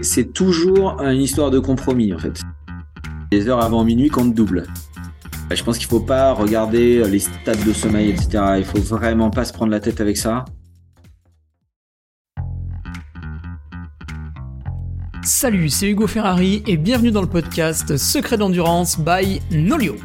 c'est 0.00 0.32
toujours 0.32 1.00
une 1.02 1.20
histoire 1.20 1.50
de 1.50 1.58
compromis 1.58 2.12
en 2.12 2.18
fait. 2.18 2.40
Les 3.30 3.48
heures 3.48 3.62
avant 3.62 3.84
minuit 3.84 4.08
comptent 4.08 4.34
double. 4.34 4.66
Je 5.50 5.62
pense 5.62 5.76
qu'il 5.76 5.88
faut 5.88 6.00
pas 6.00 6.32
regarder 6.32 7.04
les 7.04 7.18
stades 7.18 7.64
de 7.64 7.72
sommeil, 7.72 8.10
etc. 8.10 8.54
Il 8.58 8.64
faut 8.64 8.80
vraiment 8.80 9.30
pas 9.30 9.44
se 9.44 9.52
prendre 9.52 9.70
la 9.70 9.80
tête 9.80 10.00
avec 10.00 10.16
ça. 10.16 10.44
Salut, 15.24 15.68
c'est 15.68 15.88
Hugo 15.88 16.06
Ferrari 16.06 16.62
et 16.66 16.76
bienvenue 16.76 17.12
dans 17.12 17.20
le 17.20 17.28
podcast 17.28 17.96
Secret 17.96 18.38
d'endurance 18.38 18.98
by 18.98 19.40
Nolio. 19.52 19.96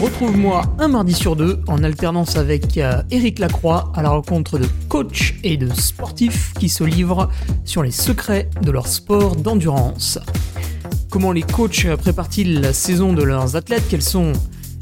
Retrouve-moi 0.00 0.62
un 0.80 0.88
mardi 0.88 1.14
sur 1.14 1.36
deux 1.36 1.62
en 1.68 1.84
alternance 1.84 2.36
avec 2.36 2.78
Eric 3.10 3.38
Lacroix 3.38 3.92
à 3.94 4.02
la 4.02 4.10
rencontre 4.10 4.58
de 4.58 4.66
coachs 4.88 5.34
et 5.44 5.56
de 5.56 5.72
sportifs 5.72 6.52
qui 6.54 6.68
se 6.68 6.82
livrent 6.82 7.30
sur 7.64 7.82
les 7.82 7.92
secrets 7.92 8.50
de 8.60 8.72
leur 8.72 8.88
sport 8.88 9.36
d'endurance. 9.36 10.18
Comment 11.10 11.30
les 11.30 11.42
coachs 11.42 11.86
préparent-ils 11.96 12.60
la 12.60 12.72
saison 12.72 13.12
de 13.12 13.22
leurs 13.22 13.54
athlètes? 13.54 13.84
Quels 13.88 14.02
sont 14.02 14.32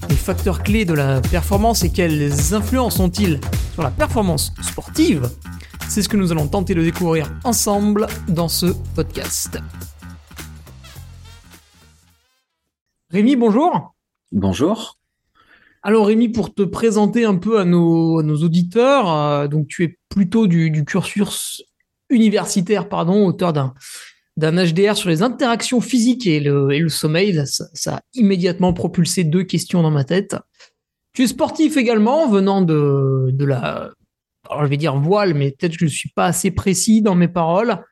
les 0.08 0.16
facteurs 0.16 0.62
clés 0.62 0.86
de 0.86 0.94
la 0.94 1.20
performance 1.20 1.84
et 1.84 1.90
quelles 1.90 2.54
influences 2.54 2.98
ont-ils 2.98 3.38
sur 3.74 3.82
la 3.82 3.90
performance 3.90 4.52
sportive? 4.62 5.30
C'est 5.88 6.02
ce 6.02 6.08
que 6.08 6.16
nous 6.16 6.32
allons 6.32 6.48
tenter 6.48 6.74
de 6.74 6.82
découvrir 6.82 7.30
ensemble 7.44 8.06
dans 8.28 8.48
ce 8.48 8.66
podcast. 8.94 9.58
Rémi, 13.10 13.36
bonjour. 13.36 13.94
Bonjour. 14.32 14.96
Alors 15.84 16.06
Rémi, 16.06 16.28
pour 16.28 16.54
te 16.54 16.62
présenter 16.62 17.24
un 17.24 17.34
peu 17.36 17.58
à 17.58 17.64
nos, 17.64 18.22
auditeurs, 18.22 19.12
euh, 19.12 19.48
donc 19.48 19.66
tu 19.66 19.82
es 19.82 19.98
plutôt 20.08 20.46
du, 20.46 20.84
cursus 20.84 21.62
universitaire, 22.08 22.88
pardon, 22.88 23.26
auteur 23.26 23.52
d'un 23.52 23.72
HDR 24.36 24.96
sur 24.96 25.08
les 25.08 25.22
interactions 25.22 25.80
physiques 25.80 26.26
et 26.26 26.38
le, 26.38 26.88
sommeil. 26.88 27.42
Ça, 27.46 27.96
a 27.96 28.00
immédiatement 28.14 28.72
propulsé 28.72 29.24
deux 29.24 29.42
questions 29.42 29.82
dans 29.82 29.90
ma 29.90 30.04
tête. 30.04 30.36
Tu 31.14 31.24
es 31.24 31.26
sportif 31.26 31.76
également, 31.76 32.28
venant 32.28 32.62
de, 32.62 33.34
la, 33.44 33.90
alors 34.48 34.64
je 34.64 34.70
vais 34.70 34.76
dire 34.76 34.96
voile, 34.96 35.34
mais 35.34 35.50
peut-être 35.50 35.72
que 35.72 35.80
je 35.80 35.86
ne 35.86 35.90
suis 35.90 36.10
pas 36.10 36.26
assez 36.26 36.52
précis 36.52 37.02
dans 37.02 37.16
mes 37.16 37.28
paroles. 37.28 37.82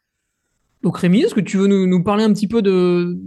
Donc 0.82 0.96
Rémi, 0.96 1.22
est-ce 1.22 1.34
que 1.34 1.40
tu 1.40 1.56
veux 1.56 1.66
nous 1.66 2.02
parler 2.04 2.22
un 2.22 2.32
petit 2.32 2.48
peu 2.48 2.62
de 2.62 3.18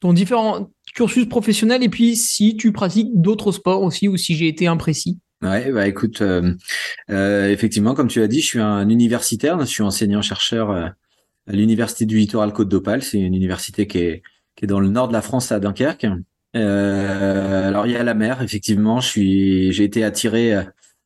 ton 0.00 0.12
différent, 0.12 0.70
cursus 0.94 1.26
professionnel 1.26 1.82
et 1.82 1.88
puis 1.88 2.16
si 2.16 2.56
tu 2.56 2.72
pratiques 2.72 3.10
d'autres 3.12 3.52
sports 3.52 3.82
aussi 3.82 4.08
ou 4.08 4.16
si 4.16 4.36
j'ai 4.36 4.48
été 4.48 4.66
imprécis. 4.66 5.18
Ouais, 5.42 5.70
bah 5.72 5.86
écoute, 5.86 6.22
euh, 6.22 6.54
euh, 7.10 7.50
effectivement, 7.50 7.92
comme 7.94 8.08
tu 8.08 8.20
l'as 8.20 8.28
dit, 8.28 8.40
je 8.40 8.46
suis 8.46 8.60
un 8.60 8.88
universitaire, 8.88 9.60
je 9.60 9.66
suis 9.66 9.82
enseignant-chercheur 9.82 10.70
euh, 10.70 10.86
à 11.46 11.52
l'université 11.52 12.06
du 12.06 12.16
littoral 12.16 12.52
Côte 12.52 12.70
d'Opale. 12.70 13.02
C'est 13.02 13.18
une 13.18 13.34
université 13.34 13.86
qui 13.86 13.98
est, 13.98 14.22
qui 14.56 14.64
est 14.64 14.68
dans 14.68 14.80
le 14.80 14.88
nord 14.88 15.08
de 15.08 15.12
la 15.12 15.20
France, 15.20 15.52
à 15.52 15.60
Dunkerque. 15.60 16.06
Alors 16.54 17.86
il 17.86 17.92
y 17.92 17.96
a 17.96 18.02
la 18.04 18.14
mer, 18.14 18.40
effectivement. 18.40 19.00
Je 19.00 19.08
suis, 19.08 19.72
j'ai 19.72 19.84
été 19.84 20.02
attiré 20.02 20.54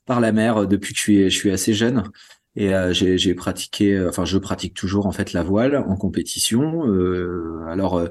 par 0.04 0.20
la 0.20 0.30
mer 0.30 0.68
depuis 0.68 0.92
que 0.92 0.98
je 0.98 1.02
suis, 1.02 1.30
je 1.30 1.36
suis 1.36 1.50
assez 1.50 1.72
jeune. 1.72 2.04
Et 2.54 2.70
j'ai 2.92 3.34
pratiqué, 3.34 4.06
enfin 4.06 4.24
je 4.24 4.36
pratique 4.36 4.74
toujours 4.74 5.06
en 5.06 5.12
fait 5.12 5.32
la 5.32 5.42
voile 5.42 5.76
en 5.76 5.96
compétition. 5.96 6.82
Alors 7.66 8.06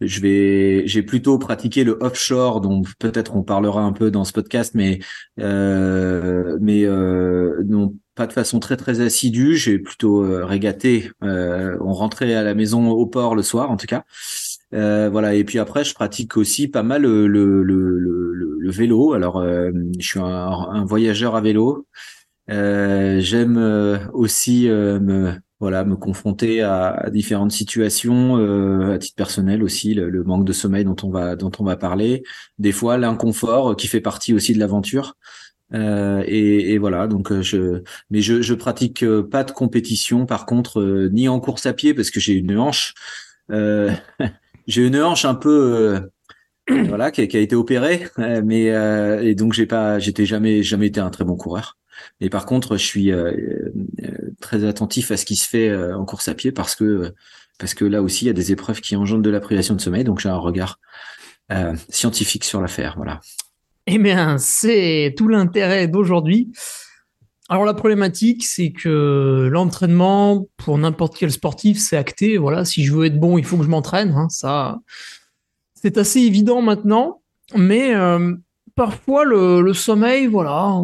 je 0.00 0.20
vais, 0.20 0.86
j'ai 0.86 1.02
plutôt 1.02 1.38
pratiqué 1.38 1.84
le 1.84 1.96
offshore, 2.00 2.60
dont 2.60 2.82
peut-être 2.98 3.36
on 3.36 3.42
parlera 3.42 3.82
un 3.82 3.92
peu 3.92 4.10
dans 4.10 4.24
ce 4.24 4.32
podcast, 4.32 4.74
mais 4.74 4.98
euh, 5.40 6.58
mais 6.60 6.84
euh, 6.84 7.62
non 7.66 7.94
pas 8.16 8.26
de 8.26 8.32
façon 8.32 8.58
très 8.58 8.76
très 8.76 9.00
assidue. 9.00 9.56
J'ai 9.56 9.78
plutôt 9.78 10.24
euh, 10.24 10.44
régaté. 10.44 11.10
Euh, 11.22 11.76
on 11.80 11.92
rentrait 11.92 12.34
à 12.34 12.42
la 12.42 12.54
maison 12.54 12.88
au 12.88 13.06
port 13.06 13.36
le 13.36 13.42
soir, 13.42 13.70
en 13.70 13.76
tout 13.76 13.86
cas. 13.86 14.04
Euh, 14.74 15.08
voilà. 15.10 15.34
Et 15.34 15.44
puis 15.44 15.60
après, 15.60 15.84
je 15.84 15.94
pratique 15.94 16.36
aussi 16.36 16.66
pas 16.66 16.82
mal 16.82 17.02
le 17.02 17.28
le, 17.28 17.62
le, 17.62 18.32
le, 18.58 18.70
vélo. 18.70 19.12
Alors, 19.12 19.36
euh, 19.38 19.70
je 19.98 20.06
suis 20.06 20.18
un, 20.18 20.24
un, 20.24 20.84
voyageur 20.84 21.36
à 21.36 21.40
vélo. 21.40 21.86
J'aime 22.48 23.58
aussi 24.12 24.68
me 24.68 25.34
voilà, 25.60 25.84
me 25.84 25.96
confronter 25.96 26.60
à, 26.62 27.08
différentes 27.10 27.52
situations, 27.52 28.36
euh, 28.38 28.94
à 28.94 28.98
titre 28.98 29.16
personnel 29.16 29.62
aussi, 29.62 29.94
le, 29.94 30.22
manque 30.24 30.44
de 30.44 30.52
sommeil 30.52 30.84
dont 30.84 30.96
on 31.02 31.10
va 31.10 31.36
dont 31.36 31.52
on 31.58 31.64
va 31.64 31.76
parler, 31.76 32.22
des 32.58 32.72
fois 32.72 32.98
l'inconfort 32.98 33.76
qui 33.76 33.86
fait 33.88 34.00
partie 34.00 34.34
aussi 34.34 34.52
de 34.54 34.58
l'aventure. 34.58 35.16
Euh, 35.74 36.22
et, 36.26 36.78
voilà, 36.78 37.08
donc 37.08 37.32
euh, 37.32 37.42
je, 37.42 37.82
mais 38.10 38.20
je, 38.20 38.40
je 38.42 38.54
pratique 38.54 39.04
pas 39.30 39.44
de 39.44 39.50
compétition, 39.50 40.26
par 40.26 40.46
contre, 40.46 41.08
ni 41.12 41.28
en 41.28 41.40
course 41.40 41.66
à 41.66 41.72
pied 41.72 41.94
parce 41.94 42.10
que 42.10 42.20
j'ai 42.20 42.34
une 42.34 42.56
hanche, 42.58 42.94
j'ai 43.48 44.86
une 44.86 45.00
hanche 45.00 45.24
un 45.24 45.34
peu 45.34 46.00
voilà 46.68 47.10
qui 47.10 47.22
a, 47.22 47.26
qui 47.26 47.36
a, 47.36 47.40
été 47.40 47.56
opérée, 47.56 48.06
mais 48.44 48.66
et 49.22 49.34
donc 49.34 49.54
j'ai 49.54 49.66
pas, 49.66 49.98
j'étais 49.98 50.26
jamais 50.26 50.62
jamais 50.62 50.88
été 50.88 51.00
un 51.00 51.10
très 51.10 51.24
bon 51.24 51.36
coureur. 51.36 51.78
Et 52.20 52.30
par 52.30 52.46
contre, 52.46 52.76
je 52.76 52.84
suis 52.84 53.10
euh, 53.10 53.32
euh, 54.04 54.10
très 54.40 54.64
attentif 54.64 55.10
à 55.10 55.16
ce 55.16 55.24
qui 55.24 55.36
se 55.36 55.48
fait 55.48 55.68
euh, 55.68 55.96
en 55.96 56.04
course 56.04 56.28
à 56.28 56.34
pied 56.34 56.52
parce 56.52 56.74
que 56.74 57.14
parce 57.58 57.72
que 57.72 57.86
là 57.86 58.02
aussi, 58.02 58.24
il 58.24 58.28
y 58.28 58.30
a 58.30 58.34
des 58.34 58.52
épreuves 58.52 58.82
qui 58.82 58.96
engendrent 58.96 59.22
de 59.22 59.30
la 59.30 59.40
privation 59.40 59.74
de 59.74 59.80
sommeil. 59.80 60.04
Donc, 60.04 60.20
j'ai 60.20 60.28
un 60.28 60.36
regard 60.36 60.78
scientifique 61.88 62.44
sur 62.44 62.60
l'affaire. 62.60 62.94
Voilà. 62.96 63.20
Eh 63.86 63.98
bien, 63.98 64.36
c'est 64.36 65.14
tout 65.16 65.28
l'intérêt 65.28 65.88
d'aujourd'hui. 65.88 66.50
Alors 67.48 67.64
la 67.64 67.72
problématique, 67.72 68.44
c'est 68.44 68.72
que 68.72 69.48
l'entraînement 69.50 70.48
pour 70.58 70.76
n'importe 70.76 71.16
quel 71.16 71.30
sportif, 71.30 71.78
c'est 71.78 71.96
acté. 71.96 72.36
Voilà, 72.36 72.66
si 72.66 72.84
je 72.84 72.92
veux 72.92 73.06
être 73.06 73.18
bon, 73.18 73.38
il 73.38 73.44
faut 73.44 73.56
que 73.56 73.64
je 73.64 73.70
m'entraîne. 73.70 74.10
Hein. 74.10 74.28
ça, 74.28 74.80
c'est 75.74 75.96
assez 75.96 76.20
évident 76.20 76.60
maintenant. 76.60 77.22
Mais 77.54 77.94
parfois 78.76 79.24
le, 79.24 79.72
sommeil, 79.72 80.26
voilà, 80.26 80.80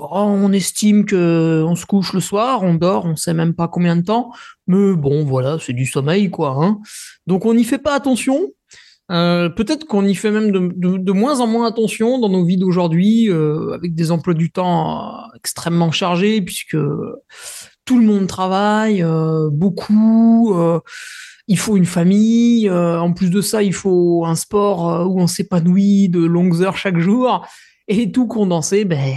on 0.00 0.52
estime 0.52 1.04
que 1.04 1.64
on 1.66 1.76
se 1.76 1.86
couche 1.86 2.12
le 2.12 2.20
soir, 2.20 2.62
on 2.62 2.74
dort, 2.74 3.04
on 3.04 3.16
sait 3.16 3.34
même 3.34 3.54
pas 3.54 3.68
combien 3.68 3.96
de 3.96 4.02
temps, 4.02 4.32
mais 4.66 4.94
bon, 4.94 5.24
voilà, 5.24 5.58
c'est 5.60 5.72
du 5.72 5.86
sommeil, 5.86 6.30
quoi. 6.30 6.56
Hein. 6.60 6.80
Donc 7.26 7.46
on 7.46 7.54
n'y 7.54 7.64
fait 7.64 7.78
pas 7.78 7.94
attention. 7.94 8.50
Euh, 9.10 9.48
peut-être 9.48 9.86
qu'on 9.86 10.06
y 10.06 10.14
fait 10.14 10.30
même 10.30 10.52
de, 10.52 11.12
moins 11.12 11.40
en 11.40 11.48
moins 11.48 11.66
attention 11.66 12.18
dans 12.18 12.28
nos 12.28 12.44
vies 12.44 12.56
d'aujourd'hui, 12.56 13.28
euh, 13.28 13.72
avec 13.74 13.94
des 13.94 14.12
emplois 14.12 14.34
du 14.34 14.52
temps 14.52 15.00
euh, 15.00 15.36
extrêmement 15.36 15.90
chargés, 15.90 16.40
puisque 16.40 16.76
tout 17.84 17.98
le 17.98 18.06
monde 18.06 18.28
travaille 18.28 19.04
beaucoup. 19.50 20.54
il 21.48 21.58
faut 21.58 21.76
une 21.76 21.86
famille. 21.86 22.70
en 22.70 23.12
plus 23.12 23.30
de 23.30 23.40
ça, 23.40 23.62
il 23.64 23.74
faut 23.74 24.24
un 24.26 24.36
sport 24.36 25.10
où 25.10 25.20
on 25.20 25.26
s'épanouit 25.26 26.08
de 26.08 26.24
longues 26.24 26.62
heures 26.62 26.76
chaque 26.76 26.98
jour. 26.98 27.44
Et 27.88 28.12
tout 28.12 28.28
condensé, 28.28 28.84
ben, 28.84 29.12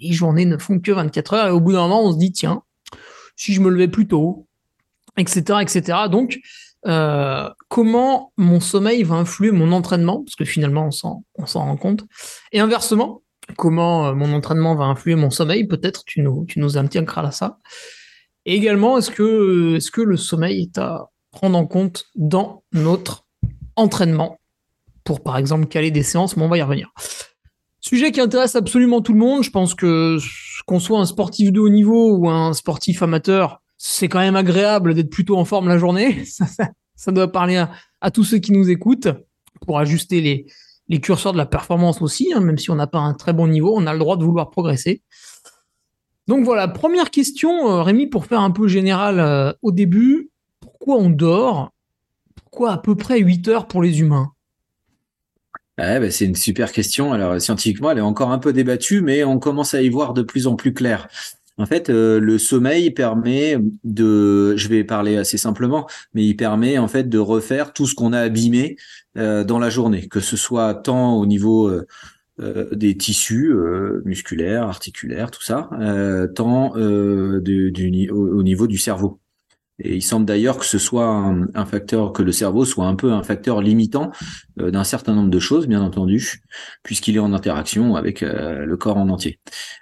les 0.00 0.12
journées 0.12 0.44
ne 0.44 0.58
font 0.58 0.78
que 0.78 0.92
24 0.92 1.34
heures 1.34 1.48
et 1.48 1.50
au 1.50 1.60
bout 1.60 1.72
d'un 1.72 1.82
moment, 1.82 2.04
on 2.04 2.12
se 2.12 2.18
dit, 2.18 2.32
tiens, 2.32 2.62
si 3.36 3.52
je 3.52 3.60
me 3.60 3.70
levais 3.70 3.88
plus 3.88 4.06
tôt, 4.06 4.46
etc., 5.16 5.58
etc. 5.62 5.98
Donc, 6.10 6.38
euh, 6.86 7.48
comment 7.68 8.32
mon 8.36 8.60
sommeil 8.60 9.02
va 9.02 9.16
influer 9.16 9.50
mon 9.50 9.72
entraînement, 9.72 10.22
parce 10.22 10.36
que 10.36 10.44
finalement, 10.44 10.86
on 10.86 11.46
s'en 11.46 11.60
rend 11.60 11.76
compte. 11.76 12.04
Et 12.52 12.60
inversement, 12.60 13.22
comment 13.56 14.06
euh, 14.06 14.14
mon 14.14 14.32
entraînement 14.32 14.74
va 14.74 14.84
influer 14.84 15.14
mon 15.14 15.30
sommeil, 15.30 15.66
peut-être 15.66 16.04
tu 16.04 16.20
nous, 16.22 16.44
tu 16.46 16.60
nous 16.60 16.78
à 16.78 17.30
ça. 17.30 17.58
Et 18.44 18.54
également, 18.54 18.98
est-ce 18.98 19.10
que, 19.10 19.78
que 19.90 20.00
le 20.00 20.16
sommeil 20.16 20.62
est 20.62 20.78
à 20.78 21.10
prendre 21.32 21.58
en 21.58 21.66
compte 21.66 22.04
dans 22.14 22.62
notre 22.72 23.26
entraînement? 23.74 24.38
Pour, 25.04 25.22
par 25.22 25.36
exemple, 25.36 25.66
caler 25.66 25.90
des 25.90 26.02
séances, 26.02 26.36
mais 26.36 26.44
on 26.44 26.48
va 26.48 26.58
y 26.58 26.62
revenir. 26.62 26.92
Sujet 27.86 28.10
qui 28.10 28.20
intéresse 28.20 28.56
absolument 28.56 29.00
tout 29.00 29.12
le 29.12 29.20
monde. 29.20 29.44
Je 29.44 29.50
pense 29.50 29.76
que 29.76 30.18
qu'on 30.66 30.80
soit 30.80 30.98
un 30.98 31.06
sportif 31.06 31.52
de 31.52 31.60
haut 31.60 31.68
niveau 31.68 32.16
ou 32.16 32.28
un 32.28 32.52
sportif 32.52 33.00
amateur, 33.00 33.62
c'est 33.78 34.08
quand 34.08 34.18
même 34.18 34.34
agréable 34.34 34.92
d'être 34.92 35.08
plutôt 35.08 35.36
en 35.36 35.44
forme 35.44 35.68
la 35.68 35.78
journée. 35.78 36.24
Ça, 36.96 37.12
doit 37.12 37.30
parler 37.30 37.64
à, 38.00 38.10
tous 38.10 38.24
ceux 38.24 38.38
qui 38.38 38.50
nous 38.50 38.70
écoutent 38.70 39.06
pour 39.64 39.78
ajuster 39.78 40.20
les, 40.88 41.00
curseurs 41.00 41.32
de 41.32 41.38
la 41.38 41.46
performance 41.46 42.02
aussi, 42.02 42.32
hein, 42.34 42.40
même 42.40 42.58
si 42.58 42.72
on 42.72 42.74
n'a 42.74 42.88
pas 42.88 42.98
un 42.98 43.14
très 43.14 43.32
bon 43.32 43.46
niveau, 43.46 43.72
on 43.76 43.86
a 43.86 43.92
le 43.92 44.00
droit 44.00 44.16
de 44.16 44.24
vouloir 44.24 44.50
progresser. 44.50 45.04
Donc 46.26 46.44
voilà, 46.44 46.66
première 46.66 47.12
question, 47.12 47.70
euh, 47.70 47.82
Rémi, 47.84 48.08
pour 48.08 48.26
faire 48.26 48.40
un 48.40 48.50
peu 48.50 48.66
général 48.66 49.20
euh, 49.20 49.52
au 49.62 49.70
début, 49.70 50.32
pourquoi 50.58 50.96
on 50.96 51.08
dort? 51.08 51.70
Pourquoi 52.34 52.72
à 52.72 52.78
peu 52.78 52.96
près 52.96 53.20
8 53.20 53.46
heures 53.46 53.68
pour 53.68 53.80
les 53.80 54.00
humains? 54.00 54.32
Bah, 55.76 56.10
c'est 56.10 56.24
une 56.24 56.34
super 56.34 56.72
question. 56.72 57.12
Alors 57.12 57.40
scientifiquement, 57.40 57.90
elle 57.90 57.98
est 57.98 58.02
encore 58.02 58.30
un 58.30 58.38
peu 58.38 58.52
débattue, 58.52 59.02
mais 59.02 59.24
on 59.24 59.38
commence 59.38 59.74
à 59.74 59.82
y 59.82 59.88
voir 59.88 60.14
de 60.14 60.22
plus 60.22 60.46
en 60.46 60.56
plus 60.56 60.72
clair. 60.72 61.08
En 61.58 61.64
fait, 61.66 61.88
euh, 61.88 62.20
le 62.20 62.38
sommeil 62.38 62.90
permet 62.90 63.56
de, 63.82 64.56
je 64.56 64.68
vais 64.68 64.84
parler 64.84 65.16
assez 65.16 65.38
simplement, 65.38 65.86
mais 66.12 66.24
il 66.24 66.36
permet 66.36 66.76
en 66.76 66.88
fait 66.88 67.08
de 67.08 67.18
refaire 67.18 67.72
tout 67.72 67.86
ce 67.86 67.94
qu'on 67.94 68.12
a 68.12 68.20
abîmé 68.20 68.76
euh, 69.16 69.42
dans 69.42 69.58
la 69.58 69.70
journée, 69.70 70.06
que 70.08 70.20
ce 70.20 70.36
soit 70.36 70.74
tant 70.74 71.16
au 71.16 71.24
niveau 71.24 71.68
euh, 71.68 71.86
des 72.72 72.94
tissus 72.98 73.54
musculaires, 74.04 74.64
articulaires, 74.64 75.30
tout 75.30 75.42
ça, 75.42 75.70
tant 76.34 76.74
du, 76.76 78.10
au, 78.12 78.42
niveau 78.42 78.66
du 78.66 78.76
cerveau. 78.76 79.18
Et 79.78 79.96
il 79.96 80.02
semble 80.02 80.24
d'ailleurs 80.24 80.58
que 80.58 80.64
ce 80.64 80.78
soit 80.78 81.06
un, 81.06 81.66
facteur, 81.66 82.12
que 82.12 82.22
le 82.22 82.32
cerveau 82.32 82.64
soit 82.64 82.86
un 82.86 82.94
peu 82.94 83.12
un 83.12 83.22
facteur 83.22 83.60
limitant 83.60 84.10
euh, 84.60 84.70
d'un 84.70 84.84
certain 84.84 85.14
nombre 85.14 85.30
de 85.30 85.38
choses, 85.38 85.66
bien 85.66 85.82
entendu, 85.82 86.42
puisqu'il 86.82 87.16
est 87.16 87.20
en 87.20 87.34
interaction 87.34 87.94
avec 87.94 88.22
euh, 88.22 88.64
le 88.64 88.76
corps 88.76 88.96
en 88.96 89.08
entier. 89.08 89.38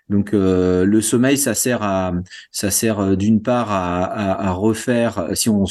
Donc 0.09 0.31
le 0.33 1.01
sommeil, 1.01 1.39
ça 1.39 1.55
sert 1.55 1.83
à, 1.83 2.13
ça 2.51 2.71
sert 2.71 3.17
d'une 3.17 3.41
part 3.41 3.71
à, 3.71 4.05
à, 4.05 4.49
à, 4.49 4.51
refaire, 4.51 5.29
si 5.33 5.49
on 5.49 5.65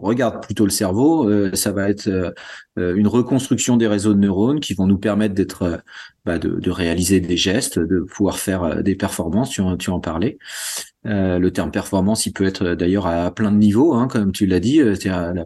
regarde 0.00 0.42
plutôt 0.42 0.64
le 0.64 0.70
cerveau, 0.70 1.28
euh, 1.28 1.54
ça 1.54 1.72
va 1.72 1.88
être 1.88 2.08
euh, 2.08 2.30
euh, 2.78 2.94
une 2.96 3.06
reconstruction 3.06 3.76
des 3.76 3.86
réseaux 3.86 4.14
de 4.14 4.18
neurones 4.18 4.60
qui 4.60 4.74
vont 4.74 4.86
nous 4.86 4.98
permettre 4.98 5.34
d'être, 5.34 5.82
bah, 6.24 6.38
de, 6.38 6.60
de, 6.60 6.70
réaliser 6.70 7.20
des 7.20 7.36
gestes, 7.36 7.78
de 7.78 8.00
pouvoir 8.00 8.38
faire 8.38 8.82
des 8.82 8.94
performances. 8.94 9.50
Tu 9.50 9.60
en, 9.60 9.76
tu 9.76 9.90
en 9.90 10.00
parlais. 10.00 10.38
le 11.04 11.48
terme 11.50 11.70
performance, 11.70 12.26
il 12.26 12.32
peut 12.32 12.44
être 12.44 12.74
d'ailleurs 12.74 13.06
à 13.06 13.30
plein 13.34 13.52
de 13.52 13.56
niveaux, 13.56 13.94
hein, 13.94 14.08
comme 14.08 14.32
tu 14.32 14.46
l'as 14.46 14.60
dit. 14.60 14.78
C'est-à-dire, 14.78 15.44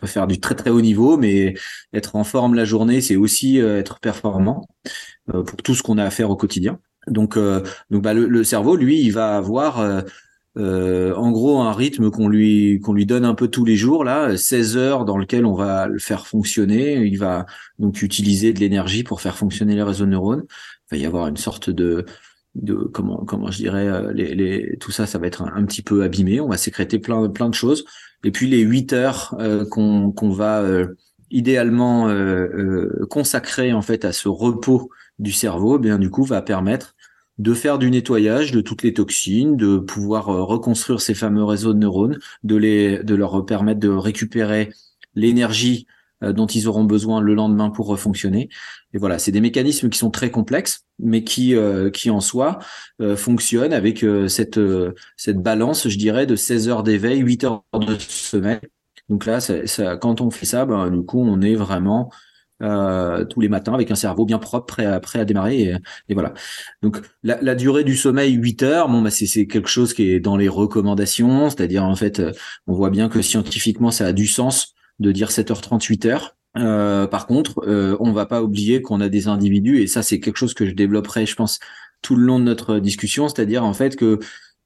peut 0.00 0.06
faire 0.06 0.26
du 0.26 0.40
très 0.40 0.54
très 0.54 0.70
haut 0.70 0.80
niveau, 0.80 1.16
mais 1.16 1.54
être 1.92 2.16
en 2.16 2.24
forme 2.24 2.54
la 2.54 2.64
journée, 2.64 3.00
c'est 3.00 3.16
aussi 3.16 3.58
être 3.58 4.00
performant 4.00 4.66
pour 5.26 5.56
tout 5.62 5.74
ce 5.74 5.82
qu'on 5.82 5.98
a 5.98 6.04
à 6.04 6.10
faire 6.10 6.30
au 6.30 6.36
quotidien. 6.36 6.78
Donc, 7.06 7.38
donc 7.90 8.02
bah, 8.02 8.14
le, 8.14 8.26
le, 8.26 8.44
cerveau, 8.44 8.76
lui, 8.76 9.00
il 9.00 9.12
va 9.12 9.36
avoir 9.36 10.04
euh, 10.58 11.14
en 11.14 11.30
gros 11.30 11.60
un 11.60 11.72
rythme 11.72 12.10
qu'on 12.10 12.28
lui 12.28 12.80
qu'on 12.80 12.92
lui 12.92 13.06
donne 13.06 13.24
un 13.24 13.34
peu 13.34 13.46
tous 13.46 13.64
les 13.64 13.76
jours 13.76 14.02
là 14.02 14.36
16 14.36 14.76
heures 14.76 15.04
dans 15.04 15.16
lequel 15.16 15.46
on 15.46 15.54
va 15.54 15.86
le 15.86 15.98
faire 15.98 16.26
fonctionner. 16.26 17.04
Il 17.04 17.18
va 17.18 17.46
donc 17.78 18.02
utiliser 18.02 18.52
de 18.52 18.58
l'énergie 18.58 19.04
pour 19.04 19.20
faire 19.20 19.36
fonctionner 19.36 19.76
les 19.76 19.82
réseaux 19.82 20.06
de 20.06 20.10
neurones. 20.10 20.44
Il 20.90 20.96
va 20.96 21.02
y 21.02 21.06
avoir 21.06 21.28
une 21.28 21.36
sorte 21.36 21.70
de 21.70 22.04
de 22.56 22.74
comment 22.74 23.24
comment 23.24 23.50
je 23.52 23.58
dirais 23.58 23.86
euh, 23.86 24.12
les, 24.12 24.34
les 24.34 24.76
tout 24.78 24.90
ça 24.90 25.06
ça 25.06 25.18
va 25.18 25.28
être 25.28 25.42
un, 25.42 25.64
petit 25.64 25.82
peu 25.82 26.02
abîmé. 26.02 26.40
On 26.40 26.48
va 26.48 26.56
sécréter 26.56 26.98
plein 26.98 27.28
plein 27.28 27.48
de 27.48 27.54
choses. 27.54 27.84
Et 28.24 28.32
puis 28.32 28.48
les 28.48 28.60
8 28.60 28.92
heures 28.92 29.36
euh, 29.38 29.64
qu'on 29.64 30.10
qu'on 30.10 30.30
va 30.30 30.64
idéalement 31.30 32.12
consacrer 33.08 33.72
en 33.72 33.82
fait 33.82 34.04
à 34.04 34.12
ce 34.12 34.28
repos 34.28 34.90
du 35.20 35.30
cerveau 35.30 35.76
eh 35.76 35.80
bien 35.80 35.96
du 35.96 36.10
coup 36.10 36.24
va 36.24 36.42
permettre 36.42 36.96
de 37.40 37.54
faire 37.54 37.78
du 37.78 37.90
nettoyage 37.90 38.52
de 38.52 38.60
toutes 38.60 38.82
les 38.82 38.92
toxines, 38.92 39.56
de 39.56 39.78
pouvoir 39.78 40.28
euh, 40.28 40.42
reconstruire 40.42 41.00
ces 41.00 41.14
fameux 41.14 41.42
réseaux 41.42 41.72
de 41.72 41.78
neurones, 41.78 42.18
de 42.42 42.56
les, 42.56 43.02
de 43.02 43.14
leur 43.14 43.46
permettre 43.46 43.80
de 43.80 43.88
récupérer 43.88 44.70
l'énergie 45.14 45.86
euh, 46.22 46.34
dont 46.34 46.46
ils 46.46 46.68
auront 46.68 46.84
besoin 46.84 47.22
le 47.22 47.32
lendemain 47.32 47.70
pour 47.70 47.86
refonctionner. 47.86 48.50
Et 48.92 48.98
voilà, 48.98 49.18
c'est 49.18 49.32
des 49.32 49.40
mécanismes 49.40 49.88
qui 49.88 49.98
sont 49.98 50.10
très 50.10 50.30
complexes, 50.30 50.84
mais 50.98 51.24
qui, 51.24 51.54
euh, 51.54 51.88
qui 51.88 52.10
en 52.10 52.20
soi 52.20 52.58
fonctionnent 53.16 53.72
avec 53.72 54.04
cette, 54.28 54.60
cette 55.16 55.38
balance, 55.38 55.88
je 55.88 55.96
dirais, 55.96 56.26
de 56.26 56.36
16 56.36 56.68
heures 56.68 56.82
d'éveil, 56.82 57.20
8 57.20 57.44
heures 57.44 57.64
de 57.72 57.96
sommeil. 57.98 58.60
Donc 59.08 59.24
là, 59.24 59.40
ça, 59.40 59.96
quand 59.96 60.20
on 60.20 60.30
fait 60.30 60.44
ça, 60.44 60.66
ben, 60.66 60.90
du 60.90 61.02
coup, 61.06 61.20
on 61.20 61.40
est 61.40 61.54
vraiment 61.54 62.10
euh, 62.62 63.24
tous 63.24 63.40
les 63.40 63.48
matins 63.48 63.74
avec 63.74 63.90
un 63.90 63.94
cerveau 63.94 64.24
bien 64.24 64.38
propre, 64.38 64.66
prêt 64.66 64.86
à, 64.86 65.00
prêt 65.00 65.18
à 65.20 65.24
démarrer. 65.24 65.74
Et, 66.08 66.14
voilà. 66.14 66.34
Donc 66.82 67.00
la, 67.22 67.40
la, 67.40 67.54
durée 67.54 67.84
du 67.84 67.96
sommeil, 67.96 68.32
8 68.32 68.62
heures, 68.62 68.88
bon, 68.88 69.02
bah, 69.02 69.10
c'est 69.10 69.46
quelque 69.46 69.68
chose 69.68 69.94
qui 69.94 70.10
est 70.10 70.20
dans 70.20 70.36
les 70.36 70.48
recommandations, 70.48 71.50
c'est-à-dire 71.50 71.84
en 71.84 71.96
fait, 71.96 72.20
euh, 72.20 72.32
on 72.66 72.74
voit 72.74 72.90
bien 72.90 73.08
que 73.08 73.22
scientifiquement, 73.22 73.90
ça 73.90 74.06
a 74.06 74.12
du 74.12 74.26
sens 74.26 74.74
de 74.98 75.12
dire 75.12 75.30
7h30, 75.30 75.82
8 75.82 76.06
heures. 76.06 76.36
Euh, 76.56 77.06
par 77.06 77.26
contre, 77.26 77.62
euh, 77.66 77.96
on 78.00 78.12
va 78.12 78.26
pas 78.26 78.42
oublier 78.42 78.82
qu'on 78.82 79.00
a 79.00 79.08
des 79.08 79.28
individus, 79.28 79.80
et 79.80 79.86
ça 79.86 80.02
c'est 80.02 80.20
quelque 80.20 80.36
chose 80.36 80.54
que 80.54 80.66
je 80.66 80.72
développerai, 80.72 81.26
je 81.26 81.36
pense, 81.36 81.60
tout 82.02 82.16
le 82.16 82.24
long 82.24 82.38
de 82.38 82.44
notre 82.44 82.78
discussion, 82.78 83.28
c'est-à-dire 83.28 83.64
en 83.64 83.72
fait 83.72 83.96
que 83.96 84.18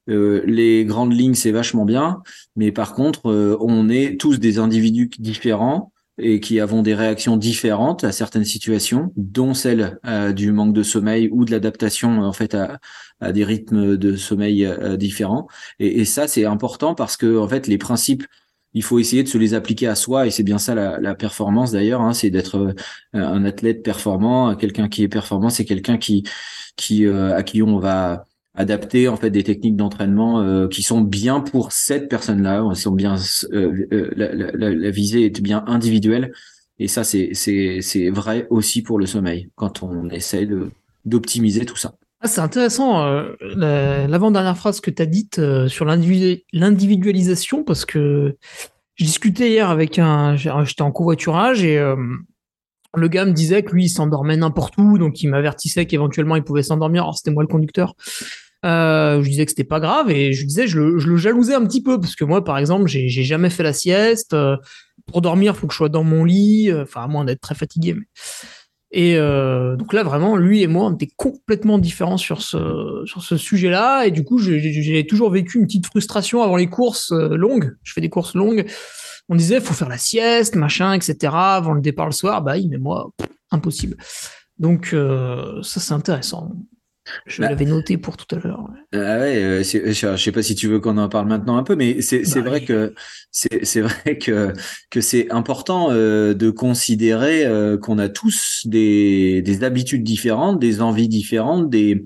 euh, 0.08 0.42
les 0.46 0.84
grandes 0.84 1.12
lignes 1.12 1.34
c'est 1.34 1.50
vachement 1.50 1.84
bien, 1.84 2.22
mais 2.56 2.72
par 2.72 2.94
contre, 2.94 3.26
on 3.60 3.88
est 3.88 4.18
tous 4.18 4.38
des 4.38 4.58
individus 4.58 5.10
différents 5.18 5.92
et 6.18 6.40
qui 6.40 6.60
avons 6.60 6.82
des 6.82 6.94
réactions 6.94 7.36
différentes 7.36 8.04
à 8.04 8.12
certaines 8.12 8.44
situations, 8.44 9.12
dont 9.16 9.54
celle 9.54 9.98
euh, 10.06 10.32
du 10.32 10.52
manque 10.52 10.72
de 10.72 10.82
sommeil 10.82 11.28
ou 11.32 11.44
de 11.44 11.50
l'adaptation 11.50 12.20
en 12.20 12.32
fait 12.32 12.54
à, 12.54 12.78
des 13.32 13.44
rythmes 13.44 13.96
de 13.96 14.16
sommeil 14.16 14.64
euh, 14.64 14.96
différents. 14.96 15.48
Et, 15.78 16.04
ça, 16.04 16.28
c'est 16.28 16.44
important 16.44 16.94
parce 16.94 17.16
que 17.16 17.38
en 17.38 17.48
fait, 17.48 17.66
les 17.66 17.78
principes, 17.78 18.26
il 18.74 18.82
faut 18.82 18.98
essayer 18.98 19.22
de 19.22 19.28
se 19.28 19.38
les 19.38 19.54
appliquer 19.54 19.86
à 19.86 19.94
soi, 19.94 20.26
et 20.26 20.30
c'est 20.30 20.42
bien 20.42 20.58
ça 20.58 20.74
la, 20.74 21.14
performance 21.14 21.72
d'ailleurs, 21.72 22.00
hein, 22.00 22.12
c'est 22.12 22.30
d'être 22.30 22.56
euh, 22.56 22.74
un 23.14 23.44
athlète 23.44 23.82
performant. 23.82 24.54
Quelqu'un 24.56 24.88
qui 24.88 25.02
est 25.02 25.08
performant, 25.08 25.48
c'est 25.48 25.64
quelqu'un 25.64 25.96
qui, 25.96 26.24
qui 26.76 27.06
à 27.06 27.42
qui 27.42 27.62
on 27.62 27.78
va 27.78 28.24
adapter 28.54 29.08
en 29.08 29.16
fait 29.16 29.30
des 29.30 29.42
techniques 29.42 29.76
d'entraînement 29.76 30.40
euh, 30.40 30.68
qui 30.68 30.82
sont 30.82 31.00
bien 31.00 31.40
pour 31.40 31.72
cette 31.72 32.08
personne-là, 32.08 32.64
sont 32.74 32.92
bien 32.92 33.16
euh, 33.52 33.86
euh, 33.92 34.10
la, 34.16 34.90
visée 34.90 35.26
est 35.26 35.40
bien 35.40 35.64
individuelle. 35.66 36.32
Et 36.78 36.88
ça 36.88 37.04
c'est 37.04 37.30
c'est 37.34 37.78
c'est 37.80 38.10
vrai 38.10 38.46
aussi 38.50 38.82
pour 38.82 38.98
le 38.98 39.06
sommeil 39.06 39.50
quand 39.54 39.82
on 39.82 40.08
essaie 40.10 40.46
de 40.46 40.70
d'optimiser 41.04 41.66
tout 41.66 41.76
ça. 41.76 41.94
Ah, 42.20 42.26
c'est 42.26 42.40
intéressant 42.40 43.04
l'avant-dernière 43.54 44.56
phrase 44.56 44.80
que 44.80 44.90
tu 44.90 45.02
as 45.02 45.06
dite 45.06 45.40
sur 45.68 45.84
l'individualisation 45.84 47.64
parce 47.64 47.84
que 47.84 48.36
je 48.94 49.04
discutais 49.04 49.50
hier 49.50 49.68
avec 49.68 49.98
un 49.98 50.34
j'étais 50.36 50.82
en 50.82 50.90
covoiturage 50.90 51.62
et 51.62 51.76
le 51.76 53.08
gars 53.08 53.24
me 53.24 53.32
disait 53.32 53.62
que 53.62 53.72
lui 53.72 53.84
il 53.84 53.88
s'endormait 53.90 54.36
n'importe 54.36 54.78
où 54.78 54.98
donc 54.98 55.22
il 55.22 55.28
m'avertissait 55.28 55.86
qu'éventuellement 55.86 56.36
il 56.36 56.44
pouvait 56.44 56.62
s'endormir. 56.62 57.02
Alors 57.02 57.16
c'était 57.16 57.30
moi 57.30 57.42
le 57.42 57.48
conducteur 57.48 57.94
euh, 58.64 59.22
je 59.22 59.28
disais 59.28 59.44
que 59.44 59.50
c'était 59.50 59.64
pas 59.64 59.80
grave 59.80 60.10
et 60.10 60.32
je 60.32 60.46
disais 60.46 60.66
je 60.66 60.80
le, 60.80 60.98
je 60.98 61.16
jalousais 61.16 61.54
un 61.54 61.66
petit 61.66 61.82
peu 61.82 62.00
parce 62.00 62.16
que 62.16 62.24
moi 62.24 62.42
par 62.42 62.56
exemple 62.56 62.86
j'ai 62.86 63.08
jamais 63.08 63.50
fait 63.50 63.62
la 63.62 63.72
sieste. 63.72 64.32
Euh, 64.32 64.56
pour 65.06 65.20
dormir 65.20 65.54
faut 65.54 65.66
que 65.66 65.72
je 65.72 65.76
sois 65.76 65.90
dans 65.90 66.04
mon 66.04 66.24
lit 66.24 66.70
euh, 66.70 66.84
enfin 66.84 67.02
à 67.02 67.08
moins 67.08 67.26
d'être 67.26 67.40
très 67.40 67.54
fatigué 67.54 67.94
et 68.90 69.16
donc 69.16 69.92
là 69.92 70.04
vraiment 70.04 70.36
lui 70.36 70.62
et 70.62 70.68
moi 70.68 70.86
on 70.86 70.94
était 70.94 71.10
complètement 71.16 71.78
différents 71.78 72.16
sur 72.16 72.42
ce 72.42 73.02
sur 73.06 73.24
ce 73.24 73.36
sujet 73.36 73.68
là 73.68 74.04
et 74.04 74.12
du 74.12 74.22
coup 74.22 74.38
j'ai 74.38 75.04
toujours 75.04 75.30
vécu 75.30 75.58
une 75.58 75.66
petite 75.66 75.86
frustration 75.86 76.44
avant 76.44 76.54
les 76.54 76.68
courses 76.68 77.10
longues. 77.10 77.76
Je 77.82 77.92
fais 77.92 78.00
des 78.00 78.08
courses 78.08 78.36
longues. 78.36 78.66
On 79.28 79.34
disait 79.34 79.60
faut 79.60 79.74
faire 79.74 79.88
la 79.88 79.98
sieste 79.98 80.54
machin 80.54 80.92
etc 80.92 81.32
avant 81.34 81.72
le 81.72 81.80
départ 81.80 82.06
le 82.06 82.12
soir. 82.12 82.40
Bah 82.40 82.54
mais 82.70 82.78
moi 82.78 83.10
impossible. 83.50 83.96
Donc 84.60 84.94
ça 85.62 85.80
c'est 85.80 85.92
intéressant 85.92 86.52
je 87.26 87.42
bah, 87.42 87.50
l'avais 87.50 87.64
noté 87.64 87.98
pour 87.98 88.16
tout 88.16 88.34
à 88.34 88.38
l'heure. 88.38 88.68
Ah 88.92 89.18
ouais, 89.18 89.36
euh, 89.36 89.62
je 89.62 90.16
sais 90.16 90.32
pas 90.32 90.42
si 90.42 90.54
tu 90.54 90.68
veux 90.68 90.80
qu'on 90.80 90.96
en 90.98 91.08
parle 91.08 91.28
maintenant 91.28 91.56
un 91.56 91.62
peu, 91.62 91.76
mais 91.76 92.00
c'est 92.00 92.22
bah 92.34 92.40
vrai 92.42 92.64
que 92.64 92.94
c'est 93.30 93.80
vrai 93.80 94.18
que 94.18 94.52
que 94.90 95.00
c'est 95.00 95.30
important 95.30 95.90
euh, 95.90 96.34
de 96.34 96.50
considérer 96.50 97.44
euh, 97.44 97.76
qu'on 97.76 97.98
a 97.98 98.08
tous 98.08 98.62
des 98.66 99.42
des 99.42 99.64
habitudes 99.64 100.04
différentes, 100.04 100.58
des 100.58 100.80
envies 100.80 101.08
différentes, 101.08 101.70
des 101.70 102.04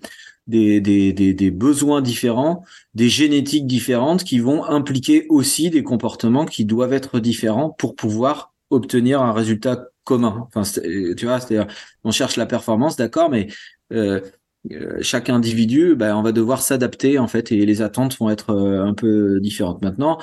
des, 0.48 0.80
des, 0.80 1.12
des, 1.12 1.50
besoins 1.50 2.00
différents, 2.00 2.64
des 2.94 3.10
génétiques 3.10 3.66
différentes 3.66 4.24
qui 4.24 4.38
vont 4.38 4.64
impliquer 4.64 5.26
aussi 5.28 5.68
des 5.68 5.82
comportements 5.82 6.46
qui 6.46 6.64
doivent 6.64 6.94
être 6.94 7.20
différents 7.20 7.68
pour 7.68 7.94
pouvoir 7.94 8.54
obtenir 8.70 9.20
un 9.20 9.32
résultat 9.32 9.88
commun. 10.04 10.48
Enfin, 10.48 10.62
tu 11.16 11.26
vois, 11.26 11.38
c'est-à-dire, 11.40 11.66
on 12.02 12.10
cherche 12.10 12.36
la 12.36 12.46
performance, 12.46 12.96
d'accord, 12.96 13.28
mais 13.28 13.48
euh, 13.92 14.20
chaque 15.00 15.30
individu, 15.30 15.94
ben, 15.94 16.16
on 16.16 16.22
va 16.22 16.32
devoir 16.32 16.62
s'adapter 16.62 17.18
en 17.18 17.28
fait 17.28 17.52
et 17.52 17.64
les 17.64 17.82
attentes 17.82 18.18
vont 18.18 18.30
être 18.30 18.50
euh, 18.50 18.84
un 18.84 18.94
peu 18.94 19.40
différentes. 19.40 19.82
Maintenant, 19.82 20.18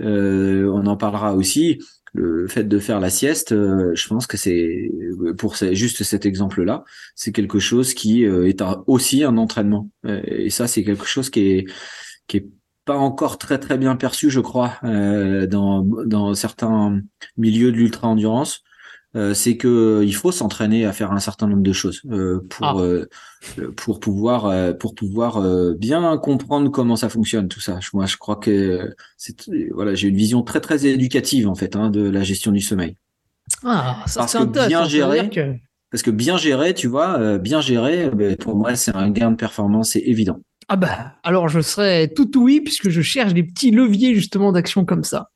euh, 0.00 0.70
on 0.72 0.86
en 0.86 0.96
parlera 0.96 1.34
aussi. 1.34 1.80
Le 2.16 2.46
fait 2.46 2.62
de 2.62 2.78
faire 2.78 3.00
la 3.00 3.10
sieste, 3.10 3.50
je 3.50 4.08
pense 4.08 4.28
que 4.28 4.36
c'est 4.36 4.88
pour 5.36 5.56
juste 5.56 6.04
cet 6.04 6.24
exemple-là, 6.24 6.84
c'est 7.16 7.32
quelque 7.32 7.58
chose 7.58 7.92
qui 7.92 8.22
est 8.22 8.62
aussi 8.86 9.24
un 9.24 9.36
entraînement. 9.36 9.90
et 10.06 10.48
ça, 10.48 10.68
c'est 10.68 10.84
quelque 10.84 11.06
chose 11.06 11.28
qui 11.28 11.40
est 11.40 11.64
qui 12.28 12.36
est 12.36 12.46
pas 12.84 12.96
encore 12.96 13.36
très 13.36 13.58
très 13.58 13.78
bien 13.78 13.96
perçu, 13.96 14.30
je 14.30 14.38
crois, 14.38 14.78
dans 14.84 15.82
dans 16.06 16.34
certains 16.34 17.00
milieux 17.36 17.72
de 17.72 17.78
l'ultra 17.78 18.06
endurance. 18.06 18.62
Euh, 19.16 19.32
c'est 19.32 19.56
que 19.56 19.68
euh, 19.68 20.04
il 20.04 20.14
faut 20.14 20.32
s'entraîner 20.32 20.86
à 20.86 20.92
faire 20.92 21.12
un 21.12 21.20
certain 21.20 21.46
nombre 21.46 21.62
de 21.62 21.72
choses 21.72 22.02
euh, 22.10 22.44
pour 22.50 22.66
ah. 22.66 23.62
pour 23.76 24.00
pouvoir 24.00 24.76
pour 24.78 24.94
pouvoir 24.94 25.40
bien 25.76 26.16
comprendre 26.18 26.70
comment 26.70 26.96
ça 26.96 27.08
fonctionne 27.08 27.48
tout 27.48 27.60
ça. 27.60 27.78
Moi, 27.92 28.06
je 28.06 28.16
crois 28.16 28.36
que 28.36 28.92
c'est 29.16 29.36
voilà, 29.72 29.94
j'ai 29.94 30.08
une 30.08 30.16
vision 30.16 30.42
très 30.42 30.60
très 30.60 30.86
éducative 30.86 31.48
en 31.48 31.54
fait 31.54 31.76
hein, 31.76 31.90
de 31.90 32.08
la 32.08 32.22
gestion 32.22 32.50
du 32.50 32.60
sommeil. 32.60 32.96
Ah, 33.62 34.02
ça 34.06 34.20
parce 34.20 34.32
que 34.32 34.66
bien 34.68 34.84
géré, 34.84 35.30
parce 35.90 36.02
que 36.02 36.10
bien 36.10 36.36
géré, 36.36 36.74
tu 36.74 36.88
vois, 36.88 37.38
bien 37.38 37.60
géré, 37.60 38.10
ben, 38.10 38.36
pour 38.36 38.56
moi, 38.56 38.74
c'est 38.74 38.96
un 38.96 39.10
gain 39.10 39.30
de 39.30 39.36
performance, 39.36 39.90
c'est 39.90 40.00
évident. 40.00 40.40
Ah 40.68 40.76
bah, 40.76 41.12
alors 41.22 41.48
je 41.48 41.60
serais 41.60 42.08
tout 42.08 42.30
oui 42.36 42.60
puisque 42.62 42.88
je 42.88 43.02
cherche 43.02 43.34
des 43.34 43.42
petits 43.42 43.70
leviers 43.70 44.14
justement 44.14 44.50
d'action 44.50 44.84
comme 44.84 45.04
ça. 45.04 45.28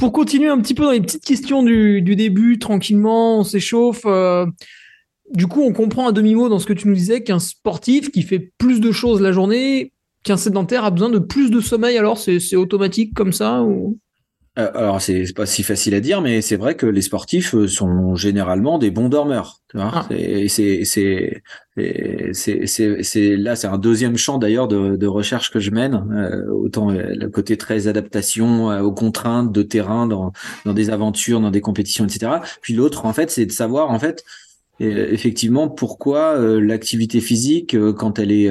Pour 0.00 0.12
continuer 0.12 0.48
un 0.48 0.58
petit 0.58 0.72
peu 0.72 0.84
dans 0.84 0.92
les 0.92 1.02
petites 1.02 1.26
questions 1.26 1.62
du, 1.62 2.00
début, 2.16 2.58
tranquillement, 2.58 3.40
on 3.40 3.44
s'échauffe. 3.44 4.00
Euh, 4.06 4.46
du 5.34 5.46
coup, 5.46 5.60
on 5.60 5.74
comprend 5.74 6.08
à 6.08 6.12
demi-mot 6.12 6.48
dans 6.48 6.58
ce 6.58 6.64
que 6.64 6.72
tu 6.72 6.88
nous 6.88 6.94
disais 6.94 7.22
qu'un 7.22 7.38
sportif 7.38 8.10
qui 8.10 8.22
fait 8.22 8.50
plus 8.56 8.80
de 8.80 8.92
choses 8.92 9.20
la 9.20 9.30
journée 9.30 9.92
qu'un 10.24 10.38
sédentaire 10.38 10.84
a 10.84 10.90
besoin 10.90 11.10
de 11.10 11.18
plus 11.18 11.50
de 11.50 11.60
sommeil 11.60 11.98
alors 11.98 12.16
c'est 12.16 12.56
automatique 12.56 13.12
comme 13.14 13.32
ça 13.32 13.62
ou? 13.62 13.98
Euh, 14.60 14.70
alors 14.74 15.00
c'est 15.00 15.32
pas 15.34 15.46
si 15.46 15.62
facile 15.62 15.94
à 15.94 16.00
dire, 16.00 16.20
mais 16.20 16.40
c'est 16.40 16.56
vrai 16.56 16.74
que 16.74 16.86
les 16.86 17.02
sportifs 17.02 17.54
euh, 17.54 17.66
sont 17.66 18.14
généralement 18.14 18.78
des 18.78 18.90
bons 18.90 19.08
dormeurs. 19.08 19.60
Ah. 19.74 20.06
C'est 20.08 21.42
là 21.76 23.56
c'est 23.56 23.66
un 23.66 23.78
deuxième 23.78 24.16
champ 24.16 24.38
d'ailleurs 24.38 24.68
de, 24.68 24.96
de, 24.96 25.06
recherche 25.06 25.50
que 25.50 25.60
je 25.60 25.70
mène. 25.70 25.94
Euh, 26.12 26.50
autant 26.50 26.90
le 26.90 27.26
côté 27.28 27.56
très 27.56 27.88
adaptation 27.88 28.68
aux 28.80 28.92
contraintes 28.92 29.52
de 29.52 29.62
terrain 29.62 30.06
dans 30.06 30.32
dans 30.64 30.74
des 30.74 30.90
aventures, 30.90 31.40
dans 31.40 31.50
des 31.50 31.60
compétitions, 31.60 32.04
etc. 32.04 32.32
Puis 32.60 32.74
l'autre 32.74 33.06
en 33.06 33.12
fait 33.12 33.30
c'est 33.30 33.46
de 33.46 33.52
savoir 33.52 33.90
en 33.90 33.98
fait 33.98 34.24
effectivement 34.80 35.68
pourquoi 35.68 36.38
l'activité 36.58 37.20
physique 37.20 37.76
quand 37.94 38.18
elle 38.18 38.32
est 38.32 38.50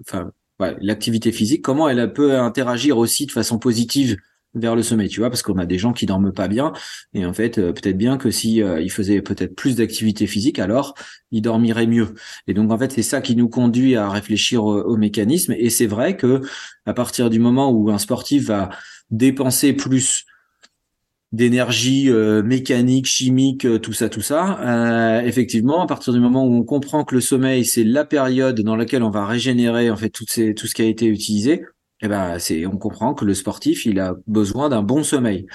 enfin 0.00 0.30
l'activité 0.80 1.32
physique 1.32 1.62
comment 1.62 1.88
elle 1.88 2.12
peut 2.12 2.38
interagir 2.38 2.98
aussi 2.98 3.26
de 3.26 3.32
façon 3.32 3.58
positive 3.58 4.16
vers 4.54 4.74
le 4.74 4.82
sommeil, 4.82 5.08
tu 5.08 5.20
vois, 5.20 5.30
parce 5.30 5.42
qu'on 5.42 5.58
a 5.58 5.66
des 5.66 5.78
gens 5.78 5.92
qui 5.92 6.06
dorment 6.06 6.32
pas 6.32 6.48
bien, 6.48 6.72
et 7.14 7.26
en 7.26 7.32
fait, 7.32 7.58
euh, 7.58 7.72
peut-être 7.72 7.98
bien 7.98 8.16
que 8.16 8.30
si 8.30 8.62
euh, 8.62 8.80
ils 8.80 8.90
faisaient 8.90 9.20
peut-être 9.20 9.54
plus 9.54 9.76
d'activité 9.76 10.26
physique, 10.26 10.58
alors 10.58 10.94
ils 11.30 11.42
dormiraient 11.42 11.86
mieux. 11.86 12.14
Et 12.46 12.54
donc 12.54 12.72
en 12.72 12.78
fait, 12.78 12.92
c'est 12.92 13.02
ça 13.02 13.20
qui 13.20 13.36
nous 13.36 13.48
conduit 13.48 13.96
à 13.96 14.08
réfléchir 14.08 14.64
au, 14.64 14.96
mécanisme. 14.96 15.54
Et 15.56 15.70
c'est 15.70 15.86
vrai 15.86 16.16
que 16.16 16.40
à 16.86 16.94
partir 16.94 17.30
du 17.30 17.38
moment 17.38 17.70
où 17.70 17.90
un 17.90 17.98
sportif 17.98 18.46
va 18.46 18.70
dépenser 19.10 19.72
plus 19.74 20.24
d'énergie 21.30 22.10
euh, 22.10 22.42
mécanique, 22.42 23.06
chimique, 23.06 23.66
tout 23.82 23.92
ça, 23.92 24.08
tout 24.08 24.22
ça. 24.22 25.22
effectivement, 25.24 25.82
à 25.82 25.86
partir 25.86 26.14
du 26.14 26.20
moment 26.20 26.46
où 26.46 26.54
on 26.54 26.64
comprend 26.64 27.04
que 27.04 27.14
le 27.14 27.20
sommeil, 27.20 27.66
c'est 27.66 27.84
la 27.84 28.06
période 28.06 28.60
dans 28.62 28.76
laquelle 28.76 29.02
on 29.02 29.10
va 29.10 29.26
régénérer 29.26 29.90
en 29.90 29.96
fait 29.96 30.08
tout 30.08 30.24
ce 30.26 30.74
qui 30.74 30.82
a 30.82 30.86
été 30.86 31.06
utilisé, 31.06 31.64
eh 32.00 32.08
ben, 32.08 32.38
c'est, 32.38 32.66
on 32.66 32.76
comprend 32.78 33.14
que 33.14 33.24
le 33.24 33.34
sportif, 33.34 33.86
il 33.86 34.00
a 34.00 34.14
besoin 34.26 34.68
d'un 34.68 34.82
bon 34.82 35.02
sommeil. 35.02 35.46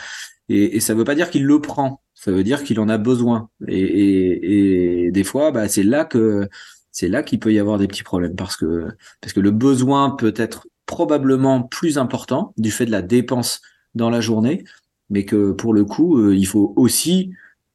Et, 0.50 0.80
ça 0.80 0.94
ne 0.94 1.00
veut 1.00 1.06
pas 1.06 1.16
dire 1.16 1.30
qu'il 1.30 1.46
le 1.46 1.62
prend, 1.62 2.02
ça 2.14 2.32
veut 2.32 2.44
dire 2.44 2.64
qu'il 2.64 2.80
en 2.80 2.90
a 2.90 2.98
besoin. 2.98 3.50
Et 3.68 5.10
des 5.12 5.24
fois, 5.24 5.52
bah, 5.52 5.68
c'est 5.70 5.84
là 5.84 6.06
que 6.06 6.48
c'est 6.92 7.08
là 7.08 7.24
qu'il 7.24 7.40
peut 7.40 7.54
y 7.54 7.60
avoir 7.60 7.80
des 7.80 7.88
petits 7.88 8.04
problèmes 8.04 8.36
parce 8.36 8.56
que 8.56 8.88
parce 9.22 9.34
que 9.34 9.40
le 9.40 9.52
besoin 9.52 10.12
peut 10.12 10.34
être 10.36 10.68
probablement 10.86 11.64
plus 11.64 11.98
important 11.98 12.54
du 12.58 12.72
fait 12.72 12.86
de 12.86 12.92
la 12.92 13.02
dépense 13.02 13.62
dans 13.96 14.10
la 14.10 14.22
journée, 14.22 14.64
mais 15.10 15.26
que 15.26 15.52
pour 15.54 15.74
le 15.74 15.86
coup, 15.86 16.18
euh, 16.20 16.36
il 16.36 16.46
faut 16.46 16.74
aussi 16.76 17.32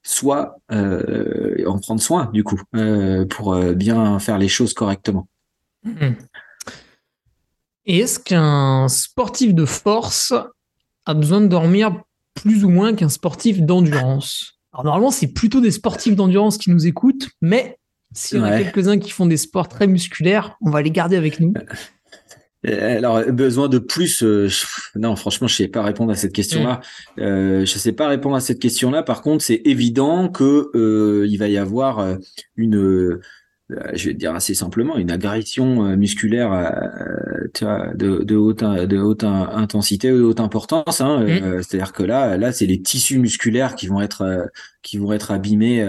soit 0.09 0.59
euh, 0.73 1.65
en 1.67 1.79
prendre 1.79 2.01
soin 2.01 2.31
du 2.33 2.43
coup 2.43 2.61
euh, 2.75 3.27
pour 3.27 3.53
euh, 3.53 3.75
bien 3.75 4.19
faire 4.19 4.39
les 4.39 4.49
choses 4.49 4.73
correctement. 4.73 5.29
Mmh. 5.85 6.15
Et 7.89 8.01
est-ce 8.01 8.21
qu'un 8.21 8.87
sportif 8.89 9.55
de 9.55 9.65
force 9.65 10.35
a 11.07 11.15
besoin 11.15 11.41
de 11.41 11.47
dormir 11.47 12.03
plus 12.35 12.63
ou 12.65 12.69
moins 12.69 12.95
qu'un 12.95 13.09
sportif 13.09 13.63
d'endurance? 13.63 14.59
Alors 14.75 14.85
normalement, 14.85 15.11
c'est 15.11 15.33
plutôt 15.33 15.63
des 15.63 15.71
sportifs 15.71 16.15
d'endurance 16.15 16.59
qui 16.59 16.71
nous 16.71 16.87
écoutent, 16.87 17.31
mais 17.41 17.79
s'il 18.13 18.39
y 18.39 18.41
en 18.43 18.45
a 18.45 18.59
quelques-uns 18.59 18.99
qui 18.99 19.11
font 19.11 19.25
des 19.25 19.39
sports 19.39 19.69
très 19.69 19.87
musculaires, 19.87 20.57
on 20.61 20.71
va 20.71 20.83
les 20.83 20.91
garder 20.91 21.17
avec 21.17 21.41
nous. 21.41 21.55
Euh, 22.67 22.99
alors, 22.99 23.25
besoin 23.33 23.69
de 23.69 23.79
plus 23.79 24.23
euh, 24.23 24.49
Non, 24.97 25.15
franchement, 25.17 25.47
je 25.47 25.55
sais 25.55 25.69
pas 25.69 25.83
répondre 25.83 26.11
à 26.11 26.17
cette 26.17 26.33
question-là. 26.33 26.81
Mm. 27.17 27.21
Euh, 27.21 27.61
je 27.65 27.79
sais 27.79 27.93
pas 27.93 28.09
répondre 28.09 28.35
à 28.35 28.41
cette 28.41 28.59
question-là. 28.59 29.03
Par 29.03 29.23
contre, 29.23 29.45
c'est 29.45 29.63
évident 29.65 30.29
que 30.29 30.71
euh, 30.75 31.27
il 31.29 31.39
va 31.39 31.49
y 31.49 31.57
avoir 31.57 32.17
une 32.57 32.77
euh, 32.77 33.21
je 33.69 34.07
vais 34.07 34.15
te 34.15 34.19
dire 34.19 34.35
assez 34.35 34.55
simplement, 34.55 34.97
une 34.97 35.11
agression 35.11 35.85
euh, 35.85 35.97
musculaire 35.97 36.53
euh, 36.53 37.93
de, 37.95 38.23
de, 38.23 38.37
haute, 38.37 38.65
de 38.65 38.99
haute 38.99 39.25
intensité, 39.25 40.11
de 40.11 40.23
haute 40.23 40.41
importance. 40.41 41.01
Hein, 41.01 41.25
mmh. 41.25 41.63
C'est-à-dire 41.63 41.93
que 41.93 42.03
là, 42.03 42.37
là, 42.37 42.53
c'est 42.53 42.67
les 42.67 42.81
tissus 42.81 43.19
musculaires 43.19 43.75
qui 43.75 43.87
vont 43.87 44.01
être 44.01 44.51
qui 44.83 44.97
vont 44.99 45.13
être 45.13 45.31
abîmés 45.31 45.87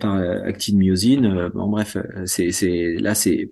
par 0.00 0.16
actine 0.44 0.78
myosine. 0.78 1.50
Bon, 1.54 1.68
bref, 1.68 1.96
c'est 2.26 2.52
c'est 2.52 2.96
là, 2.98 3.14
c'est 3.14 3.50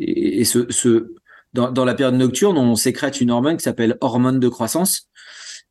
et, 0.00 0.44
ce, 0.44 0.66
ce 0.70 1.12
dans, 1.52 1.70
dans 1.70 1.84
la 1.84 1.94
période 1.94 2.14
nocturne, 2.14 2.56
on 2.58 2.76
sécrète 2.76 3.20
une 3.20 3.30
hormone 3.30 3.56
qui 3.56 3.64
s'appelle 3.64 3.96
hormone 4.00 4.40
de 4.40 4.48
croissance. 4.48 5.08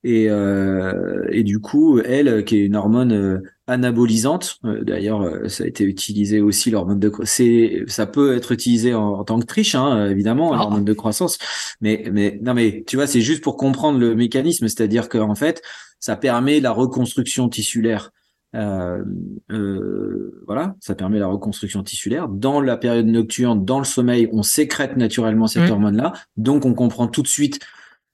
Et, 0.03 0.29
euh, 0.29 1.25
et 1.29 1.44
du 1.44 1.60
coup, 1.60 2.00
elle, 2.00 2.46
qui 2.46 2.58
est 2.58 2.65
une 2.65 2.75
hormone 2.75 3.41
anabolisante. 3.68 4.58
Euh, 4.65 4.84
d'ailleurs, 4.84 5.22
euh, 5.22 5.48
ça 5.48 5.63
a 5.63 5.68
été 5.68 5.84
utilisé 5.84 6.41
aussi 6.41 6.72
l'hormone 6.72 7.00
de 7.00 7.12
c'est 7.24 7.84
ça 7.88 8.06
peut 8.06 8.36
être 8.36 8.51
utilisé 8.51 8.94
en, 8.94 9.24
tant 9.24 9.39
que 9.39 9.46
triche, 9.46 9.75
hein, 9.75 10.10
évidemment, 10.10 10.53
ah. 10.53 10.58
l'hormone 10.58 10.86
de 10.86 10.94
croissance. 10.94 11.38
Mais 11.82 12.06
mais 12.12 12.39
non, 12.41 12.53
mais 12.53 12.84
tu 12.88 12.96
vois, 12.96 13.08
c'est 13.08 13.22
juste 13.22 13.44
pour 13.44 13.58
comprendre 13.58 14.00
le 14.00 14.15
mécanisme, 14.15 14.68
c'est-à-dire 14.68 15.10
qu'en 15.10 15.36
fait, 15.36 15.62
ça 16.00 16.15
permet 16.15 16.60
la 16.60 16.72
reconstruction 16.72 17.50
tissulaire. 17.50 18.12
Euh, 18.56 19.03
euh, 19.51 20.44
voilà, 20.48 20.75
ça 20.79 20.96
permet 20.96 21.20
la 21.20 21.27
reconstruction 21.27 21.84
tissulaire. 21.84 22.27
Dans 22.27 22.62
la 22.62 22.77
période 22.77 23.06
nocturne, 23.06 23.63
dans 23.65 23.79
le 23.79 23.86
sommeil, 23.86 24.29
on 24.32 24.44
sécrète 24.44 24.98
naturellement 24.98 25.48
cette 25.48 25.70
hormone-là. 25.70 26.13
Donc, 26.38 26.65
on 26.65 26.74
comprend 26.74 27.08
tout 27.08 27.22
de 27.22 27.27
suite 27.27 27.60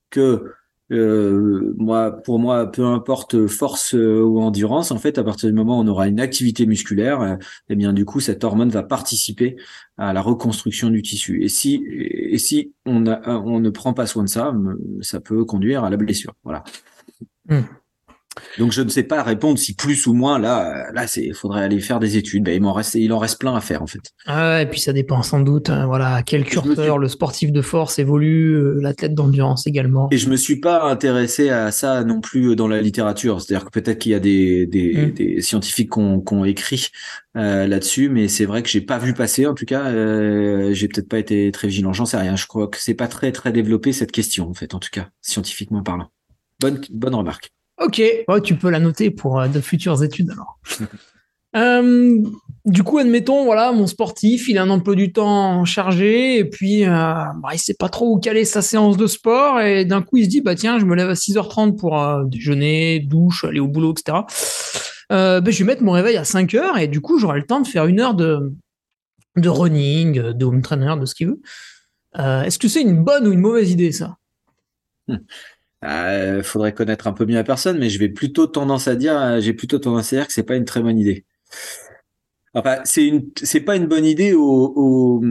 que 0.10 0.52
euh, 0.92 1.74
moi, 1.78 2.12
pour 2.12 2.40
moi, 2.40 2.72
peu 2.72 2.86
importe 2.86 3.48
force 3.48 3.96
euh, 3.96 4.22
ou 4.22 4.40
endurance, 4.40 4.92
en 4.92 4.98
fait, 4.98 5.18
à 5.18 5.24
partir 5.24 5.50
du 5.50 5.56
moment 5.56 5.80
où 5.80 5.84
on 5.84 5.88
aura 5.88 6.08
une 6.08 6.20
activité 6.20 6.66
musculaire, 6.66 7.22
euh, 7.22 7.36
eh 7.70 7.76
bien, 7.76 7.92
du 7.94 8.06
coup, 8.06 8.20
cette 8.20 8.44
hormone 8.44 8.70
va 8.70 8.84
participer 8.84 9.56
à 9.98 10.14
la 10.14 10.22
reconstruction 10.22 10.90
du 10.90 11.02
tissu. 11.02 11.44
Et 11.44 11.50
si, 11.50 11.84
et 11.90 12.38
si 12.38 12.74
on, 12.86 13.00
ne 13.00 13.70
prend 13.70 13.94
pas 13.94 14.06
soin 14.06 14.24
de 14.24 14.30
ça, 14.30 14.54
ça 15.02 15.20
peut 15.20 15.44
conduire 15.46 15.84
à 15.84 15.90
la 15.90 15.98
blessure. 15.98 16.34
Voilà. 16.44 16.64
Hmm. 17.50 17.62
Donc 18.58 18.72
je 18.72 18.82
ne 18.82 18.90
sais 18.90 19.04
pas 19.04 19.24
répondre 19.24 19.58
si 19.58 19.76
plus 19.76 20.08
ou 20.08 20.14
moins 20.14 20.40
là, 20.40 20.92
là 20.94 21.08
c'est, 21.08 21.32
faudrait 21.34 21.64
aller 21.64 21.80
faire 21.80 22.00
des 22.00 22.18
études. 22.18 22.44
Ben, 22.44 22.56
il 22.56 22.66
en 22.66 22.74
reste, 22.74 22.96
il 22.96 23.12
en 23.14 23.20
reste 23.20 23.40
plein 23.40 23.56
à 23.56 23.62
faire 23.62 23.82
en 23.82 23.88
fait. 23.88 24.02
Ah 24.26 24.62
et 24.62 24.70
puis 24.70 24.80
ça 24.80 24.94
dépend 24.94 25.22
sans 25.24 25.40
doute. 25.40 25.70
Hein, 25.70 25.86
voilà, 25.86 26.16
à 26.16 26.24
quel 26.24 26.44
curseur 26.44 26.98
le 26.98 27.08
sportif 27.08 27.52
de 27.52 27.62
force 27.62 28.00
évolue, 28.00 28.54
euh, 28.54 28.80
l'athlète 28.82 29.14
d'endurance 29.14 29.68
également. 29.68 30.08
Et 30.12 30.18
je 30.18 30.30
me 30.30 30.36
suis 30.36 30.60
pas 30.60 30.84
intéressé 30.84 31.50
à 31.50 31.72
ça 31.72 32.04
non 32.04 32.22
plus 32.22 32.56
dans 32.56 32.68
la 32.68 32.82
littérature. 32.82 33.42
C'est-à-dire 33.42 33.66
que 33.66 33.72
peut-être 33.72 34.00
qu'il 34.00 34.12
y 34.12 34.16
a 34.16 34.20
des, 34.20 34.66
des, 34.66 35.08
mm. 35.08 35.12
des 35.12 35.42
scientifiques 35.42 35.92
qui 35.92 36.00
ont 36.00 36.46
écrit 36.46 36.90
euh, 37.38 37.68
là-dessus, 37.68 38.08
mais 38.10 38.30
c'est 38.30 38.46
vrai 38.46 38.64
que 38.64 38.70
j'ai 38.70 38.82
pas 38.82 38.98
vu 38.98 39.14
passer. 39.14 39.46
En 39.46 39.54
tout 39.54 39.66
cas, 39.66 39.88
euh, 39.88 40.74
j'ai 40.74 40.88
peut-être 40.88 41.10
pas 41.10 41.20
été 41.20 41.52
très 41.52 41.68
vigilant. 41.68 41.92
J'en 41.92 42.06
sais 42.06 42.18
rien. 42.18 42.36
Je 42.36 42.48
crois 42.48 42.68
que 42.68 42.78
c'est 42.78 42.94
pas 42.94 43.08
très 43.08 43.32
très 43.32 43.52
développé 43.52 43.92
cette 43.92 44.12
question 44.12 44.50
en 44.50 44.54
fait, 44.54 44.74
en 44.74 44.80
tout 44.80 44.90
cas 44.92 45.10
scientifiquement 45.22 45.84
parlant. 45.84 46.10
Bonne 46.62 46.80
bonne 46.92 47.16
remarque. 47.16 47.52
Ok, 47.78 48.02
tu 48.44 48.56
peux 48.56 48.70
la 48.70 48.80
noter 48.80 49.12
pour 49.12 49.40
euh, 49.40 49.48
de 49.48 49.60
futures 49.60 50.04
études 50.04 50.32
alors. 50.32 50.60
Euh, 51.58 52.22
du 52.66 52.84
coup, 52.84 52.98
admettons, 52.98 53.46
voilà, 53.46 53.72
mon 53.72 53.88
sportif, 53.88 54.50
il 54.50 54.58
a 54.58 54.64
un 54.64 54.70
emploi 54.70 54.94
du 54.94 55.14
temps 55.14 55.64
chargé 55.64 56.38
et 56.38 56.44
puis 56.44 56.84
euh, 56.84 56.90
bah, 56.90 57.52
il 57.54 57.60
sait 57.60 57.76
pas 57.80 57.88
trop 57.88 58.14
où 58.14 58.20
caler 58.20 58.44
sa 58.44 58.62
séance 58.62 58.98
de 58.98 59.08
sport 59.08 59.62
et 59.62 59.86
d'un 59.86 60.02
coup 60.02 60.18
il 60.18 60.26
se 60.26 60.30
dit 60.30 60.42
bah 60.42 60.56
tiens, 60.56 60.80
je 60.80 60.86
me 60.86 60.96
lève 60.96 61.10
à 61.10 61.14
6h30 61.14 61.78
pour 61.78 61.98
déjeuner, 62.26 63.00
douche, 63.00 63.46
aller 63.46 63.62
au 63.62 63.70
boulot, 63.70 63.94
etc. 63.94 64.18
Bah, 65.10 65.40
je 65.50 65.58
vais 65.60 65.64
mettre 65.64 65.82
mon 65.82 65.94
réveil 65.94 66.18
à 66.18 66.24
5h 66.24 66.78
et 66.78 66.90
du 66.90 67.00
coup 67.00 67.20
j'aurai 67.20 67.40
le 67.40 67.46
temps 67.46 67.62
de 67.62 67.68
faire 67.68 67.86
une 67.86 68.02
heure 68.02 68.16
de, 68.16 68.52
de 69.38 69.48
running, 69.48 70.34
de 70.34 70.46
home 70.46 70.62
trainer, 70.62 70.96
de 71.00 71.06
ce 71.06 71.16
qu'il 71.16 71.28
veut. 71.28 71.42
Est-ce 72.18 72.60
que 72.60 72.68
c'est 72.68 72.82
une 72.82 73.02
bonne 73.02 73.28
ou 73.28 73.32
une 73.32 73.40
mauvaise 73.40 73.72
idée 73.72 73.94
ça? 73.94 74.18
Hmm. 75.08 75.20
Euh, 75.84 76.42
faudrait 76.42 76.74
connaître 76.74 77.08
un 77.08 77.14
peu 77.14 77.26
mieux 77.26 77.36
la 77.36 77.44
personne, 77.44 77.78
mais 77.78 77.90
je 77.90 78.00
vais 78.00 78.10
plutôt 78.10 78.48
tendance 78.48 78.88
à 78.88 78.96
dire, 78.96 79.20
euh, 79.20 79.40
j'ai 79.40 79.54
plutôt 79.54 79.78
tendance 79.78 80.14
à 80.14 80.16
dire 80.18 80.28
que 80.28 80.34
c'est 80.34 80.44
pas 80.44 80.56
une 80.56 80.66
très 80.66 80.82
bonne 80.82 80.98
idée. 80.98 81.26
Enfin, 82.56 82.80
c'est 82.86 83.06
une, 83.06 83.30
c'est 83.44 83.60
pas 83.60 83.76
une 83.76 83.86
bonne 83.86 84.06
idée 84.06 84.34
au, 84.34 85.22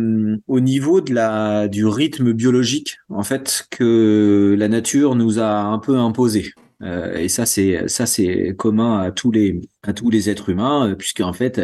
au, 0.46 0.60
niveau 0.60 1.00
de 1.00 1.14
la 1.14 1.68
du 1.68 1.86
rythme 1.86 2.34
biologique 2.34 2.98
en 3.08 3.22
fait 3.22 3.66
que 3.70 4.54
la 4.58 4.68
nature 4.68 5.14
nous 5.14 5.38
a 5.38 5.62
un 5.62 5.78
peu 5.78 5.96
imposé. 5.96 6.52
Euh, 6.82 7.16
et 7.16 7.28
ça, 7.28 7.46
c'est 7.46 7.88
ça, 7.88 8.04
c'est 8.04 8.54
commun 8.56 9.00
à 9.00 9.10
tous 9.10 9.30
les 9.30 9.60
à 9.84 9.94
tous 9.94 10.10
les 10.10 10.28
êtres 10.28 10.50
humains, 10.50 10.90
euh, 10.90 10.94
puisque 10.94 11.20
en 11.20 11.32
fait, 11.32 11.60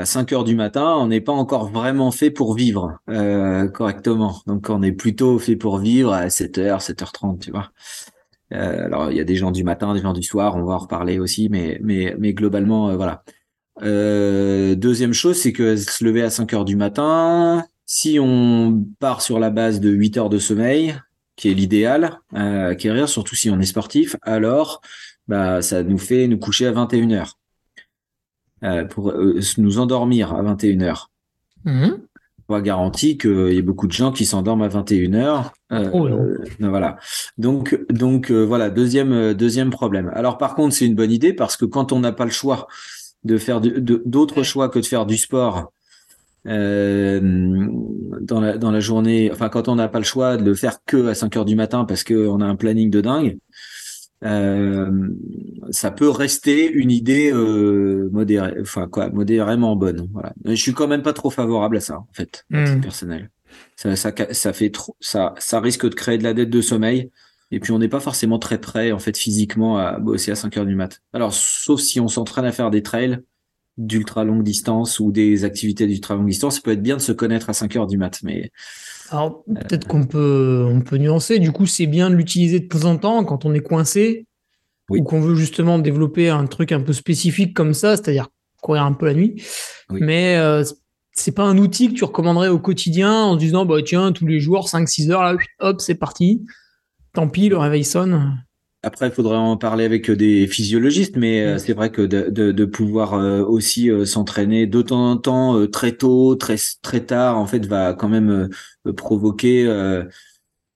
à 0.00 0.06
5 0.06 0.32
heures 0.32 0.44
du 0.44 0.56
matin, 0.56 0.96
on 0.96 1.08
n'est 1.08 1.20
pas 1.20 1.32
encore 1.32 1.70
vraiment 1.70 2.10
fait 2.10 2.30
pour 2.30 2.54
vivre 2.54 2.98
euh, 3.10 3.68
correctement. 3.68 4.40
Donc, 4.46 4.70
on 4.70 4.82
est 4.82 4.92
plutôt 4.92 5.38
fait 5.38 5.56
pour 5.56 5.78
vivre 5.78 6.12
à 6.12 6.30
7 6.30 6.58
heures, 6.58 6.80
7h30, 6.80 7.38
tu 7.38 7.50
vois. 7.50 7.70
Euh, 8.52 8.86
alors, 8.86 9.10
il 9.10 9.16
y 9.16 9.20
a 9.20 9.24
des 9.24 9.36
gens 9.36 9.50
du 9.50 9.62
matin, 9.62 9.94
des 9.94 10.00
gens 10.00 10.14
du 10.14 10.22
soir, 10.22 10.56
on 10.56 10.64
va 10.64 10.74
en 10.74 10.78
reparler 10.78 11.18
aussi, 11.18 11.48
mais 11.50 11.78
globalement, 12.32 12.90
euh, 12.90 12.96
voilà. 12.96 13.22
deuxième 14.74 15.12
chose, 15.12 15.36
c'est 15.36 15.52
que 15.52 15.76
se 15.76 16.02
lever 16.04 16.22
à 16.22 16.30
5 16.30 16.52
heures 16.54 16.64
du 16.64 16.76
matin, 16.76 17.64
si 17.84 18.18
on 18.18 18.84
part 18.98 19.20
sur 19.20 19.38
la 19.38 19.50
base 19.50 19.80
de 19.80 19.90
8 19.90 20.16
heures 20.16 20.30
de 20.30 20.38
sommeil, 20.38 20.96
qui 21.36 21.50
est 21.50 21.54
l'idéal 21.54 22.20
à 22.34 22.66
acquérir, 22.66 23.08
surtout 23.08 23.34
si 23.34 23.50
on 23.50 23.60
est 23.60 23.66
sportif, 23.66 24.16
alors 24.22 24.80
bah, 25.28 25.62
ça 25.62 25.82
nous 25.82 25.98
fait 25.98 26.26
nous 26.26 26.38
coucher 26.38 26.66
à 26.66 26.72
21 26.72 27.10
heures. 27.12 27.39
Euh, 28.62 28.84
pour 28.84 29.10
euh, 29.10 29.40
nous 29.58 29.78
endormir 29.78 30.34
à 30.34 30.42
21h. 30.42 31.06
Mhm. 31.64 31.98
pas 32.46 32.60
garanti 32.60 33.16
qu'il 33.16 33.52
y 33.52 33.58
ait 33.58 33.62
beaucoup 33.62 33.86
de 33.86 33.92
gens 33.92 34.12
qui 34.12 34.24
s'endorment 34.24 34.62
à 34.62 34.68
21 34.68 35.14
heures. 35.14 35.52
Oh, 35.70 36.08
voilà. 36.58 36.96
Donc, 37.38 37.78
donc 37.90 38.30
voilà, 38.30 38.70
deuxième, 38.70 39.34
deuxième 39.34 39.70
problème. 39.70 40.10
Alors 40.14 40.36
par 40.36 40.54
contre, 40.54 40.74
c'est 40.74 40.86
une 40.86 40.94
bonne 40.96 41.12
idée 41.12 41.32
parce 41.32 41.56
que 41.56 41.64
quand 41.64 41.92
on 41.92 42.00
n'a 42.00 42.12
pas 42.12 42.24
le 42.24 42.30
choix 42.30 42.66
de 43.24 43.36
faire 43.36 43.60
d'autres 43.60 44.42
choix 44.42 44.68
que 44.68 44.78
de 44.78 44.84
faire 44.84 45.06
du 45.06 45.16
sport 45.16 45.72
euh, 46.46 47.20
dans, 48.20 48.40
la, 48.40 48.56
dans 48.56 48.70
la 48.70 48.80
journée, 48.80 49.30
enfin 49.30 49.48
quand 49.48 49.68
on 49.68 49.76
n'a 49.76 49.88
pas 49.88 49.98
le 49.98 50.04
choix 50.04 50.36
de 50.36 50.44
le 50.44 50.54
faire 50.54 50.78
que 50.86 51.08
à 51.08 51.14
5 51.14 51.36
heures 51.36 51.44
du 51.44 51.54
matin 51.54 51.84
parce 51.84 52.02
qu'on 52.02 52.40
a 52.40 52.46
un 52.46 52.56
planning 52.56 52.90
de 52.90 53.00
dingue, 53.00 53.38
euh, 54.22 55.08
ça 55.70 55.90
peut 55.90 56.10
rester 56.10 56.70
une 56.70 56.90
idée 56.90 57.32
euh, 57.32 58.08
modérée, 58.12 58.54
enfin 58.60 58.88
quoi, 58.88 59.08
modérément 59.10 59.76
bonne. 59.76 60.08
Voilà. 60.12 60.32
Je 60.44 60.54
suis 60.54 60.72
quand 60.72 60.88
même 60.88 61.02
pas 61.02 61.12
trop 61.12 61.30
favorable 61.30 61.78
à 61.78 61.80
ça 61.80 61.98
en 61.98 62.08
fait, 62.12 62.44
mmh. 62.50 62.80
personnel. 62.80 63.30
Ça, 63.76 63.96
ça, 63.96 64.12
ça 64.30 64.52
fait 64.52 64.70
trop, 64.70 64.96
ça, 65.00 65.34
ça 65.38 65.60
risque 65.60 65.88
de 65.88 65.94
créer 65.94 66.18
de 66.18 66.24
la 66.24 66.34
dette 66.34 66.50
de 66.50 66.60
sommeil. 66.60 67.10
Et 67.50 67.58
puis 67.58 67.72
on 67.72 67.78
n'est 67.78 67.88
pas 67.88 68.00
forcément 68.00 68.38
très 68.38 68.60
prêt 68.60 68.92
en 68.92 68.98
fait 68.98 69.16
physiquement 69.16 69.76
à 69.78 69.98
bosser 69.98 70.30
à 70.30 70.36
5 70.36 70.56
heures 70.58 70.66
du 70.66 70.76
mat. 70.76 71.00
Alors 71.12 71.34
sauf 71.34 71.80
si 71.80 71.98
on 71.98 72.06
s'entraîne 72.06 72.44
à 72.44 72.52
faire 72.52 72.70
des 72.70 72.82
trails 72.82 73.20
d'ultra 73.76 74.24
longue 74.24 74.44
distance 74.44 75.00
ou 75.00 75.10
des 75.10 75.44
activités 75.44 75.86
d'ultra 75.86 76.14
longue 76.14 76.28
distance, 76.28 76.56
ça 76.56 76.60
peut 76.62 76.72
être 76.72 76.82
bien 76.82 76.96
de 76.96 77.00
se 77.00 77.12
connaître 77.12 77.50
à 77.50 77.52
5 77.52 77.74
heures 77.76 77.86
du 77.86 77.98
mat. 77.98 78.20
Mais 78.22 78.52
alors 79.10 79.44
peut-être 79.44 79.86
qu'on 79.86 80.06
peut 80.06 80.66
on 80.68 80.80
peut 80.80 80.96
nuancer. 80.96 81.38
Du 81.38 81.52
coup, 81.52 81.66
c'est 81.66 81.86
bien 81.86 82.10
de 82.10 82.14
l'utiliser 82.14 82.60
de 82.60 82.68
temps 82.68 82.84
en 82.84 82.96
temps 82.96 83.24
quand 83.24 83.44
on 83.44 83.52
est 83.54 83.60
coincé 83.60 84.26
ou 84.88 85.02
qu'on 85.02 85.20
veut 85.20 85.34
justement 85.34 85.78
développer 85.78 86.30
un 86.30 86.46
truc 86.46 86.72
un 86.72 86.80
peu 86.80 86.92
spécifique 86.92 87.54
comme 87.54 87.74
ça, 87.74 87.96
c'est-à-dire 87.96 88.28
courir 88.62 88.84
un 88.84 88.92
peu 88.92 89.06
la 89.06 89.14
nuit. 89.14 89.42
Mais 89.90 90.36
euh, 90.36 90.64
c'est 91.12 91.34
pas 91.34 91.44
un 91.44 91.58
outil 91.58 91.88
que 91.88 91.94
tu 91.94 92.04
recommanderais 92.04 92.48
au 92.48 92.58
quotidien 92.58 93.12
en 93.12 93.36
disant 93.36 93.64
bah 93.66 93.82
tiens 93.84 94.12
tous 94.12 94.26
les 94.26 94.40
jours 94.40 94.68
5-6 94.68 95.10
heures 95.10 95.22
là 95.22 95.36
hop 95.60 95.80
c'est 95.80 95.94
parti. 95.96 96.44
Tant 97.12 97.28
pis 97.28 97.48
le 97.48 97.58
réveil 97.58 97.84
sonne. 97.84 98.44
Après, 98.82 99.08
il 99.08 99.12
faudrait 99.12 99.36
en 99.36 99.58
parler 99.58 99.84
avec 99.84 100.10
des 100.10 100.46
physiologistes, 100.46 101.16
mais 101.16 101.42
euh, 101.42 101.58
c'est 101.58 101.74
vrai 101.74 101.90
que 101.90 102.00
de, 102.00 102.30
de, 102.30 102.50
de 102.50 102.64
pouvoir 102.64 103.12
euh, 103.12 103.42
aussi 103.44 103.90
euh, 103.90 104.06
s'entraîner 104.06 104.66
de 104.66 104.80
temps 104.80 105.10
en 105.10 105.16
temps, 105.18 105.66
très 105.66 105.92
tôt, 105.92 106.34
très 106.34 106.56
très 106.80 107.04
tard, 107.04 107.36
en 107.36 107.46
fait, 107.46 107.66
va 107.66 107.92
quand 107.92 108.08
même 108.08 108.48
provoquer 108.96 109.66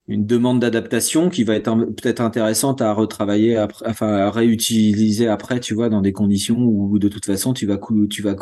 une 0.07 0.27
demande 0.27 0.59
d'adaptation 0.59 1.29
qui 1.29 1.43
va 1.43 1.55
être 1.55 1.73
peut-être 1.95 2.19
intéressante 2.21 2.79
à 2.81 2.93
retravailler 2.93 3.57
après, 3.57 3.89
enfin 3.89 4.13
à 4.13 4.29
réutiliser 4.29 5.27
après, 5.27 5.59
tu 5.59 5.73
vois, 5.73 5.89
dans 5.89 6.01
des 6.01 6.13
conditions 6.13 6.57
où 6.59 6.99
de 6.99 7.07
toute 7.09 7.25
façon 7.25 7.53
tu 7.53 7.65
vas 7.65 7.79
tu 8.09 8.21
vas 8.21 8.35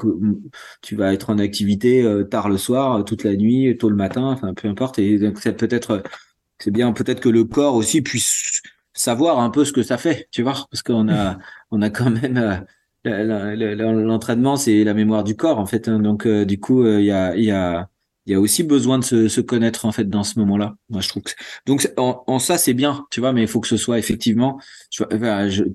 tu 0.82 0.96
vas 0.98 1.13
être 1.13 1.29
en 1.29 1.38
activité 1.39 2.05
tard 2.29 2.50
le 2.50 2.58
soir, 2.58 3.05
toute 3.05 3.24
la 3.24 3.36
nuit, 3.38 3.77
tôt 3.77 3.89
le 3.89 3.96
matin, 3.96 4.25
enfin 4.25 4.53
peu 4.53 4.67
importe. 4.67 5.00
Et 5.00 5.17
donc 5.17 5.39
c'est 5.39 5.53
peut-être 5.55 6.03
c'est 6.60 6.72
bien 6.72 6.91
peut-être 6.93 7.22
que 7.22 7.29
le 7.29 7.46
corps 7.46 7.75
aussi 7.75 8.01
puisse 8.01 8.62
savoir 8.93 9.39
un 9.39 9.50
peu 9.50 9.65
ce 9.65 9.73
que 9.73 9.83
ça 9.83 9.97
fait, 9.97 10.27
tu 10.31 10.43
vois, 10.43 10.53
parce 10.69 10.83
qu'on 10.83 11.09
a, 11.09 11.38
on 11.71 11.81
a 11.81 11.89
quand 11.89 12.09
même 12.09 12.65
euh, 13.05 13.75
l'entraînement, 13.75 14.55
c'est 14.55 14.83
la 14.83 14.93
mémoire 14.93 15.23
du 15.23 15.35
corps 15.35 15.59
en 15.59 15.65
fait. 15.65 15.88
Hein. 15.88 16.00
donc 16.00 16.25
euh, 16.25 16.45
du 16.45 16.59
coup, 16.59 16.83
euh, 16.83 17.01
il 17.01 17.05
y 17.05 17.12
a, 17.12 17.35
il 17.35 17.43
y 17.43 17.51
a, 17.51 17.89
il 18.25 18.31
y 18.31 18.35
a 18.35 18.39
aussi 18.39 18.63
besoin 18.63 18.97
de 19.00 19.03
se, 19.03 19.27
se, 19.27 19.41
connaître 19.41 19.85
en 19.85 19.91
fait 19.91 20.05
dans 20.05 20.23
ce 20.23 20.39
moment-là. 20.39 20.75
Moi, 20.89 21.01
je 21.01 21.09
trouve 21.09 21.23
que 21.23 21.31
donc 21.65 21.91
en, 21.97 22.39
ça 22.39 22.57
c'est 22.57 22.73
bien, 22.73 23.05
tu 23.12 23.19
vois, 23.19 23.33
mais 23.33 23.41
il 23.41 23.47
faut 23.47 23.59
que 23.59 23.67
ce 23.67 23.75
soit 23.75 24.00
effectivement 24.00 24.59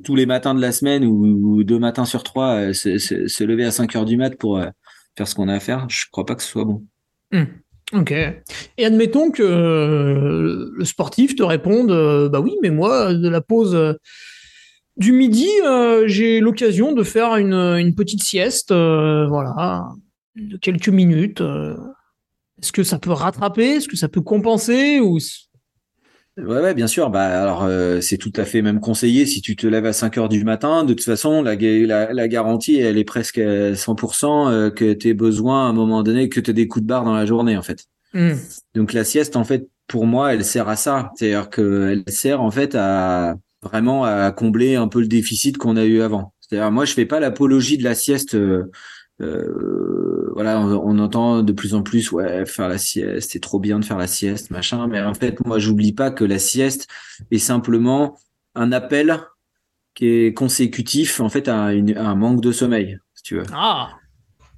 tous 0.04 0.14
les 0.14 0.24
matins 0.24 0.54
de 0.54 0.60
la 0.60 0.72
semaine 0.72 1.04
ou, 1.04 1.62
deux 1.64 1.78
matins 1.78 2.06
sur 2.06 2.22
trois, 2.22 2.72
se, 2.72 3.44
lever 3.44 3.64
à 3.64 3.70
5 3.70 3.94
heures 3.96 4.06
du 4.06 4.16
mat 4.16 4.34
pour 4.36 4.62
faire 5.16 5.28
ce 5.28 5.34
qu'on 5.34 5.48
a 5.48 5.54
à 5.54 5.60
faire. 5.60 5.86
Je 5.90 6.06
crois 6.10 6.24
pas 6.24 6.34
que 6.34 6.42
ce 6.42 6.48
soit 6.48 6.64
bon. 6.64 6.86
Mmh. 7.32 7.44
Ok. 7.94 8.12
Et 8.12 8.84
admettons 8.84 9.30
que 9.30 9.42
euh, 9.42 10.70
le 10.74 10.84
sportif 10.84 11.34
te 11.36 11.42
réponde 11.42 11.90
euh, 11.90 12.28
Bah 12.28 12.40
oui, 12.40 12.56
mais 12.62 12.70
moi, 12.70 13.14
de 13.14 13.28
la 13.28 13.40
pause 13.40 13.74
euh, 13.74 13.94
du 14.96 15.12
midi, 15.12 15.48
j'ai 16.06 16.40
l'occasion 16.40 16.92
de 16.92 17.04
faire 17.04 17.36
une, 17.36 17.94
petite 17.94 18.22
sieste, 18.22 18.72
voilà, 18.72 19.86
de 20.34 20.56
quelques 20.56 20.88
minutes. 20.88 21.40
Est-ce 22.60 22.72
que 22.72 22.82
ça 22.82 22.98
peut 22.98 23.12
rattraper? 23.12 23.76
Est-ce 23.76 23.86
que 23.86 23.96
ça 23.96 24.08
peut 24.08 24.22
compenser? 24.22 24.98
Ouais, 26.38 26.60
ouais, 26.60 26.74
bien 26.74 26.86
sûr. 26.86 27.10
Bah, 27.10 27.42
alors, 27.42 27.68
c'est 28.00 28.16
tout 28.16 28.32
à 28.36 28.44
fait 28.44 28.62
même 28.62 28.80
conseillé 28.80 29.26
si 29.26 29.42
tu 29.42 29.56
te 29.56 29.66
lèves 29.66 29.86
à 29.86 29.92
5 29.92 30.18
heures 30.18 30.28
du 30.28 30.44
matin. 30.44 30.84
De 30.84 30.94
toute 30.94 31.04
façon, 31.04 31.42
la, 31.42 31.56
la, 31.56 32.28
garantie, 32.28 32.78
elle 32.78 32.96
est 32.96 33.04
presque 33.04 33.38
à 33.38 33.74
100% 33.74 34.70
que 34.70 34.92
tu 34.92 35.14
besoin 35.14 35.66
à 35.66 35.70
un 35.70 35.72
moment 35.72 36.02
donné, 36.02 36.28
que 36.28 36.38
tu 36.40 36.54
des 36.54 36.68
coups 36.68 36.84
de 36.84 36.88
barre 36.88 37.04
dans 37.04 37.14
la 37.14 37.26
journée, 37.26 37.56
en 37.56 37.62
fait. 37.62 37.86
Hmm. 38.14 38.34
Donc, 38.74 38.92
la 38.92 39.02
sieste, 39.02 39.34
en 39.34 39.44
fait, 39.44 39.68
pour 39.88 40.06
moi, 40.06 40.32
elle 40.32 40.44
sert 40.44 40.68
à 40.68 40.76
ça. 40.76 41.10
C'est-à-dire 41.16 41.50
qu'elle 41.50 42.04
sert, 42.06 42.40
en 42.40 42.52
fait, 42.52 42.76
à 42.76 43.36
vraiment 43.62 44.04
à 44.04 44.30
combler 44.30 44.76
un 44.76 44.88
peu 44.88 45.00
le 45.00 45.08
déficit 45.08 45.58
qu'on 45.58 45.76
a 45.76 45.84
eu 45.84 46.00
avant. 46.02 46.32
C'est-à-dire, 46.40 46.70
moi, 46.70 46.84
je 46.84 46.94
fais 46.94 47.06
pas 47.06 47.20
l'apologie 47.20 47.78
de 47.78 47.84
la 47.84 47.94
sieste. 47.94 48.34
Euh, 48.34 48.70
voilà, 49.20 50.60
on, 50.60 50.98
entend 50.98 51.42
de 51.42 51.52
plus 51.52 51.74
en 51.74 51.82
plus, 51.82 52.12
ouais, 52.12 52.46
faire 52.46 52.68
la 52.68 52.78
sieste, 52.78 53.30
c'est 53.32 53.40
trop 53.40 53.58
bien 53.58 53.78
de 53.78 53.84
faire 53.84 53.98
la 53.98 54.06
sieste, 54.06 54.50
machin. 54.50 54.86
Mais 54.86 55.00
en 55.00 55.14
fait, 55.14 55.44
moi, 55.44 55.58
j'oublie 55.58 55.92
pas 55.92 56.10
que 56.10 56.24
la 56.24 56.38
sieste 56.38 56.88
est 57.30 57.38
simplement 57.38 58.18
un 58.54 58.72
appel 58.72 59.20
qui 59.94 60.06
est 60.06 60.34
consécutif, 60.34 61.20
en 61.20 61.28
fait, 61.28 61.48
à, 61.48 61.64
un 61.64 62.14
manque 62.14 62.40
de 62.40 62.52
sommeil, 62.52 62.98
si 63.14 63.22
tu 63.24 63.34
veux. 63.36 63.46
Ah. 63.52 63.90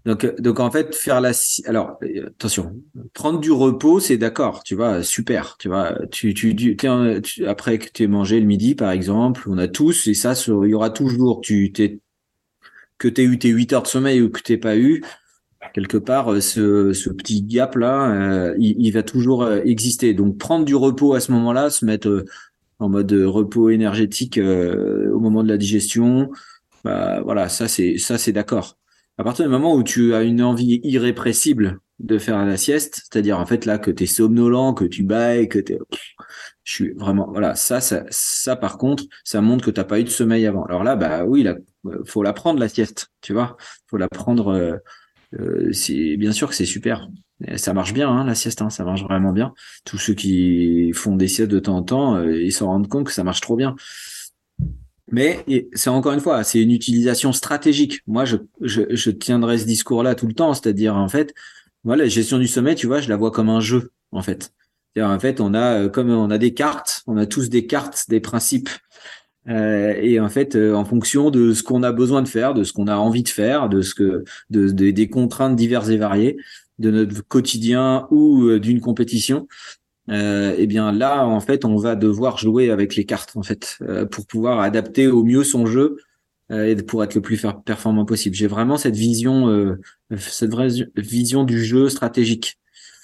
Donc, 0.06 0.40
donc 0.40 0.60
en 0.60 0.70
fait, 0.70 0.94
faire 0.94 1.20
la, 1.20 1.32
alors 1.66 1.98
attention, 2.26 2.74
prendre 3.12 3.38
du 3.38 3.50
repos, 3.50 4.00
c'est 4.00 4.16
d'accord, 4.16 4.62
tu 4.62 4.74
vois, 4.74 5.02
super, 5.02 5.56
tu 5.58 5.68
vois, 5.68 5.94
tu, 6.10 6.32
tu, 6.32 6.56
tu, 6.56 7.46
après 7.46 7.78
que 7.78 7.88
tu 7.92 8.04
aies 8.04 8.06
mangé 8.06 8.40
le 8.40 8.46
midi, 8.46 8.74
par 8.74 8.90
exemple, 8.90 9.42
on 9.46 9.58
a 9.58 9.68
tous, 9.68 10.06
et 10.08 10.14
ça, 10.14 10.32
il 10.46 10.70
y 10.70 10.74
aura 10.74 10.88
toujours, 10.88 11.42
tu 11.42 11.70
t'es 11.72 12.00
que 13.00 13.08
tu 13.08 13.22
aies 13.22 13.24
eu 13.24 13.38
tes 13.38 13.48
8 13.48 13.72
heures 13.72 13.82
de 13.82 13.88
sommeil 13.88 14.20
ou 14.22 14.30
que 14.30 14.40
tu 14.40 14.60
pas 14.60 14.76
eu, 14.76 15.02
quelque 15.72 15.96
part, 15.96 16.32
euh, 16.32 16.40
ce, 16.40 16.92
ce 16.92 17.10
petit 17.10 17.42
gap-là, 17.42 18.12
euh, 18.12 18.54
il, 18.58 18.90
va 18.92 19.02
toujours 19.02 19.42
euh, 19.42 19.60
exister. 19.64 20.14
Donc, 20.14 20.38
prendre 20.38 20.64
du 20.64 20.74
repos 20.74 21.14
à 21.14 21.20
ce 21.20 21.32
moment-là, 21.32 21.70
se 21.70 21.84
mettre 21.84 22.24
en 22.78 22.88
mode 22.88 23.12
repos 23.12 23.70
énergétique 23.70 24.38
au 24.38 25.18
moment 25.18 25.42
de 25.42 25.48
la 25.48 25.58
digestion, 25.58 26.30
bah, 26.84 27.20
voilà, 27.22 27.48
ça, 27.48 27.68
c'est 27.68 28.32
d'accord. 28.32 28.78
À 29.18 29.24
partir 29.24 29.44
du 29.44 29.50
moment 29.50 29.74
où 29.74 29.82
tu 29.82 30.14
as 30.14 30.22
une 30.22 30.42
envie 30.42 30.80
irrépressible 30.82 31.80
de 31.98 32.16
faire 32.16 32.42
la 32.44 32.56
sieste, 32.56 33.02
c'est-à-dire 33.04 33.38
en 33.38 33.44
fait 33.44 33.66
là 33.66 33.78
que 33.78 33.90
tu 33.90 34.04
es 34.04 34.06
somnolent, 34.06 34.72
que 34.72 34.86
tu 34.86 35.02
bailles, 35.02 35.48
que 35.48 35.58
tu 35.58 35.76
je 36.64 36.72
suis 36.72 36.92
vraiment 36.92 37.28
voilà 37.30 37.54
ça, 37.54 37.82
ça 37.82 38.04
ça 38.08 38.56
par 38.56 38.78
contre 38.78 39.04
ça 39.24 39.42
montre 39.42 39.66
que 39.66 39.70
t'as 39.70 39.84
pas 39.84 40.00
eu 40.00 40.04
de 40.04 40.08
sommeil 40.08 40.46
avant 40.46 40.64
alors 40.64 40.84
là 40.84 40.96
bah 40.96 41.24
oui 41.26 41.42
là 41.42 41.56
faut 42.04 42.22
la 42.22 42.32
prendre 42.32 42.60
la 42.60 42.68
sieste 42.68 43.10
tu 43.20 43.32
vois. 43.32 43.56
Faut 43.86 43.96
la 43.96 44.08
prendre 44.08 44.48
euh, 44.48 44.76
euh, 45.38 45.72
c'est 45.72 46.16
bien 46.16 46.32
sûr 46.32 46.48
que 46.48 46.54
c'est 46.54 46.66
super. 46.66 47.08
Ça 47.56 47.72
marche 47.72 47.94
bien 47.94 48.10
hein, 48.10 48.24
la 48.24 48.34
sieste 48.34 48.62
hein, 48.62 48.70
ça 48.70 48.84
marche 48.84 49.02
vraiment 49.02 49.32
bien. 49.32 49.54
Tous 49.84 49.98
ceux 49.98 50.14
qui 50.14 50.92
font 50.92 51.16
des 51.16 51.28
siestes 51.28 51.50
de 51.50 51.58
temps 51.58 51.76
en 51.76 51.82
temps 51.82 52.16
euh, 52.16 52.42
ils 52.42 52.52
s'en 52.52 52.66
rendent 52.66 52.88
compte 52.88 53.06
que 53.06 53.12
ça 53.12 53.24
marche 53.24 53.40
trop 53.40 53.56
bien. 53.56 53.76
Mais 55.12 55.44
c'est 55.72 55.90
encore 55.90 56.12
une 56.12 56.20
fois 56.20 56.44
c'est 56.44 56.60
une 56.60 56.70
utilisation 56.70 57.32
stratégique. 57.32 58.00
Moi 58.06 58.24
je, 58.24 58.36
je, 58.60 58.82
je 58.90 59.10
tiendrai 59.10 59.58
ce 59.58 59.64
discours 59.64 60.02
là 60.02 60.14
tout 60.14 60.26
le 60.26 60.34
temps 60.34 60.54
c'est-à-dire 60.54 60.96
en 60.96 61.08
fait 61.08 61.34
voilà 61.82 62.04
la 62.04 62.08
gestion 62.10 62.38
du 62.38 62.46
sommeil 62.46 62.74
tu 62.74 62.86
vois 62.86 63.00
je 63.00 63.08
la 63.08 63.16
vois 63.16 63.30
comme 63.30 63.48
un 63.48 63.60
jeu 63.60 63.90
en 64.12 64.22
fait. 64.22 64.52
En 64.98 65.20
fait, 65.20 65.40
on 65.40 65.54
a 65.54 65.82
euh, 65.82 65.88
comme 65.88 66.10
on 66.10 66.30
a 66.30 66.38
des 66.38 66.52
cartes, 66.52 67.02
on 67.06 67.16
a 67.16 67.26
tous 67.26 67.48
des 67.48 67.66
cartes, 67.66 68.06
des 68.08 68.20
principes. 68.20 68.70
Euh, 69.48 69.94
et 70.00 70.20
en 70.20 70.28
fait, 70.28 70.54
euh, 70.54 70.74
en 70.74 70.84
fonction 70.84 71.30
de 71.30 71.52
ce 71.52 71.62
qu'on 71.62 71.82
a 71.82 71.92
besoin 71.92 72.22
de 72.22 72.28
faire, 72.28 72.54
de 72.54 72.62
ce 72.62 72.72
qu'on 72.72 72.88
a 72.88 72.96
envie 72.96 73.22
de 73.22 73.28
faire, 73.28 73.68
de 73.68 73.82
ce 73.82 73.94
que, 73.94 74.24
de, 74.50 74.68
des 74.68 75.08
contraintes 75.08 75.56
diverses 75.56 75.88
et 75.88 75.96
variées 75.96 76.36
de 76.78 76.90
notre 76.90 77.26
quotidien 77.26 78.06
ou 78.10 78.58
d'une 78.58 78.80
compétition, 78.80 79.48
euh, 80.10 80.54
eh 80.56 80.66
bien 80.66 80.92
là, 80.92 81.26
en 81.26 81.40
fait, 81.40 81.64
on 81.64 81.76
va 81.76 81.94
devoir 81.94 82.38
jouer 82.38 82.70
avec 82.70 82.96
les 82.96 83.04
cartes, 83.04 83.36
en 83.36 83.42
fait, 83.42 83.78
pour 84.10 84.26
pouvoir 84.26 84.60
adapter 84.60 85.06
au 85.06 85.22
mieux 85.22 85.44
son 85.44 85.66
jeu 85.66 85.96
et 86.50 86.74
pour 86.76 87.04
être 87.04 87.14
le 87.14 87.20
plus 87.20 87.44
performant 87.64 88.04
possible. 88.04 88.34
J'ai 88.34 88.46
vraiment 88.46 88.76
cette 88.76 88.96
vision, 88.96 89.76
cette 90.16 90.50
vraie 90.50 90.68
vision 90.96 91.44
du 91.44 91.62
jeu 91.62 91.90
stratégique. 91.90 92.58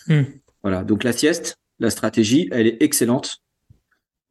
Hmm. 0.08 0.22
Voilà. 0.62 0.82
Donc 0.82 1.04
la 1.04 1.12
sieste, 1.12 1.58
la 1.78 1.90
stratégie, 1.90 2.48
elle 2.50 2.66
est 2.66 2.82
excellente 2.82 3.42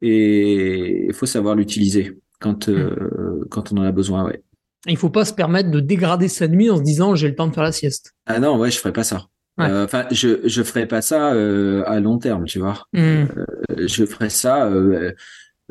et 0.02 1.06
il 1.06 1.14
faut 1.14 1.26
savoir 1.26 1.54
l'utiliser 1.54 2.18
quand, 2.40 2.68
euh, 2.68 2.90
hmm. 2.90 3.48
quand 3.50 3.72
on 3.72 3.78
en 3.78 3.82
a 3.82 3.92
besoin. 3.92 4.24
Ouais. 4.24 4.42
Il 4.86 4.96
faut 4.96 5.10
pas 5.10 5.24
se 5.24 5.32
permettre 5.32 5.70
de 5.70 5.80
dégrader 5.80 6.28
sa 6.28 6.48
nuit 6.48 6.70
en 6.70 6.76
se 6.76 6.82
disant 6.82 7.14
j'ai 7.14 7.28
le 7.28 7.34
temps 7.34 7.48
de 7.48 7.54
faire 7.54 7.64
la 7.64 7.72
sieste. 7.72 8.14
Ah 8.26 8.38
non, 8.38 8.58
ouais, 8.58 8.70
je 8.70 8.78
ferai 8.78 8.92
pas 8.92 9.04
ça. 9.04 9.26
Euh, 9.58 9.86
enfin, 9.86 10.04
je 10.10 10.46
je 10.46 10.62
ferai 10.62 10.86
pas 10.86 11.00
ça 11.00 11.32
euh, 11.32 11.82
à 11.86 11.98
long 11.98 12.18
terme, 12.18 12.44
tu 12.44 12.58
vois. 12.58 12.86
Hmm. 12.92 13.24
je 13.78 14.04
ferai 14.04 14.28
ça 14.28 14.70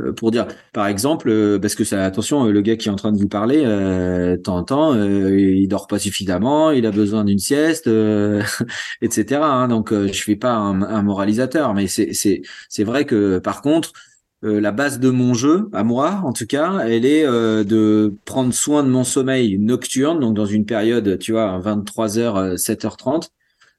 euh, 0.01 0.11
pour 0.13 0.31
dire, 0.31 0.47
par 0.73 0.87
exemple, 0.87 1.29
euh, 1.29 1.57
parce 1.57 1.75
que 1.75 1.85
ça, 1.85 2.03
attention, 2.03 2.45
le 2.45 2.61
gars 2.61 2.75
qui 2.75 2.89
est 2.89 2.91
en 2.91 2.97
train 2.97 3.13
de 3.13 3.17
vous 3.17 3.29
parler, 3.29 3.63
euh, 3.65 4.35
temps 4.37 4.57
en 4.57 4.63
temps, 4.63 4.93
euh, 4.93 5.39
il 5.39 5.67
dort 5.67 5.87
pas 5.87 5.99
suffisamment, 5.99 6.71
il 6.71 6.85
a 6.85 6.91
besoin 6.91 7.23
d'une 7.23 7.39
sieste, 7.39 7.87
etc. 9.01 9.41
Hein, 9.43 9.67
donc, 9.69 9.93
je 9.93 10.11
suis 10.11 10.35
pas 10.35 10.53
un, 10.53 10.81
un 10.81 11.01
moralisateur, 11.01 11.73
mais 11.73 11.87
c'est 11.87 12.13
c'est 12.13 12.41
c'est 12.69 12.83
vrai 12.83 13.05
que 13.05 13.39
par 13.39 13.61
contre, 13.61 13.93
la 14.45 14.71
base 14.71 14.99
de 14.99 15.09
mon 15.09 15.33
jeu, 15.33 15.69
à 15.73 15.83
moi 15.83 16.21
en 16.23 16.31
tout 16.31 16.45
cas, 16.45 16.79
elle 16.79 17.05
est 17.05 17.25
de 17.25 18.13
prendre 18.25 18.53
soin 18.53 18.83
de 18.83 18.89
mon 18.89 19.03
sommeil 19.03 19.57
nocturne, 19.57 20.19
donc 20.19 20.35
dans 20.35 20.45
une 20.45 20.65
période, 20.65 21.17
tu 21.19 21.31
vois, 21.31 21.59
23h, 21.59 22.55
7h30 22.55 23.29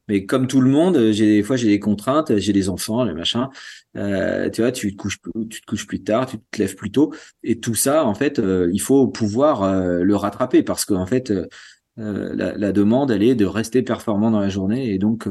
mais 0.08 0.24
comme 0.24 0.46
tout 0.46 0.60
le 0.60 0.70
monde, 0.70 1.10
j'ai 1.12 1.26
des 1.26 1.42
fois 1.42 1.56
j'ai 1.56 1.68
des 1.68 1.80
contraintes, 1.80 2.36
j'ai 2.36 2.52
des 2.52 2.68
enfants, 2.68 3.04
les 3.04 3.12
machins. 3.12 3.48
Euh, 3.96 4.48
tu 4.50 4.60
vois, 4.60 4.72
tu 4.72 4.92
te 4.92 4.96
couches, 4.96 5.18
tu 5.50 5.60
te 5.60 5.66
couches 5.66 5.86
plus 5.86 6.02
tard, 6.02 6.26
tu 6.26 6.38
te 6.38 6.58
lèves 6.58 6.76
plus 6.76 6.92
tôt, 6.92 7.12
et 7.42 7.58
tout 7.58 7.74
ça, 7.74 8.04
en 8.04 8.14
fait, 8.14 8.38
euh, 8.38 8.70
il 8.72 8.80
faut 8.80 9.08
pouvoir 9.08 9.62
euh, 9.62 10.02
le 10.02 10.16
rattraper 10.16 10.62
parce 10.62 10.84
qu'en 10.84 11.06
fait, 11.06 11.30
euh, 11.30 11.46
la, 11.98 12.56
la, 12.56 12.72
demande, 12.72 13.10
elle 13.10 13.22
est 13.22 13.34
de 13.34 13.46
rester 13.46 13.82
performant 13.82 14.30
dans 14.30 14.40
la 14.40 14.48
journée, 14.48 14.92
et 14.92 14.98
donc. 14.98 15.28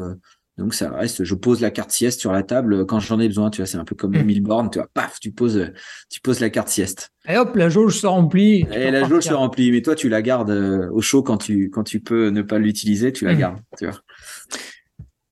Donc 0.58 0.74
ça 0.74 0.90
reste, 0.90 1.24
je 1.24 1.36
pose 1.36 1.62
la 1.62 1.72
carte 1.72 1.92
sieste 1.92 2.20
sur 2.20 2.32
la 2.32 2.44
table 2.44 2.86
quand 2.86 3.00
j'en 3.00 3.20
ai 3.20 3.28
besoin, 3.28 3.50
tu 3.50 3.62
vois, 3.62 3.68
c'est 3.68 3.78
un 3.78 3.84
peu 3.84 3.96
comme 3.96 4.12
mmh. 4.12 4.40
bornes, 4.42 4.70
tu 4.70 4.80
vois, 4.80 4.88
paf, 4.94 5.20
tu 5.20 5.32
poses, 5.32 5.72
tu 6.10 6.22
poses 6.22 6.40
la 6.40 6.50
carte 6.50 6.70
sieste. 6.70 7.12
Et 7.28 7.38
hop, 7.38 7.56
la 7.56 7.70
jauge 7.70 8.00
se 8.00 8.08
remplit. 8.08 8.66
Et 8.72 8.92
la 8.92 9.04
jauge 9.08 9.24
se 9.24 9.34
remplit, 9.34 9.72
mais 9.72 9.82
toi 9.82 9.96
tu 9.96 10.10
la 10.10 10.22
gardes 10.22 10.52
au 10.92 11.02
chaud 11.02 11.24
quand 11.24 11.38
tu 11.38 11.70
quand 11.70 11.84
tu 11.84 12.00
peux 12.00 12.30
ne 12.30 12.42
pas 12.42 12.60
l'utiliser, 12.60 13.12
tu 13.12 13.26
la 13.26 13.34
mmh. 13.34 13.38
gardes, 13.38 13.60
tu 13.78 13.86
vois. 13.86 14.00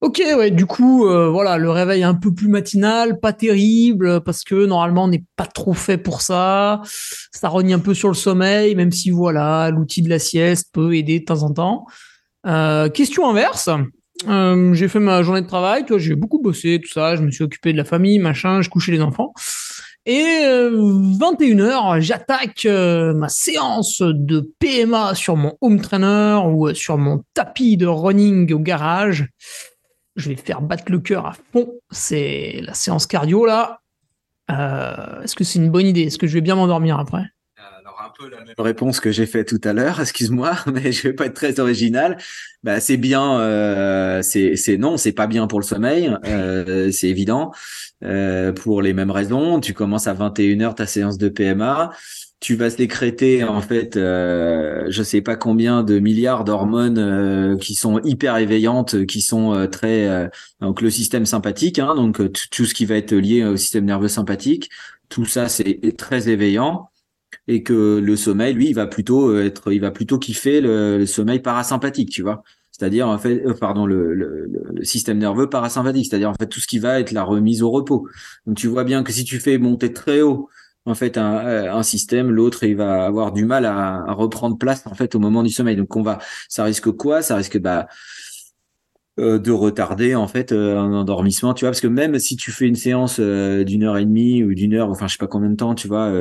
Ok, 0.04 0.22
ouais, 0.36 0.52
du 0.52 0.66
coup, 0.66 1.08
euh, 1.08 1.30
voilà, 1.30 1.58
le 1.58 1.70
réveil 1.70 2.04
un 2.04 2.14
peu 2.14 2.34
plus 2.34 2.50
matinal, 2.50 3.22
pas 3.22 3.32
terrible, 3.32 4.22
parce 4.26 4.44
que 4.44 4.66
normalement, 4.66 5.06
on 5.06 5.08
n'est 5.08 5.24
pas 5.38 5.46
trop 5.46 5.72
fait 5.72 5.98
pour 5.98 6.22
ça. 6.22 6.82
Ça 7.32 7.48
rogne 7.48 7.74
un 7.74 7.80
peu 7.80 7.94
sur 7.94 8.10
le 8.10 8.14
sommeil, 8.14 8.76
même 8.76 8.92
si, 8.92 9.12
voilà, 9.12 9.70
l'outil 9.70 10.02
de 10.02 10.10
la 10.10 10.20
sieste 10.20 10.72
peut 10.74 10.94
aider 10.94 11.22
de 11.22 11.24
temps 11.24 11.44
en 11.44 11.54
temps. 11.54 11.86
Euh, 12.46 12.90
question 12.90 13.30
inverse. 13.30 13.70
Euh, 14.28 14.74
j'ai 14.74 14.88
fait 14.88 15.00
ma 15.00 15.24
journée 15.24 15.42
de 15.42 15.48
travail, 15.48 15.86
tu 15.86 16.00
j'ai 16.00 16.16
beaucoup 16.16 16.42
bossé, 16.42 16.80
tout 16.82 16.92
ça, 16.92 17.16
je 17.16 17.22
me 17.22 17.32
suis 17.32 17.44
occupé 17.44 17.74
de 17.74 17.78
la 17.78 17.86
famille, 17.86 18.20
machin, 18.20 18.62
je 18.62 18.70
couchais 18.70 18.92
les 18.92 19.02
enfants. 19.02 19.34
Et 20.06 20.22
21h, 20.22 22.02
j'attaque 22.02 22.66
ma 22.66 23.30
séance 23.30 24.02
de 24.02 24.52
PMA 24.60 25.16
sur 25.16 25.38
mon 25.38 25.54
home 25.62 25.80
trainer 25.80 26.42
ou 26.46 26.74
sur 26.74 26.98
mon 26.98 27.24
tapis 27.34 27.78
de 27.78 27.86
running 27.86 28.52
au 28.52 28.60
garage 28.60 29.30
je 30.16 30.30
vais 30.30 30.36
faire 30.36 30.62
battre 30.62 30.92
le 30.92 31.00
cœur 31.00 31.26
à 31.26 31.34
fond. 31.34 31.74
C'est 31.92 32.62
la 32.62 32.74
séance 32.74 33.08
cardio 33.08 33.46
là. 33.46 33.80
Euh, 34.52 35.22
est-ce 35.24 35.36
que 35.36 35.44
c'est 35.44 35.60
une 35.60 35.72
bonne 35.72 35.88
idée? 35.88 36.04
Est-ce 36.04 36.18
que 36.18 36.28
je 36.28 36.34
vais 36.34 36.42
bien 36.42 36.56
m'endormir 36.56 37.00
après? 37.00 37.24
Peu 38.18 38.30
la 38.30 38.44
même 38.44 38.56
réponse 38.58 39.00
que 39.00 39.12
j'ai 39.12 39.26
fait 39.26 39.46
tout 39.46 39.62
à 39.64 39.74
l'heure, 39.74 40.00
excuse-moi, 40.00 40.56
mais 40.74 40.92
je 40.92 41.04
vais 41.04 41.14
pas 41.14 41.26
être 41.26 41.34
très 41.34 41.60
original. 41.60 42.18
Bah 42.64 42.80
c'est 42.80 42.98
bien, 42.98 43.40
euh, 43.40 44.22
c'est 44.22 44.56
c'est 44.56 44.78
non, 44.78 44.98
c'est 44.98 45.12
pas 45.12 45.28
bien 45.28 45.48
pour 45.48 45.60
le 45.60 45.66
sommeil, 45.66 46.16
euh, 46.26 46.92
c'est 46.92 47.10
évident. 47.10 47.52
Euh, 48.04 48.52
pour 48.52 48.82
les 48.82 48.94
mêmes 48.94 49.12
raisons, 49.12 49.60
tu 49.60 49.74
commences 49.74 50.08
à 50.08 50.14
21h 50.14 50.76
ta 50.76 50.86
séance 50.86 51.18
de 51.18 51.30
PMA 51.30 51.92
tu 52.44 52.56
vas 52.56 52.70
sécréter 52.70 53.46
en 53.46 53.62
fait 53.62 53.96
euh, 53.96 54.84
je 54.90 55.02
sais 55.02 55.22
pas 55.22 55.38
combien 55.38 55.82
de 55.82 55.98
milliards 56.00 56.44
d'hormones 56.44 56.98
euh, 56.98 57.58
qui 57.58 57.74
sont 57.74 58.02
hyper 58.04 58.36
éveillantes 58.36 59.06
qui 59.06 59.22
sont 59.22 59.54
euh, 59.54 59.68
très 59.68 60.10
euh, 60.10 60.28
donc 60.60 60.82
le 60.82 60.90
système 60.90 61.26
sympathique 61.26 61.80
hein, 61.80 61.96
donc 61.96 62.20
tout 62.52 62.66
ce 62.66 62.74
qui 62.74 62.86
va 62.86 62.96
être 62.98 63.14
lié 63.14 63.46
au 63.46 63.56
système 63.56 63.86
nerveux 63.86 64.10
sympathique 64.10 64.70
tout 65.08 65.24
ça 65.24 65.48
c'est 65.48 65.96
très 65.98 66.28
éveillant 66.28 66.90
et 67.48 67.64
que 67.64 68.00
le 68.04 68.16
sommeil 68.16 68.54
lui 68.54 68.70
il 68.70 68.74
va 68.74 68.88
plutôt 68.88 69.38
être 69.38 69.72
il 69.72 69.82
va 69.82 69.92
plutôt 69.92 70.20
kiffer 70.20 70.62
le, 70.62 71.06
sommeil 71.06 71.40
parasympathique 71.40 72.10
tu 72.10 72.22
vois 72.22 72.44
c'est-à-dire 72.72 73.08
en 73.08 73.18
fait 73.18 73.44
pardon 73.60 73.86
le, 73.86 74.50
système 74.82 75.18
nerveux 75.18 75.50
parasympathique 75.50 76.08
c'est-à-dire 76.10 76.30
en 76.30 76.36
fait 76.36 76.48
tout 76.48 76.60
ce 76.60 76.68
qui 76.68 76.80
va 76.80 77.00
être 77.00 77.12
la 77.12 77.24
remise 77.24 77.64
au 77.64 77.72
repos 77.72 78.08
donc 78.46 78.58
tu 78.58 78.68
vois 78.68 78.84
bien 78.84 79.04
que 79.04 79.12
si 79.12 79.24
tu 79.24 79.40
fais 79.40 79.58
monter 79.58 79.94
très 79.94 80.22
haut 80.22 80.50
en 80.86 80.96
fait 80.96 81.18
un, 81.18 81.46
euh, 81.46 81.84
système, 81.84 82.30
l'autre 82.30 82.64
il 82.64 82.76
va 82.76 83.06
avoir 83.06 83.32
du 83.32 83.46
mal 83.46 83.66
à, 83.66 84.14
reprendre 84.14 84.58
place 84.58 84.86
en 84.86 84.96
fait 84.96 85.16
au 85.16 85.20
moment 85.20 85.44
du 85.44 85.50
sommeil. 85.50 85.76
Donc 85.76 85.96
on 85.96 86.02
va, 86.02 86.20
ça 86.50 86.64
risque 86.64 86.92
quoi? 86.92 87.22
Ça 87.22 87.36
risque 87.36 87.58
bah 87.60 87.88
euh, 89.20 89.38
de 89.38 89.52
retarder 89.52 90.16
en 90.16 90.28
fait 90.28 90.52
euh, 90.52 90.78
un 90.78 90.92
endormissement, 90.94 91.54
tu 91.54 91.66
vois, 91.66 91.70
parce 91.72 91.82
que 91.82 91.88
même 91.88 92.18
si 92.20 92.36
tu 92.36 92.52
fais 92.52 92.68
une 92.68 92.76
séance 92.76 93.20
d'une 93.20 93.84
heure 93.84 93.98
et 93.98 94.06
demie 94.06 94.44
ou 94.44 94.54
d'une 94.54 94.74
heure, 94.74 94.90
enfin 94.90 95.08
je 95.08 95.14
sais 95.14 95.18
pas 95.20 95.28
combien 95.28 95.50
de 95.50 95.56
temps, 95.56 95.76
tu 95.76 95.88
vois. 95.88 96.12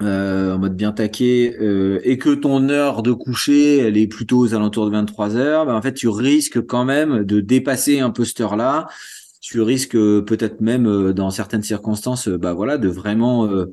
En 0.00 0.58
mode 0.58 0.76
bien 0.76 0.92
taqué 0.92 1.56
et 2.04 2.18
que 2.18 2.34
ton 2.34 2.68
heure 2.68 3.02
de 3.02 3.12
coucher 3.12 3.78
elle 3.78 3.96
est 3.96 4.06
plutôt 4.06 4.38
aux 4.38 4.54
alentours 4.54 4.84
de 4.84 4.90
23 4.90 5.36
heures 5.36 5.64
bah, 5.64 5.74
en 5.74 5.80
fait 5.80 5.94
tu 5.94 6.08
risques 6.08 6.60
quand 6.66 6.84
même 6.84 7.24
de 7.24 7.40
dépasser 7.40 8.00
un 8.00 8.10
peu 8.10 8.24
cette 8.26 8.40
heure 8.40 8.56
là 8.56 8.88
tu 9.46 9.60
risques 9.62 9.94
euh, 9.94 10.22
peut-être 10.22 10.60
même 10.60 10.86
euh, 10.88 11.12
dans 11.12 11.30
certaines 11.30 11.62
circonstances, 11.62 12.26
euh, 12.26 12.36
bah 12.36 12.52
voilà, 12.52 12.78
de 12.78 12.88
vraiment, 12.88 13.46
euh, 13.46 13.72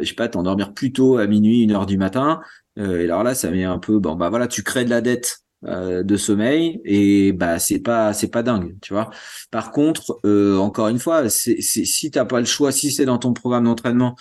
je 0.00 0.04
sais 0.04 0.14
pas, 0.14 0.28
t'endormir 0.28 0.72
plus 0.72 0.92
tôt 0.92 1.18
à 1.18 1.26
minuit, 1.26 1.62
une 1.62 1.72
heure 1.72 1.84
du 1.84 1.98
matin. 1.98 2.40
et 2.76 3.04
alors 3.04 3.22
là, 3.22 3.34
ça 3.34 3.50
met 3.50 3.64
un 3.64 3.78
peu, 3.78 3.98
bon 3.98 4.14
bah 4.14 4.30
voilà, 4.30 4.48
tu 4.48 4.62
crées 4.62 4.84
de 4.84 4.90
la 4.90 5.00
dette 5.00 5.40
de 5.64 6.16
sommeil 6.16 6.80
et 6.84 7.30
bah 7.32 7.60
c'est 7.60 7.78
pas 7.78 8.12
c'est 8.12 8.26
pas 8.32 8.42
dingue 8.42 8.74
tu 8.82 8.94
vois 8.94 9.10
par 9.52 9.70
contre 9.70 10.18
encore 10.58 10.88
une 10.88 10.98
fois 10.98 11.28
c'est 11.28 11.60
si 11.60 12.10
t'as 12.10 12.24
pas 12.24 12.40
le 12.40 12.46
choix 12.46 12.72
si 12.72 12.90
c'est 12.90 13.04
dans 13.04 13.18
ton 13.18 13.32
programme 13.32 13.66
d'entraînement 13.66 14.16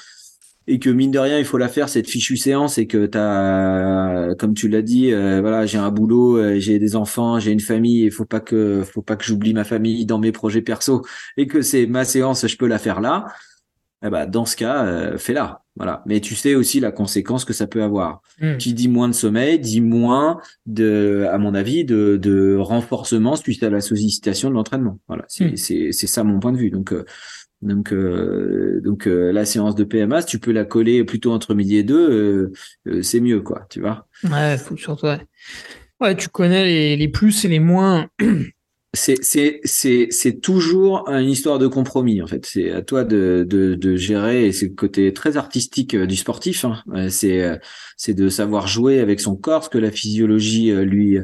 et 0.67 0.79
que 0.79 0.89
mine 0.89 1.11
de 1.11 1.19
rien 1.19 1.39
il 1.39 1.45
faut 1.45 1.57
la 1.57 1.67
faire 1.67 1.89
cette 1.89 2.07
fichue 2.07 2.37
séance 2.37 2.77
et 2.77 2.85
que 2.85 3.05
t'as 3.05 4.35
comme 4.35 4.53
tu 4.53 4.67
l'as 4.67 4.81
dit 4.81 5.11
euh, 5.11 5.41
voilà 5.41 5.65
j'ai 5.65 5.79
un 5.79 5.89
boulot 5.89 6.37
euh, 6.37 6.59
j'ai 6.59 6.77
des 6.77 6.95
enfants 6.95 7.39
j'ai 7.39 7.51
une 7.51 7.59
famille 7.59 8.03
il 8.03 8.11
faut 8.11 8.25
pas 8.25 8.39
que 8.39 8.83
faut 8.83 9.01
pas 9.01 9.15
que 9.15 9.23
j'oublie 9.23 9.53
ma 9.53 9.63
famille 9.63 10.05
dans 10.05 10.19
mes 10.19 10.31
projets 10.31 10.61
perso 10.61 11.03
et 11.37 11.47
que 11.47 11.61
c'est 11.61 11.87
ma 11.87 12.05
séance 12.05 12.45
je 12.47 12.57
peux 12.57 12.67
la 12.67 12.77
faire 12.77 13.01
là 13.01 13.25
eh 14.03 14.09
ben, 14.09 14.25
dans 14.25 14.45
ce 14.45 14.55
cas 14.55 14.85
euh, 14.85 15.17
fais-la 15.17 15.63
voilà 15.75 16.03
mais 16.05 16.19
tu 16.19 16.35
sais 16.35 16.53
aussi 16.53 16.79
la 16.79 16.91
conséquence 16.91 17.43
que 17.43 17.53
ça 17.53 17.65
peut 17.65 17.81
avoir 17.81 18.21
mmh. 18.39 18.57
qui 18.57 18.73
dit 18.75 18.87
moins 18.87 19.07
de 19.07 19.13
sommeil 19.13 19.57
dit 19.57 19.81
moins 19.81 20.39
de 20.67 21.27
à 21.31 21.39
mon 21.39 21.55
avis 21.55 21.85
de, 21.85 22.17
de 22.17 22.55
renforcement 22.55 23.35
suite 23.35 23.63
à 23.63 23.71
la 23.71 23.81
sollicitation 23.81 24.49
de 24.49 24.53
l'entraînement 24.53 24.99
voilà 25.07 25.25
c'est 25.27 25.53
mmh. 25.53 25.57
c'est 25.57 25.91
c'est 25.91 26.07
ça 26.07 26.23
mon 26.23 26.39
point 26.39 26.51
de 26.51 26.57
vue 26.57 26.69
donc 26.69 26.93
donc, 27.61 27.93
euh, 27.93 28.81
donc 28.83 29.07
euh, 29.07 29.31
la 29.31 29.45
séance 29.45 29.75
de 29.75 29.83
PMA, 29.83 30.21
si 30.21 30.27
tu 30.27 30.39
peux 30.39 30.51
la 30.51 30.65
coller 30.65 31.03
plutôt 31.03 31.31
entre 31.31 31.53
midi 31.53 31.77
et 31.77 31.83
deux, 31.83 32.51
euh, 32.87 33.01
c'est 33.03 33.19
mieux, 33.19 33.41
quoi, 33.41 33.65
tu 33.69 33.81
vois. 33.81 34.07
Ouais, 34.23 34.57
faut 34.57 34.77
surtout. 34.77 35.05
Ouais. 35.05 35.21
ouais, 35.99 36.15
tu 36.15 36.29
connais 36.29 36.65
les, 36.65 36.97
les 36.97 37.07
plus 37.07 37.45
et 37.45 37.47
les 37.47 37.59
moins. 37.59 38.09
c'est 38.93 39.23
c'est 39.23 39.61
c'est 39.63 40.07
c'est 40.09 40.41
toujours 40.41 41.07
une 41.07 41.29
histoire 41.29 41.59
de 41.59 41.67
compromis 41.67 42.21
en 42.21 42.27
fait. 42.27 42.45
C'est 42.45 42.71
à 42.71 42.81
toi 42.81 43.03
de 43.03 43.45
de, 43.47 43.75
de 43.75 43.95
gérer 43.95 44.47
et 44.47 44.51
c'est 44.51 44.67
le 44.67 44.75
côté 44.75 45.13
très 45.13 45.37
artistique 45.37 45.95
du 45.95 46.15
sportif. 46.15 46.65
Hein. 46.65 46.83
C'est 47.09 47.59
c'est 47.95 48.13
de 48.13 48.27
savoir 48.27 48.67
jouer 48.67 48.99
avec 48.99 49.21
son 49.21 49.35
corps, 49.35 49.63
ce 49.63 49.69
que 49.69 49.77
la 49.77 49.91
physiologie 49.91 50.73
lui 50.73 51.17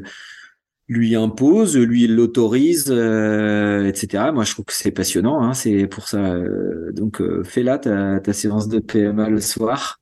lui 0.88 1.15
impose, 1.15 1.78
lui 1.78 2.08
l'autorise, 2.08 2.86
euh, 2.89 3.88
etc. 3.88 4.26
Moi, 4.34 4.43
je 4.43 4.54
trouve 4.54 4.65
que 4.65 4.73
c'est 4.73 4.91
passionnant. 4.91 5.41
Hein, 5.41 5.54
c'est 5.54 5.88
pour 5.88 6.08
ça. 6.08 6.34
Euh, 6.34 6.91
donc, 6.93 7.21
euh, 7.21 7.43
fais-la 7.43 7.78
ta, 7.78 8.19
ta 8.19 8.34
séance 8.34 8.67
de 8.69 8.80
PMA 8.80 9.30
le 9.30 9.41
soir, 9.41 10.00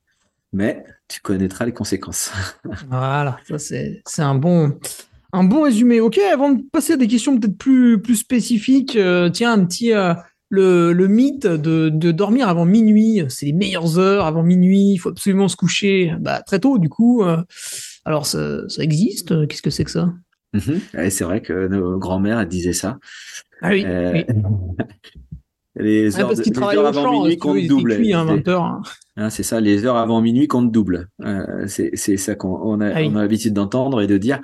mais 0.52 0.84
tu 1.08 1.20
connaîtras 1.20 1.66
les 1.66 1.72
conséquences. 1.72 2.32
voilà, 2.88 3.38
ça 3.48 3.58
c'est 3.58 4.02
c'est 4.06 4.22
un 4.22 4.36
bon 4.36 4.78
un 5.32 5.44
bon 5.44 5.62
résumé. 5.62 6.00
Ok, 6.00 6.18
avant 6.18 6.52
de 6.52 6.62
passer 6.72 6.92
à 6.92 6.96
des 6.96 7.08
questions 7.08 7.38
peut-être 7.38 7.58
plus 7.58 8.00
plus 8.00 8.16
spécifiques, 8.16 8.98
tiens 9.32 9.52
un 9.52 9.64
petit 9.64 9.92
le, 10.48 10.92
le 10.92 11.08
mythe 11.08 11.48
de, 11.48 11.88
de 11.88 12.12
dormir 12.12 12.48
avant 12.48 12.64
minuit. 12.64 13.22
C'est 13.28 13.46
les 13.46 13.52
meilleures 13.52 13.98
heures 13.98 14.24
avant 14.24 14.44
minuit. 14.44 14.92
Il 14.92 14.98
faut 14.98 15.08
absolument 15.08 15.48
se 15.48 15.56
coucher 15.56 16.14
bah, 16.20 16.42
très 16.42 16.60
tôt. 16.60 16.78
Du 16.78 16.88
coup, 16.88 17.24
alors 18.04 18.26
ça, 18.26 18.68
ça 18.68 18.82
existe. 18.84 19.48
Qu'est-ce 19.48 19.62
que 19.62 19.70
c'est 19.70 19.84
que 19.84 19.90
ça? 19.90 20.12
Mhm. 20.56 21.10
c'est 21.10 21.24
vrai 21.24 21.40
que 21.40 21.68
nos 21.68 21.98
grands-mères 21.98 22.46
disaient 22.46 22.72
ça. 22.72 22.98
Ah 23.62 23.70
oui. 23.70 23.84
Euh, 23.86 24.22
les 25.76 26.18
heures, 26.18 26.30
avant 26.86 27.10
minuit 27.10 27.36
comptent 27.36 27.66
double. 27.66 27.92
Hein, 28.12 28.82
hein. 29.16 29.30
c'est 29.30 29.42
ça, 29.42 29.60
les 29.60 29.84
heures 29.84 29.96
avant 29.96 30.20
minuit 30.20 30.48
comptent 30.48 30.72
double. 30.72 31.08
Euh, 31.24 31.66
c'est 31.66 31.96
ça 32.16 32.34
qu'on 32.34 32.80
a, 32.80 32.88
ah 32.88 32.98
a 32.98 33.08
l'habitude 33.08 33.54
d'entendre 33.54 34.00
et 34.00 34.06
de 34.06 34.18
dire. 34.18 34.40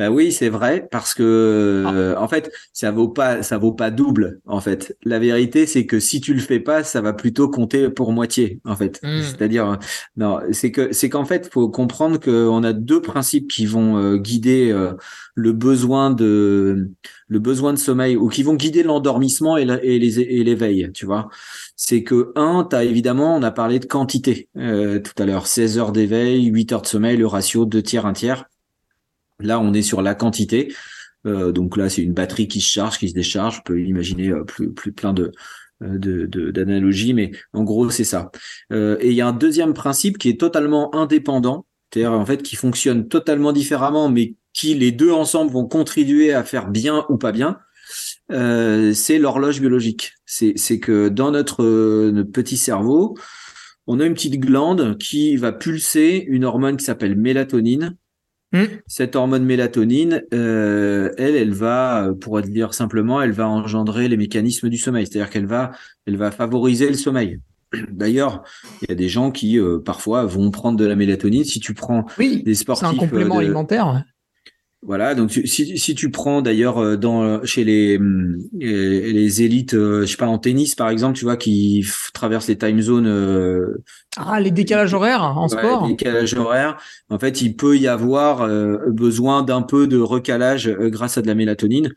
Bah 0.00 0.10
oui, 0.10 0.32
c'est 0.32 0.48
vrai 0.48 0.88
parce 0.90 1.12
que 1.12 2.14
ah. 2.16 2.22
en 2.22 2.26
fait, 2.26 2.50
ça 2.72 2.90
vaut 2.90 3.10
pas 3.10 3.42
ça 3.42 3.58
vaut 3.58 3.74
pas 3.74 3.90
double 3.90 4.40
en 4.46 4.62
fait. 4.62 4.96
La 5.04 5.18
vérité 5.18 5.66
c'est 5.66 5.84
que 5.84 6.00
si 6.00 6.22
tu 6.22 6.32
le 6.32 6.40
fais 6.40 6.58
pas, 6.58 6.84
ça 6.84 7.02
va 7.02 7.12
plutôt 7.12 7.50
compter 7.50 7.90
pour 7.90 8.10
moitié 8.10 8.60
en 8.64 8.74
fait. 8.76 8.98
Hmm. 9.02 9.20
C'est-à-dire 9.20 9.78
non, 10.16 10.40
c'est 10.52 10.70
que 10.70 10.90
c'est 10.92 11.10
qu'en 11.10 11.26
fait, 11.26 11.50
faut 11.52 11.68
comprendre 11.68 12.18
qu'on 12.18 12.64
a 12.64 12.72
deux 12.72 13.02
principes 13.02 13.50
qui 13.50 13.66
vont 13.66 13.98
euh, 13.98 14.16
guider 14.16 14.70
euh, 14.70 14.94
le 15.34 15.52
besoin 15.52 16.10
de 16.10 16.88
le 17.28 17.38
besoin 17.38 17.74
de 17.74 17.78
sommeil 17.78 18.16
ou 18.16 18.28
qui 18.28 18.42
vont 18.42 18.54
guider 18.54 18.82
l'endormissement 18.82 19.58
et, 19.58 19.66
l'éveil, 19.66 20.90
tu 20.94 21.04
vois. 21.04 21.28
C'est 21.76 22.02
que 22.04 22.32
un, 22.36 22.66
tu 22.68 22.74
as 22.74 22.84
évidemment, 22.84 23.36
on 23.36 23.42
a 23.42 23.50
parlé 23.50 23.78
de 23.80 23.84
quantité 23.84 24.48
euh, 24.56 24.98
tout 24.98 25.22
à 25.22 25.26
l'heure, 25.26 25.46
16 25.46 25.78
heures 25.78 25.92
d'éveil, 25.92 26.46
8 26.46 26.72
heures 26.72 26.82
de 26.82 26.86
sommeil, 26.86 27.18
le 27.18 27.26
ratio 27.26 27.66
2 27.66 27.82
tiers, 27.82 28.06
1 28.06 28.14
tiers. 28.14 28.46
Là, 29.40 29.60
on 29.60 29.72
est 29.72 29.82
sur 29.82 30.02
la 30.02 30.14
quantité. 30.14 30.74
Euh, 31.26 31.52
donc 31.52 31.76
là, 31.76 31.88
c'est 31.88 32.02
une 32.02 32.14
batterie 32.14 32.48
qui 32.48 32.60
se 32.60 32.70
charge, 32.70 32.98
qui 32.98 33.08
se 33.08 33.14
décharge. 33.14 33.58
On 33.60 33.62
peut 33.62 33.80
imaginer 33.80 34.28
euh, 34.28 34.44
plus, 34.44 34.72
plus 34.72 34.92
plein 34.92 35.12
de 35.12 35.32
d'analogies, 35.82 37.14
mais 37.14 37.30
en 37.54 37.64
gros, 37.64 37.88
c'est 37.88 38.04
ça. 38.04 38.30
et 38.70 39.08
il 39.08 39.14
y 39.14 39.22
a 39.22 39.26
un 39.26 39.32
deuxième 39.32 39.72
principe 39.72 40.18
qui 40.18 40.28
est 40.28 40.38
totalement 40.38 40.94
indépendant, 40.94 41.64
c'est-à-dire 41.90 42.12
en 42.12 42.26
fait 42.26 42.42
qui 42.42 42.54
fonctionne 42.54 43.08
totalement 43.08 43.50
différemment, 43.50 44.10
mais 44.10 44.34
qui 44.52 44.74
les 44.74 44.92
deux 44.92 45.10
ensemble 45.10 45.50
vont 45.50 45.66
contribuer 45.66 46.34
à 46.34 46.44
faire 46.44 46.68
bien 46.68 47.06
ou 47.08 47.16
pas 47.16 47.32
bien, 47.32 47.56
euh, 48.30 48.92
c'est 48.92 49.18
l'horloge 49.18 49.60
biologique. 49.60 50.14
C'est 50.26 50.78
que 50.78 51.08
dans 51.08 51.30
notre, 51.30 51.64
petit 52.32 52.56
cerveau, 52.56 53.16
on 53.86 53.98
a 54.00 54.06
une 54.06 54.14
petite 54.14 54.38
glande 54.38 54.96
qui 54.98 55.36
va 55.36 55.52
pulser 55.52 56.24
une 56.28 56.44
hormone 56.44 56.76
qui 56.76 56.84
s'appelle 56.84 57.16
mélatonine. 57.16 57.96
Hmm. 58.52 58.64
Cette 58.86 59.14
hormone 59.14 59.44
mélatonine, 59.44 60.24
euh, 60.34 61.10
elle, 61.18 61.36
elle 61.36 61.52
va, 61.52 62.10
pour 62.20 62.40
dire 62.42 62.74
simplement, 62.74 63.22
elle 63.22 63.32
va 63.32 63.48
engendrer 63.48 64.08
les 64.08 64.16
mécanismes 64.16 64.68
du 64.68 64.76
sommeil. 64.76 65.06
C'est-à-dire 65.06 65.30
qu'elle 65.30 65.46
va, 65.46 65.70
elle 66.06 66.16
va 66.16 66.30
favoriser 66.30 66.88
le 66.88 66.94
sommeil. 66.94 67.38
D'ailleurs, 67.90 68.42
il 68.82 68.88
y 68.88 68.92
a 68.92 68.96
des 68.96 69.08
gens 69.08 69.30
qui 69.30 69.58
euh, 69.58 69.78
parfois 69.78 70.24
vont 70.24 70.50
prendre 70.50 70.78
de 70.78 70.84
la 70.84 70.96
mélatonine. 70.96 71.44
Si 71.44 71.60
tu 71.60 71.74
prends 71.74 72.06
oui, 72.18 72.42
des 72.42 72.54
sportifs, 72.54 72.88
c'est 72.88 72.94
un 72.94 72.98
complément 72.98 73.38
alimentaire. 73.38 74.04
Voilà, 74.82 75.14
donc 75.14 75.30
si, 75.30 75.78
si 75.78 75.94
tu 75.94 76.10
prends 76.10 76.40
d'ailleurs 76.40 76.78
euh, 76.78 76.96
dans 76.96 77.44
chez 77.44 77.64
les 77.64 77.98
euh, 77.98 78.38
les 78.54 79.42
élites, 79.42 79.74
euh, 79.74 80.02
je 80.02 80.06
sais 80.06 80.16
pas 80.16 80.26
en 80.26 80.38
tennis 80.38 80.74
par 80.74 80.88
exemple, 80.88 81.18
tu 81.18 81.26
vois 81.26 81.36
qui 81.36 81.86
traversent 82.14 82.48
les 82.48 82.56
time 82.56 82.80
zones. 82.80 83.06
ah, 84.16 84.40
les 84.40 84.50
décalages 84.50 84.94
horaires 84.94 85.22
en 85.22 85.48
sport. 85.48 85.86
Les 85.86 85.92
décalages 85.92 86.32
horaires. 86.32 86.78
En 87.10 87.18
fait, 87.18 87.42
il 87.42 87.56
peut 87.56 87.76
y 87.76 87.88
avoir 87.88 88.48
besoin 88.88 89.42
d'un 89.42 89.60
peu 89.60 89.86
de 89.86 89.98
recalage 89.98 90.70
grâce 90.70 91.18
à 91.18 91.22
de 91.22 91.26
la 91.26 91.34
mélatonine 91.34 91.92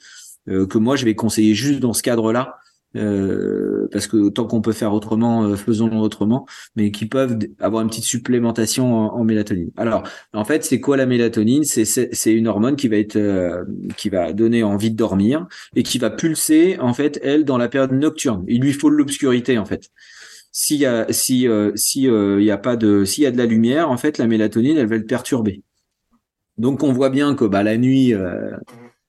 que 0.48 0.78
moi 0.78 0.98
je 0.98 1.06
vais 1.06 1.16
conseiller 1.16 1.56
juste 1.56 1.80
dans 1.80 1.94
ce 1.94 2.04
cadre-là 2.04 2.58
euh, 2.96 3.88
parce 3.92 4.08
que 4.08 4.30
tant 4.30 4.46
qu'on 4.46 4.62
peut 4.62 4.72
faire 4.72 4.94
autrement, 4.94 5.44
euh, 5.44 5.56
faisons-le 5.56 5.96
autrement, 5.96 6.46
mais 6.76 6.92
qui 6.92 7.06
peuvent 7.06 7.38
avoir 7.60 7.82
une 7.82 7.90
petite 7.90 8.04
supplémentation 8.04 8.94
en, 8.94 9.24
mélatonine. 9.24 9.72
Alors, 9.78 10.04
en 10.34 10.46
fait, 10.46 10.64
c'est 10.64 10.80
quoi 10.80 10.98
la 10.98 11.06
mélatonine? 11.06 11.64
C'est 11.64 12.34
une 12.34 12.48
hormone 12.48 12.76
qui 12.76 12.88
va 12.88 12.98
être, 12.98 13.16
euh, 13.16 13.64
qui 13.98 14.10
va 14.10 14.34
donner 14.34 14.64
envie 14.64 14.92
de 14.92 14.96
dormir 14.96 15.48
et 15.76 15.84
qui 15.84 15.98
va 15.98 16.10
pulser 16.10 16.78
en 16.80 16.94
fait 16.94 17.20
elle 17.24 17.46
dans 17.46 17.58
la 17.58 17.70
période 17.70 17.94
nocturne. 17.94 18.44
Il 18.48 18.62
lui 18.62 18.74
faut 18.74 18.90
de 18.90 18.96
l'obscurité 18.96 19.58
en 19.58 19.66
fait. 19.66 19.90
S'il 20.52 20.78
y 20.78 20.86
a, 20.86 21.08
si, 21.10 21.48
si 21.76 22.04
il 22.04 22.44
y 22.44 22.52
a 22.52 22.58
pas 22.58 22.76
de, 22.76 23.06
s'il 23.06 23.24
y 23.24 23.28
a 23.28 23.32
de 23.32 23.38
la 23.38 23.48
lumière, 23.48 23.90
en 23.90 23.98
fait, 23.98 24.20
la 24.20 24.28
mélatonine, 24.28 24.78
elle 24.78 24.88
va 24.88 24.98
le 24.98 25.06
perturber. 25.06 25.64
Donc, 26.60 26.84
on 26.84 26.94
voit 26.94 27.10
bien 27.10 27.34
que 27.34 27.46
bah 27.46 27.64
la 27.64 27.78
nuit 27.78 28.14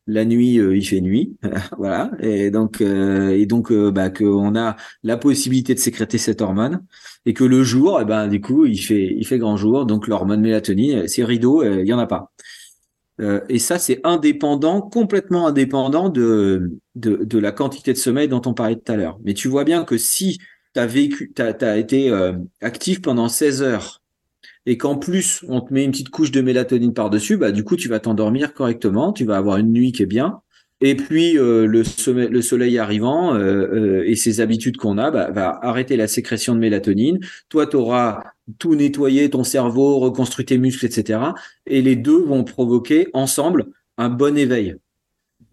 la 0.07 0.25
nuit 0.25 0.59
euh, 0.59 0.77
il 0.77 0.87
fait 0.87 1.01
nuit 1.01 1.37
voilà. 1.79 2.11
Et 2.21 2.51
donc 2.51 2.81
euh, 2.81 3.31
et 3.31 3.47
donc 3.47 3.71
euh, 3.71 3.91
bah, 3.91 4.11
qu'on 4.11 4.57
a 4.57 4.77
la 5.03 5.17
possibilité 5.17 5.75
de 5.75 5.79
sécréter 5.79 6.19
cette 6.19 6.43
hormone 6.43 6.85
et 7.27 7.35
que 7.35 7.45
le 7.45 7.63
jour 7.63 7.99
eh 8.01 8.05
ben 8.05 8.29
du 8.29 8.41
coup 8.41 8.67
il 8.67 8.79
fait 8.79 9.15
il 9.17 9.27
fait 9.27 9.39
grand 9.39 9.57
jour. 9.57 9.87
Donc 9.87 10.07
l'hormone 10.09 10.41
mélatonine 10.41 11.09
c'est 11.09 11.25
rideau 11.25 11.63
il 11.63 11.87
y 11.87 11.93
en 11.93 11.99
a 11.99 12.07
pas. 12.07 12.33
Et 13.49 13.61
ça 13.61 13.79
c'est 13.79 14.01
indépendant 14.03 14.83
complètement 14.83 15.47
indépendant 15.47 16.09
de, 16.09 16.73
de, 16.97 17.23
de 17.23 17.39
la 17.39 17.53
quantité 17.53 17.93
de 17.93 17.99
sommeil 17.99 18.27
dont 18.27 18.43
on 18.45 18.55
parlait 18.55 18.75
tout 18.75 18.91
à 18.91 18.97
l'heure. 18.97 19.21
Mais 19.25 19.35
tu 19.35 19.47
vois 19.47 19.63
bien 19.63 19.85
que 19.85 19.97
si 19.97 20.39
tu 20.75 20.81
vécu 20.87 21.33
tu 21.35 21.43
as, 21.43 21.79
été 21.79 22.13
actif 22.61 23.01
pendant 23.01 23.29
16 23.29 23.63
heures 23.63 24.04
et 24.67 24.79
qu'en 24.79 24.97
plus 24.97 25.45
on 25.49 25.61
te 25.61 25.73
met 25.73 25.85
une 25.85 25.91
petite 25.91 26.11
couche 26.11 26.31
de 26.31 26.41
mélatonine 26.41 26.95
par-dessus, 26.95 27.37
bah 27.37 27.53
du 27.53 27.65
coup 27.65 27.77
tu 27.77 27.89
vas 27.89 28.01
t'endormir 28.01 28.55
correctement, 28.55 29.13
tu 29.13 29.25
vas 29.25 29.37
avoir 29.37 29.59
une 29.59 29.73
nuit 29.73 29.93
qui 29.93 30.03
est 30.03 30.07
bien. 30.07 30.41
Et 30.81 30.97
puis 30.97 31.39
euh, 31.39 31.67
le, 31.67 31.85
soleil, 31.85 32.29
le 32.29 32.43
soleil 32.43 32.79
arrivant 32.79 33.35
euh, 33.35 33.41
euh, 33.41 34.05
et 34.07 34.17
ses 34.17 34.41
habitudes 34.41 34.77
qu'on 34.77 34.99
a, 34.99 35.11
bah, 35.11 35.31
va 35.31 35.59
arrêter 35.63 35.97
la 35.97 36.09
sécrétion 36.09 36.55
de 36.55 36.61
mélatonine. 36.61 37.21
Toi, 37.49 37.67
tu 37.67 37.77
auras 37.77 38.23
tout 38.59 38.75
nettoyé, 38.75 39.31
ton 39.31 39.45
cerveau, 39.45 39.99
reconstruit 39.99 40.45
tes 40.45 40.59
muscles, 40.59 40.85
etc. 40.85 41.21
Et 41.67 41.81
les 41.81 41.97
deux 41.97 42.23
vont 42.23 42.45
provoquer 42.45 43.09
ensemble 43.13 43.67
un 43.97 44.11
bon 44.11 44.37
éveil. 44.37 44.77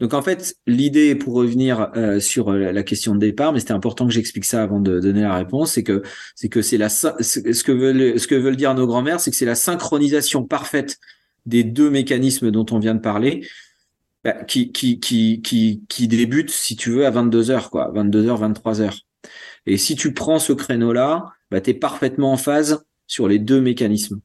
Donc 0.02 0.16
en 0.16 0.22
fait, 0.24 0.56
l'idée 0.66 1.14
pour 1.14 1.36
revenir 1.36 1.92
euh, 1.96 2.20
sur 2.20 2.50
euh, 2.50 2.72
la 2.72 2.84
question 2.84 3.14
de 3.14 3.20
départ, 3.20 3.54
mais 3.54 3.60
c'était 3.60 3.72
important 3.72 4.08
que 4.08 4.12
j'explique 4.12 4.46
ça 4.46 4.64
avant 4.64 4.80
de 4.80 5.00
donner 5.00 5.22
la 5.22 5.36
réponse, 5.36 5.74
c'est 5.74 5.84
que 5.84 6.02
c'est 6.36 6.50
que 6.50 6.64
c'est 6.64 6.80
la 6.80 6.90
ce 6.90 7.64
que 7.64 7.72
veulent 7.72 8.20
ce 8.20 8.28
que 8.28 8.34
veulent 8.34 8.56
dire 8.56 8.74
nos 8.74 8.88
grands-mères, 8.88 9.20
c'est 9.20 9.30
que 9.30 9.38
c'est 9.38 9.46
la 9.46 9.56
synchronisation 9.56 10.44
parfaite 10.44 10.98
des 11.46 11.64
deux 11.64 11.92
mécanismes 11.92 12.50
dont 12.50 12.66
on 12.72 12.80
vient 12.80 12.96
de 12.96 13.00
parler. 13.00 13.48
Bah, 14.24 14.44
qui, 14.44 14.72
qui, 14.72 15.00
qui, 15.00 15.42
qui, 15.42 15.82
qui 15.90 16.08
débute, 16.08 16.52
si 16.52 16.76
tu 16.76 16.92
veux, 16.92 17.08
à 17.08 17.10
22 17.10 17.50
heures, 17.50 17.72
quoi, 17.72 17.90
22 17.92 18.28
heures, 18.28 18.38
23 18.38 18.82
heures. 18.82 18.96
Et 19.66 19.78
si 19.78 19.96
tu 19.96 20.14
prends 20.14 20.38
ce 20.38 20.54
créneau-là, 20.54 21.26
bah, 21.50 21.60
tu 21.60 21.72
es 21.72 21.74
parfaitement 21.74 22.32
en 22.32 22.38
phase 22.38 22.86
sur 23.08 23.28
les 23.28 23.40
deux 23.40 23.62
mécanismes. 23.62 24.20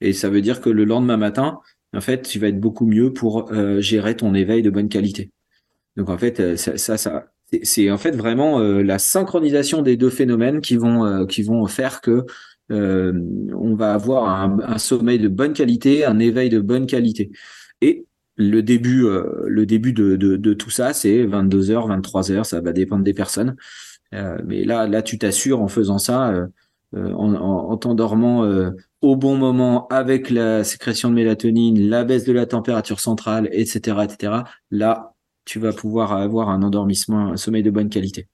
Et 0.00 0.12
ça 0.12 0.28
veut 0.28 0.40
dire 0.40 0.60
que 0.60 0.70
le 0.70 0.84
lendemain 0.84 1.16
matin, 1.16 1.60
en 1.94 2.00
fait, 2.00 2.22
tu 2.22 2.38
vas 2.38 2.48
être 2.48 2.60
beaucoup 2.60 2.86
mieux 2.86 3.12
pour 3.12 3.50
euh, 3.52 3.80
gérer 3.80 4.16
ton 4.16 4.34
éveil 4.34 4.62
de 4.62 4.70
bonne 4.70 4.88
qualité. 4.88 5.30
Donc 5.96 6.10
en 6.10 6.18
fait, 6.18 6.38
euh, 6.40 6.56
ça, 6.56 6.76
ça, 6.76 7.26
c'est 7.62 7.90
en 7.90 7.98
fait 7.98 8.14
vraiment 8.14 8.60
euh, 8.60 8.82
la 8.82 8.98
synchronisation 8.98 9.82
des 9.82 9.96
deux 9.96 10.10
phénomènes 10.10 10.60
qui 10.60 10.76
vont 10.76 11.26
qui 11.26 11.42
vont 11.42 11.66
faire 11.66 12.00
que 12.00 12.26
on 12.70 13.74
va 13.76 13.94
avoir 13.94 14.28
un, 14.28 14.76
sommeil 14.76 15.18
de 15.18 15.28
bonne 15.28 15.54
qualité, 15.54 16.04
un 16.04 16.18
éveil 16.18 16.50
de 16.50 16.60
bonne 16.60 16.86
qualité. 16.86 17.30
Et 17.80 18.04
le 18.36 18.60
début, 18.62 19.06
le 19.46 19.64
début 19.64 19.94
de, 19.94 20.16
de, 20.16 20.36
de 20.36 20.52
tout 20.52 20.68
ça, 20.68 20.92
c'est 20.92 21.24
22 21.24 21.70
heures, 21.70 21.86
23 21.86 22.30
heures, 22.30 22.44
ça 22.44 22.60
va 22.60 22.72
dépendre 22.74 23.04
des 23.04 23.14
personnes. 23.14 23.56
mais 24.12 24.64
là, 24.64 24.86
là, 24.86 25.00
tu 25.00 25.16
t'assures 25.16 25.62
en 25.62 25.68
faisant 25.68 25.96
ça, 25.96 26.46
en, 26.94 27.34
en, 27.34 27.70
en 27.70 27.76
t'endormant 27.78 28.44
au 29.00 29.16
bon 29.16 29.36
moment 29.36 29.86
avec 29.88 30.30
la 30.30 30.64
sécrétion 30.64 31.10
de 31.10 31.14
mélatonine, 31.14 31.88
la 31.88 32.04
baisse 32.04 32.24
de 32.24 32.32
la 32.32 32.46
température 32.46 33.00
centrale, 33.00 33.48
etc., 33.52 33.98
etc., 34.04 34.42
là, 34.70 35.14
tu 35.44 35.58
vas 35.58 35.72
pouvoir 35.72 36.12
avoir 36.12 36.50
un 36.50 36.62
endormissement, 36.62 37.32
un 37.32 37.36
sommeil 37.36 37.62
de 37.62 37.70
bonne 37.70 37.88
qualité. 37.88 38.28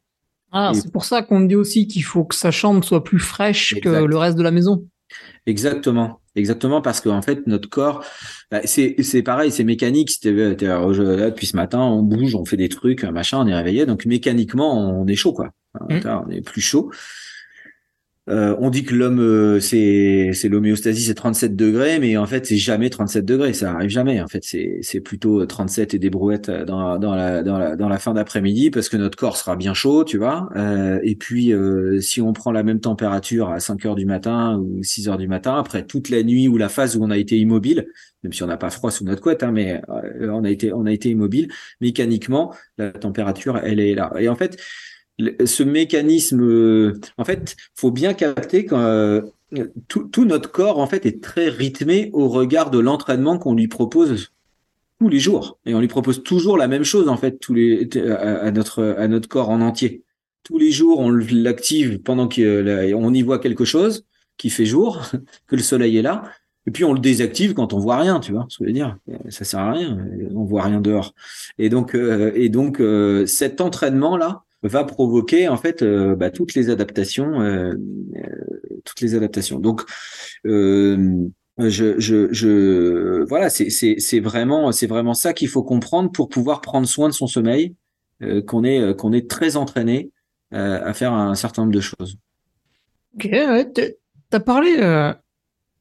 Ah, 0.53 0.72
c'est 0.72 0.92
pour 0.92 1.05
ça 1.05 1.22
qu'on 1.22 1.40
dit 1.40 1.57
aussi 1.57 1.87
qu'il 1.87 2.05
faut 2.05 2.24
que 2.24 2.35
sa 2.35 2.50
chambre 2.50 2.85
soit 2.85 3.03
plus 3.03 3.18
fraîche 3.18 3.74
que 3.83 3.88
le 3.88 4.16
reste 4.16 4.38
de 4.38 4.42
la 4.42 4.53
maison. 4.53 4.87
Exactement, 5.46 6.20
exactement, 6.35 6.81
parce 6.81 7.00
qu'en 7.00 7.22
fait, 7.22 7.46
notre 7.46 7.68
corps, 7.68 8.05
bah, 8.50 8.61
c'est 8.64 8.94
c'est 9.03 9.22
pareil, 9.22 9.50
c'est 9.50 9.64
mécanique. 9.64 10.11
C'était 10.11 10.33
là 10.33 11.31
depuis 11.31 11.46
ce 11.46 11.57
matin, 11.57 11.81
on 11.81 12.03
bouge, 12.03 12.35
on 12.35 12.44
fait 12.44 12.57
des 12.57 12.68
trucs, 12.68 13.05
machin, 13.05 13.38
on 13.40 13.46
est 13.46 13.55
réveillé, 13.55 13.85
donc 13.85 14.07
mécaniquement, 14.07 14.79
on 14.79 15.07
est 15.07 15.16
chaud, 15.16 15.33
quoi. 15.33 15.50
Mmh. 15.88 16.00
On 16.05 16.31
est 16.31 16.40
plus 16.40 16.61
chaud. 16.61 16.90
Euh, 18.30 18.56
on 18.58 18.70
dit 18.70 18.84
que 18.84 18.94
l'homme, 18.94 19.20
euh, 19.20 19.60
c'est 19.60 20.30
c'est 20.32 20.48
l'homéostasie, 20.48 21.02
c'est 21.02 21.14
37 21.14 21.54
degrés, 21.56 21.98
mais 21.98 22.16
en 22.16 22.26
fait, 22.26 22.46
c'est 22.46 22.56
jamais 22.56 22.88
37 22.88 23.22
degrés, 23.22 23.52
ça 23.52 23.72
arrive 23.72 23.90
jamais. 23.90 24.22
En 24.22 24.28
fait, 24.28 24.42
c'est 24.42 24.78
c'est 24.80 25.00
plutôt 25.00 25.44
37 25.44 25.92
et 25.92 25.98
des 25.98 26.08
brouettes 26.08 26.50
dans 26.50 26.98
dans 26.98 27.14
la 27.14 27.42
dans 27.42 27.58
la 27.58 27.76
dans 27.76 27.88
la 27.88 27.98
fin 27.98 28.14
d'après-midi 28.14 28.70
parce 28.70 28.88
que 28.88 28.96
notre 28.96 29.18
corps 29.18 29.37
sera 29.37 29.56
bien 29.56 29.74
chaud, 29.74 30.04
tu 30.04 30.16
vois. 30.16 30.48
Euh, 30.56 31.00
et 31.02 31.16
puis, 31.16 31.52
si 32.00 32.22
on 32.22 32.32
prend 32.32 32.50
la 32.50 32.62
même 32.62 32.80
température 32.80 33.50
à 33.50 33.60
5 33.60 33.84
heures 33.84 33.94
du 33.94 34.06
matin 34.06 34.58
ou 34.58 34.82
6 34.82 35.08
heures 35.08 35.18
du 35.18 35.28
matin, 35.28 35.56
après 35.58 35.84
toute 35.84 36.08
la 36.08 36.22
nuit 36.22 36.48
ou 36.48 36.56
la 36.56 36.70
phase 36.70 36.96
où 36.96 37.04
on 37.04 37.10
a 37.10 37.18
été 37.18 37.38
immobile, 37.38 37.87
même 38.22 38.32
si 38.32 38.42
on 38.42 38.46
n'a 38.46 38.56
pas 38.56 38.70
froid 38.70 38.90
sous 38.90 39.04
notre 39.04 39.20
couette, 39.20 39.42
hein, 39.42 39.52
mais 39.52 39.82
on 40.22 40.44
a 40.44 40.50
été 40.50 40.72
on 40.72 40.87
a 40.87 40.92
été 40.92 41.10
immobile, 41.10 41.48
mécaniquement, 41.82 42.54
la 42.78 42.90
température, 42.90 43.58
elle 43.58 43.80
est 43.80 43.94
là. 43.94 44.12
Et 44.18 44.28
en 44.28 44.34
fait 44.34 44.58
ce 45.18 45.62
mécanisme, 45.62 46.42
euh, 46.42 47.00
en 47.18 47.24
fait, 47.24 47.57
faut 47.74 47.90
bien 47.90 48.14
capter 48.14 48.64
que 48.64 48.74
euh, 48.74 49.22
tout, 49.88 50.24
notre 50.24 50.50
corps 50.50 50.79
en 50.79 50.87
fait 50.87 51.07
est 51.07 51.22
très 51.22 51.48
rythmé 51.48 52.11
au 52.12 52.29
regard 52.29 52.70
de 52.70 52.79
l'entraînement 52.79 53.38
qu'on 53.38 53.55
lui 53.55 53.68
propose 53.68 54.33
tous 54.98 55.09
les 55.09 55.18
jours, 55.18 55.59
et 55.66 55.74
on 55.74 55.81
lui 55.81 55.88
propose 55.88 56.22
toujours 56.22 56.57
la 56.57 56.68
même 56.68 56.85
chose 56.85 57.09
en 57.09 57.16
fait 57.16 57.38
tous 57.38 57.53
les 57.53 57.88
à, 58.11 58.50
notre 58.50 58.94
à 58.96 59.09
notre 59.09 59.29
corps 59.29 59.50
en 59.50 59.61
entier. 59.61 60.03
Tous 60.44 60.59
les 60.59 60.70
jours, 60.70 61.00
on 61.00 61.11
l'active 61.11 62.00
pendant 62.00 62.29
qu'on 62.29 63.14
y 63.14 63.22
voit 63.22 63.38
quelque 63.38 63.64
chose 63.64 64.05
qui 64.37 64.50
fait 64.50 64.66
jour, 64.66 65.03
que 65.46 65.57
le 65.57 65.62
soleil 65.62 65.96
est 65.96 66.03
là, 66.03 66.24
Et 66.66 66.70
puis 66.70 66.85
on 66.85 66.92
le 66.92 67.00
désactive 67.00 67.55
quand 67.55 67.72
on 67.72 67.79
voit 67.79 67.98
rien, 67.98 68.20
tu 68.20 68.33
vois 68.33 68.46
ce 68.48 68.59
que 68.59 68.64
je 68.64 68.68
veux 68.68 68.74
dire? 68.74 68.96
Ça 69.29 69.44
sert 69.44 69.61
à 69.61 69.72
rien, 69.72 69.98
on 70.35 70.44
voit 70.44 70.62
rien 70.62 70.81
dehors. 70.81 71.14
Et 71.59 71.68
donc, 71.68 71.94
euh, 71.94 72.33
et 72.35 72.48
donc 72.48 72.81
euh, 72.81 73.27
cet 73.27 73.61
entraînement 73.61 74.16
là 74.16 74.43
va 74.64 74.85
provoquer 74.85 75.48
en 75.48 75.57
fait 75.57 75.83
euh, 75.83 76.16
bah, 76.16 76.31
toutes 76.31 76.55
les 76.55 76.70
adaptations, 76.70 77.33
toutes 78.85 79.00
les 79.00 79.14
adaptations. 79.14 79.59
Donc 79.59 79.83
je, 80.44 81.94
je, 81.98 82.33
je, 82.33 83.24
voilà, 83.29 83.48
c'est, 83.48 84.20
vraiment, 84.20 84.72
c'est 84.72 84.87
vraiment 84.87 85.14
ça 85.14 85.33
qu'il 85.33 85.48
faut 85.48 85.62
comprendre 85.62 86.11
pour 86.11 86.29
pouvoir 86.29 86.61
prendre 86.61 86.87
soin 86.87 87.09
de 87.09 87.14
son 87.14 87.27
sommeil, 87.27 87.74
qu'on 88.46 88.64
est, 88.64 88.96
qu'on 88.96 89.12
est 89.12 89.31
très 89.31 89.57
entraîné 89.57 90.11
à 90.50 90.92
faire 90.94 91.12
un 91.12 91.35
certain 91.35 91.62
nombre 91.62 91.74
de 91.74 91.81
choses. 91.81 92.16
Ok, 93.14 93.29
ouais, 93.31 93.70
t'as 94.31 94.40
parlé 94.40 94.77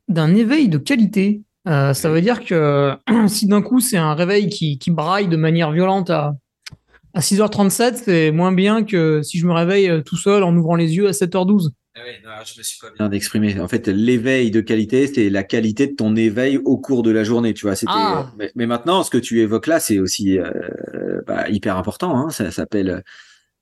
d'un 0.07 0.35
éveil 0.35 0.69
de 0.69 0.77
qualité. 0.77 1.41
Euh, 1.67 1.93
ça 1.93 2.09
veut 2.09 2.21
dire 2.21 2.43
que 2.43 2.93
si 3.27 3.47
d'un 3.47 3.61
coup 3.61 3.79
c'est 3.79 3.97
un 3.97 4.13
réveil 4.13 4.49
qui, 4.49 4.77
qui, 4.77 4.91
braille 4.91 5.27
de 5.27 5.37
manière 5.37 5.71
violente 5.71 6.09
à, 6.09 6.35
à 7.13 7.19
6h37, 7.19 8.01
c'est 8.05 8.31
moins 8.31 8.51
bien 8.51 8.83
que 8.83 9.21
si 9.21 9.39
je 9.39 9.45
me 9.45 9.53
réveille 9.53 9.89
euh, 9.89 10.01
tout 10.01 10.17
seul 10.17 10.43
en 10.43 10.55
ouvrant 10.55 10.75
les 10.75 10.95
yeux 10.95 11.07
à 11.07 11.11
7h12. 11.11 11.69
Ah 11.95 11.99
oui, 12.05 12.13
non, 12.25 12.31
je 12.43 12.57
me 12.57 12.63
suis 12.63 12.79
pas 12.79 12.87
bien 12.97 13.11
exprimé. 13.11 13.59
En 13.59 13.67
fait, 13.67 13.87
l'éveil 13.87 14.49
de 14.49 14.61
qualité, 14.61 15.05
c'est 15.05 15.29
la 15.29 15.43
qualité 15.43 15.87
de 15.87 15.93
ton 15.93 16.15
éveil 16.15 16.57
au 16.57 16.77
cours 16.77 17.03
de 17.03 17.11
la 17.11 17.23
journée, 17.23 17.53
tu 17.53 17.67
vois. 17.67 17.75
C'était. 17.75 17.91
Ah. 17.93 18.31
Mais, 18.55 18.65
maintenant, 18.65 19.03
ce 19.03 19.11
que 19.11 19.19
tu 19.19 19.41
évoques 19.41 19.67
là, 19.67 19.79
c'est 19.79 19.99
aussi 19.99 20.39
euh, 20.39 21.21
bah, 21.27 21.49
hyper 21.49 21.77
important. 21.77 22.17
Hein. 22.17 22.29
Ça 22.31 22.49
s'appelle 22.49 23.03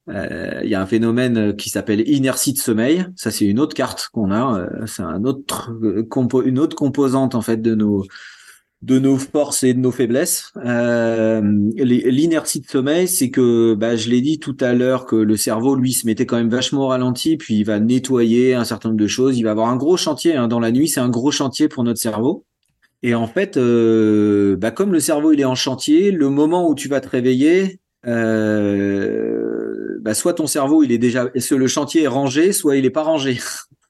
euh, 0.10 0.62
il 0.64 0.70
y 0.70 0.76
a 0.76 0.82
un 0.82 0.86
phénomène 0.88 1.38
euh, 1.38 1.54
qui 1.54 1.70
s'appelle 1.70 2.08
inertie 2.10 2.54
de 2.54 2.58
sommeil. 2.58 3.06
Ça, 3.16 3.30
c'est 3.30 3.46
une 3.46 3.60
autre 3.60 3.76
carte 3.76 4.10
qu'on 4.12 4.32
a. 4.32 4.60
Euh, 4.60 4.86
c'est 4.88 5.04
un 5.04 5.24
autre 5.26 5.72
compo 6.10 6.42
une 6.42 6.60
autre 6.60 6.76
composante 6.76 7.36
en 7.36 7.42
fait 7.42 7.62
de 7.62 7.76
nos 7.76 8.06
de 8.82 8.98
nos 8.98 9.18
forces 9.18 9.64
et 9.64 9.74
de 9.74 9.80
nos 9.80 9.92
faiblesses. 9.92 10.52
Euh, 10.66 11.42
L'inertie 11.76 12.62
de 12.62 12.68
sommeil, 12.68 13.08
c'est 13.08 13.30
que, 13.30 13.76
bah, 13.76 13.96
je 13.96 14.10
l'ai 14.10 14.22
dit 14.22 14.40
tout 14.40 14.58
à 14.60 14.74
l'heure, 14.74 15.06
que 15.06 15.16
le 15.16 15.38
cerveau, 15.38 15.76
lui, 15.76 15.94
se 15.94 16.08
mettait 16.08 16.26
quand 16.26 16.38
même 16.38 16.50
vachement 16.50 16.86
au 16.86 16.88
ralenti, 16.88 17.38
puis 17.38 17.60
il 17.60 17.64
va 17.64 17.80
nettoyer 17.80 18.56
un 18.56 18.64
certain 18.64 18.90
nombre 18.90 19.02
de 19.02 19.08
choses. 19.08 19.38
Il 19.38 19.44
va 19.44 19.52
avoir 19.52 19.70
un 19.70 19.76
gros 19.76 19.98
chantier 19.98 20.36
hein. 20.36 20.48
dans 20.48 20.60
la 20.60 20.72
nuit. 20.72 20.88
C'est 20.88 21.00
un 21.00 21.10
gros 21.10 21.32
chantier 21.32 21.68
pour 21.68 21.84
notre 21.84 22.00
cerveau. 22.00 22.46
Et 23.04 23.16
en 23.16 23.28
fait, 23.28 23.58
euh, 23.58 24.56
bah, 24.58 24.72
comme 24.72 24.92
le 24.94 25.00
cerveau 25.00 25.32
il 25.32 25.40
est 25.40 25.46
en 25.46 25.56
chantier, 25.56 26.12
le 26.12 26.30
moment 26.30 26.68
où 26.70 26.76
tu 26.76 26.88
vas 26.88 27.02
te 27.02 27.10
réveiller, 27.10 27.80
euh, 28.06 29.98
bah, 30.02 30.14
soit 30.14 30.34
ton 30.36 30.48
cerveau 30.48 30.84
il 30.84 30.92
est 30.92 30.98
déjà 30.98 31.30
le 31.34 31.68
chantier 31.68 32.04
est 32.04 32.08
rangé, 32.08 32.52
soit 32.52 32.76
il 32.78 32.86
est 32.86 32.92
pas 32.92 33.04
rangé. 33.04 33.40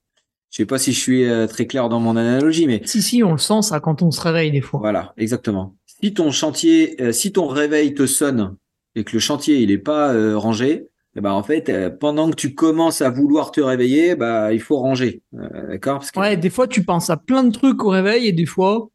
Je 0.51 0.57
sais 0.57 0.65
pas 0.65 0.77
si 0.77 0.91
je 0.91 0.99
suis 0.99 1.23
euh, 1.23 1.47
très 1.47 1.65
clair 1.65 1.87
dans 1.87 2.01
mon 2.01 2.17
analogie, 2.17 2.67
mais 2.67 2.81
si 2.83 3.01
si, 3.01 3.23
on 3.23 3.31
le 3.31 3.37
sent 3.37 3.61
ça 3.61 3.79
quand 3.79 4.01
on 4.01 4.11
se 4.11 4.19
réveille 4.19 4.51
des 4.51 4.59
fois. 4.59 4.81
Voilà, 4.81 5.13
exactement. 5.17 5.77
Si 5.85 6.13
ton 6.13 6.29
chantier, 6.31 7.01
euh, 7.01 7.13
si 7.13 7.31
ton 7.31 7.47
réveil 7.47 7.93
te 7.93 8.05
sonne 8.05 8.57
et 8.95 9.05
que 9.05 9.13
le 9.13 9.19
chantier 9.19 9.59
il 9.59 9.71
est 9.71 9.77
pas 9.77 10.13
euh, 10.13 10.37
rangé, 10.37 10.89
eh 11.15 11.21
ben 11.21 11.31
en 11.31 11.41
fait, 11.41 11.97
pendant 11.99 12.29
que 12.29 12.35
tu 12.35 12.53
commences 12.53 13.01
à 13.01 13.09
vouloir 13.09 13.51
te 13.51 13.61
réveiller, 13.61 14.15
bah 14.15 14.53
il 14.53 14.61
faut 14.61 14.77
ranger, 14.77 15.21
d'accord? 15.33 16.03
Ouais, 16.15 16.37
des 16.37 16.49
fois 16.49 16.67
tu 16.67 16.83
penses 16.83 17.09
à 17.09 17.17
plein 17.17 17.43
de 17.43 17.51
trucs 17.51 17.83
au 17.83 17.89
réveil 17.89 18.27
et 18.27 18.31
des 18.31 18.45
fois 18.45 18.89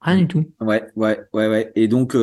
rien 0.00 0.16
du 0.16 0.26
tout. 0.26 0.44
Ouais, 0.60 0.84
ouais, 0.96 1.20
ouais, 1.34 1.48
ouais. 1.48 1.72
Et 1.76 1.86
donc 1.86 2.14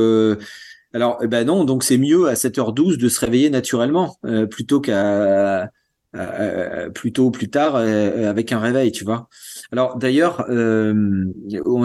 alors, 0.92 1.20
eh 1.22 1.28
ben 1.28 1.46
non, 1.46 1.66
donc 1.66 1.84
c'est 1.84 2.00
mieux 2.00 2.28
à 2.28 2.34
7h12 2.34 2.98
de 2.98 3.10
se 3.10 3.20
réveiller 3.20 3.52
naturellement 3.52 4.18
plutôt 4.50 4.82
qu'à 4.82 5.70
plutôt 6.96 7.30
plus 7.30 7.50
tard 7.50 7.76
euh, 7.76 8.30
avec 8.30 8.52
un 8.52 8.60
réveil, 8.60 8.92
tu 8.92 9.04
vois. 9.04 9.30
Alors 9.72 9.98
d'ailleurs, 9.98 10.46
euh, 10.50 11.26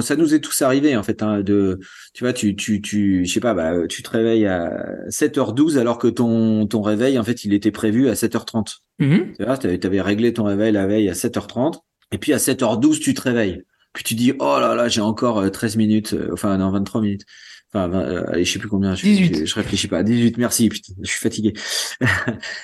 ça 0.01 0.17
nous 0.17 0.35
est 0.35 0.41
tous 0.41 0.63
arrivé 0.63 0.97
en 0.97 1.03
fait 1.03 1.23
hein, 1.23 1.41
de, 1.43 1.79
tu 2.15 2.25
vois, 2.25 2.33
tu 2.33 2.57
tu 2.57 2.81
tu, 2.81 3.25
je 3.25 3.33
sais 3.33 3.41
pas, 3.41 3.53
bah, 3.53 3.87
tu 3.87 4.03
te 4.03 4.11
réveilles 4.11 4.47
à 4.47 4.87
7h12 5.09 5.79
alors 5.79 5.99
que 5.99 6.09
ton 6.09 6.67
ton 6.67 6.81
réveil 6.81 7.19
en 7.19 7.25
fait 7.25 7.45
il 7.45 7.53
était 7.53 7.71
prévu 7.71 8.09
à 8.09 8.15
7h30. 8.15 8.79
Mmh. 8.99 9.19
Tu 9.39 9.45
vois, 9.45 9.59
avais 9.63 10.01
réglé 10.01 10.33
ton 10.33 10.45
réveil 10.45 10.73
la 10.73 10.87
veille 10.87 11.11
à 11.11 11.15
7h30 11.15 11.81
et 12.13 12.19
puis 12.19 12.33
à 12.33 12.39
7h12 12.39 13.01
tu 13.01 13.13
te 13.13 13.21
réveilles. 13.21 13.63
Puis 13.93 14.05
tu 14.05 14.15
dis 14.15 14.33
oh 14.39 14.59
là 14.59 14.75
là 14.75 14.89
j'ai 14.89 15.03
encore 15.03 15.51
13 15.51 15.77
minutes, 15.77 16.17
enfin 16.33 16.57
non 16.57 16.71
23 16.71 17.03
minutes. 17.03 17.27
Enfin, 17.75 17.93
euh, 17.93 18.25
allez, 18.29 18.45
je 18.45 18.53
sais 18.53 18.59
plus 18.59 18.69
combien. 18.69 18.95
Je, 18.95 19.03
18. 19.03 19.47
Je, 19.47 19.55
réfléchis 19.55 19.89
pas. 19.89 20.03
18, 20.03 20.39
merci. 20.39 20.69
Putain, 20.69 20.93
je 21.03 21.11
suis 21.11 21.19
fatigué. 21.19 21.55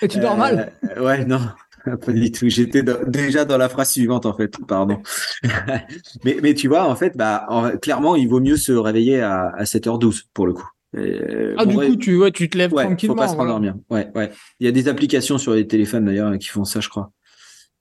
Et 0.02 0.08
tu 0.08 0.20
dors 0.20 0.36
mal 0.36 0.72
euh, 0.96 1.04
Ouais, 1.04 1.24
non. 1.24 1.40
Pas 1.84 2.12
du 2.12 2.30
tout. 2.30 2.48
J'étais 2.48 2.84
déjà 3.06 3.44
dans 3.44 3.56
la 3.56 3.68
phrase 3.68 3.90
suivante 3.90 4.26
en 4.26 4.36
fait. 4.36 4.54
Pardon. 4.68 5.02
mais, 6.24 6.36
mais 6.42 6.54
tu 6.54 6.68
vois, 6.68 6.84
en 6.84 6.94
fait, 6.94 7.16
bah, 7.16 7.46
clairement, 7.82 8.16
il 8.16 8.28
vaut 8.28 8.40
mieux 8.40 8.56
se 8.56 8.72
réveiller 8.72 9.20
à, 9.20 9.48
à 9.48 9.64
7h12 9.64 10.24
pour 10.32 10.46
le 10.46 10.52
coup. 10.52 10.68
Euh, 10.96 11.54
ah, 11.56 11.64
du 11.64 11.76
coup, 11.76 11.96
tu, 11.96 12.16
ouais, 12.16 12.32
tu 12.32 12.48
te 12.48 12.58
lèves 12.58 12.72
ouais, 12.72 12.84
tranquillement. 12.84 13.14
Faut 13.14 13.20
pas 13.20 13.28
se 13.28 13.36
rendormir. 13.36 13.74
Ouais, 13.90 14.08
ouais. 14.14 14.30
Il 14.58 14.66
y 14.66 14.68
a 14.68 14.72
des 14.72 14.88
applications 14.88 15.38
sur 15.38 15.54
les 15.54 15.66
téléphones 15.66 16.04
d'ailleurs 16.04 16.36
qui 16.38 16.48
font 16.48 16.64
ça, 16.64 16.80
je 16.80 16.88
crois 16.88 17.12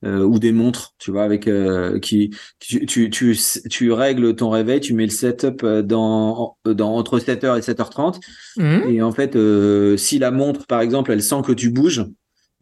euh, 0.05 0.23
ou 0.23 0.39
des 0.39 0.51
montres, 0.51 0.93
tu 0.97 1.11
vois, 1.11 1.23
avec 1.23 1.47
euh, 1.47 1.99
qui 1.99 2.29
tu, 2.59 2.85
tu, 2.85 3.09
tu, 3.09 3.37
tu, 3.69 3.91
règles 3.91 4.35
ton 4.35 4.49
réveil, 4.49 4.79
tu 4.79 4.93
mets 4.93 5.05
le 5.05 5.11
setup 5.11 5.63
euh, 5.63 5.81
dans, 5.81 6.57
dans 6.65 6.95
entre 6.95 7.19
7h 7.19 7.57
et 7.57 7.61
7h30. 7.61 8.19
Mmh. 8.57 8.89
Et 8.89 9.01
en 9.01 9.11
fait, 9.11 9.35
euh, 9.35 9.97
si 9.97 10.19
la 10.19 10.31
montre, 10.31 10.65
par 10.67 10.81
exemple, 10.81 11.11
elle 11.11 11.23
sent 11.23 11.41
que 11.45 11.51
tu 11.51 11.69
bouges, 11.69 12.05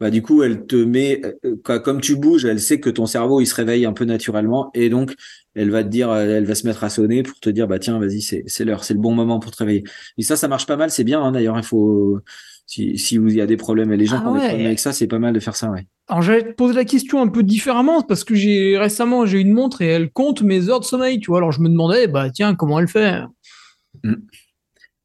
bah 0.00 0.10
du 0.10 0.22
coup, 0.22 0.44
elle 0.44 0.64
te 0.66 0.76
met 0.76 1.22
comme 1.64 2.00
tu 2.00 2.14
bouges, 2.14 2.44
elle 2.44 2.60
sait 2.60 2.78
que 2.78 2.88
ton 2.88 3.06
cerveau 3.06 3.40
il 3.40 3.46
se 3.46 3.54
réveille 3.56 3.84
un 3.84 3.92
peu 3.92 4.04
naturellement 4.04 4.70
et 4.72 4.90
donc 4.90 5.16
elle 5.56 5.70
va 5.70 5.82
te 5.82 5.88
dire, 5.88 6.14
elle 6.14 6.44
va 6.44 6.54
se 6.54 6.64
mettre 6.68 6.84
à 6.84 6.88
sonner 6.88 7.24
pour 7.24 7.40
te 7.40 7.50
dire 7.50 7.66
bah 7.66 7.80
tiens, 7.80 7.98
vas-y, 7.98 8.20
c'est 8.22 8.44
c'est 8.46 8.64
l'heure, 8.64 8.84
c'est 8.84 8.94
le 8.94 9.00
bon 9.00 9.12
moment 9.12 9.40
pour 9.40 9.50
te 9.50 9.56
réveiller. 9.56 9.82
Et 10.16 10.22
ça, 10.22 10.36
ça 10.36 10.46
marche 10.46 10.66
pas 10.66 10.76
mal, 10.76 10.92
c'est 10.92 11.02
bien. 11.02 11.20
Hein, 11.20 11.32
D'ailleurs, 11.32 11.58
il 11.58 11.64
faut 11.64 12.20
si 12.68 12.98
si 12.98 13.16
vous 13.16 13.34
y 13.34 13.40
a 13.40 13.46
des 13.46 13.56
problèmes, 13.56 13.90
et 13.92 13.96
les 13.96 14.04
gens 14.04 14.18
ah 14.18 14.20
qui 14.20 14.26
ont 14.26 14.34
des 14.34 14.40
problèmes 14.40 14.66
avec 14.66 14.78
ça, 14.78 14.92
c'est 14.92 15.06
pas 15.06 15.18
mal 15.18 15.32
de 15.32 15.40
faire 15.40 15.56
ça, 15.56 15.70
ouais. 15.70 15.86
Alors 16.06 16.22
j'allais 16.22 16.42
te 16.42 16.52
poser 16.52 16.74
la 16.74 16.84
question 16.84 17.20
un 17.20 17.28
peu 17.28 17.42
différemment 17.42 18.02
parce 18.02 18.24
que 18.24 18.34
j'ai 18.34 18.78
récemment 18.78 19.26
j'ai 19.26 19.40
une 19.40 19.52
montre 19.52 19.82
et 19.82 19.86
elle 19.86 20.10
compte 20.10 20.42
mes 20.42 20.68
heures 20.68 20.80
de 20.80 20.84
sommeil, 20.84 21.18
tu 21.18 21.30
vois. 21.30 21.38
Alors 21.38 21.50
je 21.50 21.60
me 21.60 21.68
demandais 21.68 22.06
bah 22.06 22.30
tiens 22.30 22.54
comment 22.54 22.78
elle 22.78 22.88
fait? 22.88 23.22
Mm. 24.04 24.14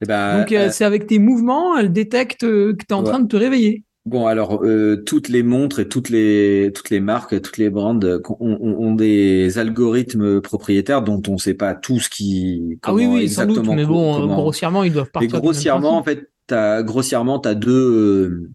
Eh 0.01 0.05
ben, 0.05 0.39
Donc 0.39 0.51
euh, 0.51 0.69
c'est 0.71 0.83
avec 0.83 1.07
tes 1.07 1.19
mouvements, 1.19 1.77
elle 1.77 1.93
détecte 1.93 2.43
euh, 2.43 2.73
que 2.73 2.85
tu 2.85 2.89
es 2.89 2.93
en 2.93 3.03
train 3.03 3.19
de 3.19 3.27
te 3.27 3.37
réveiller. 3.37 3.83
Bon 4.05 4.27
alors 4.27 4.61
euh, 4.65 5.01
toutes 5.05 5.29
les 5.29 5.43
montres 5.43 5.79
et 5.79 5.87
toutes 5.87 6.09
les 6.09 6.71
toutes 6.75 6.89
les 6.89 6.99
marques, 6.99 7.41
toutes 7.41 7.57
les 7.57 7.69
brands 7.69 7.97
ont, 8.41 8.95
des 8.95 9.57
algorithmes 9.57 10.41
propriétaires 10.41 11.01
dont 11.01 11.21
on 11.29 11.33
ne 11.33 11.37
sait 11.37 11.53
pas 11.53 11.73
tout 11.73 11.99
ce 11.99 12.09
qui 12.09 12.77
ah 12.83 12.93
oui 12.93 13.05
oui 13.05 13.29
sans 13.29 13.45
doute 13.45 13.65
mais 13.69 13.85
bon 13.85 14.27
grossièrement 14.27 14.83
ils 14.83 14.91
doivent 14.91 15.09
partir. 15.09 15.29
Mais 15.31 15.39
grossièrement 15.39 15.97
en 15.97 16.03
fait 16.03 16.32
grossièrement 16.49 17.39
t'as 17.39 17.55
deux 17.55 18.51
euh, 18.51 18.53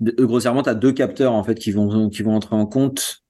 grossièrement, 0.00 0.62
tu 0.62 0.70
as 0.70 0.74
deux 0.74 0.92
capteurs 0.92 1.32
en 1.32 1.44
fait 1.44 1.56
qui 1.56 1.72
vont 1.72 2.08
qui 2.08 2.22
vont 2.22 2.34
entrer 2.34 2.56
en 2.56 2.66
compte. 2.66 3.22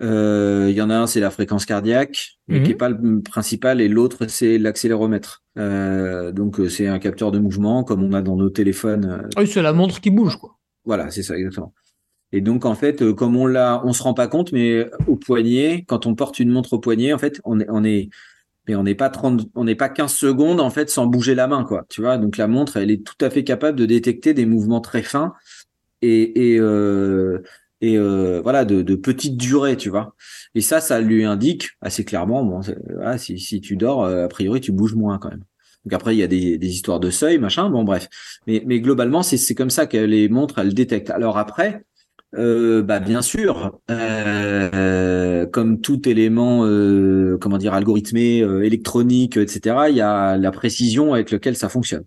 Euh, 0.00 0.68
il 0.70 0.74
y 0.74 0.80
en 0.80 0.88
a 0.88 0.96
un, 0.96 1.06
c'est 1.06 1.20
la 1.20 1.30
fréquence 1.30 1.66
cardiaque, 1.66 2.38
mais 2.48 2.62
qui 2.62 2.70
est 2.70 2.74
mhm. 2.74 2.78
pas 2.78 2.88
le 2.88 3.20
principal, 3.20 3.80
et 3.80 3.88
l'autre, 3.88 4.26
c'est 4.26 4.56
l'accéléromètre. 4.58 5.44
Euh, 5.58 6.32
donc, 6.32 6.60
euh, 6.60 6.68
c'est 6.68 6.86
un 6.86 6.98
capteur 6.98 7.30
de 7.30 7.38
mouvement, 7.38 7.84
comme 7.84 8.02
on 8.02 8.14
a 8.14 8.22
dans 8.22 8.36
nos 8.36 8.48
téléphones. 8.48 9.28
Oui, 9.36 9.46
c'est 9.46 9.60
la 9.60 9.74
montre 9.74 10.00
qui 10.00 10.10
bouge, 10.10 10.36
quoi. 10.36 10.58
Voilà, 10.86 11.10
c'est 11.10 11.22
ça, 11.22 11.36
exactement. 11.36 11.74
Et 12.32 12.40
donc, 12.40 12.64
en 12.64 12.74
fait, 12.74 13.12
comme 13.12 13.36
on 13.36 13.46
l'a, 13.46 13.82
on 13.84 13.92
se 13.92 14.02
rend 14.02 14.14
pas 14.14 14.28
compte, 14.28 14.52
mais 14.52 14.88
au 15.06 15.16
poignet, 15.16 15.84
quand 15.86 16.06
on 16.06 16.14
porte 16.14 16.40
une 16.40 16.48
montre 16.48 16.72
au 16.72 16.78
poignet, 16.78 17.12
en 17.12 17.18
fait, 17.18 17.42
on 17.44 17.60
est, 17.60 17.66
on 17.68 17.84
est, 17.84 18.08
mais 18.68 18.74
on 18.74 18.84
n'est 18.84 18.94
pas 18.94 19.10
30, 19.10 19.48
on 19.54 19.64
n'est 19.64 19.74
pas 19.74 19.88
15 19.88 20.12
secondes, 20.12 20.60
en 20.60 20.70
fait, 20.70 20.88
sans 20.90 21.06
bouger 21.06 21.34
la 21.34 21.46
main, 21.46 21.64
quoi. 21.64 21.84
Tu 21.88 22.00
vois, 22.00 22.18
donc 22.18 22.36
la 22.36 22.46
montre, 22.46 22.76
elle 22.76 22.90
est 22.90 23.04
tout 23.04 23.24
à 23.24 23.30
fait 23.30 23.44
capable 23.44 23.78
de 23.78 23.86
détecter 23.86 24.34
des 24.34 24.46
mouvements 24.46 24.80
très 24.80 25.02
fins 25.02 25.34
et, 26.02 26.52
et, 26.52 26.58
euh, 26.60 27.42
euh, 27.82 28.40
voilà 28.42 28.64
de, 28.64 28.82
de 28.82 28.94
petite 28.94 29.36
durée, 29.36 29.76
tu 29.76 29.88
vois? 29.88 30.14
Et 30.54 30.60
ça, 30.60 30.80
ça 30.80 31.00
lui 31.00 31.24
indique 31.24 31.70
assez 31.80 32.04
clairement, 32.04 32.44
bon, 32.44 32.60
si, 33.16 33.38
si 33.38 33.60
tu 33.60 33.76
dors, 33.76 34.04
euh, 34.04 34.24
a 34.24 34.28
priori, 34.28 34.60
tu 34.60 34.72
bouges 34.72 34.94
moins 34.94 35.18
quand 35.18 35.30
même. 35.30 35.44
Donc 35.84 35.94
après, 35.94 36.14
il 36.14 36.18
y 36.18 36.22
a 36.22 36.28
des, 36.28 36.58
des 36.58 36.68
histoires 36.68 37.00
de 37.00 37.10
seuil, 37.10 37.38
machin. 37.38 37.68
Bon, 37.68 37.82
bref. 37.82 38.08
Mais, 38.46 38.62
mais 38.66 38.80
globalement, 38.80 39.24
c'est, 39.24 39.54
comme 39.56 39.70
ça 39.70 39.86
que 39.86 39.96
les 39.96 40.28
montres, 40.28 40.60
elles 40.60 40.74
détectent. 40.74 41.10
Alors 41.10 41.38
après, 41.38 41.84
bah 42.34 43.00
bien 43.00 43.20
sûr, 43.20 43.80
comme 45.46 45.80
tout 45.80 46.08
élément, 46.08 46.64
euh, 46.64 47.38
comment 47.40 47.58
dire, 47.58 47.74
algorithmé, 47.74 48.38
électronique, 48.38 49.36
etc. 49.36 49.86
Il 49.88 49.96
y 49.96 50.00
a 50.00 50.36
la 50.36 50.50
précision 50.50 51.14
avec 51.14 51.30
laquelle 51.30 51.56
ça 51.56 51.68
fonctionne. 51.68 52.04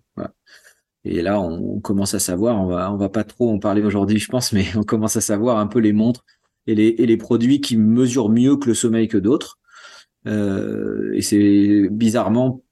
Et 1.04 1.22
là, 1.22 1.40
on, 1.40 1.80
commence 1.80 2.14
à 2.14 2.18
savoir, 2.18 2.60
on 2.60 2.66
va, 2.66 2.90
va 2.96 3.08
pas 3.08 3.22
trop 3.22 3.52
en 3.52 3.60
parler 3.60 3.82
aujourd'hui, 3.82 4.18
je 4.18 4.28
pense, 4.28 4.52
mais 4.54 4.66
on 4.76 4.82
commence 4.82 5.16
à 5.16 5.20
savoir 5.20 5.58
un 5.58 5.68
peu 5.68 5.78
les 5.78 5.92
montres 5.92 6.24
et 6.66 6.74
les, 6.74 7.16
produits 7.16 7.60
qui 7.60 7.76
mesurent 7.76 8.28
mieux 8.28 8.56
que 8.56 8.66
le 8.66 8.74
sommeil 8.74 9.06
que 9.06 9.18
d'autres. 9.18 9.58
Euh, 10.26 11.12
et 11.14 11.22
c'est 11.22 11.88
bizarrement, 11.90 12.64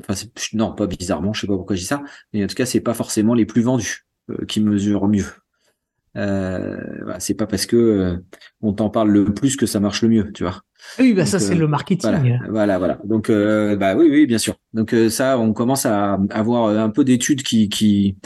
enfin, 0.00 0.14
non, 0.54 0.72
pas 0.72 0.86
bizarrement, 0.86 1.34
je 1.34 1.42
sais 1.42 1.46
pas 1.46 1.56
pourquoi 1.56 1.76
je 1.76 1.82
dis 1.82 1.86
ça, 1.86 2.02
mais 2.32 2.42
en 2.42 2.46
tout 2.46 2.54
cas, 2.54 2.64
c'est 2.64 2.80
pas 2.80 2.94
forcément 2.94 3.34
les 3.34 3.44
plus 3.44 3.60
vendus 3.60 4.06
euh, 4.30 4.46
qui 4.46 4.60
mesurent 4.60 5.08
mieux. 5.08 5.26
Euh, 6.16 6.76
c'est 7.18 7.34
pas 7.34 7.46
parce 7.46 7.66
que 7.66 8.18
on 8.60 8.72
t'en 8.72 8.90
parle 8.90 9.10
le 9.10 9.24
plus 9.24 9.56
que 9.56 9.66
ça 9.66 9.80
marche 9.80 10.02
le 10.02 10.08
mieux, 10.08 10.32
tu 10.32 10.42
vois. 10.42 10.62
Oui, 10.98 11.14
bah 11.14 11.24
ça 11.24 11.38
c'est 11.38 11.54
le 11.54 11.66
marketing. 11.66 12.38
Voilà, 12.50 12.78
voilà. 12.78 12.98
Donc, 13.04 13.30
bah 13.30 13.94
oui, 13.96 14.08
oui, 14.10 14.26
bien 14.26 14.38
sûr. 14.38 14.56
Donc 14.74 14.94
ça, 15.10 15.38
on 15.38 15.52
commence 15.52 15.86
à 15.86 16.18
avoir 16.30 16.68
un 16.68 16.90
peu 16.90 17.04
d'études 17.04 17.42
qui, 17.42 17.68
qui, 17.68 18.16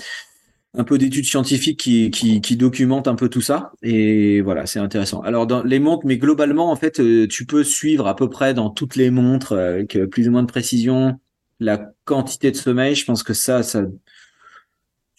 un 0.76 0.84
peu 0.84 0.98
d'études 0.98 1.24
scientifiques 1.24 1.80
qui, 1.80 2.10
qui, 2.10 2.40
qui, 2.40 2.56
documentent 2.56 3.08
un 3.08 3.14
peu 3.14 3.28
tout 3.28 3.40
ça. 3.40 3.72
Et 3.82 4.40
voilà, 4.42 4.66
c'est 4.66 4.78
intéressant. 4.78 5.20
Alors, 5.22 5.46
dans 5.46 5.62
les 5.62 5.78
montres, 5.78 6.06
mais 6.06 6.18
globalement, 6.18 6.70
en 6.70 6.76
fait, 6.76 7.00
euh, 7.00 7.26
tu 7.26 7.46
peux 7.46 7.64
suivre 7.64 8.06
à 8.06 8.14
peu 8.14 8.28
près 8.28 8.52
dans 8.52 8.70
toutes 8.70 8.96
les 8.96 9.10
montres 9.10 9.52
euh, 9.52 9.74
avec 9.74 9.96
euh, 9.96 10.06
plus 10.06 10.28
ou 10.28 10.32
moins 10.32 10.42
de 10.42 10.48
précision 10.48 11.18
la 11.60 11.90
quantité 12.04 12.50
de 12.50 12.56
sommeil. 12.56 12.94
Je 12.94 13.06
pense 13.06 13.22
que 13.22 13.32
ça, 13.32 13.62
ça, 13.62 13.84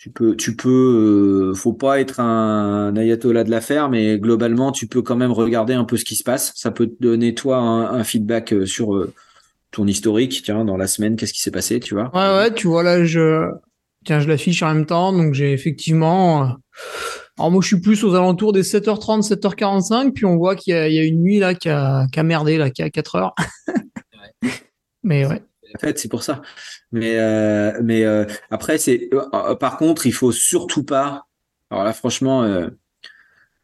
tu 0.07 0.13
peux, 0.13 0.35
tu 0.35 0.55
peux, 0.55 1.53
faut 1.55 1.73
pas 1.73 1.99
être 1.99 2.19
un, 2.19 2.95
ayatollah 2.95 3.43
de 3.43 3.51
l'affaire, 3.51 3.89
mais 3.89 4.17
globalement, 4.17 4.71
tu 4.71 4.87
peux 4.87 5.01
quand 5.01 5.15
même 5.15 5.31
regarder 5.31 5.73
un 5.73 5.83
peu 5.83 5.97
ce 5.97 6.05
qui 6.05 6.15
se 6.15 6.23
passe. 6.23 6.53
Ça 6.55 6.71
peut 6.71 6.87
te 6.87 6.95
donner 7.01 7.35
toi 7.35 7.57
un, 7.57 8.03
feedback 8.03 8.53
sur 8.65 9.07
ton 9.71 9.85
historique. 9.87 10.41
Tiens, 10.43 10.65
dans 10.65 10.77
la 10.77 10.87
semaine, 10.87 11.15
qu'est-ce 11.15 11.33
qui 11.33 11.41
s'est 11.41 11.51
passé, 11.51 11.79
tu 11.79 11.93
vois? 11.93 12.11
Ouais, 12.13 12.37
ouais, 12.37 12.53
tu 12.53 12.67
vois 12.67 12.83
là, 12.83 13.03
je 13.03 13.49
Tiens, 14.07 14.21
je 14.21 14.29
l'affiche 14.29 14.63
en 14.63 14.73
même 14.73 14.85
temps. 14.85 15.11
Donc, 15.11 15.33
j'ai 15.33 15.51
effectivement. 15.51 16.43
Euh, 16.43 16.47
alors, 17.37 17.51
moi, 17.51 17.61
je 17.61 17.67
suis 17.67 17.81
plus 17.81 18.05
aux 18.05 18.15
alentours 18.15 18.53
des 18.53 18.63
7h30, 18.63 19.27
7h45. 19.27 20.13
Puis, 20.13 20.23
on 20.23 20.37
voit 20.37 20.55
qu'il 20.55 20.73
y, 20.73 20.99
a 20.99 21.03
une 21.03 21.21
nuit 21.21 21.39
là 21.39 21.53
qui 21.53 21.67
a, 21.67 22.07
merdé, 22.23 22.57
là, 22.57 22.69
qui 22.69 22.81
a 22.81 22.89
4 22.89 23.15
heures. 23.15 23.35
Mais 25.03 25.25
ouais. 25.25 25.41
En 25.75 25.79
fait, 25.79 25.99
c'est 25.99 26.09
pour 26.09 26.23
ça. 26.23 26.41
Mais, 26.91 27.17
euh, 27.17 27.79
mais 27.83 28.03
euh, 28.03 28.25
après, 28.49 28.77
c'est. 28.77 29.09
par 29.59 29.77
contre, 29.77 30.05
il 30.05 30.13
faut 30.13 30.31
surtout 30.31 30.83
pas. 30.83 31.27
Alors 31.69 31.83
là, 31.83 31.93
franchement, 31.93 32.43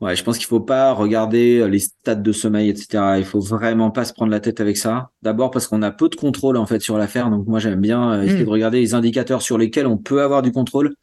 Ouais, 0.04 0.18
je 0.18 0.24
pense 0.26 0.38
qu'il 0.38 0.48
faut 0.48 0.60
pas 0.60 0.92
regarder 0.92 1.60
euh, 1.60 1.68
les 1.68 1.80
stats 1.80 2.16
de 2.16 2.32
sommeil, 2.34 2.68
etc. 2.68 3.16
Il 3.20 3.24
faut 3.24 3.40
vraiment 3.40 3.90
pas 3.90 4.04
se 4.04 4.12
prendre 4.12 4.32
la 4.32 4.42
tête 4.42 4.60
avec 4.60 4.76
ça. 4.76 5.12
D'abord 5.22 5.50
parce 5.50 5.66
qu'on 5.66 5.82
a 5.82 5.92
peu 5.92 6.10
de 6.10 6.16
contrôle 6.16 6.58
en 6.58 6.66
fait 6.66 6.82
sur 6.82 6.98
l'affaire. 6.98 7.30
Donc 7.30 7.48
moi 7.48 7.60
j'aime 7.60 7.80
bien 7.80 8.12
euh, 8.12 8.24
essayer 8.24 8.42
hmm. 8.42 8.46
de 8.46 8.50
regarder 8.50 8.80
les 8.82 8.96
indicateurs 8.96 9.42
sur 9.42 9.58
lesquels 9.58 9.88
on 9.88 9.98
peut 9.98 10.22
avoir 10.22 10.42
du 10.42 10.52
contrôle. 10.52 10.96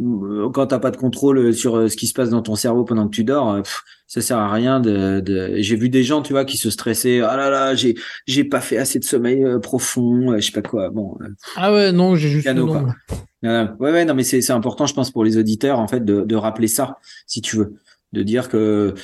Euh, 0.00 0.48
quand 0.50 0.66
t'as 0.68 0.78
pas 0.78 0.90
de 0.90 0.96
contrôle 0.96 1.52
sur 1.54 1.90
ce 1.90 1.96
qui 1.96 2.06
se 2.06 2.14
passe 2.14 2.30
dans 2.30 2.42
ton 2.42 2.54
cerveau 2.54 2.84
pendant 2.84 3.06
que 3.06 3.14
tu 3.14 3.24
dors, 3.24 3.62
ça 4.06 4.20
sert 4.20 4.38
à 4.38 4.52
rien 4.52 4.80
de. 4.80 5.22
J'ai 5.56 5.76
vu 5.76 5.88
des 5.88 6.04
gens, 6.04 6.22
tu 6.22 6.32
vois, 6.32 6.44
qui 6.44 6.56
se 6.56 6.70
stressaient. 6.70 7.20
Ah 7.20 7.36
là 7.36 7.50
là, 7.50 7.74
j'ai 7.74 7.96
j'ai 8.26 8.44
pas 8.44 8.60
fait 8.60 8.78
assez 8.78 8.98
de 8.98 9.04
sommeil 9.04 9.44
profond, 9.62 10.36
je 10.36 10.46
sais 10.46 10.52
pas 10.52 10.62
quoi. 10.62 10.90
Bon. 10.90 11.18
Ah 11.56 11.72
ouais, 11.72 11.92
non, 11.92 12.14
j'ai 12.14 12.28
juste. 12.28 12.44
Piano, 12.44 12.66
quoi. 12.66 12.94
ouais 13.42 13.68
ouais, 13.78 14.04
non 14.04 14.14
mais 14.14 14.24
c'est 14.24 14.40
c'est 14.40 14.52
important, 14.52 14.86
je 14.86 14.94
pense, 14.94 15.10
pour 15.10 15.24
les 15.24 15.36
auditeurs 15.36 15.78
en 15.78 15.88
fait 15.88 16.04
de 16.04 16.22
de 16.22 16.36
rappeler 16.36 16.68
ça, 16.68 16.98
si 17.26 17.40
tu 17.40 17.56
veux 17.56 17.74
de 18.12 18.22
dire 18.22 18.48
que 18.48 18.94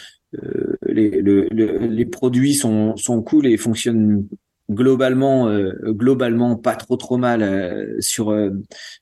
euh, 0.43 0.77
les, 0.87 1.23
les, 1.23 2.07
produits 2.07 2.55
sont, 2.55 2.97
sont 2.97 3.23
cool 3.23 3.47
et 3.47 3.57
fonctionnent 3.57 4.27
globalement 4.71 5.49
euh, 5.49 5.73
globalement 5.89 6.57
pas 6.57 6.75
trop 6.75 6.97
trop 6.97 7.19
mal 7.19 7.43
euh, 7.43 7.97
sur 8.01 8.35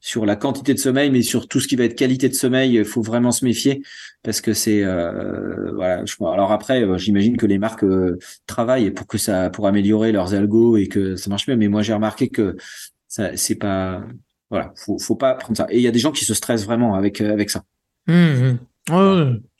sur 0.00 0.26
la 0.26 0.34
quantité 0.34 0.74
de 0.74 0.78
sommeil 0.78 1.10
mais 1.10 1.22
sur 1.22 1.46
tout 1.46 1.60
ce 1.60 1.68
qui 1.68 1.76
va 1.76 1.84
être 1.84 1.94
qualité 1.94 2.28
de 2.28 2.34
sommeil 2.34 2.74
il 2.74 2.84
faut 2.84 3.02
vraiment 3.02 3.30
se 3.30 3.44
méfier 3.44 3.82
parce 4.22 4.40
que 4.40 4.52
c'est 4.54 4.82
voilà 4.82 6.04
je, 6.04 6.14
alors 6.24 6.50
après 6.50 6.86
j'imagine 6.98 7.36
que 7.36 7.46
les 7.46 7.58
marques 7.58 7.84
travaillent 8.46 8.90
pour 8.90 9.06
que 9.06 9.18
ça 9.18 9.50
pour 9.50 9.66
améliorer 9.66 10.10
leurs 10.10 10.34
algos 10.34 10.76
et 10.76 10.88
que 10.88 11.16
ça 11.16 11.30
marche 11.30 11.46
mieux 11.46 11.56
mais 11.56 11.68
moi 11.68 11.82
j'ai 11.82 11.94
remarqué 11.94 12.28
que 12.28 12.56
ça 13.06 13.36
c'est 13.36 13.54
pas 13.54 14.02
voilà 14.50 14.72
faut 14.76 14.98
faut 14.98 15.16
pas 15.16 15.34
prendre 15.34 15.56
ça 15.56 15.66
et 15.70 15.76
il 15.76 15.82
y 15.82 15.88
a 15.88 15.92
des 15.92 16.00
gens 16.00 16.12
qui 16.12 16.24
se 16.24 16.34
stressent 16.34 16.64
vraiment 16.64 16.94
avec 16.94 17.20
avec 17.20 17.50
ça 17.50 17.62
mmh, 18.08 18.14
mmh. 18.14 18.58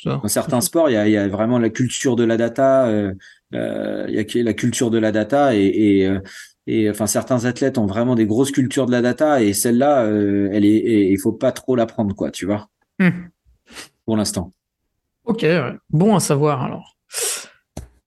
Dans 0.05 0.27
certains 0.27 0.61
sports, 0.61 0.91
il 0.91 0.95
y 0.95 1.17
a, 1.17 1.29
vraiment 1.29 1.59
la 1.59 1.71
culture 1.71 2.17
de 2.17 2.25
la 2.25 2.37
data. 2.37 3.13
Euh, 3.55 4.05
euh, 4.05 4.07
il 4.09 4.15
y 4.15 4.41
a 4.41 4.43
la 4.43 4.55
culture 4.55 4.91
de 4.91 4.99
la 4.99 5.13
data 5.13 5.55
et, 5.55 6.07
euh, 6.07 6.21
et, 6.67 6.91
enfin 6.91 7.07
certains 7.07 7.45
athlètes 7.45 7.79
ont 7.79 7.87
vraiment 7.87 8.15
des 8.15 8.27
grosses 8.27 8.51
cultures 8.51 8.87
de 8.87 8.93
la 8.93 9.03
data 9.03 9.43
et 9.43 9.53
celle-là, 9.53 10.05
elle 10.05 10.65
est, 10.65 11.11
il 11.11 11.19
faut 11.19 11.33
pas 11.33 11.53
trop 11.53 11.77
la 11.77 11.87
prendre 11.87 12.15
quoi, 12.15 12.31
tu 12.31 12.47
vois. 12.47 12.69
Hmm. 12.99 13.29
Pour 14.05 14.17
l'instant. 14.17 14.51
Ok, 15.25 15.47
bon 15.91 16.17
à 16.17 16.21
savoir 16.21 16.63
alors. 16.63 16.97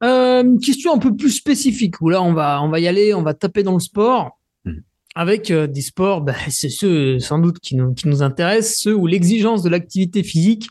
Euh, 0.03 0.57
question 0.59 0.93
un 0.93 0.99
peu 0.99 1.15
plus 1.15 1.31
spécifique 1.31 2.01
où 2.01 2.09
là 2.09 2.21
on 2.21 2.33
va 2.33 2.61
on 2.61 2.69
va 2.69 2.79
y 2.79 2.87
aller, 2.87 3.13
on 3.13 3.23
va 3.23 3.33
taper 3.33 3.63
dans 3.63 3.73
le 3.73 3.79
sport 3.79 4.37
hmm. 4.65 4.79
avec 5.15 5.51
des 5.51 5.81
sports, 5.81 6.21
bah, 6.21 6.35
c'est 6.49 6.69
ceux 6.69 7.19
sans 7.19 7.39
doute 7.39 7.59
qui 7.59 7.75
nous, 7.75 7.93
qui 7.93 8.07
nous 8.07 8.21
intéressent, 8.21 8.81
ceux 8.81 8.95
où 8.95 9.07
l'exigence 9.07 9.63
de 9.63 9.69
l'activité 9.69 10.23
physique 10.23 10.67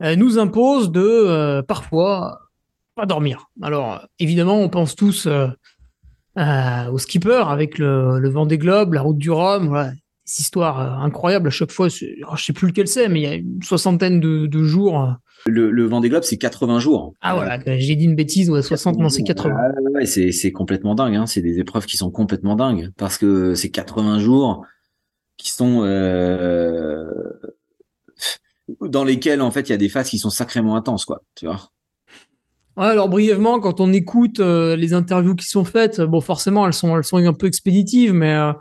nous 0.00 0.38
impose 0.38 0.90
de 0.92 1.00
euh, 1.00 1.62
parfois 1.62 2.45
pas 2.96 3.06
dormir. 3.06 3.46
Alors 3.62 4.04
évidemment, 4.18 4.58
on 4.60 4.68
pense 4.68 4.96
tous 4.96 5.28
euh, 5.28 6.90
au 6.90 6.98
skipper 6.98 7.44
avec 7.46 7.78
le, 7.78 8.18
le 8.18 8.28
Vendée 8.28 8.58
Globe, 8.58 8.94
la 8.94 9.02
route 9.02 9.18
du 9.18 9.30
Rhum, 9.30 9.68
voilà, 9.68 9.90
des 9.90 10.40
histoires 10.40 10.80
euh, 10.80 11.04
incroyables 11.04 11.48
à 11.48 11.50
chaque 11.50 11.70
fois. 11.70 11.88
Je 11.88 12.06
sais 12.36 12.52
plus 12.52 12.66
lequel 12.66 12.88
c'est, 12.88 13.08
mais 13.08 13.20
il 13.20 13.22
y 13.22 13.26
a 13.26 13.34
une 13.34 13.62
soixantaine 13.62 14.18
de, 14.18 14.46
de 14.46 14.62
jours. 14.64 15.14
Le, 15.46 15.70
le 15.70 15.84
Vendée 15.84 16.08
Globe, 16.08 16.24
c'est 16.24 16.38
80 16.38 16.80
jours. 16.80 17.14
Ah 17.20 17.34
voilà, 17.34 17.60
j'ai 17.78 17.94
dit 17.94 18.06
une 18.06 18.16
bêtise, 18.16 18.50
ouais, 18.50 18.62
60, 18.62 18.98
non, 18.98 19.10
c'est 19.10 19.22
80. 19.22 19.54
Ah, 19.56 19.90
ouais, 19.94 20.06
c'est 20.06 20.52
complètement 20.52 20.94
dingue, 20.94 21.14
hein. 21.14 21.26
c'est 21.26 21.42
des 21.42 21.60
épreuves 21.60 21.86
qui 21.86 21.96
sont 21.96 22.10
complètement 22.10 22.56
dingues, 22.56 22.90
parce 22.96 23.18
que 23.18 23.54
c'est 23.54 23.70
80 23.70 24.18
jours 24.18 24.66
qui 25.36 25.50
sont 25.50 25.82
euh, 25.84 27.04
dans 28.80 29.04
lesquels 29.04 29.42
en 29.42 29.50
fait 29.50 29.68
il 29.68 29.72
y 29.72 29.74
a 29.74 29.78
des 29.78 29.90
phases 29.90 30.08
qui 30.08 30.18
sont 30.18 30.30
sacrément 30.30 30.76
intenses, 30.76 31.04
quoi. 31.04 31.22
Tu 31.34 31.46
vois. 31.46 31.70
Ouais, 32.76 32.86
alors 32.86 33.08
brièvement, 33.08 33.58
quand 33.60 33.80
on 33.80 33.92
écoute 33.92 34.40
euh, 34.40 34.76
les 34.76 34.92
interviews 34.92 35.34
qui 35.34 35.46
sont 35.46 35.64
faites, 35.64 36.00
bon, 36.00 36.20
forcément, 36.20 36.66
elles 36.66 36.74
sont, 36.74 36.96
elles 36.96 37.04
sont 37.04 37.16
un 37.16 37.32
peu 37.32 37.46
expéditives, 37.46 38.12
mais 38.12 38.34
euh, 38.34 38.52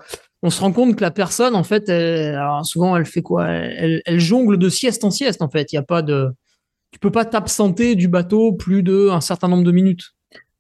on 0.42 0.50
se 0.50 0.62
rend 0.62 0.72
compte 0.72 0.96
que 0.96 1.02
la 1.02 1.12
personne, 1.12 1.56
en 1.56 1.64
fait, 1.64 1.90
alors 1.90 2.66
souvent, 2.66 2.96
elle 2.96 3.06
fait 3.06 3.22
quoi? 3.22 3.48
Elle, 3.48 4.02
elle, 4.06 4.20
jongle 4.20 4.58
de 4.58 4.70
sieste 4.70 5.04
en 5.04 5.12
sieste, 5.12 5.42
en 5.42 5.50
fait. 5.50 5.74
Il 5.74 5.76
y 5.76 5.80
a 5.80 5.84
pas 5.84 6.02
de, 6.02 6.30
tu 6.92 7.00
peux 7.00 7.12
pas 7.12 7.26
t'absenter 7.26 7.96
du 7.96 8.08
bateau 8.08 8.54
plus 8.54 8.84
de 8.84 9.10
un 9.10 9.20
certain 9.20 9.50
nombre 9.50 9.66
de 9.66 9.72
minutes. 9.72 10.14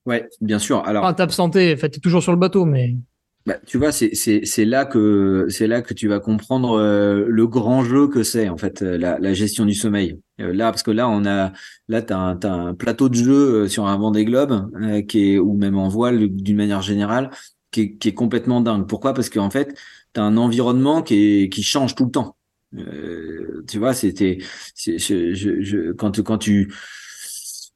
Ouais, 0.06 0.28
bien 0.41 0.60
sûr. 0.60 0.86
Alors, 0.86 1.03
pas 1.03 1.14
t'absenter. 1.14 1.74
En 1.74 1.78
fait, 1.78 1.89
t'es 1.89 2.01
toujours 2.01 2.22
sur 2.22 2.34
le 2.34 2.38
bateau, 2.38 2.66
mais. 2.66 2.95
Bah, 3.45 3.56
tu 3.66 3.78
vois, 3.78 3.93
c'est 3.93 4.66
là 4.66 4.86
que 4.86 5.45
c'est 5.49 5.68
là 5.68 5.82
que 5.82 5.93
tu 5.93 6.10
vas 6.10 6.20
comprendre 6.20 6.80
euh, 6.80 7.26
le 7.28 7.47
grand 7.47 7.86
jeu 7.86 8.08
que 8.08 8.24
c'est 8.24 8.49
en 8.49 8.58
fait 8.58 8.82
la, 8.82 9.18
la, 9.20 9.34
gestion 9.34 9.66
du 9.66 9.76
sommeil. 9.76 10.20
Euh, 10.41 10.53
là, 10.53 10.71
parce 10.71 10.83
que 10.83 10.91
là, 10.91 11.07
on 11.09 11.25
a 11.25 11.53
là 11.88 12.01
t'as 12.01 12.17
un, 12.17 12.39
un 12.43 12.73
plateau 12.73 13.09
de 13.09 13.15
jeu 13.15 13.67
sur 13.67 13.88
un 13.88 13.97
Vendée 13.97 14.25
Globe 14.25 14.69
qui 15.07 15.33
est 15.33 15.39
ou 15.39 15.53
même 15.53 15.77
en 15.77 15.88
voile 15.88 16.27
d'une 16.27 16.57
manière 16.57 16.81
générale 16.81 17.31
qui 17.71 17.81
est, 17.81 17.97
qui 17.97 18.09
est 18.09 18.13
complètement 18.13 18.61
dingue. 18.61 18.88
Pourquoi? 18.88 19.13
Parce 19.13 19.29
qu'en 19.29 19.49
fait, 19.49 19.77
t'as 20.13 20.23
un 20.23 20.38
environnement 20.38 21.01
qui 21.03 21.15
est 21.43 21.49
qui 21.49 21.63
change 21.63 21.95
tout 21.95 22.05
le 22.05 22.11
temps. 22.11 22.36
tu 23.67 23.79
vois, 23.79 23.93
c'était 23.93 24.39
je, 24.77 25.33
je, 25.33 25.91
quand 25.93 26.21
quand 26.23 26.38
tu 26.38 26.73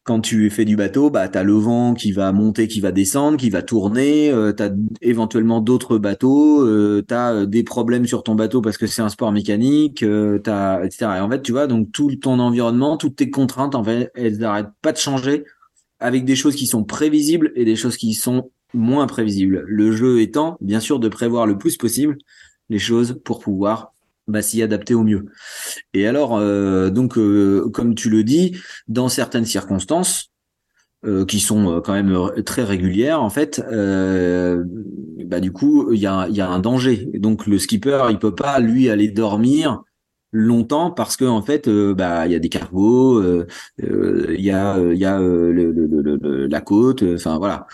quand 0.09 0.21
tu 0.21 0.49
fais 0.49 0.65
du 0.65 0.75
bateau, 0.75 1.11
bah, 1.11 1.29
tu 1.29 1.37
as 1.37 1.43
le 1.43 1.53
vent 1.53 1.93
qui 1.93 2.11
va 2.11 2.31
monter, 2.31 2.67
qui 2.67 2.79
va 2.79 2.91
descendre, 2.91 3.37
qui 3.37 3.51
va 3.51 3.61
tourner, 3.61 4.31
euh, 4.31 4.51
tu 4.51 4.63
as 4.63 4.71
éventuellement 5.03 5.61
d'autres 5.61 5.99
bateaux, 5.99 6.65
euh, 6.65 7.05
tu 7.07 7.13
as 7.13 7.31
euh, 7.31 7.45
des 7.45 7.61
problèmes 7.61 8.07
sur 8.07 8.23
ton 8.23 8.33
bateau 8.33 8.59
parce 8.59 8.79
que 8.79 8.87
c'est 8.87 9.03
un 9.03 9.09
sport 9.09 9.31
mécanique, 9.31 10.01
etc. 10.01 10.89
Et 11.01 11.19
en 11.19 11.29
fait, 11.29 11.43
tu 11.43 11.51
vois, 11.51 11.67
donc 11.67 11.91
tout 11.91 12.09
ton 12.15 12.39
environnement, 12.39 12.97
toutes 12.97 13.17
tes 13.17 13.29
contraintes, 13.29 13.75
en 13.75 13.83
fait, 13.83 14.09
elles 14.15 14.39
n'arrêtent 14.39 14.73
pas 14.81 14.93
de 14.93 14.97
changer 14.97 15.43
avec 15.99 16.25
des 16.25 16.35
choses 16.35 16.55
qui 16.55 16.65
sont 16.65 16.83
prévisibles 16.83 17.51
et 17.53 17.63
des 17.63 17.75
choses 17.75 17.95
qui 17.95 18.15
sont 18.15 18.49
moins 18.73 19.05
prévisibles. 19.05 19.63
Le 19.67 19.91
jeu 19.91 20.21
étant, 20.21 20.57
bien 20.59 20.79
sûr, 20.79 20.99
de 20.99 21.07
prévoir 21.07 21.45
le 21.45 21.55
plus 21.59 21.77
possible 21.77 22.17
les 22.71 22.79
choses 22.79 23.21
pour 23.23 23.37
pouvoir 23.37 23.93
bah, 24.29 24.41
s'y 24.41 24.61
adapter 24.61 24.93
au 24.93 25.03
mieux. 25.03 25.25
Et 25.93 26.07
alors, 26.07 26.37
euh, 26.37 26.89
donc, 26.89 27.17
euh, 27.17 27.69
comme 27.73 27.95
tu 27.95 28.09
le 28.09 28.23
dis, 28.23 28.57
dans 28.87 29.09
certaines 29.09 29.45
circonstances, 29.45 30.31
euh, 31.05 31.25
qui 31.25 31.39
sont 31.39 31.81
quand 31.83 31.93
même 31.93 32.13
très 32.45 32.63
régulières, 32.63 33.21
en 33.21 33.29
fait, 33.29 33.61
bah, 35.25 35.39
du 35.39 35.51
coup, 35.51 35.91
il 35.93 35.99
y 35.99 36.07
a, 36.07 36.27
y 36.29 36.41
a 36.41 36.49
un 36.49 36.59
danger. 36.59 37.09
Donc, 37.15 37.47
le 37.47 37.59
skipper, 37.59 38.07
il 38.09 38.19
peut 38.19 38.35
pas, 38.35 38.59
lui, 38.59 38.89
aller 38.89 39.09
dormir 39.09 39.81
longtemps 40.31 40.91
parce 40.91 41.17
que 41.17 41.25
en 41.25 41.41
fait 41.41 41.67
bah 41.67 42.27
il 42.27 42.33
y 42.33 42.35
a 42.35 42.39
des 42.39 42.49
cargos 42.49 43.19
il 43.79 44.41
y 44.41 44.51
a 44.51 44.77
il 44.77 44.95
y 44.95 45.03
a 45.03 45.17
le, 45.17 46.45
la 46.45 46.61
côte 46.61 47.03
enfin 47.15 47.39
voilà 47.39 47.65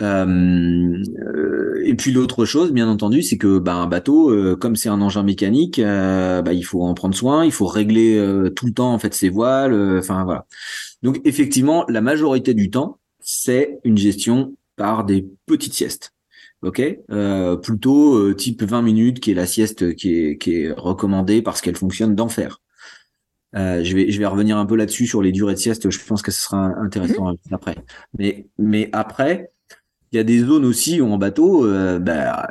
euh, 0.00 1.82
et 1.84 1.94
puis 1.94 2.12
l'autre 2.12 2.44
chose, 2.44 2.72
bien 2.72 2.88
entendu, 2.88 3.22
c'est 3.22 3.36
que 3.36 3.58
bah, 3.58 3.74
un 3.74 3.86
bateau, 3.86 4.30
euh, 4.30 4.56
comme 4.56 4.76
c'est 4.76 4.88
un 4.88 5.00
engin 5.00 5.22
mécanique, 5.22 5.78
euh, 5.78 6.42
bah, 6.42 6.52
il 6.52 6.62
faut 6.62 6.84
en 6.84 6.94
prendre 6.94 7.14
soin, 7.14 7.44
il 7.44 7.52
faut 7.52 7.66
régler 7.66 8.16
tout 8.54 8.66
le 8.66 8.72
temps 8.72 8.92
en 8.92 8.98
fait 8.98 9.14
ses 9.14 9.28
voiles. 9.28 9.98
Enfin 9.98 10.24
voilà. 10.24 10.46
Donc 11.02 11.20
effectivement, 11.24 11.84
la 11.88 12.00
majorité 12.00 12.54
du 12.54 12.70
temps, 12.70 12.98
c'est 13.20 13.78
une 13.84 13.98
gestion 13.98 14.54
par 14.76 15.04
des 15.04 15.26
petites 15.46 15.74
siestes. 15.74 16.12
Ok, 16.62 16.82
plutôt 17.62 18.34
type 18.34 18.64
20 18.64 18.82
minutes, 18.82 19.20
qui 19.20 19.30
est 19.30 19.34
la 19.34 19.46
sieste 19.46 19.94
qui 19.94 20.16
est, 20.16 20.38
qui 20.38 20.62
est 20.62 20.72
recommandée 20.72 21.40
parce 21.40 21.60
qu'elle 21.60 21.76
fonctionne 21.76 22.16
d'enfer. 22.16 22.60
je 23.54 23.94
vais 23.94 24.10
je 24.10 24.18
vais 24.18 24.26
revenir 24.26 24.56
un 24.56 24.66
peu 24.66 24.74
là-dessus 24.74 25.06
sur 25.06 25.22
les 25.22 25.30
durées 25.32 25.54
de 25.54 25.58
sieste. 25.58 25.90
Je 25.90 25.98
pense 26.04 26.22
que 26.22 26.32
ce 26.32 26.42
sera 26.42 26.72
intéressant 26.80 27.32
mmh. 27.32 27.54
après. 27.54 27.76
Mais 28.18 28.48
mais 28.58 28.90
après, 28.92 29.52
il 30.12 30.16
y 30.16 30.18
a 30.18 30.24
des 30.24 30.40
zones 30.40 30.64
aussi 30.64 31.00
où 31.00 31.10
en 31.10 31.18
bateau, 31.18 31.66
euh, 31.66 31.98
bah, 31.98 32.48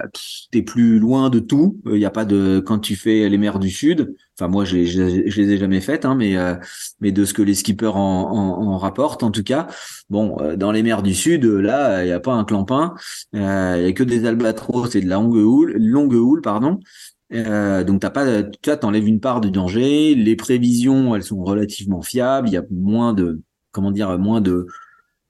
t'es 0.51 0.62
plus 0.62 0.99
loin 0.99 1.30
de 1.30 1.39
tout. 1.39 1.82
Il 1.86 1.93
n'y 1.93 2.05
a 2.05 2.12
pas 2.12 2.26
de 2.26 2.62
quand 2.64 2.80
tu 2.80 2.95
fais 2.95 3.28
les 3.30 3.38
mers 3.38 3.60
du 3.60 3.70
sud. 3.70 4.16
Enfin 4.39 4.47
moi, 4.47 4.64
je, 4.66 4.86
je, 4.86 5.41
les 5.41 5.51
ai 5.53 5.58
jamais 5.58 5.82
faites, 5.82 6.05
hein, 6.05 6.14
mais 6.16 6.38
euh, 6.38 6.55
mais 6.99 7.12
de 7.12 7.26
ce 7.26 7.34
que 7.34 7.41
les 7.41 7.55
skippers 7.55 7.95
en, 7.95 8.32
en, 8.32 8.78
rapportent, 8.78 9.24
en 9.24 9.32
tout 9.32 9.43
cas. 9.43 9.68
Bon, 10.10 10.38
euh, 10.39 10.55
dans 10.55 10.72
les 10.72 10.84
mers 10.84 11.01
du 11.01 11.16
sud, 11.16 11.45
là, 11.45 12.03
il 12.03 12.08
n'y 12.08 12.12
a 12.12 12.20
pas 12.20 12.34
un 12.34 12.43
clampin. 12.45 12.93
Il 13.34 13.39
y 13.41 13.43
a 13.43 13.91
que 13.93 14.03
des 14.03 14.26
albatros 14.26 14.95
et 14.95 15.01
de 15.01 15.10
la 15.10 15.16
longue 15.16 15.36
houle, 15.36 15.74
longue 15.78 16.14
houle, 16.14 16.41
pardon. 16.41 16.80
donc 17.32 18.01
t'as 18.01 18.10
pas, 18.12 18.43
tu 18.43 18.78
t'enlèves 18.80 19.08
une 19.08 19.20
part 19.20 19.41
du 19.41 19.49
danger. 19.51 20.14
Les 20.14 20.36
prévisions, 20.36 21.16
elles 21.16 21.24
sont 21.24 21.43
relativement 21.43 22.01
fiables. 22.03 22.49
Il 22.49 22.53
y 22.53 22.58
a 22.58 22.64
moins 22.70 23.14
de, 23.14 23.41
comment 23.72 23.91
dire, 23.91 24.18
moins 24.20 24.41
de 24.41 24.51
euh, 24.51 24.68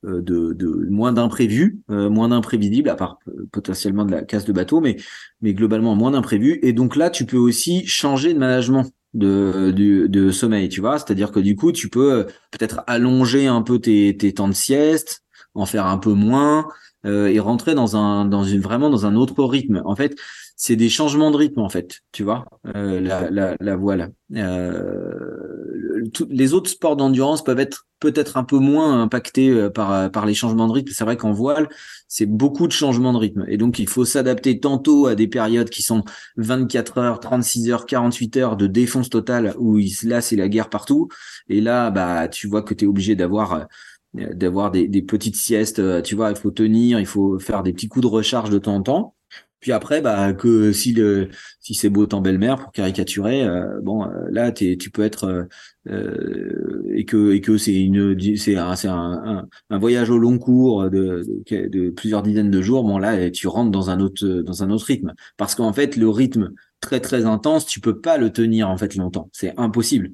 de, 0.04 0.54
de 0.54 0.68
moins 0.89 1.12
d'imprévus, 1.12 1.82
euh, 1.89 2.10
moins 2.10 2.30
d'imprévisibles, 2.30 2.89
à 2.89 2.95
part 2.95 3.20
euh, 3.28 3.48
potentiellement 3.52 4.06
de 4.06 4.12
la 4.12 4.22
casse 4.22 4.45
de 4.45 4.54
bateau, 4.54 4.80
mais, 4.80 4.98
mais 5.41 5.54
globalement 5.54 5.95
moins 5.95 6.12
d'imprévus. 6.12 6.60
Et 6.62 6.74
donc 6.74 6.95
là, 6.95 7.10
tu 7.10 7.26
peux 7.26 7.38
aussi 7.38 7.86
changer 7.86 8.34
de 8.34 8.39
management 8.39 8.86
de, 9.14 9.72
de, 9.72 10.08
de 10.08 10.32
sommeil, 10.32 10.70
tu 10.70 10.82
vois. 10.82 11.00
C'est-à-dire 11.00 11.32
que 11.32 11.39
du 11.39 11.56
coup, 11.56 11.72
tu 11.72 11.89
peux 11.89 12.28
peut-être 12.52 12.82
allonger 12.88 13.48
un 13.48 13.62
peu 13.62 13.80
tes, 13.80 14.16
tes 14.18 14.34
temps 14.34 14.48
de 14.48 14.54
sieste, 14.54 15.24
en 15.54 15.66
faire 15.66 15.86
un 15.88 15.98
peu 15.98 16.14
moins, 16.14 16.68
et 17.06 17.39
rentrer 17.39 17.74
dans 17.74 17.95
un 17.95 18.26
dans 18.26 18.43
une 18.43 18.60
vraiment 18.60 18.89
dans 18.89 19.06
un 19.06 19.16
autre 19.16 19.41
rythme. 19.45 19.82
En 19.86 19.95
fait, 19.95 20.18
c'est 20.60 20.76
des 20.76 20.89
changements 20.89 21.30
de 21.30 21.38
rythme 21.38 21.60
en 21.62 21.70
fait, 21.70 22.01
tu 22.12 22.24
vois, 22.24 22.45
euh, 22.76 22.99
la, 22.99 23.30
la, 23.30 23.55
la, 23.60 23.76
voile. 23.76 24.12
Euh, 24.36 26.01
les 26.32 26.53
autres 26.55 26.72
sports 26.72 26.95
d'endurance 26.95 27.43
peuvent 27.43 27.60
être 27.60 27.86
peut-être 27.99 28.38
un 28.38 28.43
peu 28.43 28.58
moins 28.58 28.99
impactés 29.03 29.51
euh, 29.51 29.70
par, 29.70 30.10
par 30.10 30.26
les 30.26 30.34
changements 30.34 30.68
de 30.68 30.74
rythme. 30.74 30.91
C'est 30.95 31.03
vrai 31.03 31.16
qu'en 31.16 31.32
voile, 31.32 31.70
c'est 32.08 32.26
beaucoup 32.26 32.66
de 32.66 32.72
changements 32.72 33.14
de 33.14 33.20
rythme. 33.20 33.45
Et 33.47 33.58
donc, 33.58 33.78
il 33.78 33.88
faut 33.88 34.03
s'adapter 34.03 34.60
tantôt 34.60 35.05
à 35.05 35.14
des 35.14 35.28
périodes 35.28 35.70
qui 35.70 35.84
sont 35.84 36.03
24 36.38 36.97
heures, 36.97 37.20
36 37.20 37.70
heures, 37.70 37.86
48 37.86 38.38
heures 38.38 38.58
de 38.58 38.66
défonce 38.66 39.12
totale, 39.12 39.53
où 39.60 39.80
là, 40.03 40.22
c'est 40.22 40.36
la 40.36 40.49
guerre 40.49 40.70
partout. 40.72 41.08
Et 41.49 41.62
là, 41.62 41.91
bah, 41.91 42.28
tu 42.30 42.47
vois 42.47 42.64
que 42.64 42.74
tu 42.74 42.86
es 42.86 42.88
obligé 42.88 43.16
d'avoir 43.16 43.68
d'avoir 44.14 44.72
des, 44.72 44.88
des 44.88 45.03
petites 45.03 45.36
siestes, 45.36 46.01
tu 46.01 46.16
vois, 46.16 46.32
il 46.32 46.36
faut 46.36 46.49
tenir, 46.49 46.99
il 46.99 47.05
faut 47.05 47.38
faire 47.38 47.62
des 47.62 47.72
petits 47.74 47.88
coups 47.88 48.01
de 48.01 48.08
recharge 48.08 48.49
de 48.49 48.58
temps 48.58 48.74
en 48.74 48.82
temps. 48.82 49.16
Puis 49.60 49.72
après, 49.72 50.01
bah 50.01 50.34
que 50.34 50.72
si 50.72 50.93
le 50.93 51.30
si 51.60 51.74
c'est 51.74 51.89
beau 51.89 52.08
en 52.12 52.22
belle-mère 52.22 52.58
pour 52.58 52.72
caricaturer, 52.72 53.43
euh, 53.43 53.82
bon 53.82 54.05
euh, 54.05 54.28
là 54.30 54.51
tu 54.51 54.78
peux 54.91 55.03
être 55.03 55.47
euh, 55.89 56.84
et 56.93 57.05
que 57.05 57.34
et 57.34 57.41
que 57.41 57.58
c'est 57.58 57.74
une 57.74 58.16
c'est 58.38 58.55
un 58.55 58.76
c'est 58.76 58.88
un, 58.88 59.47
un, 59.70 59.80
voyage 59.80 60.12
au 60.12 60.20
long 60.20 60.38
cours 60.38 60.89
de, 60.91 61.24
de, 61.49 61.89
plusieurs 61.89 62.22
dizaines 62.22 62.51
de 62.51 62.62
jours. 62.62 62.84
Bon 62.84 62.99
là 62.99 63.32
tu 63.32 63.47
rentres 63.47 63.72
dans 63.72 63.89
un 63.89 63.99
autre 63.99 64.28
dans 64.28 64.64
un 64.64 64.70
autre 64.70 64.86
rythme 64.86 65.14
parce 65.38 65.55
qu'en 65.55 65.74
fait 65.74 65.95
le 65.95 66.08
rythme 66.08 66.51
très 66.80 66.99
très 66.99 67.26
intense 67.26 67.66
tu 67.66 67.80
peux 67.80 67.99
pas 67.99 68.18
le 68.18 68.32
tenir 68.32 68.70
en 68.70 68.78
fait 68.78 68.95
longtemps. 68.95 69.30
C'est 69.34 69.53
impossible. 69.58 70.12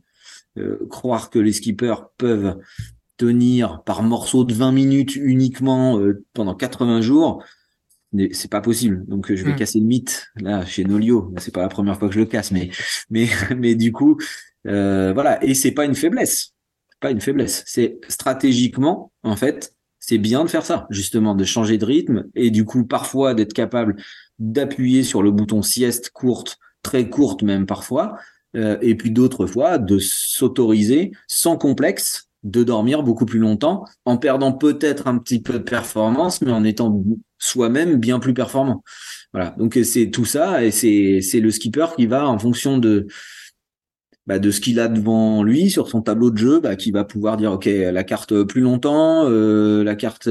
croire 0.89 1.29
que 1.29 1.39
les 1.39 1.51
skippers 1.51 2.05
peuvent 2.17 2.57
tenir 3.17 3.83
par 3.83 4.03
morceaux 4.03 4.45
de 4.45 4.53
20 4.53 4.71
minutes 4.71 5.15
uniquement 5.17 5.99
pendant 6.33 6.55
80 6.55 7.01
jours 7.01 7.43
c'est 8.31 8.49
pas 8.49 8.61
possible. 8.61 9.05
Donc 9.07 9.33
je 9.33 9.43
vais 9.43 9.53
hmm. 9.53 9.57
casser 9.57 9.79
le 9.79 9.85
mythe 9.85 10.27
là 10.39 10.65
chez 10.65 10.83
Nolio. 10.83 11.33
C'est 11.37 11.53
pas 11.53 11.61
la 11.61 11.69
première 11.69 11.97
fois 11.97 12.07
que 12.07 12.13
je 12.13 12.19
le 12.19 12.25
casse, 12.25 12.51
mais 12.51 12.69
mais 13.09 13.27
mais 13.57 13.75
du 13.75 13.91
coup 13.91 14.17
euh, 14.67 15.13
voilà. 15.13 15.43
Et 15.43 15.53
c'est 15.53 15.71
pas 15.71 15.85
une 15.85 15.95
faiblesse, 15.95 16.53
pas 16.99 17.11
une 17.11 17.21
faiblesse. 17.21 17.63
C'est 17.65 17.99
stratégiquement 18.07 19.11
en 19.23 19.35
fait, 19.35 19.75
c'est 19.99 20.17
bien 20.17 20.43
de 20.43 20.49
faire 20.49 20.65
ça 20.65 20.87
justement, 20.89 21.35
de 21.35 21.43
changer 21.43 21.77
de 21.77 21.85
rythme 21.85 22.25
et 22.35 22.51
du 22.51 22.65
coup 22.65 22.85
parfois 22.85 23.33
d'être 23.33 23.53
capable 23.53 23.95
d'appuyer 24.39 25.03
sur 25.03 25.23
le 25.23 25.31
bouton 25.31 25.61
sieste 25.61 26.09
courte, 26.11 26.57
très 26.81 27.09
courte 27.09 27.43
même 27.43 27.65
parfois, 27.65 28.17
euh, 28.55 28.77
et 28.81 28.95
puis 28.95 29.11
d'autres 29.11 29.47
fois 29.47 29.77
de 29.77 29.99
s'autoriser 29.99 31.11
sans 31.27 31.57
complexe 31.57 32.29
de 32.43 32.63
dormir 32.63 33.03
beaucoup 33.03 33.25
plus 33.25 33.39
longtemps, 33.39 33.85
en 34.05 34.17
perdant 34.17 34.51
peut-être 34.51 35.07
un 35.07 35.17
petit 35.17 35.41
peu 35.41 35.53
de 35.53 35.63
performance, 35.63 36.41
mais 36.41 36.51
en 36.51 36.63
étant 36.63 37.03
soi-même 37.37 37.97
bien 37.97 38.19
plus 38.19 38.33
performant. 38.33 38.83
Voilà. 39.33 39.55
Donc 39.57 39.79
c'est 39.83 40.09
tout 40.11 40.25
ça, 40.25 40.63
et 40.63 40.71
c'est 40.71 41.21
c'est 41.21 41.39
le 41.39 41.51
skipper 41.51 41.87
qui 41.95 42.05
va 42.05 42.27
en 42.27 42.37
fonction 42.37 42.77
de 42.77 43.07
bah, 44.25 44.39
de 44.39 44.51
ce 44.51 44.61
qu'il 44.61 44.79
a 44.79 44.87
devant 44.87 45.43
lui 45.43 45.69
sur 45.69 45.89
son 45.89 46.01
tableau 46.01 46.31
de 46.31 46.37
jeu, 46.37 46.59
bah, 46.61 46.75
qui 46.77 46.91
va 46.91 47.03
pouvoir 47.03 47.35
dire 47.35 47.51
ok 47.51 47.65
la 47.65 48.03
carte 48.03 48.43
plus 48.43 48.61
longtemps, 48.61 49.25
euh, 49.27 49.83
la 49.83 49.95
carte 49.95 50.29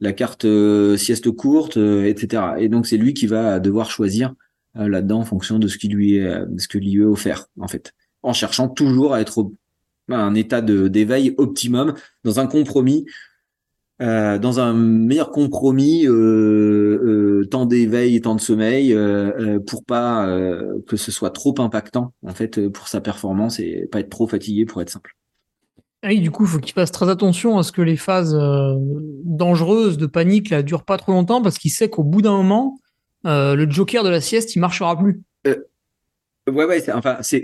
la 0.00 0.12
carte 0.12 0.44
euh, 0.44 0.96
sieste 0.96 1.30
courte, 1.30 1.76
euh, 1.76 2.04
etc. 2.06 2.42
Et 2.58 2.68
donc 2.68 2.86
c'est 2.86 2.96
lui 2.96 3.14
qui 3.14 3.26
va 3.26 3.60
devoir 3.60 3.90
choisir 3.90 4.34
là-dedans 4.74 5.20
en 5.20 5.24
fonction 5.24 5.58
de 5.58 5.66
ce 5.66 5.78
qui 5.78 5.88
lui 5.88 6.16
est 6.16 6.46
de 6.46 6.60
ce 6.60 6.68
que 6.68 6.78
lui 6.78 6.96
est 6.96 7.04
offert 7.04 7.46
en 7.60 7.68
fait, 7.68 7.94
en 8.22 8.32
cherchant 8.32 8.68
toujours 8.68 9.14
à 9.14 9.20
être 9.20 9.50
un 10.08 10.34
état 10.34 10.60
d'éveil 10.60 11.34
optimum 11.38 11.94
dans 12.24 12.40
un 12.40 12.46
compromis 12.46 13.06
euh, 14.00 14.38
dans 14.38 14.60
un 14.60 14.74
meilleur 14.74 15.32
compromis 15.32 16.06
euh, 16.06 16.12
euh, 16.12 17.48
temps 17.50 17.66
d'éveil 17.66 18.14
et 18.14 18.20
temps 18.20 18.36
de 18.36 18.40
sommeil 18.40 18.94
euh, 18.94 19.58
pour 19.58 19.84
pas 19.84 20.24
que 20.86 20.96
ce 20.96 21.10
soit 21.10 21.30
trop 21.30 21.54
impactant 21.58 22.12
en 22.24 22.32
fait 22.32 22.68
pour 22.68 22.86
sa 22.86 23.00
performance 23.00 23.58
et 23.58 23.88
pas 23.90 23.98
être 23.98 24.10
trop 24.10 24.28
fatigué 24.28 24.66
pour 24.66 24.80
être 24.82 24.90
simple. 24.90 25.16
Ah 26.02 26.08
oui, 26.08 26.20
du 26.20 26.30
coup, 26.30 26.44
il 26.44 26.48
faut 26.48 26.60
qu'il 26.60 26.74
fasse 26.74 26.92
très 26.92 27.08
attention 27.08 27.58
à 27.58 27.64
ce 27.64 27.72
que 27.72 27.82
les 27.82 27.96
phases 27.96 28.38
dangereuses 29.24 29.98
de 29.98 30.06
panique 30.06 30.52
ne 30.52 30.62
durent 30.62 30.84
pas 30.84 30.96
trop 30.96 31.10
longtemps 31.10 31.42
parce 31.42 31.58
qu'il 31.58 31.72
sait 31.72 31.90
qu'au 31.90 32.04
bout 32.04 32.22
d'un 32.22 32.36
moment, 32.36 32.78
le 33.24 33.66
joker 33.68 34.04
de 34.04 34.08
la 34.08 34.20
sieste, 34.20 34.54
il 34.54 34.60
marchera 34.60 34.96
plus. 34.96 35.22
ouais, 35.44 35.56
ouais, 36.46 36.92
enfin, 36.92 37.18
c'est, 37.22 37.42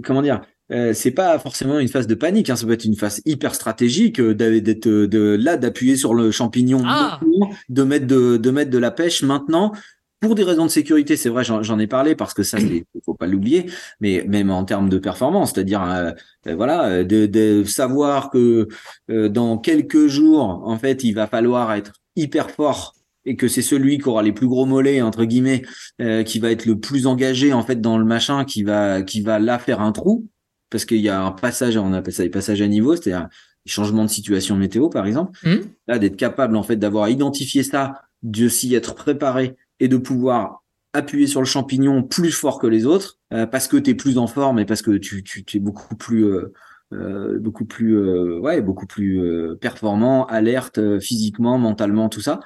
comment 0.00 0.22
dire 0.22 0.42
euh, 0.70 0.92
c'est 0.92 1.12
pas 1.12 1.38
forcément 1.38 1.78
une 1.78 1.88
phase 1.88 2.06
de 2.06 2.14
panique, 2.14 2.50
hein, 2.50 2.56
ça 2.56 2.66
peut 2.66 2.72
être 2.72 2.84
une 2.84 2.96
phase 2.96 3.22
hyper 3.24 3.54
stratégique 3.54 4.20
euh, 4.20 4.34
d'être 4.34 4.86
euh, 4.86 5.08
de 5.08 5.36
là 5.40 5.56
d'appuyer 5.56 5.96
sur 5.96 6.14
le 6.14 6.30
champignon, 6.30 6.82
ah. 6.84 7.20
de 7.68 7.82
mettre 7.84 8.06
de, 8.06 8.36
de 8.36 8.50
mettre 8.50 8.70
de 8.70 8.78
la 8.78 8.90
pêche 8.90 9.22
maintenant 9.22 9.72
pour 10.20 10.34
des 10.34 10.42
raisons 10.42 10.66
de 10.66 10.70
sécurité. 10.70 11.16
C'est 11.16 11.30
vrai, 11.30 11.44
j'en 11.44 11.78
ai 11.78 11.86
parlé 11.86 12.14
parce 12.16 12.34
que 12.34 12.42
ça, 12.42 12.58
il 12.58 12.84
faut 13.04 13.14
pas 13.14 13.26
l'oublier, 13.26 13.70
mais 14.00 14.24
même 14.28 14.50
en 14.50 14.64
termes 14.64 14.88
de 14.88 14.98
performance, 14.98 15.52
c'est-à-dire 15.54 16.14
voilà, 16.44 17.04
de, 17.04 17.26
de, 17.26 17.62
savoir 17.62 18.30
que 18.30 18.66
dans 19.08 19.58
quelques 19.58 20.08
jours, 20.08 20.62
en 20.64 20.76
fait, 20.76 21.04
il 21.04 21.12
va 21.12 21.28
falloir 21.28 21.72
être 21.72 21.92
hyper 22.16 22.50
fort 22.50 22.96
et 23.26 23.36
que 23.36 23.46
c'est 23.46 23.62
celui 23.62 23.98
qui 23.98 24.08
aura 24.08 24.24
les 24.24 24.32
plus 24.32 24.48
gros 24.48 24.66
mollets 24.66 25.02
entre 25.02 25.24
guillemets 25.24 25.62
qui 26.24 26.40
va 26.40 26.50
être 26.50 26.66
le 26.66 26.80
plus 26.80 27.06
engagé 27.06 27.52
en 27.52 27.62
fait 27.62 27.80
dans 27.80 27.96
le 27.96 28.04
machin 28.04 28.44
qui 28.44 28.64
va 28.64 29.02
qui 29.02 29.20
va 29.20 29.38
là 29.38 29.60
faire 29.60 29.80
un 29.80 29.92
trou 29.92 30.26
parce 30.70 30.84
qu'il 30.84 31.00
y 31.00 31.08
a 31.08 31.20
un 31.20 31.32
passage, 31.32 31.76
on 31.76 31.92
appelle 31.92 32.14
ça 32.14 32.22
des 32.22 32.30
passages 32.30 32.60
à 32.62 32.68
niveau, 32.68 32.96
c'est-à-dire 32.96 33.28
des 33.64 33.72
changements 33.72 34.04
de 34.04 34.10
situation 34.10 34.56
météo, 34.56 34.88
par 34.88 35.06
exemple. 35.06 35.38
Mmh. 35.44 35.56
Là, 35.86 35.98
d'être 35.98 36.16
capable, 36.16 36.56
en 36.56 36.62
fait, 36.62 36.76
d'avoir 36.76 37.08
identifié 37.08 37.62
ça, 37.62 38.02
de 38.22 38.48
s'y 38.48 38.74
être 38.74 38.94
préparé 38.94 39.56
et 39.80 39.88
de 39.88 39.96
pouvoir 39.96 40.64
appuyer 40.92 41.26
sur 41.26 41.40
le 41.40 41.46
champignon 41.46 42.02
plus 42.02 42.32
fort 42.32 42.58
que 42.58 42.66
les 42.66 42.86
autres, 42.86 43.18
euh, 43.32 43.46
parce 43.46 43.68
que 43.68 43.76
tu 43.76 43.90
es 43.90 43.94
plus 43.94 44.18
en 44.18 44.26
forme 44.26 44.58
et 44.58 44.64
parce 44.64 44.82
que 44.82 44.96
tu, 44.96 45.22
tu, 45.22 45.44
es 45.56 45.60
beaucoup 45.60 45.96
plus... 45.96 46.24
Euh, 46.24 46.52
euh, 46.94 47.38
beaucoup 47.38 47.66
plus 47.66 48.02
ouais 48.38 48.62
beaucoup 48.62 48.86
plus 48.86 49.20
performant 49.60 50.24
alerte 50.24 50.80
physiquement 51.00 51.58
mentalement 51.58 52.08
tout 52.08 52.22
ça 52.22 52.40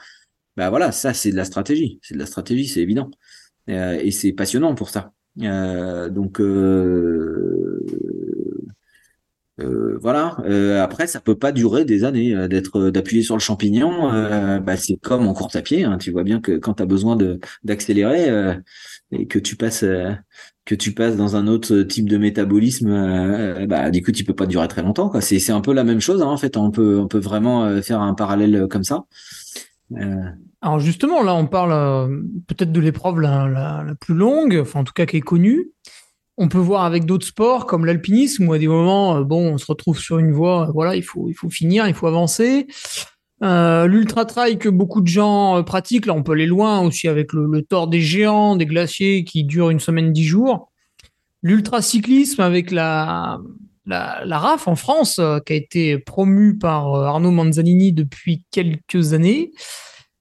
bah 0.57 0.69
voilà 0.69 0.91
ça 0.91 1.15
c'est 1.15 1.31
de 1.31 1.37
la 1.37 1.45
stratégie 1.45 2.01
c'est 2.03 2.15
de 2.15 2.19
la 2.19 2.27
stratégie 2.27 2.67
c'est 2.67 2.81
évident 2.81 3.09
et 3.69 4.11
c'est 4.11 4.33
passionnant 4.33 4.75
pour 4.75 4.91
ça 4.91 5.13
donc 5.37 6.41
euh, 9.61 9.99
voilà. 10.01 10.37
Euh, 10.47 10.83
après, 10.83 11.07
ça 11.07 11.21
peut 11.21 11.37
pas 11.37 11.53
durer 11.53 11.85
des 11.85 12.05
années 12.05 12.35
euh, 12.35 12.49
d'être 12.49 12.91
d'appuyer 12.91 13.23
sur 13.23 13.37
le 13.37 13.41
champignon. 13.41 14.09
bah, 14.61 14.77
c'est 14.77 14.97
comme 14.97 15.27
en 15.27 15.35
course 15.35 15.57
à 15.57 15.63
pied. 15.63 15.85
Hein. 15.85 15.99
Tu 15.99 16.11
vois 16.11 16.25
bien 16.25 16.41
que 16.41 16.53
quand 16.53 16.75
tu 16.75 16.83
as 16.83 16.87
besoin 16.87 17.17
de 17.17 17.39
d'accélérer 17.65 18.57
et 19.13 19.27
que 19.27 19.39
tu 19.39 19.57
passes 19.57 19.85
que 20.65 20.75
tu 20.75 20.93
passes 20.95 21.17
dans 21.17 21.37
un 21.37 21.47
autre 21.49 21.83
type 21.83 22.09
de 22.09 22.17
métabolisme, 22.19 23.67
bah 23.67 23.91
du 23.91 24.03
coup 24.03 24.13
tu 24.13 24.25
peux 24.25 24.35
pas 24.35 24.47
durer 24.47 24.69
très 24.69 24.83
longtemps. 24.83 25.09
Quoi. 25.11 25.21
C'est 25.21 25.39
c'est 25.39 25.53
un 25.53 25.61
peu 25.61 25.73
la 25.73 25.85
même 25.85 26.01
chose 26.01 26.23
hein, 26.23 26.27
en 26.27 26.37
fait. 26.37 26.57
On 26.57 26.71
peut 26.71 26.99
on 26.99 27.09
peut 27.09 27.19
vraiment 27.19 27.83
faire 27.83 28.01
un 28.01 28.15
parallèle 28.15 28.67
comme 28.71 28.85
ça. 28.85 29.05
Alors 30.63 30.79
justement, 30.79 31.23
là, 31.23 31.35
on 31.35 31.47
parle 31.47 32.23
peut-être 32.47 32.73
de 32.73 32.81
l'épreuve 32.81 33.21
la, 33.21 33.85
plus 34.01 34.15
longue, 34.15 34.59
enfin 34.63 34.81
en 34.81 34.85
tout 34.85 34.93
cas 34.93 35.07
qui 35.07 35.17
est 35.17 35.21
connue. 35.21 35.73
On 36.39 36.49
peut 36.49 36.59
voir 36.59 36.85
avec 36.85 37.05
d'autres 37.05 37.27
sports 37.27 37.67
comme 37.67 37.85
l'alpinisme 37.85 38.49
où 38.49 38.53
à 38.53 38.59
des 38.59 38.69
moments, 38.69 39.19
euh, 39.19 39.23
bon, 39.23 39.55
on 39.55 39.59
se 39.59 39.67
retrouve 39.67 39.99
sur 39.99 40.19
une 40.19 40.33
voie, 40.33 40.69
euh, 40.69 40.73
voilà, 40.73 40.97
il 40.97 41.03
faut, 41.03 41.29
il 41.29 41.35
faut 41.35 41.51
finir, 41.51 41.87
il 41.87 41.95
faut 41.95 42.07
avancer. 42.07 42.69
Euh, 43.43 43.87
l'ultra 43.87 44.25
trail 44.25 44.57
que 44.57 44.69
beaucoup 44.69 45.03
de 45.03 45.09
gens 45.09 45.63
pratiquent, 45.65 46.07
là 46.07 46.15
on 46.15 46.23
peut 46.23 46.33
aller 46.33 46.47
loin 46.47 46.81
aussi 46.81 47.07
avec 47.09 47.33
le, 47.33 47.47
le 47.47 47.63
tort 47.63 47.89
des 47.89 48.01
géants, 48.01 48.57
des 48.57 48.67
glaciers 48.67 49.25
qui 49.25 49.45
durent 49.45 49.71
une 49.71 49.81
semaine, 49.81 50.13
dix 50.13 50.25
jours. 50.25 50.71
L'ultra 51.43 51.83
cyclisme 51.83 52.41
avec 52.41 52.71
la, 52.71 53.39
la, 53.87 54.23
la 54.25 54.39
RAF 54.39 54.69
en 54.69 54.77
France, 54.77 55.19
euh, 55.19 55.39
qui 55.41 55.53
a 55.53 55.57
été 55.57 55.99
promue 55.99 56.59
par 56.59 56.95
euh, 56.95 57.05
Arnaud 57.05 57.31
Manzanini 57.31 57.93
depuis 57.93 58.45
quelques 58.51 59.13
années. 59.13 59.51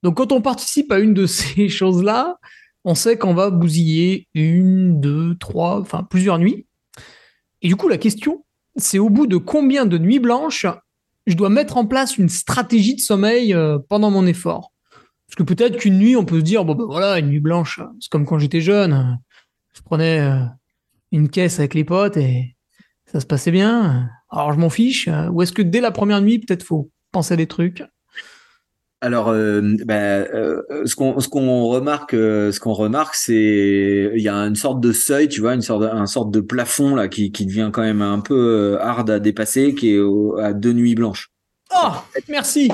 Donc, 0.02 0.16
quand 0.16 0.32
on 0.32 0.40
participe 0.40 0.90
à 0.92 0.98
une 0.98 1.14
de 1.14 1.26
ces 1.26 1.68
choses-là, 1.68 2.38
on 2.84 2.94
sait 2.94 3.16
qu'on 3.16 3.34
va 3.34 3.50
bousiller 3.50 4.28
une, 4.34 5.00
deux, 5.00 5.36
trois, 5.36 5.80
enfin 5.80 6.02
plusieurs 6.02 6.38
nuits. 6.38 6.66
Et 7.62 7.68
du 7.68 7.76
coup, 7.76 7.88
la 7.88 7.98
question, 7.98 8.44
c'est 8.76 8.98
au 8.98 9.08
bout 9.08 9.26
de 9.26 9.36
combien 9.36 9.86
de 9.86 9.98
nuits 9.98 10.18
blanches 10.18 10.66
je 11.26 11.36
dois 11.36 11.50
mettre 11.50 11.76
en 11.76 11.86
place 11.86 12.18
une 12.18 12.28
stratégie 12.28 12.96
de 12.96 13.00
sommeil 13.00 13.54
euh, 13.54 13.78
pendant 13.88 14.10
mon 14.10 14.26
effort? 14.26 14.72
Parce 15.28 15.36
que 15.36 15.42
peut-être 15.44 15.78
qu'une 15.78 15.98
nuit, 15.98 16.16
on 16.16 16.24
peut 16.24 16.40
se 16.40 16.44
dire, 16.44 16.64
bon 16.64 16.74
ben 16.74 16.84
voilà, 16.84 17.18
une 17.18 17.28
nuit 17.28 17.40
blanche, 17.40 17.80
c'est 18.00 18.10
comme 18.10 18.26
quand 18.26 18.38
j'étais 18.38 18.60
jeune, 18.60 19.18
je 19.72 19.80
prenais 19.80 20.20
une 21.10 21.30
caisse 21.30 21.58
avec 21.58 21.72
les 21.72 21.84
potes 21.84 22.16
et 22.16 22.56
ça 23.06 23.20
se 23.20 23.26
passait 23.26 23.50
bien. 23.50 24.10
Alors 24.30 24.52
je 24.52 24.58
m'en 24.58 24.68
fiche. 24.68 25.08
Ou 25.30 25.42
est-ce 25.42 25.52
que 25.52 25.62
dès 25.62 25.80
la 25.80 25.90
première 25.90 26.20
nuit, 26.20 26.38
peut-être 26.38 26.64
faut 26.64 26.90
penser 27.12 27.34
à 27.34 27.36
des 27.36 27.46
trucs? 27.46 27.82
Alors, 29.02 29.30
euh, 29.30 29.60
ben, 29.84 30.28
euh, 30.32 30.62
ce 30.84 30.94
qu'on 30.94 31.18
ce 31.18 31.28
qu'on 31.28 31.66
remarque, 31.66 32.14
euh, 32.14 32.52
ce 32.52 32.60
qu'on 32.60 32.72
remarque, 32.72 33.16
c'est 33.16 34.12
il 34.14 34.22
y 34.22 34.28
a 34.28 34.36
une 34.36 34.54
sorte 34.54 34.80
de 34.80 34.92
seuil, 34.92 35.28
tu 35.28 35.40
vois, 35.40 35.54
une 35.54 35.60
sorte 35.60 35.82
de, 35.82 35.88
un 35.88 36.06
sorte 36.06 36.30
de 36.30 36.40
plafond 36.40 36.94
là 36.94 37.08
qui, 37.08 37.32
qui 37.32 37.44
devient 37.44 37.70
quand 37.72 37.82
même 37.82 38.00
un 38.00 38.20
peu 38.20 38.78
hard 38.80 39.10
à 39.10 39.18
dépasser, 39.18 39.74
qui 39.74 39.96
est 39.96 40.00
à 40.40 40.52
deux 40.52 40.72
nuits 40.72 40.94
blanches. 40.94 41.30
Oh, 41.74 41.90
merci. 42.28 42.70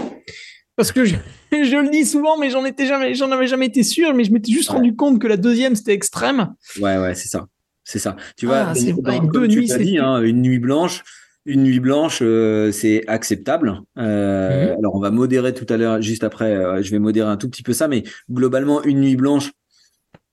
Parce 0.77 0.93
que 0.93 1.07
je, 1.07 1.17
je 1.53 1.83
le 1.83 1.89
dis 1.89 2.05
souvent, 2.05 2.37
mais 2.37 2.51
j'en 2.51 2.67
étais 2.67 2.85
jamais, 2.85 3.15
j'en 3.15 3.33
avais 3.33 3.47
jamais 3.47 3.67
été 3.67 3.83
sûr, 3.83 4.13
mais 4.13 4.25
je 4.25 4.33
m'étais 4.33 4.53
juste 4.53 4.69
rendu 4.69 4.95
compte 4.95 5.19
que 5.23 5.27
la 5.27 5.39
deuxième 5.39 5.77
c'était 5.77 5.95
extrême. 5.95 6.53
Ouais, 6.79 6.99
ouais, 6.99 7.15
c'est 7.15 7.29
ça. 7.29 7.47
C'est 7.85 7.99
ça. 7.99 8.17
Tu 8.37 8.45
vois, 8.45 8.67
ah, 8.69 9.19
deux 9.33 9.47
nuits, 9.47 9.67
tu 9.67 9.79
dit, 9.83 9.97
hein, 9.97 10.21
une 10.21 10.43
nuit 10.43 10.59
blanche, 10.59 11.05
une 11.49 11.63
nuit 11.63 11.81
blanche, 11.81 12.21
euh, 12.23 12.71
c'est 12.73 13.07
acceptable. 13.09 13.81
Euh, 13.99 14.73
mhm. 14.73 14.79
Alors, 14.79 14.95
on 14.95 15.01
va 15.01 15.11
modérer 15.11 15.55
tout 15.55 15.67
à 15.69 15.77
l'heure, 15.77 16.01
juste 16.01 16.25
après, 16.25 16.55
euh, 16.55 16.83
je 16.83 16.91
vais 16.91 16.99
modérer 16.99 17.29
un 17.29 17.37
tout 17.37 17.49
petit 17.49 17.63
peu 17.63 17.73
ça, 17.73 17.89
mais 17.89 18.05
globalement, 18.31 18.83
une 18.85 19.01
nuit 19.01 19.17
blanche, 19.17 19.53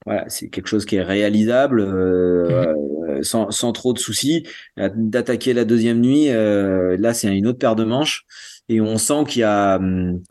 voilà, 0.06 0.26
c'est 0.28 0.50
quelque 0.50 0.68
chose 0.68 0.86
qui 0.86 0.98
est 0.98 1.04
réalisable 1.04 1.84
mhm. 1.84 3.24
sans, 3.24 3.50
sans, 3.50 3.72
trop 3.72 3.94
de 3.94 4.00
soucis. 4.00 4.46
D'attaquer 4.78 5.54
la 5.54 5.66
deuxième 5.66 6.00
nuit, 6.00 6.28
là, 6.28 7.14
c'est 7.14 7.36
une 7.36 7.48
autre 7.48 7.60
paire 7.60 7.76
de 7.76 7.86
manches, 7.86 8.26
et 8.70 8.82
on 8.82 8.98
sent 8.98 9.24
qu'il 9.28 9.42
y 9.42 9.44
a 9.44 9.78
hum, 9.78 10.22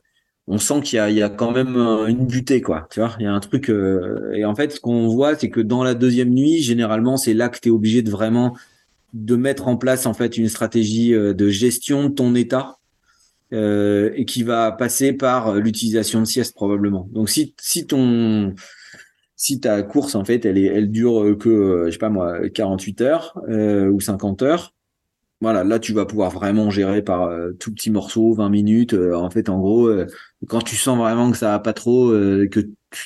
on 0.47 0.59
sent 0.59 0.83
qu'il 0.83 0.97
y 0.97 1.01
a, 1.01 1.11
il 1.11 1.17
y 1.17 1.23
a 1.23 1.31
quand 1.31 1.53
même 1.53 1.77
une 1.77 2.27
butée, 2.27 2.61
quoi. 2.61 2.87
Tu 2.91 3.01
vois, 3.01 3.15
il 3.19 3.25
y 3.25 3.27
a 3.27 3.33
un 3.33 3.41
truc. 3.41 3.71
Euh, 3.71 4.33
et 4.35 4.45
en 4.45 4.55
fait, 4.55 4.73
ce 4.73 4.81
qu'on 4.81 5.09
voit, 5.09 5.37
c'est 5.37 5.49
que 5.49 5.61
dans 5.61 5.83
la 5.83 5.95
deuxième 5.95 6.31
nuit, 6.31 6.63
généralement, 6.63 7.17
c'est 7.17 7.35
là 7.35 7.49
que 7.49 7.59
tu 7.59 7.69
es 7.69 7.73
obligé 7.73 8.03
de 8.03 8.11
vraiment 8.11 8.55
de 9.15 9.37
mettre 9.37 9.69
en 9.69 9.77
place 9.77 10.05
en 10.05 10.13
fait 10.13 10.37
une 10.37 10.49
stratégie 10.49 11.15
euh, 11.15 11.33
de 11.33 11.49
gestion 11.49 12.11
de 12.11 12.15
ton 12.15 12.35
état 12.35 12.77
euh, 13.55 14.11
et 14.15 14.27
qui 14.27 14.43
va 14.43 14.73
passer 14.73 15.15
par 15.15 15.55
l'utilisation 15.55 16.21
de 16.21 16.27
sieste 16.27 16.55
probablement. 16.55 17.09
Donc 17.13 17.31
si 17.31 17.55
si 17.59 17.87
ton 17.87 18.55
si 19.37 19.61
ta 19.61 19.83
course 19.83 20.15
en 20.15 20.25
fait 20.25 20.45
elle 20.45 20.59
est 20.59 20.67
elle 20.67 20.91
dure 20.91 21.37
que 21.39 21.85
je 21.87 21.93
sais 21.93 21.99
pas 21.99 22.11
moi 22.11 22.49
48 22.51 23.01
heures 23.01 23.41
ou 23.49 24.01
50 24.01 24.43
heures 24.43 24.74
voilà, 25.41 25.65
là 25.65 25.79
tu 25.79 25.93
vas 25.93 26.07
pouvoir 26.07 26.31
vraiment 26.31 26.71
gérer 26.71 27.03
par 27.03 27.25
euh, 27.25 27.53
tout 27.53 27.73
petit 27.73 27.91
morceau, 27.91 28.33
20 28.35 28.49
minutes. 28.49 28.95
Euh, 28.95 29.15
en 29.15 29.31
fait, 29.31 29.49
en 29.49 29.59
gros, 29.59 29.89
euh, 29.89 30.07
quand 30.49 30.63
tu 30.63 30.77
sens 30.77 30.97
vraiment 30.99 31.31
que 31.31 31.37
ça 31.37 31.51
va 31.51 31.59
pas 31.59 31.73
trop, 31.73 32.11
que 32.13 32.61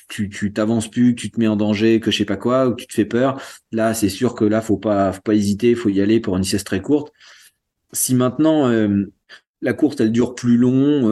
tu 0.06 0.28
tu 0.28 0.52
t'avances 0.52 0.90
plus, 0.90 1.14
que 1.14 1.20
tu 1.20 1.30
te 1.30 1.40
mets 1.40 1.48
en 1.48 1.56
danger, 1.56 2.00
que 2.00 2.10
je 2.10 2.18
sais 2.18 2.24
pas 2.24 2.36
quoi, 2.36 2.68
ou 2.68 2.72
que 2.72 2.82
tu 2.82 2.86
te 2.86 2.94
fais 2.94 3.04
peur, 3.04 3.40
là 3.72 3.94
c'est 3.94 4.08
sûr 4.08 4.34
que 4.34 4.44
là 4.44 4.60
faut 4.60 4.76
pas 4.76 5.12
faut 5.12 5.22
pas 5.22 5.34
hésiter, 5.34 5.74
faut 5.74 5.88
y 5.88 6.00
aller 6.00 6.20
pour 6.20 6.36
une 6.36 6.44
sieste 6.44 6.66
très 6.66 6.82
courte. 6.82 7.12
Si 7.92 8.14
maintenant 8.14 8.70
la 9.62 9.72
course 9.72 9.96
elle 10.00 10.12
dure 10.12 10.34
plus 10.34 10.56
long, 10.58 11.04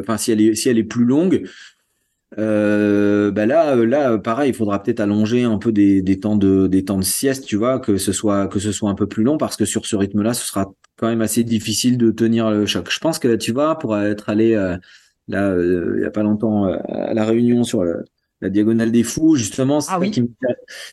enfin 0.00 0.16
si 0.16 0.32
elle 0.32 0.40
est 0.40 0.54
si 0.54 0.68
elle 0.68 0.78
est 0.78 0.84
plus 0.84 1.04
longue, 1.04 1.48
euh, 2.38 3.32
bah 3.32 3.46
là, 3.46 3.76
euh, 3.76 3.84
là, 3.84 4.16
pareil, 4.18 4.50
il 4.50 4.54
faudra 4.54 4.80
peut-être 4.80 5.00
allonger 5.00 5.42
un 5.42 5.58
peu 5.58 5.72
des, 5.72 6.02
des, 6.02 6.20
temps 6.20 6.36
de 6.36 6.68
des 6.68 6.84
temps 6.84 6.98
de 6.98 7.02
sieste, 7.04 7.46
tu 7.46 7.56
vois, 7.56 7.80
que 7.80 7.96
ce 7.96 8.12
soit 8.12 8.46
que 8.46 8.60
ce 8.60 8.70
soit 8.70 8.90
un 8.90 8.94
peu 8.94 9.08
plus 9.08 9.24
long, 9.24 9.38
parce 9.38 9.56
que 9.56 9.64
sur 9.64 9.86
ce 9.86 9.96
rythme-là, 9.96 10.34
ce 10.34 10.46
sera 10.46 10.72
quand 10.96 11.08
même 11.08 11.20
assez 11.20 11.42
difficile 11.42 11.98
de 11.98 12.10
tenir 12.12 12.50
le 12.50 12.64
choc. 12.66 12.90
Je 12.90 12.98
pense 13.00 13.18
que 13.18 13.34
tu 13.34 13.52
vois, 13.52 13.78
pour 13.78 13.96
être 13.98 14.28
allé 14.28 14.54
euh, 14.54 14.76
là, 15.26 15.50
euh, 15.50 15.94
il 15.96 16.02
y 16.02 16.06
a 16.06 16.10
pas 16.10 16.22
longtemps 16.22 16.64
à 16.66 17.12
la 17.12 17.24
réunion 17.24 17.64
sur 17.64 17.84
la 18.40 18.50
diagonale 18.50 18.92
des 18.92 19.02
fous, 19.02 19.34
justement, 19.34 19.80
c'est 19.80 19.90
ah 19.90 20.00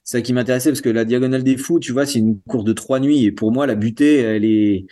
ça 0.03 0.21
qui 0.21 0.33
m'intéressait 0.33 0.71
parce 0.71 0.81
que 0.81 0.89
la 0.89 1.05
diagonale 1.05 1.43
des 1.43 1.57
fous, 1.57 1.79
tu 1.79 1.91
vois, 1.91 2.07
c'est 2.07 2.19
une 2.19 2.39
course 2.41 2.63
de 2.63 2.73
trois 2.73 2.99
nuits 2.99 3.23
et 3.23 3.31
pour 3.31 3.51
moi, 3.51 3.67
la 3.67 3.75
butée, 3.75 4.17
elle 4.17 4.45
est. 4.45 4.87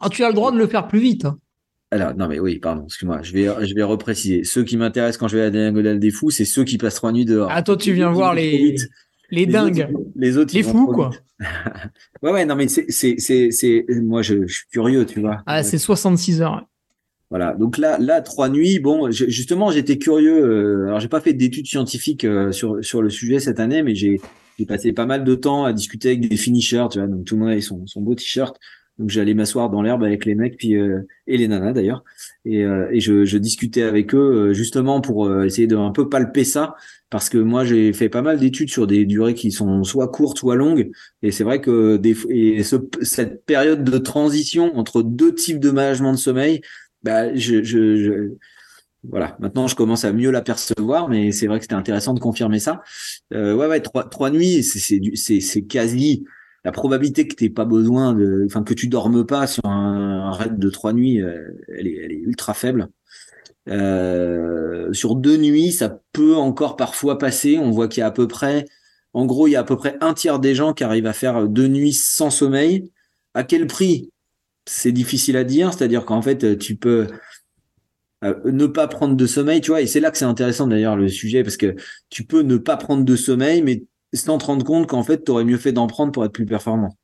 Ah, 0.00 0.10
tu 0.10 0.22
as 0.22 0.28
le 0.28 0.34
droit 0.34 0.52
de 0.52 0.58
le 0.58 0.66
faire 0.66 0.86
plus 0.86 1.00
vite. 1.00 1.24
Hein. 1.24 1.38
Alors, 1.94 2.12
non, 2.16 2.26
mais 2.26 2.40
oui, 2.40 2.58
pardon, 2.58 2.86
excuse-moi, 2.86 3.20
je 3.22 3.32
vais, 3.32 3.66
je 3.66 3.72
vais 3.72 3.84
repréciser. 3.84 4.42
Ceux 4.42 4.64
qui 4.64 4.76
m'intéressent 4.76 5.16
quand 5.16 5.28
je 5.28 5.36
vais 5.36 5.42
à 5.42 5.44
la 5.44 5.50
diagonale 5.50 6.00
des 6.00 6.10
fous, 6.10 6.28
c'est 6.28 6.44
ceux 6.44 6.64
qui 6.64 6.76
passent 6.76 6.96
trois 6.96 7.12
nuits 7.12 7.24
dehors. 7.24 7.52
Toi, 7.62 7.76
tu 7.76 7.92
viens 7.92 8.10
voir 8.10 8.34
les, 8.34 8.74
les, 9.30 9.46
dingues. 9.46 9.88
les 10.16 10.36
autres, 10.36 10.52
les 10.56 10.64
fous, 10.64 10.88
quoi. 10.88 11.10
ouais, 12.22 12.32
ouais, 12.32 12.44
non, 12.46 12.56
mais 12.56 12.66
c'est, 12.66 13.86
moi, 14.02 14.22
je, 14.22 14.44
je, 14.48 14.54
suis 14.54 14.66
curieux, 14.72 15.06
tu 15.06 15.20
vois. 15.20 15.44
Ah, 15.46 15.62
c'est 15.62 15.78
66 15.78 16.42
heures. 16.42 16.66
Voilà. 17.30 17.54
Donc 17.54 17.78
là, 17.78 17.96
là, 18.00 18.22
trois 18.22 18.48
nuits. 18.48 18.80
Bon, 18.80 19.12
justement, 19.12 19.70
j'étais 19.70 19.96
curieux. 19.96 20.44
Euh, 20.44 20.86
alors, 20.88 20.98
j'ai 20.98 21.08
pas 21.08 21.20
fait 21.20 21.32
d'études 21.32 21.68
scientifiques 21.68 22.24
euh, 22.24 22.50
sur 22.50 22.84
sur 22.84 23.02
le 23.02 23.10
sujet 23.10 23.38
cette 23.38 23.60
année, 23.60 23.84
mais 23.84 23.94
j'ai 23.94 24.20
passé 24.66 24.92
pas 24.92 25.06
mal 25.06 25.22
de 25.22 25.34
temps 25.36 25.64
à 25.64 25.72
discuter 25.72 26.08
avec 26.08 26.28
des 26.28 26.36
finishers, 26.36 26.86
tu 26.90 26.98
vois. 26.98 27.06
Donc 27.06 27.24
tout 27.24 27.36
le 27.36 27.42
monde 27.42 27.50
avait 27.50 27.60
son 27.60 27.86
son 27.86 28.00
beau 28.00 28.16
t-shirt. 28.16 28.58
Donc 28.98 29.10
j'allais 29.10 29.34
m'asseoir 29.34 29.70
dans 29.70 29.82
l'herbe 29.82 30.04
avec 30.04 30.24
les 30.24 30.34
mecs 30.34 30.56
puis 30.56 30.76
euh, 30.76 31.00
et 31.26 31.36
les 31.36 31.48
nanas 31.48 31.72
d'ailleurs. 31.72 32.04
Et, 32.44 32.64
euh, 32.64 32.88
et 32.92 33.00
je, 33.00 33.24
je, 33.24 33.38
discutais 33.38 33.82
avec 33.82 34.14
eux 34.14 34.50
euh, 34.50 34.52
justement 34.54 35.00
pour 35.00 35.30
essayer 35.42 35.66
de 35.66 35.76
un 35.76 35.90
peu 35.90 36.08
palper 36.08 36.44
ça 36.44 36.76
parce 37.10 37.28
que 37.28 37.38
moi 37.38 37.64
j'ai 37.64 37.92
fait 37.92 38.08
pas 38.08 38.22
mal 38.22 38.38
d'études 38.38 38.70
sur 38.70 38.86
des 38.86 39.04
durées 39.04 39.34
qui 39.34 39.50
sont 39.50 39.82
soit 39.82 40.08
courtes 40.08 40.38
soit 40.38 40.56
longues. 40.56 40.90
Et 41.22 41.32
c'est 41.32 41.44
vrai 41.44 41.60
que 41.60 41.96
des 41.96 42.16
et 42.28 42.62
ce, 42.62 42.76
cette 43.02 43.44
période 43.44 43.82
de 43.82 43.98
transition 43.98 44.76
entre 44.76 45.02
deux 45.02 45.34
types 45.34 45.60
de 45.60 45.70
management 45.70 46.12
de 46.12 46.18
sommeil 46.18 46.60
bah 47.02 47.34
je, 47.34 47.62
je, 47.62 47.96
je 47.96 48.34
voilà, 49.08 49.36
maintenant 49.38 49.66
je 49.66 49.74
commence 49.74 50.04
à 50.04 50.12
mieux 50.12 50.30
l'apercevoir, 50.30 51.08
mais 51.08 51.32
c'est 51.32 51.46
vrai 51.46 51.58
que 51.58 51.64
c'était 51.64 51.74
intéressant 51.74 52.14
de 52.14 52.20
confirmer 52.20 52.58
ça. 52.58 52.82
Euh, 53.32 53.54
ouais, 53.54 53.66
ouais, 53.66 53.80
trois, 53.80 54.08
trois 54.08 54.30
nuits, 54.30 54.62
c'est 54.62 55.62
quasi 55.62 56.24
la 56.64 56.72
probabilité 56.72 57.28
que 57.28 57.34
tu 57.34 57.50
pas 57.50 57.64
besoin 57.64 58.14
de, 58.14 58.44
enfin 58.46 58.62
que 58.62 58.74
tu 58.74 58.88
dormes 58.88 59.26
pas 59.26 59.46
sur 59.46 59.64
un, 59.66 60.30
raid 60.32 60.58
de 60.58 60.70
trois 60.70 60.92
nuits, 60.92 61.20
euh, 61.20 61.50
elle 61.76 61.86
est, 61.86 61.96
elle 62.04 62.12
est 62.12 62.20
ultra 62.20 62.54
faible. 62.54 62.88
Euh, 63.68 64.92
sur 64.92 65.14
deux 65.16 65.36
nuits, 65.36 65.72
ça 65.72 66.00
peut 66.12 66.36
encore 66.36 66.76
parfois 66.76 67.18
passer. 67.18 67.58
On 67.58 67.70
voit 67.70 67.88
qu'il 67.88 68.00
y 68.00 68.04
a 68.04 68.06
à 68.06 68.10
peu 68.10 68.28
près, 68.28 68.64
en 69.12 69.26
gros, 69.26 69.46
il 69.46 69.52
y 69.52 69.56
a 69.56 69.60
à 69.60 69.64
peu 69.64 69.76
près 69.76 69.96
un 70.00 70.14
tiers 70.14 70.38
des 70.38 70.54
gens 70.54 70.72
qui 70.72 70.84
arrivent 70.84 71.06
à 71.06 71.12
faire 71.12 71.48
deux 71.48 71.68
nuits 71.68 71.92
sans 71.92 72.30
sommeil. 72.30 72.90
À 73.34 73.44
quel 73.44 73.66
prix? 73.66 74.10
C'est 74.66 74.92
difficile 74.92 75.36
à 75.36 75.44
dire. 75.44 75.72
C'est-à-dire 75.72 76.06
qu'en 76.06 76.22
fait, 76.22 76.58
tu 76.58 76.76
peux 76.76 77.06
euh, 78.24 78.34
ne 78.46 78.66
pas 78.66 78.88
prendre 78.88 79.16
de 79.16 79.26
sommeil, 79.26 79.60
tu 79.60 79.70
vois. 79.70 79.82
Et 79.82 79.86
c'est 79.86 80.00
là 80.00 80.10
que 80.10 80.16
c'est 80.16 80.24
intéressant 80.24 80.66
d'ailleurs 80.66 80.96
le 80.96 81.08
sujet 81.08 81.42
parce 81.42 81.58
que 81.58 81.74
tu 82.08 82.24
peux 82.24 82.40
ne 82.40 82.56
pas 82.56 82.76
prendre 82.78 83.04
de 83.04 83.16
sommeil, 83.16 83.62
mais 83.62 83.82
sans 84.14 84.38
te 84.38 84.46
rendre 84.46 84.64
compte 84.64 84.86
qu'en 84.86 85.02
fait, 85.02 85.24
tu 85.24 85.30
aurais 85.30 85.44
mieux 85.44 85.58
fait 85.58 85.72
d'en 85.72 85.86
prendre 85.86 86.12
pour 86.12 86.24
être 86.24 86.32
plus 86.32 86.46
performant. 86.46 86.96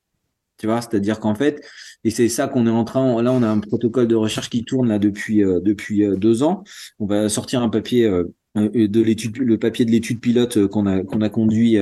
Tu 0.60 0.66
vois, 0.66 0.82
c'est-à-dire 0.82 1.20
qu'en 1.20 1.34
fait, 1.34 1.62
et 2.04 2.10
c'est 2.10 2.28
ça 2.28 2.46
qu'on 2.46 2.66
est 2.66 2.70
en 2.70 2.84
train, 2.84 3.22
là, 3.22 3.32
on 3.32 3.42
a 3.42 3.48
un 3.48 3.60
protocole 3.60 4.06
de 4.06 4.14
recherche 4.14 4.50
qui 4.50 4.62
tourne 4.62 4.88
là 4.88 4.98
depuis 4.98 5.42
euh, 5.42 5.58
depuis 5.60 6.04
euh, 6.04 6.16
deux 6.16 6.42
ans. 6.42 6.64
On 6.98 7.06
va 7.06 7.30
sortir 7.30 7.62
un 7.62 7.70
papier 7.70 8.04
euh, 8.04 8.24
de 8.54 9.00
l'étude, 9.00 9.38
le 9.38 9.58
papier 9.58 9.86
de 9.86 9.90
l'étude 9.90 10.20
pilote 10.20 10.66
qu'on 10.66 10.84
a 10.86 11.02
qu'on 11.02 11.22
a 11.22 11.30
conduit 11.30 11.78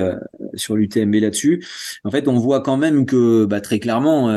sur 0.53 0.75
l'UTMB 0.75 1.15
là-dessus. 1.15 1.65
En 2.03 2.11
fait, 2.11 2.27
on 2.27 2.37
voit 2.37 2.61
quand 2.61 2.77
même 2.77 3.05
que 3.05 3.45
bah, 3.45 3.59
très 3.59 3.79
clairement 3.79 4.27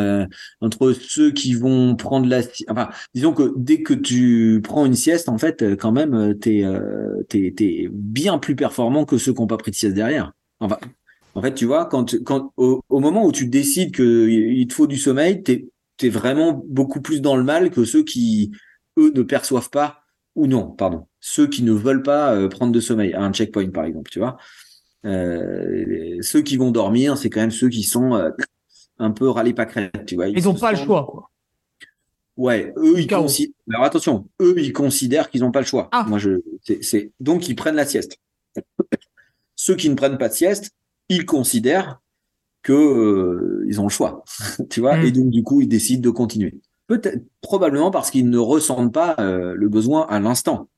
entre 0.62 0.92
ceux 0.92 1.30
qui 1.30 1.52
vont 1.52 1.94
prendre 1.94 2.26
la, 2.26 2.40
enfin, 2.70 2.88
disons 3.14 3.34
que 3.34 3.52
dès 3.56 3.82
que 3.82 3.92
tu 3.92 4.62
prends 4.64 4.86
une 4.86 4.94
sieste, 4.94 5.28
en 5.28 5.36
fait, 5.36 5.76
quand 5.76 5.92
même, 5.92 6.34
t'es 6.40 6.64
t'es 7.28 7.52
t'es 7.54 7.88
bien 7.92 8.38
plus 8.38 8.56
performant 8.56 9.04
que 9.04 9.18
ceux 9.18 9.34
qui 9.34 9.40
n'ont 9.42 9.46
pas 9.46 9.58
pris 9.58 9.70
de 9.70 9.76
sieste 9.76 9.94
derrière 9.94 10.32
en 11.34 11.42
fait, 11.42 11.54
tu 11.54 11.66
vois, 11.66 11.86
quand, 11.86 12.22
quand 12.24 12.52
au, 12.56 12.82
moment 12.90 13.24
où 13.24 13.32
tu 13.32 13.46
décides 13.46 13.94
qu'il 13.94 14.66
te 14.68 14.74
faut 14.74 14.86
du 14.86 14.98
sommeil, 14.98 15.42
tu 15.42 15.70
es, 16.02 16.08
vraiment 16.08 16.62
beaucoup 16.66 17.00
plus 17.00 17.20
dans 17.20 17.36
le 17.36 17.44
mal 17.44 17.70
que 17.70 17.84
ceux 17.84 18.02
qui, 18.02 18.50
eux, 18.98 19.12
ne 19.14 19.22
perçoivent 19.22 19.70
pas, 19.70 20.00
ou 20.34 20.46
non, 20.46 20.70
pardon, 20.70 21.06
ceux 21.20 21.46
qui 21.46 21.62
ne 21.62 21.72
veulent 21.72 22.02
pas 22.02 22.34
euh, 22.34 22.48
prendre 22.48 22.72
de 22.72 22.80
sommeil, 22.80 23.12
à 23.14 23.22
un 23.22 23.32
checkpoint, 23.32 23.70
par 23.70 23.84
exemple, 23.84 24.10
tu 24.10 24.18
vois. 24.18 24.36
Euh, 25.04 26.16
ceux 26.20 26.42
qui 26.42 26.56
vont 26.56 26.70
dormir, 26.70 27.16
c'est 27.16 27.30
quand 27.30 27.40
même 27.40 27.50
ceux 27.50 27.68
qui 27.68 27.82
sont 27.82 28.14
euh, 28.14 28.30
un 28.98 29.10
peu 29.10 29.28
râlés 29.28 29.54
pas 29.54 29.66
crête, 29.66 30.04
tu 30.06 30.16
vois. 30.16 30.28
Ils 30.28 30.44
n'ont 30.44 30.54
pas 30.54 30.72
le 30.72 30.78
choix, 30.78 31.06
quoi. 31.06 31.28
Ouais, 32.36 32.72
eux 32.78 32.98
ils 32.98 33.06
considèrent. 33.06 33.54
Alors 33.70 33.84
attention, 33.84 34.26
eux 34.40 34.54
ils 34.56 34.72
considèrent 34.72 35.28
qu'ils 35.28 35.42
n'ont 35.42 35.50
pas 35.50 35.60
le 35.60 35.66
choix. 35.66 35.88
Ah. 35.92 36.06
Moi 36.08 36.18
je, 36.18 36.40
c'est 36.80 37.12
donc 37.20 37.46
ils 37.48 37.54
prennent 37.54 37.74
la 37.74 37.84
sieste. 37.84 38.18
Ceux 39.64 39.76
qui 39.76 39.88
ne 39.88 39.94
prennent 39.94 40.18
pas 40.18 40.28
de 40.28 40.34
sieste, 40.34 40.72
ils 41.08 41.24
considèrent 41.24 42.00
que 42.62 43.64
ils 43.68 43.80
ont 43.80 43.84
le 43.84 43.90
choix, 43.90 44.24
tu 44.70 44.80
vois, 44.80 44.96
Mm. 44.96 45.04
et 45.04 45.12
donc 45.12 45.30
du 45.30 45.42
coup 45.44 45.60
ils 45.60 45.68
décident 45.68 46.02
de 46.02 46.10
continuer. 46.10 46.54
Peut-être, 46.88 47.22
probablement 47.42 47.92
parce 47.92 48.10
qu'ils 48.10 48.28
ne 48.28 48.38
ressentent 48.38 48.92
pas 48.92 49.14
le 49.18 49.68
besoin 49.68 50.06
à 50.08 50.18
l'instant. 50.18 50.68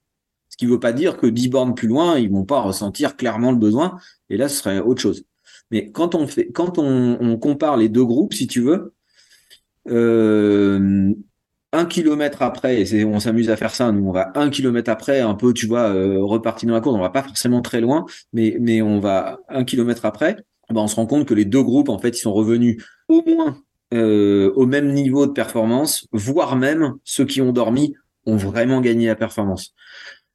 Ce 0.51 0.57
qui 0.59 0.67
veut 0.67 0.79
pas 0.79 0.93
dire 0.93 1.17
que 1.17 1.27
10 1.27 1.49
bornes 1.49 1.75
plus 1.75 1.89
loin, 1.89 2.19
ils 2.19 2.31
vont 2.31 2.45
pas 2.45 2.61
ressentir 2.61 3.17
clairement 3.17 3.53
le 3.53 3.57
besoin, 3.59 3.97
et 4.29 4.37
là 4.37 4.49
ce 4.49 4.57
serait 4.57 4.81
autre 4.81 5.01
chose. 5.01 5.25
Mais 5.71 5.91
quand 5.91 6.15
on 6.15 6.27
fait, 6.27 6.49
quand 6.53 6.79
on, 6.79 7.17
on 7.21 7.39
compare 7.39 7.79
les 7.79 7.89
deux 7.89 8.05
groupes, 8.05 8.35
si 8.35 8.47
tu 8.47 8.61
veux, 8.61 8.93
euh, 9.89 11.13
un 11.75 11.87
kilomètre 11.87 12.43
après, 12.43 12.83
et 12.83 13.05
on 13.05 13.21
s'amuse 13.21 13.51
à 13.51 13.57
faire 13.57 13.75
ça, 13.75 13.91
nous 13.93 14.09
on 14.09 14.13
va 14.13 14.33
un 14.35 14.49
kilomètre 14.49 14.91
après, 14.91 15.21
un 15.21 15.35
peu, 15.35 15.53
tu 15.53 15.67
vois, 15.67 15.93
euh, 15.93 16.23
repartir 16.23 16.69
dans 16.69 16.75
la 16.75 16.81
course, 16.81 16.97
on 16.97 17.01
va 17.01 17.11
pas 17.11 17.23
forcément 17.23 17.63
très 17.63 17.81
loin, 17.81 18.07
mais, 18.33 18.81
on 18.83 19.01
va 19.01 19.41
un 19.49 19.65
kilomètre 19.65 20.05
après, 20.05 20.37
ben 20.71 20.81
on 20.81 20.87
se 20.87 20.97
rend 20.97 21.07
compte 21.07 21.27
que 21.27 21.35
les 21.35 21.45
deux 21.45 21.63
groupes, 21.63 21.89
en 21.89 21.99
fait, 21.99 22.17
ils 22.17 22.23
sont 22.23 22.33
revenus 22.33 22.83
au 23.09 23.23
moins 23.27 23.59
euh, 23.93 24.51
au 24.57 24.67
même 24.67 24.93
niveau 24.93 25.27
de 25.27 25.33
performance, 25.33 26.07
voire 26.13 26.57
même 26.57 26.95
ceux 27.05 27.25
qui 27.27 27.41
ont 27.41 27.53
dormi 27.53 27.95
ont 28.27 28.37
vraiment 28.37 28.81
gagné 28.81 29.07
la 29.07 29.15
performance. 29.15 29.75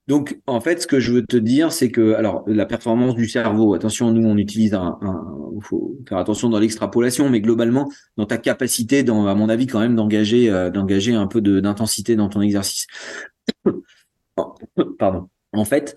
Donc, 0.09 0.39
en 0.47 0.59
fait, 0.59 0.81
ce 0.81 0.87
que 0.87 0.99
je 0.99 1.13
veux 1.13 1.23
te 1.23 1.37
dire, 1.37 1.71
c'est 1.71 1.91
que, 1.91 2.15
alors, 2.15 2.43
la 2.47 2.65
performance 2.65 3.13
du 3.13 3.29
cerveau, 3.29 3.75
attention, 3.75 4.11
nous, 4.11 4.27
on 4.27 4.37
utilise 4.37 4.73
un, 4.73 4.97
un 5.01 5.39
faut 5.61 5.95
faire 6.07 6.17
attention 6.17 6.49
dans 6.49 6.57
l'extrapolation, 6.57 7.29
mais 7.29 7.41
globalement, 7.41 7.91
dans 8.17 8.25
ta 8.25 8.39
capacité, 8.39 9.03
dans, 9.03 9.27
à 9.27 9.35
mon 9.35 9.49
avis, 9.49 9.67
quand 9.67 9.79
même, 9.79 9.95
d'engager, 9.95 10.49
euh, 10.49 10.71
d'engager 10.71 11.13
un 11.13 11.27
peu 11.27 11.41
d'intensité 11.41 12.15
dans 12.15 12.27
ton 12.27 12.41
exercice. 12.41 12.87
Pardon. 14.97 15.29
En 15.53 15.65
fait, 15.65 15.95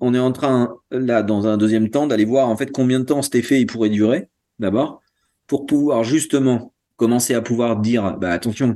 on 0.00 0.14
est 0.14 0.18
en 0.18 0.32
train, 0.32 0.74
là, 0.90 1.22
dans 1.22 1.46
un 1.46 1.56
deuxième 1.56 1.90
temps, 1.90 2.08
d'aller 2.08 2.24
voir, 2.24 2.48
en 2.48 2.56
fait, 2.56 2.72
combien 2.72 2.98
de 2.98 3.04
temps 3.04 3.22
cet 3.22 3.36
effet 3.36 3.60
il 3.60 3.66
pourrait 3.66 3.90
durer, 3.90 4.30
d'abord, 4.58 5.00
pour 5.46 5.66
pouvoir 5.66 6.02
justement 6.02 6.74
commencer 6.96 7.34
à 7.34 7.40
pouvoir 7.40 7.76
dire, 7.78 8.16
bah, 8.18 8.32
attention, 8.32 8.74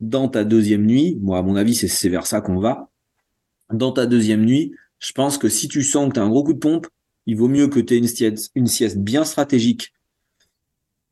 dans 0.00 0.28
ta 0.28 0.44
deuxième 0.44 0.86
nuit, 0.86 1.18
moi, 1.20 1.36
à 1.36 1.42
mon 1.42 1.56
avis, 1.56 1.74
c'est 1.74 2.08
vers 2.08 2.26
ça 2.26 2.40
qu'on 2.40 2.58
va 2.58 2.88
dans 3.72 3.92
ta 3.92 4.06
deuxième 4.06 4.44
nuit, 4.44 4.72
je 4.98 5.12
pense 5.12 5.38
que 5.38 5.48
si 5.48 5.68
tu 5.68 5.82
sens 5.82 6.08
que 6.08 6.14
tu 6.14 6.20
as 6.20 6.22
un 6.22 6.28
gros 6.28 6.44
coup 6.44 6.54
de 6.54 6.58
pompe, 6.58 6.86
il 7.26 7.36
vaut 7.36 7.48
mieux 7.48 7.68
que 7.68 7.80
tu 7.80 7.94
aies 7.94 7.98
une 7.98 8.06
sieste, 8.06 8.50
une 8.54 8.66
sieste 8.66 8.98
bien 8.98 9.24
stratégique, 9.24 9.92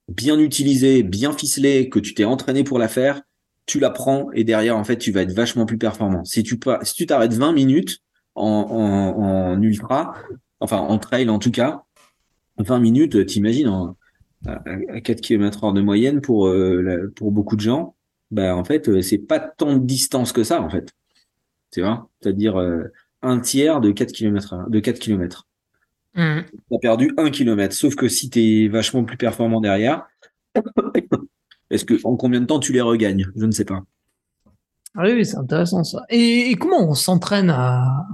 bien 0.08 0.38
utilisée, 0.38 1.02
bien 1.02 1.32
ficelée, 1.32 1.88
que 1.88 1.98
tu 1.98 2.14
t'es 2.14 2.24
entraîné 2.24 2.64
pour 2.64 2.78
la 2.78 2.88
faire, 2.88 3.22
tu 3.66 3.80
la 3.80 3.90
prends 3.90 4.30
et 4.32 4.44
derrière, 4.44 4.76
en 4.76 4.84
fait, 4.84 4.98
tu 4.98 5.10
vas 5.10 5.22
être 5.22 5.32
vachement 5.32 5.66
plus 5.66 5.78
performant. 5.78 6.24
Si 6.24 6.42
tu 6.42 6.58
si 6.82 6.94
tu 6.94 7.06
t'arrêtes 7.06 7.34
20 7.34 7.52
minutes 7.52 8.00
en, 8.34 9.60
ultra, 9.60 10.14
enfin 10.60 10.78
en 10.78 10.98
trail 10.98 11.28
en 11.28 11.38
tout 11.38 11.50
cas, 11.50 11.84
20 12.58 12.78
minutes, 12.78 13.26
t'imagines, 13.26 13.94
à, 14.46 14.62
à 14.92 15.00
4 15.00 15.20
km 15.20 15.64
heure 15.64 15.72
de 15.72 15.80
moyenne 15.80 16.20
pour, 16.20 16.46
euh, 16.48 17.12
pour 17.16 17.32
beaucoup 17.32 17.56
de 17.56 17.60
gens, 17.60 17.96
bah, 18.30 18.56
en 18.56 18.64
fait, 18.64 19.00
c'est 19.02 19.18
pas 19.18 19.40
tant 19.40 19.74
de 19.74 19.84
distance 19.84 20.32
que 20.32 20.44
ça, 20.44 20.60
en 20.62 20.70
fait 20.70 20.92
tu 21.74 21.82
vois, 21.82 22.08
c'est-à-dire 22.20 22.58
euh, 22.58 22.84
un 23.22 23.40
tiers 23.40 23.80
de 23.80 23.90
4 23.90 24.12
km 24.12 24.68
de 24.68 24.80
4 24.80 24.98
km. 24.98 25.48
Mmh. 26.14 26.40
Tu 26.70 26.76
as 26.76 26.78
perdu 26.78 27.12
1 27.16 27.30
km, 27.30 27.74
sauf 27.74 27.96
que 27.96 28.08
si 28.08 28.30
tu 28.30 28.40
es 28.40 28.68
vachement 28.68 29.02
plus 29.02 29.16
performant 29.16 29.60
derrière, 29.60 30.06
est-ce 31.70 31.84
que 31.84 31.94
en 32.04 32.16
combien 32.16 32.40
de 32.40 32.46
temps 32.46 32.60
tu 32.60 32.72
les 32.72 32.80
regagnes? 32.80 33.26
Je 33.34 33.44
ne 33.44 33.50
sais 33.50 33.64
pas. 33.64 33.82
Ah 34.96 35.02
oui, 35.02 35.14
oui 35.14 35.26
c'est 35.26 35.36
intéressant 35.36 35.82
ça. 35.82 36.02
Et, 36.08 36.50
et 36.50 36.54
comment 36.54 36.88
on 36.88 36.94
s'entraîne 36.94 37.50
à, 37.50 38.06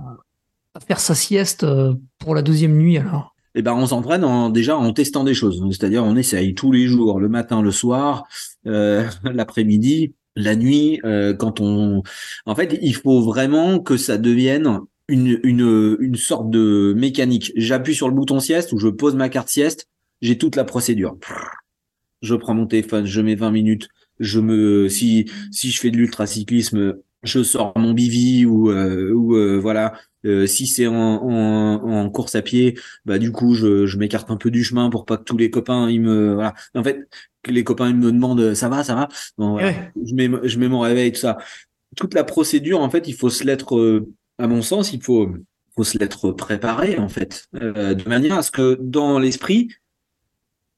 à, 0.74 0.80
faire 0.80 0.98
sa 0.98 1.14
sieste 1.14 1.64
euh, 1.64 1.92
pour 2.18 2.34
la 2.34 2.40
deuxième 2.40 2.78
nuit 2.78 2.96
alors? 2.96 3.34
Eh 3.54 3.62
ben, 3.62 3.74
on 3.74 3.86
s'entraîne 3.86 4.24
en, 4.24 4.48
déjà 4.48 4.78
en 4.78 4.92
testant 4.92 5.24
des 5.24 5.34
choses. 5.34 5.62
C'est-à-dire, 5.70 6.04
on 6.04 6.16
essaye 6.16 6.54
tous 6.54 6.72
les 6.72 6.86
jours, 6.86 7.18
le 7.18 7.28
matin, 7.28 7.62
le 7.62 7.72
soir, 7.72 8.24
euh, 8.66 9.06
l'après-midi, 9.24 10.14
la 10.36 10.56
nuit, 10.56 11.00
euh, 11.04 11.34
quand 11.34 11.60
on, 11.60 12.02
en 12.46 12.54
fait, 12.54 12.78
il 12.80 12.94
faut 12.94 13.22
vraiment 13.22 13.80
que 13.80 13.96
ça 13.96 14.18
devienne 14.18 14.80
une, 15.08 15.40
une, 15.42 15.96
une 16.00 16.16
sorte 16.16 16.50
de 16.50 16.94
mécanique. 16.96 17.52
J'appuie 17.56 17.94
sur 17.94 18.08
le 18.08 18.14
bouton 18.14 18.40
sieste 18.40 18.72
ou 18.72 18.78
je 18.78 18.88
pose 18.88 19.16
ma 19.16 19.28
carte 19.28 19.48
sieste, 19.48 19.88
j'ai 20.22 20.38
toute 20.38 20.56
la 20.56 20.64
procédure. 20.64 21.16
Je 22.22 22.34
prends 22.34 22.54
mon 22.54 22.66
téléphone, 22.66 23.06
je 23.06 23.20
mets 23.20 23.34
20 23.34 23.50
minutes, 23.50 23.88
je 24.18 24.40
me, 24.40 24.88
si, 24.88 25.30
si 25.50 25.70
je 25.70 25.80
fais 25.80 25.90
de 25.90 25.96
l'ultracyclisme, 25.96 26.96
je 27.22 27.42
sors 27.42 27.72
mon 27.76 27.92
bivi 27.92 28.46
ou, 28.46 28.70
euh, 28.70 29.12
ou 29.12 29.36
euh, 29.36 29.58
voilà. 29.58 29.94
si 30.46 30.66
c'est 30.66 30.86
en, 30.86 30.94
en, 30.94 32.04
en, 32.04 32.10
course 32.10 32.34
à 32.34 32.42
pied, 32.42 32.78
bah 33.04 33.18
du 33.18 33.32
coup 33.32 33.54
je, 33.54 33.86
je 33.86 33.96
m'écarte 33.98 34.30
un 34.30 34.36
peu 34.36 34.50
du 34.50 34.64
chemin 34.64 34.90
pour 34.90 35.04
pas 35.04 35.16
que 35.16 35.24
tous 35.24 35.36
les 35.36 35.50
copains 35.50 35.90
ils 35.90 36.00
me 36.00 36.34
voilà. 36.34 36.54
En 36.74 36.84
fait, 36.84 37.08
que 37.42 37.50
les 37.50 37.64
copains 37.64 37.88
ils 37.88 37.96
me 37.96 38.12
demandent 38.12 38.54
ça 38.54 38.68
va, 38.68 38.84
ça 38.84 38.94
va? 38.94 39.08
Bon, 39.38 39.52
voilà. 39.52 39.68
ouais. 39.68 39.92
Je 40.04 40.14
mets 40.14 40.30
je 40.44 40.58
mets 40.58 40.68
mon 40.68 40.80
réveil 40.80 41.12
tout 41.12 41.20
ça. 41.20 41.38
Toute 41.96 42.14
la 42.14 42.24
procédure 42.24 42.80
en 42.80 42.90
fait, 42.90 43.08
il 43.08 43.14
faut 43.14 43.30
se 43.30 43.44
l'être 43.44 44.04
à 44.38 44.46
mon 44.46 44.62
sens, 44.62 44.92
il 44.92 45.02
faut 45.02 45.28
faut 45.76 45.84
se 45.84 45.98
l'être 45.98 46.32
préparé 46.32 46.98
en 46.98 47.08
fait, 47.08 47.46
euh, 47.54 47.94
de 47.94 48.08
manière 48.08 48.38
à 48.38 48.42
ce 48.42 48.50
que 48.50 48.76
dans 48.80 49.18
l'esprit, 49.18 49.68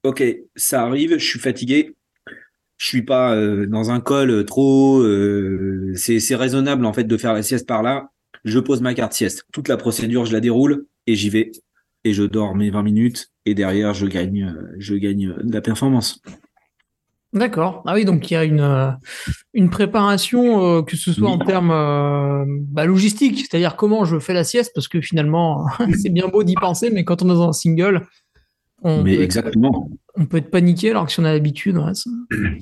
ok, 0.03 0.23
ça 0.57 0.83
arrive, 0.83 1.19
je 1.19 1.27
suis 1.27 1.39
fatigué, 1.39 1.95
je 2.83 2.89
suis 2.89 3.03
pas 3.03 3.37
euh, 3.37 3.67
dans 3.67 3.93
un 3.93 4.01
col 4.01 4.45
trop, 4.45 4.99
euh, 4.99 5.93
c'est 5.95 6.35
raisonnable 6.35 6.85
en 6.85 6.93
fait 6.93 7.05
de 7.05 7.17
faire 7.17 7.33
la 7.33 7.45
sieste 7.45 7.69
par 7.69 7.81
là. 7.81 8.11
Je 8.45 8.59
pose 8.59 8.81
ma 8.81 8.93
carte 8.93 9.13
sieste, 9.13 9.45
toute 9.53 9.69
la 9.69 9.77
procédure, 9.77 10.25
je 10.25 10.33
la 10.33 10.41
déroule 10.41 10.87
et 11.07 11.15
j'y 11.15 11.31
vais 11.31 11.53
et 12.03 12.13
je 12.13 12.25
dors 12.25 12.57
mes 12.57 12.71
20 12.71 12.83
minutes 12.83 13.31
et 13.47 13.55
derrière 13.55 13.95
je 13.95 14.07
gagne, 14.07 14.53
je 14.79 14.97
gagne 14.97 15.33
de 15.45 15.53
la 15.53 15.61
performance. 15.61 16.21
D'accord. 17.33 17.85
Ah 17.87 17.95
oui, 17.95 18.05
donc 18.05 18.29
il 18.31 18.35
y 18.35 18.37
a 18.37 18.43
une, 18.43 18.61
euh, 18.61 18.91
une 19.55 19.71
préparation, 19.71 20.65
euh, 20.65 20.83
que 20.83 20.97
ce 20.97 21.13
soit 21.13 21.31
en 21.31 21.39
termes 21.39 21.71
euh, 21.71 22.45
bah, 22.49 22.85
logistiques, 22.85 23.39
c'est-à-dire 23.39 23.77
comment 23.77 24.05
je 24.05 24.19
fais 24.19 24.35
la 24.35 24.43
sieste, 24.43 24.73
parce 24.75 24.89
que 24.89 25.01
finalement, 25.01 25.67
c'est 26.03 26.11
bien 26.11 26.27
beau 26.27 26.43
d'y 26.43 26.55
penser, 26.55 26.91
mais 26.91 27.05
quand 27.05 27.23
on 27.23 27.27
est 27.27 27.35
dans 27.35 27.49
un 27.49 27.53
single, 27.53 28.03
on, 28.83 29.05
mais 29.05 29.17
peut, 29.17 29.23
exactement. 29.23 29.89
On 30.15 30.27
peut 30.27 30.37
être 30.37 30.51
paniqué 30.51 30.91
alors 30.91 31.07
que 31.07 31.13
si 31.13 31.21
on 31.21 31.25
a 31.25 31.33
l'habitude. 31.33 31.81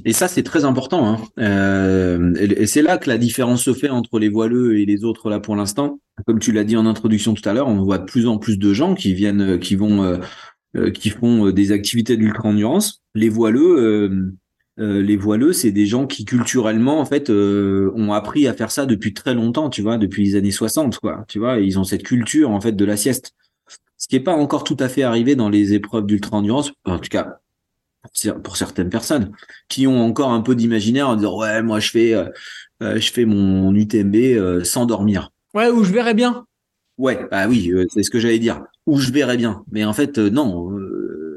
Et 0.05 0.12
ça, 0.12 0.28
c'est 0.28 0.42
très 0.42 0.64
important. 0.64 1.07
Hein. 1.07 1.18
Euh, 1.38 2.34
et 2.38 2.66
c'est 2.66 2.82
là 2.82 2.98
que 2.98 3.09
la 3.09 3.18
différence 3.18 3.62
se 3.62 3.72
fait 3.72 3.88
entre 3.88 4.18
les 4.18 4.28
voileux 4.28 4.78
et 4.78 4.86
les 4.86 5.05
autres 5.05 5.30
là 5.30 5.40
pour 5.40 5.57
l'instant. 5.57 6.01
Comme 6.26 6.38
tu 6.38 6.53
l'as 6.53 6.64
dit 6.64 6.76
en 6.76 6.86
introduction 6.86 7.34
tout 7.34 7.48
à 7.48 7.53
l'heure, 7.53 7.68
on 7.68 7.82
voit 7.82 7.98
de 7.98 8.05
plus 8.05 8.26
en 8.26 8.38
plus 8.38 8.59
de 8.59 8.72
gens 8.72 8.94
qui 8.94 9.14
viennent, 9.14 9.59
qui 9.59 9.74
vont, 9.74 10.20
euh, 10.76 10.90
qui 10.90 11.11
font 11.11 11.51
des 11.51 11.72
activités 11.72 12.16
d'ultra-endurance. 12.16 13.03
Les 13.14 13.28
voileux, 13.28 14.30
euh, 14.80 15.03
les 15.03 15.16
voileux, 15.16 15.53
c'est 15.53 15.72
des 15.72 15.84
gens 15.84 16.07
qui 16.07 16.24
culturellement 16.24 17.01
en 17.01 17.05
fait 17.05 17.28
euh, 17.28 17.92
ont 17.96 18.12
appris 18.12 18.46
à 18.46 18.55
faire 18.55 18.70
ça 18.70 18.86
depuis 18.86 19.12
très 19.12 19.34
longtemps, 19.34 19.68
tu 19.68 19.82
vois, 19.82 19.98
depuis 19.98 20.24
les 20.24 20.36
années 20.36 20.51
60, 20.51 20.98
quoi. 20.98 21.24
Tu 21.28 21.38
vois, 21.38 21.59
ils 21.59 21.78
ont 21.78 21.84
cette 21.84 22.03
culture 22.03 22.51
en 22.51 22.61
fait 22.61 22.72
de 22.72 22.84
la 22.84 22.96
sieste. 22.96 23.34
Qui 24.11 24.16
n'est 24.16 24.22
pas 24.22 24.34
encore 24.34 24.64
tout 24.64 24.76
à 24.80 24.88
fait 24.88 25.02
arrivé 25.02 25.36
dans 25.36 25.48
les 25.48 25.72
épreuves 25.72 26.04
d'ultra-endurance, 26.04 26.72
en 26.84 26.98
tout 26.98 27.08
cas 27.08 27.38
pour, 28.02 28.42
pour, 28.42 28.56
certaines 28.56 28.90
personnes 28.90 29.32
qui 29.68 29.86
ont 29.86 30.04
encore 30.04 30.32
un 30.32 30.40
peu 30.40 30.54
d'imaginaire 30.54 31.08
en 31.08 31.16
disant 31.16 31.38
ouais, 31.38 31.62
moi 31.62 31.80
je 31.80 31.90
fais, 31.90 32.14
euh, 32.14 32.26
je 32.80 33.11
fais 33.12 33.24
mon 33.24 33.74
UTMB 33.74 34.64
sans 34.64 34.84
dormir. 34.84 35.30
Ouais, 35.54 35.70
ou 35.70 35.84
je 35.84 35.92
verrai 35.92 36.14
bien. 36.14 36.44
Ouais, 36.98 37.26
bah 37.30 37.46
oui, 37.48 37.72
c'est 37.88 38.02
ce 38.02 38.11
que 38.11 38.18
j'allais 38.18 38.38
dire. 38.38 38.62
Ou 38.86 38.98
je 38.98 39.11
verrai 39.12 39.36
bien. 39.36 39.62
Mais 39.70 39.84
en 39.84 39.92
fait, 39.92 40.18
non 40.18 40.70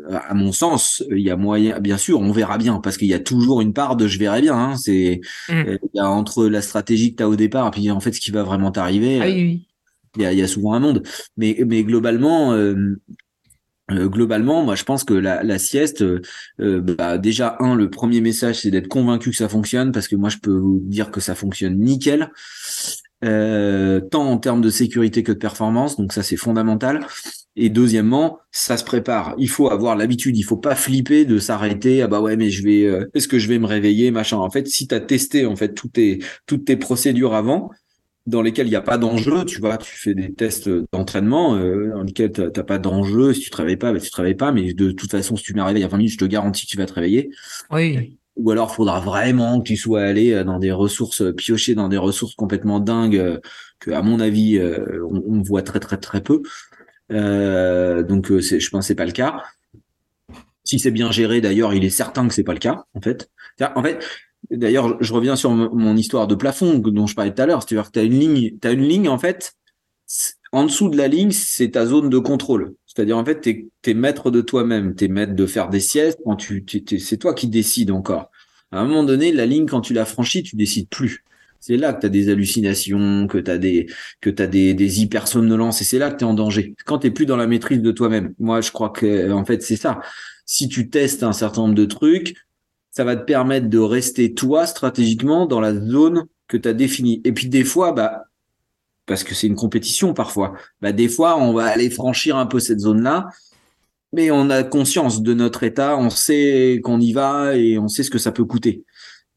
à 0.09 0.33
mon 0.33 0.51
sens, 0.51 1.03
il 1.09 1.19
y 1.19 1.29
a 1.29 1.35
moyen, 1.35 1.79
bien 1.79 1.97
sûr, 1.97 2.19
on 2.19 2.31
verra 2.31 2.57
bien 2.57 2.79
parce 2.79 2.97
qu'il 2.97 3.07
y 3.07 3.13
a 3.13 3.19
toujours 3.19 3.61
une 3.61 3.73
part 3.73 3.95
de 3.95 4.07
je 4.07 4.19
verrai 4.19 4.41
bien. 4.41 4.55
Hein, 4.55 4.75
c'est 4.75 5.21
Mm. 5.49 5.53
euh, 5.53 5.77
il 5.93 5.97
y 5.97 5.99
a 5.99 6.09
entre 6.09 6.47
la 6.47 6.61
stratégie 6.61 7.11
que 7.11 7.17
tu 7.17 7.23
as 7.23 7.29
au 7.29 7.35
départ 7.35 7.67
et 7.67 7.71
puis 7.71 7.91
en 7.91 7.99
fait 7.99 8.11
ce 8.11 8.19
qui 8.19 8.31
va 8.31 8.43
vraiment 8.43 8.71
t'arriver. 8.71 9.19
Ah 9.21 9.25
oui, 9.25 9.33
oui. 9.33 9.67
Il 10.15 10.21
y 10.23 10.25
a, 10.25 10.33
y 10.33 10.41
a 10.41 10.47
souvent 10.47 10.73
un 10.73 10.79
monde. 10.79 11.03
Mais, 11.37 11.57
mais 11.65 11.83
globalement, 11.83 12.53
euh, 12.53 12.75
euh, 13.91 14.07
globalement, 14.07 14.63
moi 14.63 14.75
je 14.75 14.83
pense 14.83 15.03
que 15.03 15.13
la, 15.13 15.43
la 15.43 15.59
sieste, 15.59 16.01
euh, 16.03 16.21
bah, 16.59 17.17
déjà 17.17 17.57
un, 17.59 17.75
le 17.75 17.89
premier 17.89 18.21
message 18.21 18.61
c'est 18.61 18.71
d'être 18.71 18.87
convaincu 18.87 19.31
que 19.31 19.35
ça 19.35 19.49
fonctionne 19.49 19.91
parce 19.91 20.07
que 20.07 20.15
moi 20.15 20.29
je 20.29 20.37
peux 20.37 20.55
vous 20.55 20.79
dire 20.83 21.11
que 21.11 21.19
ça 21.19 21.35
fonctionne 21.35 21.77
nickel. 21.79 22.31
Euh, 23.23 24.01
tant 24.01 24.25
en 24.29 24.37
termes 24.37 24.59
de 24.59 24.69
sécurité 24.69 25.23
que 25.23 25.31
de 25.31 25.37
performance, 25.37 25.95
donc 25.95 26.11
ça 26.11 26.23
c'est 26.23 26.35
fondamental. 26.35 27.05
Et 27.55 27.69
deuxièmement, 27.69 28.39
ça 28.51 28.75
se 28.77 28.83
prépare. 28.83 29.35
Il 29.37 29.49
faut 29.49 29.69
avoir 29.69 29.95
l'habitude. 29.95 30.35
Il 30.37 30.43
faut 30.43 30.57
pas 30.57 30.75
flipper 30.75 31.23
de 31.23 31.37
s'arrêter. 31.37 32.01
Ah 32.01 32.07
bah 32.07 32.19
ouais, 32.19 32.35
mais 32.35 32.49
je 32.49 32.63
vais. 32.63 32.83
Euh, 32.85 33.05
Est-ce 33.13 33.27
que 33.29 33.39
je 33.39 33.47
vais 33.47 33.59
me 33.59 33.65
réveiller, 33.67 34.11
machin? 34.11 34.37
En 34.37 34.49
fait, 34.49 34.67
si 34.67 34.87
tu 34.87 34.95
as 34.95 34.99
testé 34.99 35.45
en 35.45 35.55
fait 35.55 35.73
toutes 35.73 35.93
tes 35.93 36.19
toutes 36.47 36.65
tes 36.65 36.75
procédures 36.75 37.33
avant, 37.33 37.69
dans 38.25 38.41
lesquelles 38.41 38.67
il 38.67 38.71
n'y 38.71 38.75
a 38.75 38.81
pas 38.81 38.97
d'enjeu, 38.97 39.43
tu 39.45 39.59
vois, 39.59 39.77
tu 39.77 39.97
fais 39.97 40.13
des 40.13 40.33
tests 40.33 40.69
d'entraînement 40.91 41.55
euh, 41.55 41.91
dans 41.93 42.03
lesquels 42.03 42.31
t'as 42.31 42.63
pas 42.63 42.77
d'enjeu. 42.77 43.33
Si 43.33 43.41
tu 43.41 43.49
te 43.49 43.57
réveilles 43.57 43.77
pas, 43.77 43.91
bah, 43.91 43.99
tu 43.99 44.09
te 44.09 44.15
réveilles 44.15 44.35
pas. 44.35 44.51
Mais 44.51 44.73
de 44.73 44.91
toute 44.91 45.11
façon, 45.11 45.35
si 45.35 45.43
tu 45.43 45.53
mets 45.53 45.61
réveil 45.61 45.83
à 45.83 45.87
20 45.87 45.97
minutes, 45.97 46.13
je 46.13 46.17
te 46.17 46.25
garantis 46.25 46.65
que 46.65 46.71
tu 46.71 46.77
vas 46.77 46.85
te 46.85 46.93
réveiller. 46.93 47.29
Oui. 47.71 48.17
Ou 48.35 48.49
alors, 48.49 48.73
faudra 48.73 48.99
vraiment 48.99 49.59
que 49.59 49.67
tu 49.67 49.77
sois 49.77 50.01
allé 50.01 50.43
dans 50.43 50.57
des 50.57 50.71
ressources, 50.71 51.21
piocher 51.35 51.75
dans 51.75 51.87
des 51.87 51.97
ressources 51.97 52.33
complètement 52.33 52.79
dingues 52.79 53.39
que, 53.79 53.91
à 53.91 54.01
mon 54.01 54.19
avis, 54.19 54.59
on, 54.59 55.23
on 55.27 55.41
voit 55.43 55.61
très 55.61 55.79
très 55.79 55.97
très 55.97 56.21
peu. 56.21 56.41
Euh, 57.11 58.03
donc, 58.03 58.27
je 58.27 58.69
pense 58.69 58.85
que 58.85 58.87
c'est 58.87 58.95
pas 58.95 59.05
le 59.05 59.11
cas. 59.11 59.43
Si 60.63 60.79
c'est 60.79 60.91
bien 60.91 61.11
géré, 61.11 61.41
d'ailleurs, 61.41 61.73
il 61.73 61.83
est 61.83 61.89
certain 61.89 62.27
que 62.27 62.33
c'est 62.33 62.43
pas 62.43 62.53
le 62.53 62.59
cas, 62.59 62.85
en 62.93 63.01
fait. 63.01 63.29
En 63.75 63.83
fait, 63.83 64.03
d'ailleurs, 64.51 64.97
je 65.01 65.13
reviens 65.13 65.35
sur 65.35 65.51
mon 65.51 65.95
histoire 65.95 66.27
de 66.27 66.35
plafond 66.35 66.77
dont 66.77 67.07
je 67.07 67.15
parlais 67.15 67.33
tout 67.33 67.41
à 67.41 67.45
l'heure. 67.45 67.63
C'est-à-dire 67.63 67.87
que 67.87 67.91
tu 67.91 67.99
as 67.99 68.03
une 68.03 68.19
ligne, 68.19 68.57
tu 68.61 68.71
une 68.71 68.83
ligne, 68.83 69.09
en 69.09 69.17
fait, 69.17 69.53
en 70.51 70.65
dessous 70.65 70.89
de 70.89 70.97
la 70.97 71.07
ligne, 71.07 71.31
c'est 71.31 71.71
ta 71.71 71.85
zone 71.85 72.09
de 72.09 72.17
contrôle. 72.19 72.75
C'est-à-dire, 72.85 73.17
en 73.17 73.25
fait, 73.25 73.41
tu 73.41 73.71
es, 73.85 73.93
maître 73.93 74.29
de 74.29 74.41
toi-même, 74.41 74.95
tu 74.95 75.05
es 75.05 75.07
maître 75.07 75.33
de 75.33 75.45
faire 75.45 75.69
des 75.69 75.79
siestes, 75.79 76.19
quand 76.23 76.35
tu, 76.35 76.65
c'est 76.99 77.17
toi 77.17 77.33
qui 77.33 77.47
décides 77.47 77.91
encore. 77.91 78.29
À 78.71 78.79
un 78.79 78.85
moment 78.85 79.03
donné, 79.03 79.31
la 79.31 79.45
ligne, 79.45 79.65
quand 79.65 79.81
tu 79.81 79.93
l'as 79.93 80.05
franchie, 80.05 80.43
tu 80.43 80.55
décides 80.55 80.89
plus. 80.89 81.23
C'est 81.59 81.77
là 81.77 81.93
que 81.93 82.01
tu 82.01 82.05
as 82.07 82.09
des 82.09 82.29
hallucinations, 82.29 83.25
que 83.27 83.37
tu 83.37 83.49
as 83.49 83.57
des 83.57 83.87
que 84.19 84.29
tu 84.29 84.47
des, 84.49 84.73
des 84.73 85.01
hypersomnolences 85.01 85.81
et 85.81 85.85
c'est 85.85 85.97
là 85.97 86.11
que 86.11 86.17
tu 86.17 86.25
es 86.25 86.27
en 86.27 86.33
danger. 86.33 86.75
Quand 86.85 86.99
tu 86.99 87.11
plus 87.11 87.25
dans 87.25 87.37
la 87.37 87.47
maîtrise 87.47 87.81
de 87.81 87.91
toi-même. 87.91 88.33
Moi, 88.37 88.59
je 88.59 88.71
crois 88.71 88.89
que 88.89 89.31
en 89.31 89.45
fait, 89.45 89.63
c'est 89.63 89.77
ça. 89.77 90.01
Si 90.45 90.67
tu 90.67 90.89
testes 90.89 91.23
un 91.23 91.31
certain 91.31 91.61
nombre 91.61 91.75
de 91.75 91.85
trucs, 91.85 92.35
ça 92.93 93.03
va 93.03 93.17
te 93.17 93.25
permettre 93.25 93.67
de 93.67 93.79
rester 93.79 94.33
toi 94.33 94.65
stratégiquement 94.65 95.47
dans 95.47 95.59
la 95.59 95.73
zone 95.73 96.27
que 96.47 96.57
tu 96.57 96.69
as 96.69 96.73
définie. 96.73 97.21
Et 97.25 97.33
puis 97.33 97.49
des 97.49 97.65
fois, 97.65 97.91
bah 97.91 98.23
parce 99.05 99.23
que 99.23 99.35
c'est 99.35 99.47
une 99.47 99.55
compétition 99.55 100.13
parfois. 100.13 100.53
Bah, 100.81 100.91
des 100.93 101.09
fois, 101.09 101.37
on 101.37 101.53
va 101.53 101.65
aller 101.65 101.89
franchir 101.89 102.37
un 102.37 102.45
peu 102.45 102.59
cette 102.59 102.79
zone-là, 102.79 103.27
mais 104.13 104.31
on 104.31 104.49
a 104.49 104.63
conscience 104.63 105.21
de 105.21 105.33
notre 105.33 105.63
état, 105.63 105.97
on 105.97 106.09
sait 106.09 106.79
qu'on 106.83 107.01
y 107.01 107.11
va 107.13 107.57
et 107.57 107.77
on 107.77 107.87
sait 107.87 108.03
ce 108.03 108.11
que 108.11 108.19
ça 108.19 108.31
peut 108.31 108.45
coûter. 108.45 108.85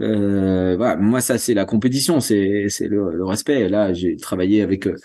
Euh, 0.02 0.96
moi, 0.98 1.20
ça, 1.20 1.38
c'est 1.38 1.54
la 1.54 1.64
compétition, 1.64 2.20
c'est 2.20 2.68
le, 2.80 3.24
respect. 3.24 3.68
Là, 3.68 3.92
j'ai 3.92 4.16
travaillé 4.16 4.62
avec 4.62 4.86
euh, 4.86 4.96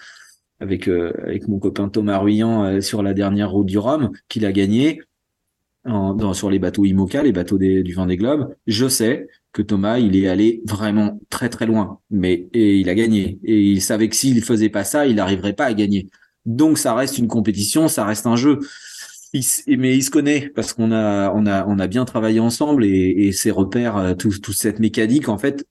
euh, 0.61 1.39
mon 1.47 1.59
copain 1.59 1.89
Thomas 1.89 2.19
Ruyant 2.19 2.65
euh, 2.65 2.81
sur 2.81 3.01
la 3.01 3.13
dernière 3.13 3.51
route 3.51 3.67
du 3.67 3.77
Rhum 3.77 4.11
qu'il 4.27 4.45
a 4.45 4.51
gagné 4.51 5.01
en, 5.85 6.13
dans, 6.13 6.33
sur 6.33 6.49
les 6.49 6.59
bateaux 6.59 6.85
IMOCA, 6.85 7.23
les 7.23 7.31
bateaux 7.31 7.57
des, 7.57 7.83
du 7.83 7.93
Vendée 7.93 8.17
Globe. 8.17 8.55
Je 8.67 8.87
sais 8.87 9.27
que 9.53 9.61
Thomas, 9.61 9.99
il 9.99 10.15
est 10.15 10.27
allé 10.27 10.61
vraiment 10.65 11.19
très 11.29 11.49
très 11.49 11.65
loin, 11.65 11.99
mais 12.09 12.47
et 12.53 12.77
il 12.77 12.89
a 12.89 12.95
gagné. 12.95 13.39
Et 13.43 13.61
il 13.61 13.81
savait 13.81 14.09
que 14.09 14.15
s'il 14.15 14.43
faisait 14.43 14.69
pas 14.69 14.83
ça, 14.83 15.07
il 15.07 15.15
n'arriverait 15.15 15.53
pas 15.53 15.65
à 15.65 15.73
gagner. 15.73 16.07
Donc 16.45 16.77
ça 16.77 16.93
reste 16.95 17.17
une 17.17 17.27
compétition, 17.27 17.87
ça 17.87 18.05
reste 18.05 18.25
un 18.25 18.35
jeu. 18.35 18.59
Mais 19.67 19.95
il 19.95 20.03
se 20.03 20.09
connaît 20.11 20.49
parce 20.49 20.73
qu'on 20.73 20.91
a 20.91 21.31
on 21.33 21.45
a 21.45 21.65
on 21.65 21.79
a 21.79 21.87
bien 21.87 22.03
travaillé 22.03 22.39
ensemble 22.39 22.83
et, 22.83 23.27
et 23.27 23.31
ses 23.31 23.51
repères, 23.51 23.95
euh, 23.97 24.13
tout, 24.13 24.31
toute 24.39 24.55
cette 24.55 24.79
mécanique 24.79 25.29
en 25.29 25.37
fait. 25.37 25.65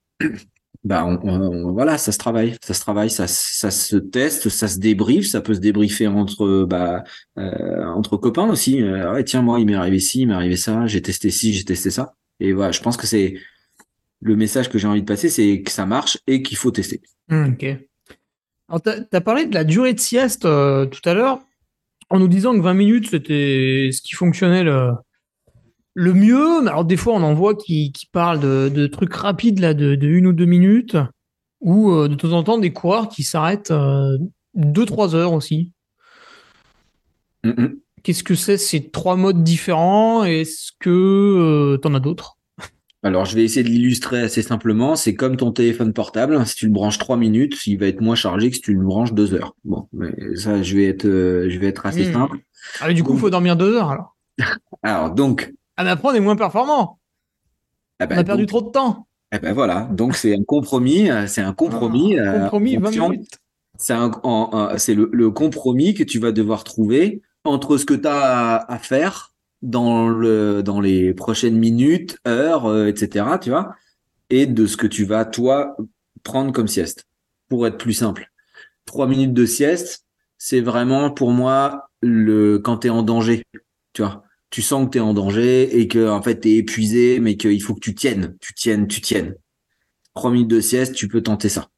Bah 0.82 1.04
on, 1.04 1.72
voilà, 1.72 1.98
ça 1.98 2.10
se 2.10 2.16
travaille, 2.16 2.56
ça 2.62 2.72
se 2.72 2.80
travaille, 2.80 3.10
ça, 3.10 3.26
ça 3.26 3.70
se 3.70 3.96
teste, 3.96 4.48
ça 4.48 4.66
se 4.66 4.78
débriefe, 4.78 5.26
ça 5.26 5.42
peut 5.42 5.52
se 5.52 5.60
débriefer 5.60 6.06
entre 6.06 6.64
bah 6.64 7.04
euh, 7.38 7.84
entre 7.88 8.16
copains 8.16 8.48
aussi. 8.48 8.80
Euh, 8.82 9.12
ouais, 9.12 9.24
tiens 9.24 9.42
moi 9.42 9.60
il 9.60 9.66
m'est 9.66 9.74
arrivé 9.74 9.98
ci, 9.98 10.22
il 10.22 10.28
m'est 10.28 10.34
arrivé 10.34 10.56
ça, 10.56 10.86
j'ai 10.86 11.02
testé 11.02 11.30
ci, 11.30 11.52
j'ai 11.52 11.64
testé 11.64 11.90
ça. 11.90 12.14
Et 12.40 12.54
voilà, 12.54 12.72
je 12.72 12.80
pense 12.80 12.96
que 12.96 13.06
c'est 13.06 13.34
le 14.22 14.36
message 14.36 14.70
que 14.70 14.78
j'ai 14.78 14.86
envie 14.86 15.02
de 15.02 15.06
passer, 15.06 15.28
c'est 15.28 15.60
que 15.60 15.70
ça 15.70 15.84
marche 15.84 16.18
et 16.26 16.42
qu'il 16.42 16.56
faut 16.56 16.70
tester. 16.70 17.02
Hmm, 17.28 17.52
ok. 17.52 17.76
Alors, 18.68 18.82
tu 18.82 19.16
as, 19.16 19.20
parlé 19.20 19.46
de 19.46 19.54
la 19.54 19.64
durée 19.64 19.94
de 19.94 20.00
sieste 20.00 20.44
euh, 20.44 20.86
tout 20.86 21.06
à 21.08 21.12
l'heure, 21.12 21.40
en 22.08 22.18
nous 22.18 22.28
disant 22.28 22.54
que 22.54 22.60
20 22.62 22.74
minutes, 22.74 23.10
c'était 23.10 23.90
ce 23.92 24.00
qui 24.00 24.14
fonctionnait 24.14 24.64
le 25.94 26.14
mieux. 26.14 26.66
Alors, 26.68 26.84
des 26.84 26.96
fois, 26.96 27.14
on 27.14 27.22
en 27.22 27.34
voit 27.34 27.54
qui, 27.54 27.92
qui 27.92 28.06
parlent 28.06 28.40
de, 28.40 28.86
trucs 28.86 29.14
rapides, 29.14 29.58
là, 29.58 29.74
de, 29.74 29.96
une 30.00 30.26
ou 30.26 30.32
deux 30.32 30.46
minutes, 30.46 30.96
ou 31.60 31.90
euh, 31.90 32.08
de 32.08 32.14
temps 32.14 32.32
en 32.32 32.42
temps, 32.42 32.58
des 32.58 32.72
coureurs 32.72 33.08
qui 33.08 33.22
s'arrêtent 33.22 33.72
2-3 33.72 33.74
euh, 33.74 35.16
heures 35.16 35.32
aussi. 35.32 35.72
Qu'est-ce 38.02 38.24
que 38.24 38.34
c'est 38.34 38.58
ces 38.58 38.90
trois 38.90 39.16
modes 39.16 39.42
différents? 39.42 40.24
Est-ce 40.24 40.72
que 40.78 41.78
tu 41.80 41.88
en 41.88 41.94
as 41.94 42.00
d'autres? 42.00 42.38
Alors, 43.02 43.24
je 43.24 43.34
vais 43.34 43.44
essayer 43.44 43.62
de 43.62 43.68
l'illustrer 43.68 44.20
assez 44.20 44.42
simplement. 44.42 44.94
C'est 44.94 45.14
comme 45.14 45.36
ton 45.36 45.52
téléphone 45.52 45.94
portable. 45.94 46.46
Si 46.46 46.54
tu 46.54 46.66
le 46.66 46.72
branches 46.72 46.98
trois 46.98 47.16
minutes, 47.16 47.66
il 47.66 47.78
va 47.78 47.86
être 47.86 48.02
moins 48.02 48.14
chargé 48.14 48.50
que 48.50 48.56
si 48.56 48.62
tu 48.62 48.74
le 48.74 48.82
branches 48.82 49.14
deux 49.14 49.32
heures. 49.32 49.56
Bon, 49.64 49.88
mais 49.92 50.12
ça, 50.36 50.62
je 50.62 50.76
vais 50.76 50.84
être, 50.84 51.06
euh, 51.06 51.48
je 51.48 51.58
vais 51.58 51.68
être 51.68 51.86
assez 51.86 52.08
hmm. 52.08 52.12
simple. 52.12 52.38
Ah, 52.80 52.92
du 52.92 53.02
coup, 53.02 53.14
il 53.14 53.18
faut 53.20 53.30
dormir 53.30 53.56
deux 53.56 53.74
heures 53.74 53.90
alors. 53.90 54.16
alors, 54.82 55.14
donc. 55.14 55.50
Ah, 55.80 55.84
mais 55.84 55.90
après, 55.92 56.08
on 56.10 56.12
est 56.12 56.20
moins 56.20 56.36
performant. 56.36 56.98
Ah 58.00 58.06
on 58.10 58.18
a 58.18 58.22
perdu 58.22 58.44
trop 58.44 58.60
de 58.60 58.68
temps. 58.68 59.06
Eh 59.32 59.38
ben 59.38 59.54
voilà. 59.54 59.88
Donc, 59.90 60.14
c'est 60.14 60.36
un 60.36 60.44
compromis. 60.44 61.10
Euh, 61.10 61.26
c'est 61.26 61.40
un 61.40 61.54
compromis. 61.54 62.18
Ah, 62.18 62.22
euh, 62.22 62.40
compromis, 62.42 62.76
20 62.76 62.90
minutes. 62.90 63.38
C'est 63.78 64.94
le, 64.94 65.08
le, 65.10 65.30
compromis 65.30 65.94
que 65.94 66.04
tu 66.04 66.18
vas 66.18 66.32
devoir 66.32 66.64
trouver 66.64 67.22
entre 67.44 67.78
ce 67.78 67.86
que 67.86 67.94
tu 67.94 68.06
as 68.06 68.56
à 68.56 68.78
faire 68.78 69.32
dans 69.62 70.06
le 70.06 70.62
dans 70.62 70.82
les 70.82 71.14
prochaines 71.14 71.56
minutes, 71.56 72.18
heures, 72.28 72.66
euh, 72.66 72.88
etc. 72.88 73.38
Tu 73.40 73.48
vois, 73.48 73.74
et 74.28 74.44
de 74.44 74.66
ce 74.66 74.76
que 74.76 74.86
tu 74.86 75.06
vas 75.06 75.24
toi 75.24 75.78
prendre 76.24 76.52
comme 76.52 76.68
sieste. 76.68 77.06
Pour 77.48 77.66
être 77.66 77.78
plus 77.78 77.94
simple, 77.94 78.30
trois 78.84 79.06
minutes 79.06 79.32
de 79.32 79.46
sieste, 79.46 80.04
c'est 80.36 80.60
vraiment 80.60 81.10
pour 81.10 81.30
moi 81.30 81.88
le 82.02 82.58
quand 82.58 82.80
tu 82.80 82.88
es 82.88 82.90
en 82.90 83.02
danger. 83.02 83.44
Tu 83.94 84.02
vois, 84.02 84.24
tu 84.50 84.62
sens 84.62 84.86
que 84.86 84.90
tu 84.90 84.98
es 84.98 85.00
en 85.00 85.14
danger 85.14 85.78
et 85.78 85.88
que 85.88 86.08
en 86.08 86.22
fait 86.22 86.40
tu 86.40 86.50
es 86.50 86.56
épuisé, 86.56 87.20
mais 87.20 87.36
qu'il 87.36 87.62
faut 87.62 87.74
que 87.74 87.80
tu 87.80 87.94
tiennes, 87.94 88.36
tu 88.40 88.54
tiennes, 88.54 88.86
tu 88.86 89.00
tiennes. 89.00 89.34
Trois 90.14 90.30
minutes 90.32 90.48
de 90.48 90.60
sieste, 90.60 90.94
tu 90.94 91.08
peux 91.08 91.22
tenter 91.22 91.48
ça. 91.48 91.68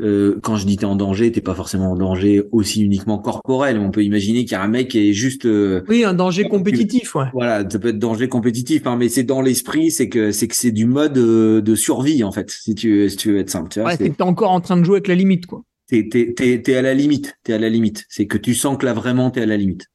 Euh, 0.00 0.38
quand 0.42 0.54
je 0.54 0.64
dis 0.64 0.76
t'es 0.76 0.84
en 0.84 0.94
danger, 0.94 1.32
t'es 1.32 1.40
pas 1.40 1.54
forcément 1.54 1.90
en 1.92 1.96
danger 1.96 2.42
aussi 2.52 2.82
uniquement 2.82 3.18
corporel. 3.18 3.78
On 3.78 3.90
peut 3.90 4.04
imaginer 4.04 4.44
qu'il 4.44 4.52
y 4.52 4.54
a 4.54 4.62
un 4.62 4.68
mec 4.68 4.88
qui 4.88 5.08
est 5.08 5.12
juste. 5.12 5.44
Euh, 5.44 5.82
oui, 5.88 6.04
un 6.04 6.14
danger 6.14 6.44
compétitif, 6.44 7.16
ouais. 7.16 7.26
Voilà, 7.32 7.68
ça 7.68 7.78
peut 7.78 7.88
être 7.88 7.98
danger 7.98 8.28
compétitif, 8.28 8.86
hein, 8.86 8.96
mais 8.96 9.08
c'est 9.08 9.24
dans 9.24 9.42
l'esprit, 9.42 9.90
c'est 9.90 10.08
que 10.08 10.30
c'est 10.30 10.46
que 10.46 10.54
c'est 10.54 10.70
du 10.70 10.86
mode 10.86 11.18
euh, 11.18 11.60
de 11.60 11.74
survie 11.74 12.22
en 12.22 12.30
fait, 12.30 12.50
si 12.50 12.76
tu 12.76 13.08
si 13.10 13.16
tu 13.16 13.32
veux 13.32 13.38
être 13.40 13.50
simple. 13.50 13.70
Tu 13.70 13.80
vois, 13.80 13.90
ouais, 13.90 13.96
t'es 13.96 14.22
encore 14.22 14.52
en 14.52 14.60
train 14.60 14.76
de 14.76 14.84
jouer 14.84 14.96
avec 14.96 15.08
la 15.08 15.16
limite, 15.16 15.46
quoi. 15.46 15.62
T'es 15.88 16.08
t'es 16.08 16.32
t'es 16.32 16.62
t'es 16.62 16.76
à 16.76 16.82
la 16.82 16.94
limite, 16.94 17.34
t'es 17.42 17.54
à 17.54 17.58
la 17.58 17.68
limite. 17.68 18.04
C'est 18.08 18.26
que 18.26 18.38
tu 18.38 18.54
sens 18.54 18.78
que 18.78 18.86
là 18.86 18.92
vraiment 18.92 19.30
t'es 19.30 19.40
à 19.40 19.46
la 19.46 19.56
limite. 19.56 19.86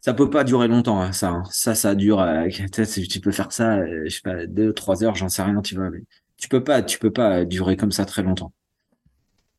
Ça 0.00 0.14
peut 0.14 0.30
pas 0.30 0.44
durer 0.44 0.68
longtemps, 0.68 1.00
hein, 1.00 1.12
ça. 1.12 1.30
Hein. 1.30 1.42
Ça, 1.50 1.74
ça 1.74 1.94
dure. 1.94 2.26
tu 3.10 3.20
peux 3.20 3.32
faire 3.32 3.52
ça, 3.52 3.84
je 3.86 4.08
sais 4.08 4.22
pas, 4.22 4.46
deux, 4.46 4.72
trois 4.72 5.04
heures, 5.04 5.14
j'en 5.14 5.28
sais 5.28 5.42
rien, 5.42 5.60
tu 5.62 5.74
vois. 5.74 5.90
Tu 6.36 6.48
peux 6.48 6.64
pas, 6.64 6.82
tu 6.82 6.98
peux 6.98 7.12
pas 7.12 7.44
durer 7.44 7.76
comme 7.76 7.92
ça 7.92 8.04
très 8.04 8.22
longtemps. 8.22 8.52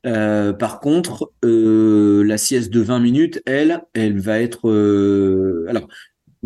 Euh, 0.05 0.51
par 0.53 0.79
contre, 0.79 1.31
euh, 1.45 2.23
la 2.23 2.37
sieste 2.37 2.71
de 2.71 2.81
20 2.81 2.99
minutes, 2.99 3.41
elle, 3.45 3.83
elle 3.93 4.19
va 4.19 4.39
être... 4.39 4.69
Euh, 4.69 5.65
alors, 5.69 5.87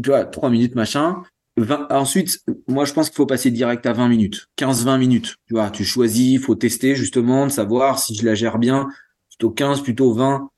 tu 0.02 0.10
vois, 0.10 0.26
3 0.26 0.50
minutes, 0.50 0.76
machin. 0.76 1.24
20, 1.58 1.88
ensuite, 1.90 2.40
moi, 2.68 2.84
je 2.84 2.94
pense 2.94 3.10
qu'il 3.10 3.16
faut 3.16 3.26
passer 3.26 3.50
direct 3.50 3.86
à 3.86 3.94
20 3.94 4.10
minutes. 4.10 4.48
15-20 4.58 4.98
minutes. 4.98 5.36
Tu 5.48 5.54
vois, 5.54 5.70
tu 5.70 5.86
choisis, 5.86 6.34
il 6.34 6.40
faut 6.40 6.56
tester 6.56 6.96
justement, 6.96 7.46
de 7.48 7.52
savoir 7.52 8.00
si 8.00 8.14
je 8.14 8.26
la 8.26 8.36
gère 8.36 8.58
bien. 8.58 8.90
Plutôt 9.30 9.52
15, 9.52 9.82
plutôt 9.82 10.14
20. 10.14 10.50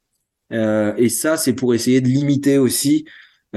Euh, 0.54 0.94
et 0.98 1.10
ça, 1.10 1.38
c'est 1.38 1.54
pour 1.54 1.76
essayer 1.76 2.02
de 2.02 2.08
limiter 2.08 2.58
aussi 2.58 3.06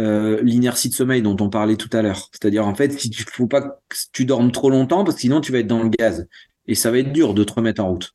euh, 0.00 0.40
l'inertie 0.42 0.88
de 0.88 0.94
sommeil 0.94 1.20
dont 1.20 1.36
on 1.40 1.50
parlait 1.50 1.76
tout 1.76 1.90
à 1.92 2.00
l'heure. 2.00 2.30
C'est-à-dire, 2.32 2.66
en 2.66 2.74
fait, 2.74 2.98
si 2.98 3.10
tu 3.10 3.24
faut 3.24 3.46
pas 3.46 3.60
que 3.60 3.96
tu 4.12 4.24
dormes 4.24 4.50
trop 4.50 4.70
longtemps, 4.70 5.04
parce 5.04 5.16
que 5.16 5.20
sinon, 5.20 5.40
tu 5.40 5.52
vas 5.52 5.58
être 5.58 5.66
dans 5.66 5.82
le 5.82 5.90
gaz. 5.90 6.26
Et 6.66 6.74
ça 6.74 6.90
va 6.90 6.98
être 6.98 7.12
dur 7.12 7.34
de 7.34 7.44
te 7.44 7.52
remettre 7.52 7.82
en 7.82 7.90
route. 7.90 8.14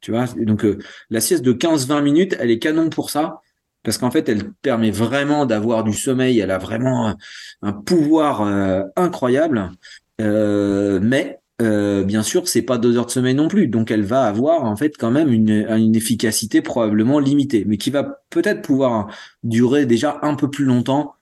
Tu 0.00 0.10
vois, 0.10 0.26
donc 0.36 0.64
euh, 0.64 0.78
la 1.10 1.20
sieste 1.20 1.44
de 1.44 1.52
15-20 1.52 2.02
minutes, 2.02 2.36
elle 2.40 2.50
est 2.50 2.58
canon 2.58 2.90
pour 2.90 3.10
ça, 3.10 3.40
parce 3.82 3.98
qu'en 3.98 4.10
fait, 4.10 4.28
elle 4.28 4.52
permet 4.62 4.90
vraiment 4.90 5.46
d'avoir 5.46 5.84
du 5.84 5.92
sommeil. 5.92 6.38
Elle 6.40 6.50
a 6.50 6.58
vraiment 6.58 7.16
un, 7.62 7.72
pouvoir 7.72 8.42
euh, 8.42 8.82
incroyable. 8.96 9.70
Mais 10.18 11.38
bien 11.58 12.22
sûr, 12.24 12.48
c'est 12.48 12.62
pas 12.62 12.78
deux 12.78 12.98
heures 12.98 13.06
de 13.06 13.10
sommeil 13.10 13.34
non 13.34 13.48
plus, 13.48 13.68
donc 13.68 13.90
elle 13.92 14.02
va 14.02 14.24
avoir 14.24 14.64
en 14.64 14.74
fait 14.74 14.96
quand 14.98 15.12
même 15.12 15.32
une 15.32 15.94
efficacité 15.94 16.60
probablement 16.60 17.20
limitée, 17.20 17.64
mais 17.66 17.76
qui 17.76 17.90
va 17.90 18.20
peut-être 18.30 18.62
pouvoir 18.62 19.08
durer 19.44 19.86
déjà 19.86 20.18
un 20.22 20.34
peu 20.34 20.50
plus 20.50 20.64
longtemps. 20.64 21.14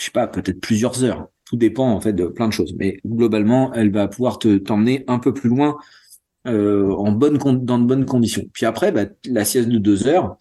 Je 0.00 0.06
sais 0.06 0.10
pas, 0.12 0.26
peut-être 0.26 0.60
plusieurs 0.60 1.04
heures. 1.04 1.28
Tout 1.44 1.56
dépend 1.56 1.90
en 1.90 2.00
fait 2.00 2.14
de 2.14 2.26
plein 2.26 2.48
de 2.48 2.52
choses, 2.52 2.74
mais 2.78 3.00
globalement, 3.06 3.72
elle 3.74 3.92
va 3.92 4.08
pouvoir 4.08 4.38
te 4.38 4.56
t'emmener 4.56 5.04
un 5.08 5.18
peu 5.18 5.34
plus 5.34 5.50
loin 5.50 5.76
euh, 6.46 6.90
en 6.92 7.12
bonne 7.12 7.36
dans 7.38 7.78
de 7.78 7.84
bonnes 7.84 8.06
conditions. 8.06 8.44
Puis 8.54 8.66
après, 8.66 8.92
bah, 8.92 9.04
la 9.26 9.44
sieste 9.44 9.68
de 9.68 9.78
deux 9.78 10.08
heures, 10.08 10.38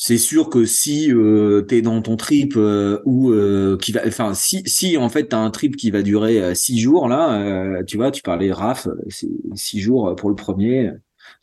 c'est 0.00 0.16
sûr 0.16 0.48
que 0.48 0.64
si 0.64 1.12
euh, 1.12 1.64
tu 1.68 1.76
es 1.76 1.82
dans 1.82 2.00
ton 2.02 2.16
trip 2.16 2.54
euh, 2.56 3.00
ou 3.04 3.32
euh, 3.32 3.76
qui 3.78 3.90
va 3.92 4.02
enfin 4.06 4.32
si 4.32 4.62
si 4.64 4.96
en 4.96 5.08
fait 5.08 5.34
as 5.34 5.38
un 5.38 5.50
trip 5.50 5.76
qui 5.76 5.90
va 5.90 6.02
durer 6.02 6.54
six 6.54 6.78
jours 6.78 7.08
là 7.08 7.82
tu 7.84 7.96
vois 7.96 8.12
tu 8.12 8.22
parlais 8.22 8.52
RAF 8.52 8.86
c'est 9.08 9.28
six 9.54 9.80
jours 9.80 10.14
pour 10.14 10.30
le 10.30 10.36
premier 10.36 10.92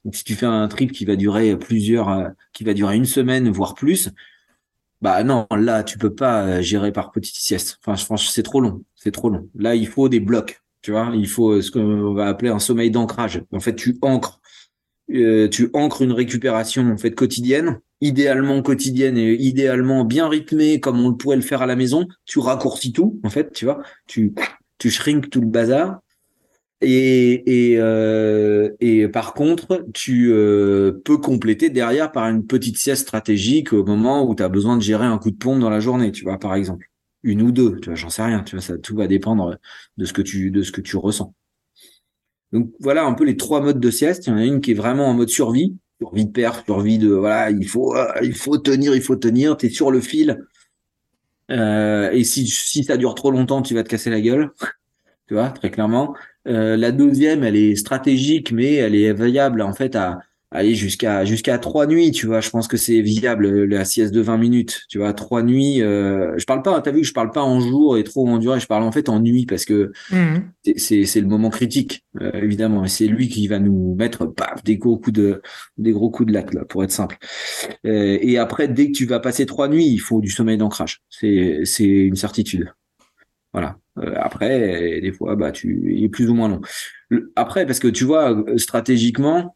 donc 0.06 0.16
si 0.16 0.24
tu 0.24 0.36
fais 0.36 0.46
un 0.46 0.68
trip 0.70 0.94
qui 0.94 1.04
va 1.04 1.18
durer 1.18 1.58
plusieurs 1.58 2.32
qui 2.54 2.64
va 2.64 2.74
durer 2.74 2.96
une 2.96 3.06
semaine 3.06 3.50
voire 3.50 3.76
plus 3.76 4.10
bah 5.02 5.24
non 5.24 5.48
là 5.52 5.84
tu 5.84 5.98
peux 5.98 6.14
pas 6.14 6.62
gérer 6.62 6.92
par 6.92 7.12
petites 7.12 7.36
siestes 7.36 7.78
enfin 7.82 7.96
franchement 7.98 8.32
c'est 8.32 8.44
trop 8.44 8.62
long 8.62 8.84
c'est 8.96 9.12
trop 9.12 9.30
long 9.30 9.50
là 9.56 9.76
il 9.76 9.88
faut 9.88 10.10
des 10.10 10.20
blocs 10.20 10.62
tu 10.82 10.92
vois, 10.92 11.12
il 11.16 11.28
faut 11.28 11.64
ce 11.64 11.72
qu'on 11.72 12.14
va 12.14 12.28
appeler 12.28 12.52
un 12.52 12.60
sommeil 12.60 12.92
d'ancrage. 12.92 13.42
En 13.52 13.60
fait, 13.60 13.76
tu 13.76 13.98
ancres. 14.04 14.40
euh, 15.12 15.48
tu 15.50 15.70
ancres 15.74 16.02
une 16.04 16.12
récupération 16.12 16.84
en 16.92 16.98
fait 16.98 17.12
quotidienne, 17.12 17.80
idéalement 18.02 18.62
quotidienne 18.62 19.18
et 19.18 19.34
idéalement 19.34 20.06
bien 20.06 20.28
rythmée 20.30 20.80
comme 20.80 21.00
on 21.06 21.14
pourrait 21.14 21.38
le 21.38 21.42
faire 21.44 21.62
à 21.62 21.66
la 21.66 21.76
maison. 21.76 22.08
Tu 22.26 22.40
raccourcis 22.40 22.94
tout 22.94 23.20
en 23.24 23.30
fait, 23.32 23.52
tu 23.54 23.66
vois, 23.66 23.82
tu 24.08 24.34
tu 24.78 24.92
shrink 24.92 25.30
tout 25.30 25.42
le 25.42 25.48
bazar. 25.48 26.02
Et 26.82 27.72
et, 27.72 27.78
euh, 27.80 28.70
et 28.80 29.08
par 29.08 29.34
contre, 29.34 29.86
tu 29.94 30.32
euh, 30.32 30.92
peux 31.06 31.18
compléter 31.18 31.70
derrière 31.70 32.12
par 32.12 32.28
une 32.28 32.46
petite 32.46 32.78
sieste 32.78 33.04
stratégique 33.04 33.74
au 33.74 33.86
moment 33.86 34.28
où 34.30 34.36
tu 34.36 34.44
as 34.44 34.50
besoin 34.50 34.78
de 34.78 34.82
gérer 34.82 35.06
un 35.06 35.18
coup 35.18 35.32
de 35.32 35.38
pompe 35.38 35.60
dans 35.60 35.70
la 35.70 35.80
journée, 35.80 36.12
tu 36.12 36.24
vois, 36.26 36.38
par 36.38 36.54
exemple, 36.56 36.90
une 37.24 37.42
ou 37.42 37.52
deux, 37.52 37.80
tu 37.80 37.90
vois, 37.90 37.96
j'en 37.96 38.10
sais 38.10 38.24
rien, 38.24 38.44
tu 38.44 38.58
vois, 38.58 38.78
tout 38.78 38.96
va 38.96 39.08
dépendre 39.08 39.58
de 39.98 40.06
ce 40.06 40.14
que 40.14 40.22
tu 40.22 40.52
de 40.52 40.62
ce 40.64 40.72
que 40.72 40.82
tu 40.82 40.98
ressens. 40.98 41.34
Donc 42.52 42.72
voilà 42.80 43.06
un 43.06 43.14
peu 43.14 43.24
les 43.26 43.38
trois 43.38 43.62
modes 43.62 43.80
de 43.80 43.92
sieste. 43.92 44.28
Il 44.28 44.30
y 44.32 44.34
en 44.34 44.38
a 44.38 44.46
une 44.46 44.62
qui 44.62 44.72
est 44.72 44.76
vraiment 44.76 45.08
en 45.08 45.14
mode 45.14 45.30
survie, 45.30 45.76
survie 46.02 46.26
de 46.26 46.32
perte, 46.32 46.66
survie 46.66 46.98
de 46.98 47.10
voilà, 47.10 47.52
il 47.52 47.68
faut 47.68 47.96
euh, 47.96 48.08
il 48.22 48.36
faut 48.36 48.58
tenir, 48.58 48.96
il 48.96 49.02
faut 49.02 49.16
tenir. 49.16 49.58
T'es 49.58 49.70
sur 49.70 49.92
le 49.92 50.02
fil. 50.02 50.46
Et 51.50 52.24
si 52.24 52.48
si 52.48 52.84
ça 52.84 52.98
dure 52.98 53.16
trop 53.16 53.32
longtemps, 53.32 53.62
tu 53.62 53.74
vas 53.76 53.84
te 53.84 53.90
casser 53.90 54.10
la 54.10 54.22
gueule. 54.22 54.52
tu 55.28 55.34
vois 55.36 55.50
très 55.50 55.72
clairement. 55.72 56.16
Euh, 56.48 56.78
la 56.78 56.92
deuxième, 56.92 57.44
elle 57.44 57.56
est 57.56 57.76
stratégique, 57.76 58.52
mais 58.52 58.76
elle 58.76 58.96
est 58.96 59.14
viable 59.14 59.62
en 59.62 59.74
fait 59.74 59.96
à 59.96 60.20
aller 60.56 60.76
jusqu'à 60.76 61.26
jusqu'à 61.26 61.58
trois 61.58 61.86
nuits, 61.86 62.12
tu 62.12 62.26
vois. 62.28 62.42
Je 62.42 62.50
pense 62.50 62.68
que 62.68 62.78
c'est 62.78 63.02
viable 63.02 63.66
la 63.66 63.86
sieste 63.86 64.14
de 64.14 64.22
20 64.22 64.38
minutes, 64.38 64.84
tu 64.90 64.98
vois. 64.98 65.14
Trois 65.14 65.44
nuits. 65.44 65.82
Euh, 65.82 66.34
je 66.38 66.46
parle 66.46 66.62
pas, 66.62 66.80
t'as 66.82 66.92
vu, 66.92 67.04
je 67.04 67.14
parle 67.14 67.32
pas 67.32 67.44
en 67.44 67.60
jour 67.60 67.98
et 67.98 68.04
trop 68.04 68.28
en 68.28 68.38
durée. 68.38 68.60
Je 68.60 68.68
parle 68.68 68.84
en 68.84 68.92
fait 68.92 69.10
en 69.10 69.20
nuit 69.20 69.46
parce 69.46 69.66
que 69.66 69.92
mmh. 70.12 70.36
c'est 70.78 71.06
c'est 71.06 71.22
le 71.22 71.28
moment 71.28 71.50
critique, 71.50 72.04
euh, 72.22 72.32
évidemment. 72.42 72.86
Et 72.86 72.88
c'est 72.88 73.08
lui 73.08 73.28
qui 73.28 73.48
va 73.48 73.60
nous 73.60 73.96
mettre 73.96 74.26
paf 74.26 74.64
des 74.64 74.78
gros 74.78 74.98
coups 74.98 75.14
de 75.14 75.42
des 75.78 75.92
gros 75.92 76.10
coups 76.10 76.28
de 76.28 76.34
latte 76.34 76.54
là, 76.54 76.66
pour 76.66 76.84
être 76.84 76.92
simple. 76.92 77.18
Euh, 77.86 78.18
et 78.22 78.38
après, 78.38 78.68
dès 78.68 78.88
que 78.88 78.98
tu 78.98 79.06
vas 79.06 79.20
passer 79.20 79.46
trois 79.46 79.68
nuits, 79.68 79.88
il 79.88 80.00
faut 80.00 80.22
du 80.22 80.30
sommeil 80.30 80.58
d'ancrage. 80.58 81.02
C'est 81.10 81.62
c'est 81.64 81.86
une 81.86 82.16
certitude. 82.16 82.72
Voilà. 83.56 83.78
Euh, 84.00 84.14
après, 84.18 85.00
des 85.00 85.14
fois, 85.14 85.38
bah, 85.38 85.54
tu, 85.54 85.94
il 85.96 86.04
est 86.04 86.10
plus 86.10 86.30
ou 86.30 86.34
moins 86.34 86.50
long. 86.50 86.60
Après, 87.38 87.66
parce 87.66 87.80
que 87.80 87.88
tu 87.88 88.04
vois, 88.04 88.44
stratégiquement, 88.58 89.56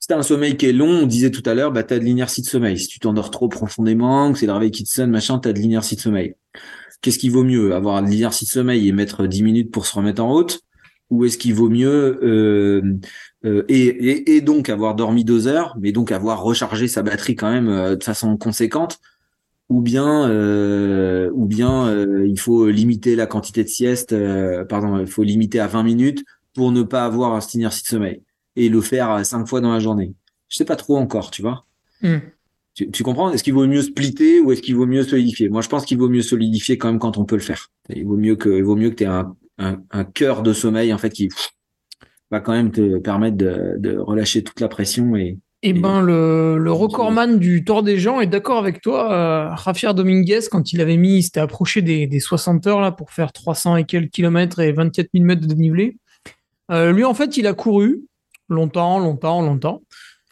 si 0.00 0.08
t'as 0.08 0.16
un 0.16 0.22
sommeil 0.22 0.56
qui 0.56 0.64
est 0.64 0.72
long, 0.72 1.02
on 1.02 1.06
disait 1.06 1.30
tout 1.30 1.42
à 1.44 1.52
l'heure, 1.52 1.70
bah, 1.70 1.82
t'as 1.82 1.98
de 1.98 2.04
l'inertie 2.04 2.40
de 2.40 2.46
sommeil. 2.46 2.78
Si 2.78 2.88
tu 2.88 3.00
t'endors 3.00 3.30
trop 3.30 3.48
profondément, 3.48 4.32
que 4.32 4.38
c'est 4.38 4.46
le 4.46 4.52
réveil 4.52 4.70
qui 4.70 4.84
te 4.84 4.88
sonne, 4.88 5.10
machin, 5.10 5.38
t'as 5.38 5.52
de 5.52 5.58
l'inertie 5.58 5.94
de 5.94 6.00
sommeil. 6.00 6.36
Qu'est-ce 7.02 7.18
qui 7.18 7.28
vaut 7.28 7.44
mieux? 7.44 7.74
Avoir 7.74 8.02
de 8.02 8.08
l'inertie 8.08 8.46
de 8.46 8.50
sommeil 8.50 8.88
et 8.88 8.92
mettre 8.92 9.26
10 9.26 9.42
minutes 9.42 9.70
pour 9.70 9.84
se 9.84 9.94
remettre 9.94 10.22
en 10.22 10.32
route? 10.32 10.60
Ou 11.10 11.26
est-ce 11.26 11.36
qu'il 11.36 11.52
vaut 11.52 11.68
mieux, 11.68 12.18
euh, 12.22 12.98
euh, 13.44 13.64
et, 13.68 14.36
et, 14.36 14.40
donc 14.40 14.70
avoir 14.70 14.94
dormi 14.94 15.22
deux 15.22 15.46
heures, 15.46 15.76
mais 15.78 15.92
donc 15.92 16.12
avoir 16.12 16.42
rechargé 16.42 16.88
sa 16.88 17.02
batterie 17.02 17.36
quand 17.36 17.52
même 17.52 17.68
euh, 17.68 17.96
de 17.96 18.02
façon 18.02 18.38
conséquente? 18.38 19.00
Ou 19.70 19.80
bien, 19.80 20.28
euh, 20.28 21.30
ou 21.32 21.46
bien 21.46 22.06
il 22.24 22.38
faut 22.38 22.68
limiter 22.68 23.16
la 23.16 23.26
quantité 23.26 23.64
de 23.64 23.68
sieste, 23.68 24.14
pardon, 24.68 24.98
il 24.98 25.06
faut 25.06 25.22
limiter 25.22 25.58
à 25.58 25.66
20 25.66 25.82
minutes 25.82 26.24
pour 26.54 26.70
ne 26.70 26.82
pas 26.82 27.04
avoir 27.04 27.42
cette 27.42 27.54
inertie 27.54 27.82
de 27.82 27.88
sommeil 27.88 28.22
et 28.56 28.68
le 28.68 28.80
faire 28.80 29.10
euh, 29.10 29.24
cinq 29.24 29.46
fois 29.46 29.60
dans 29.60 29.72
la 29.72 29.80
journée. 29.80 30.14
Je 30.48 30.56
sais 30.56 30.64
pas 30.64 30.76
trop 30.76 30.96
encore, 30.96 31.30
tu 31.30 31.42
vois. 31.42 31.66
Hmm. 32.02 32.18
Tu, 32.74 33.04
comprends? 33.04 33.30
Est-ce 33.30 33.44
qu'il 33.44 33.54
vaut 33.54 33.68
mieux 33.68 33.82
splitter 33.82 34.40
ou 34.40 34.50
est-ce 34.50 34.60
qu'il 34.60 34.74
vaut 34.74 34.86
mieux 34.86 35.04
solidifier? 35.04 35.48
Moi, 35.48 35.62
je 35.62 35.68
pense 35.68 35.84
qu'il 35.84 35.96
vaut 35.96 36.08
mieux 36.08 36.22
solidifier 36.22 36.76
quand 36.76 36.88
même 36.88 36.98
quand 36.98 37.18
on 37.18 37.24
peut 37.24 37.36
le 37.36 37.40
faire. 37.40 37.70
Il 37.88 38.04
vaut 38.04 38.16
mieux 38.16 38.34
que, 38.34 38.48
il 38.48 38.64
vaut 38.64 38.74
mieux 38.74 38.90
que 38.90 38.96
tu 38.96 39.04
aies 39.04 39.06
un, 39.06 39.36
un, 39.58 40.04
cœur 40.04 40.42
de 40.42 40.52
sommeil 40.52 40.92
en 40.92 40.98
fait 40.98 41.10
qui 41.10 41.28
va 42.32 42.40
quand 42.40 42.50
même 42.50 42.72
te 42.72 42.98
permettre 42.98 43.36
de, 43.36 43.96
relâcher 43.96 44.42
toute 44.42 44.58
la 44.60 44.66
pression 44.66 45.14
et. 45.14 45.38
Eh 45.66 45.72
ben, 45.72 46.02
le, 46.02 46.58
le 46.58 46.72
recordman 46.72 47.38
du 47.38 47.64
Tour 47.64 47.82
des 47.82 47.98
gens 47.98 48.20
est 48.20 48.26
d'accord 48.26 48.58
avec 48.58 48.82
toi. 48.82 49.50
Euh, 49.50 49.92
Dominguez, 49.94 50.40
quand 50.50 50.74
il 50.74 50.80
avait 50.82 50.98
mis, 50.98 51.16
il 51.16 51.22
s'était 51.22 51.40
approché 51.40 51.80
des, 51.80 52.06
des 52.06 52.20
60 52.20 52.66
heures 52.66 52.82
là 52.82 52.92
pour 52.92 53.12
faire 53.12 53.32
300 53.32 53.76
et 53.76 53.84
quelques 53.84 54.10
kilomètres 54.10 54.60
et 54.60 54.72
24 54.72 55.08
000 55.14 55.24
mètres 55.24 55.40
de 55.40 55.46
dénivelé. 55.46 55.96
Euh, 56.70 56.92
lui, 56.92 57.04
en 57.04 57.14
fait, 57.14 57.38
il 57.38 57.46
a 57.46 57.54
couru 57.54 58.04
longtemps, 58.50 58.98
longtemps, 58.98 59.40
longtemps. 59.40 59.80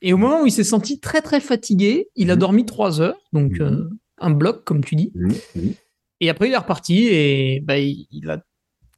Et 0.03 0.12
au 0.12 0.18
moment 0.18 0.43
où 0.43 0.47
il 0.47 0.53
s'est 0.53 0.64
senti 0.64 1.01
très 1.01 1.22
très 1.22 1.41
fatigué, 1.41 2.09
il 2.14 2.30
a 2.30 2.35
mhm. 2.35 2.41
dormi 2.41 2.66
trois 2.66 3.01
heures, 3.01 3.18
donc 3.33 3.53
mhm. 3.53 3.62
euh, 3.62 3.91
un 4.18 4.30
bloc 4.30 4.64
comme 4.64 4.85
tu 4.85 4.97
dis. 4.97 5.12
Mhm. 5.14 5.74
Et 6.20 6.28
après 6.28 6.49
il 6.49 6.53
est 6.53 6.59
reparti 6.59 7.07
et 7.07 7.61
bah, 7.64 7.78
il, 7.78 8.28
a 8.28 8.43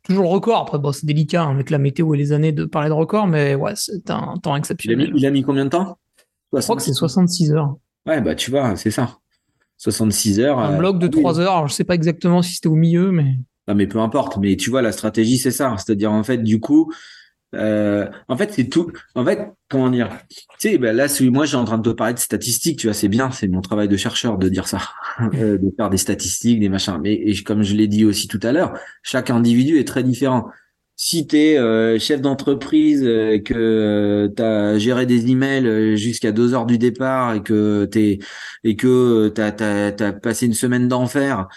toujours 0.02 0.24
le 0.24 0.30
record. 0.30 0.62
Après 0.62 0.78
bon, 0.78 0.92
c'est 0.92 1.06
délicat 1.06 1.44
hein, 1.44 1.52
avec 1.52 1.70
la 1.70 1.78
météo 1.78 2.14
et 2.14 2.18
les 2.18 2.32
années 2.32 2.52
de 2.52 2.64
parler 2.64 2.88
de 2.88 2.94
record, 2.94 3.26
mais 3.28 3.54
ouais 3.54 3.74
c'est 3.76 4.10
un 4.10 4.36
temps 4.42 4.56
exceptionnel. 4.56 5.12
Il 5.14 5.24
a 5.24 5.30
mis, 5.30 5.42
combien 5.42 5.66
de 5.66 5.70
temps? 5.70 5.98
Je 6.60 6.64
crois 6.64 6.76
que 6.76 6.82
c'est 6.82 6.92
66 6.92 7.52
heures. 7.52 7.76
Ouais 8.06 8.20
bah 8.20 8.34
tu 8.34 8.50
vois 8.50 8.76
c'est 8.76 8.90
ça. 8.90 9.18
66 9.78 10.40
heures. 10.40 10.58
Un 10.58 10.78
bloc 10.78 10.98
de 10.98 11.08
3 11.08 11.40
heures. 11.40 11.52
Alors, 11.52 11.68
je 11.68 11.74
sais 11.74 11.84
pas 11.84 11.94
exactement 11.94 12.42
si 12.42 12.54
c'était 12.54 12.68
au 12.68 12.74
milieu, 12.74 13.10
mais. 13.10 13.36
Non, 13.68 13.74
mais 13.74 13.86
peu 13.86 13.98
importe. 13.98 14.36
Mais 14.38 14.56
tu 14.56 14.70
vois, 14.70 14.82
la 14.82 14.92
stratégie, 14.92 15.38
c'est 15.38 15.50
ça. 15.50 15.74
C'est-à-dire, 15.78 16.12
en 16.12 16.22
fait, 16.22 16.38
du 16.38 16.60
coup, 16.60 16.92
euh, 17.54 18.06
en 18.28 18.36
fait, 18.36 18.52
c'est 18.52 18.68
tout. 18.68 18.90
En 19.14 19.24
fait, 19.24 19.50
comment 19.68 19.90
dire? 19.90 20.10
Tu 20.28 20.44
sais, 20.58 20.78
ben 20.78 20.94
là, 20.94 21.06
moi, 21.30 21.44
j'ai 21.46 21.56
en 21.56 21.64
train 21.64 21.78
de 21.78 21.90
te 21.90 21.94
parler 21.94 22.14
de 22.14 22.18
statistiques. 22.18 22.78
Tu 22.78 22.86
vois, 22.86 22.94
c'est 22.94 23.08
bien, 23.08 23.30
c'est 23.30 23.48
mon 23.48 23.60
travail 23.60 23.88
de 23.88 23.96
chercheur 23.96 24.38
de 24.38 24.48
dire 24.48 24.68
ça, 24.68 24.80
euh, 25.34 25.58
de 25.58 25.72
faire 25.76 25.90
des 25.90 25.98
statistiques, 25.98 26.60
des 26.60 26.68
machins. 26.68 26.98
Mais 27.02 27.14
et 27.14 27.34
comme 27.42 27.62
je 27.62 27.74
l'ai 27.74 27.88
dit 27.88 28.04
aussi 28.04 28.28
tout 28.28 28.40
à 28.42 28.52
l'heure, 28.52 28.74
chaque 29.02 29.30
individu 29.30 29.78
est 29.78 29.86
très 29.86 30.02
différent. 30.02 30.46
Si 30.96 31.26
tu 31.26 31.36
es 31.36 31.58
euh, 31.58 31.98
chef 31.98 32.20
d'entreprise, 32.20 33.02
euh, 33.04 33.38
que 33.40 34.32
tu 34.34 34.42
as 34.42 34.78
géré 34.78 35.06
des 35.06 35.30
emails 35.30 35.96
jusqu'à 35.96 36.32
deux 36.32 36.54
heures 36.54 36.66
du 36.66 36.78
départ 36.78 37.34
et 37.34 37.42
que 37.42 37.84
t'es 37.86 38.20
et 38.62 38.76
que 38.76 39.28
t'as 39.28 39.52
as, 40.06 40.12
passé 40.12 40.46
une 40.46 40.54
semaine 40.54 40.88
d'enfer, 40.88 41.48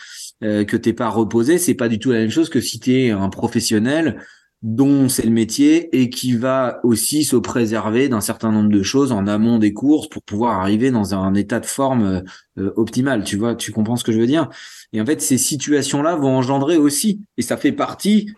que 0.42 0.78
t'es 0.78 0.94
pas 0.94 1.10
reposé, 1.10 1.58
c'est 1.58 1.74
pas 1.74 1.90
du 1.90 1.98
tout 2.00 2.12
la 2.12 2.20
même 2.20 2.30
chose 2.30 2.50
que 2.50 2.62
si 2.62 2.80
tu 2.80 2.94
es 2.94 3.12
un 3.12 3.30
professionnel 3.30 4.20
dont 4.64 5.08
c'est 5.08 5.26
le 5.26 5.32
métier 5.32 5.96
et 5.96 6.10
qui 6.10 6.36
va 6.36 6.80
aussi 6.84 7.24
se 7.24 7.36
préserver 7.36 8.10
d'un 8.10 8.22
certain 8.22 8.52
nombre 8.52 8.70
de 8.70 8.82
choses 8.82 9.12
en 9.12 9.28
amont 9.28 9.60
des 9.60 9.72
courses 9.74 10.10
pour 10.10 10.24
pouvoir 10.24 10.60
arriver 10.60 10.90
dans 10.90 11.14
un 11.14 11.36
état 11.36 11.60
de 11.60 11.66
forme 11.66 12.04
euh, 12.06 12.22
euh, 12.58 12.74
optimal. 12.76 13.24
Tu 13.24 13.38
vois, 13.38 13.56
tu 13.56 13.72
comprends 13.72 13.98
ce 13.98 14.04
que 14.04 14.12
je 14.12 14.20
veux 14.20 14.26
dire? 14.26 14.50
Et 14.94 15.02
en 15.02 15.06
fait, 15.06 15.22
ces 15.22 15.38
situations-là 15.38 16.16
vont 16.16 16.36
engendrer 16.36 16.78
aussi, 16.78 17.22
et 17.38 17.44
ça 17.44 17.58
fait 17.58 17.72
partie, 17.72 18.34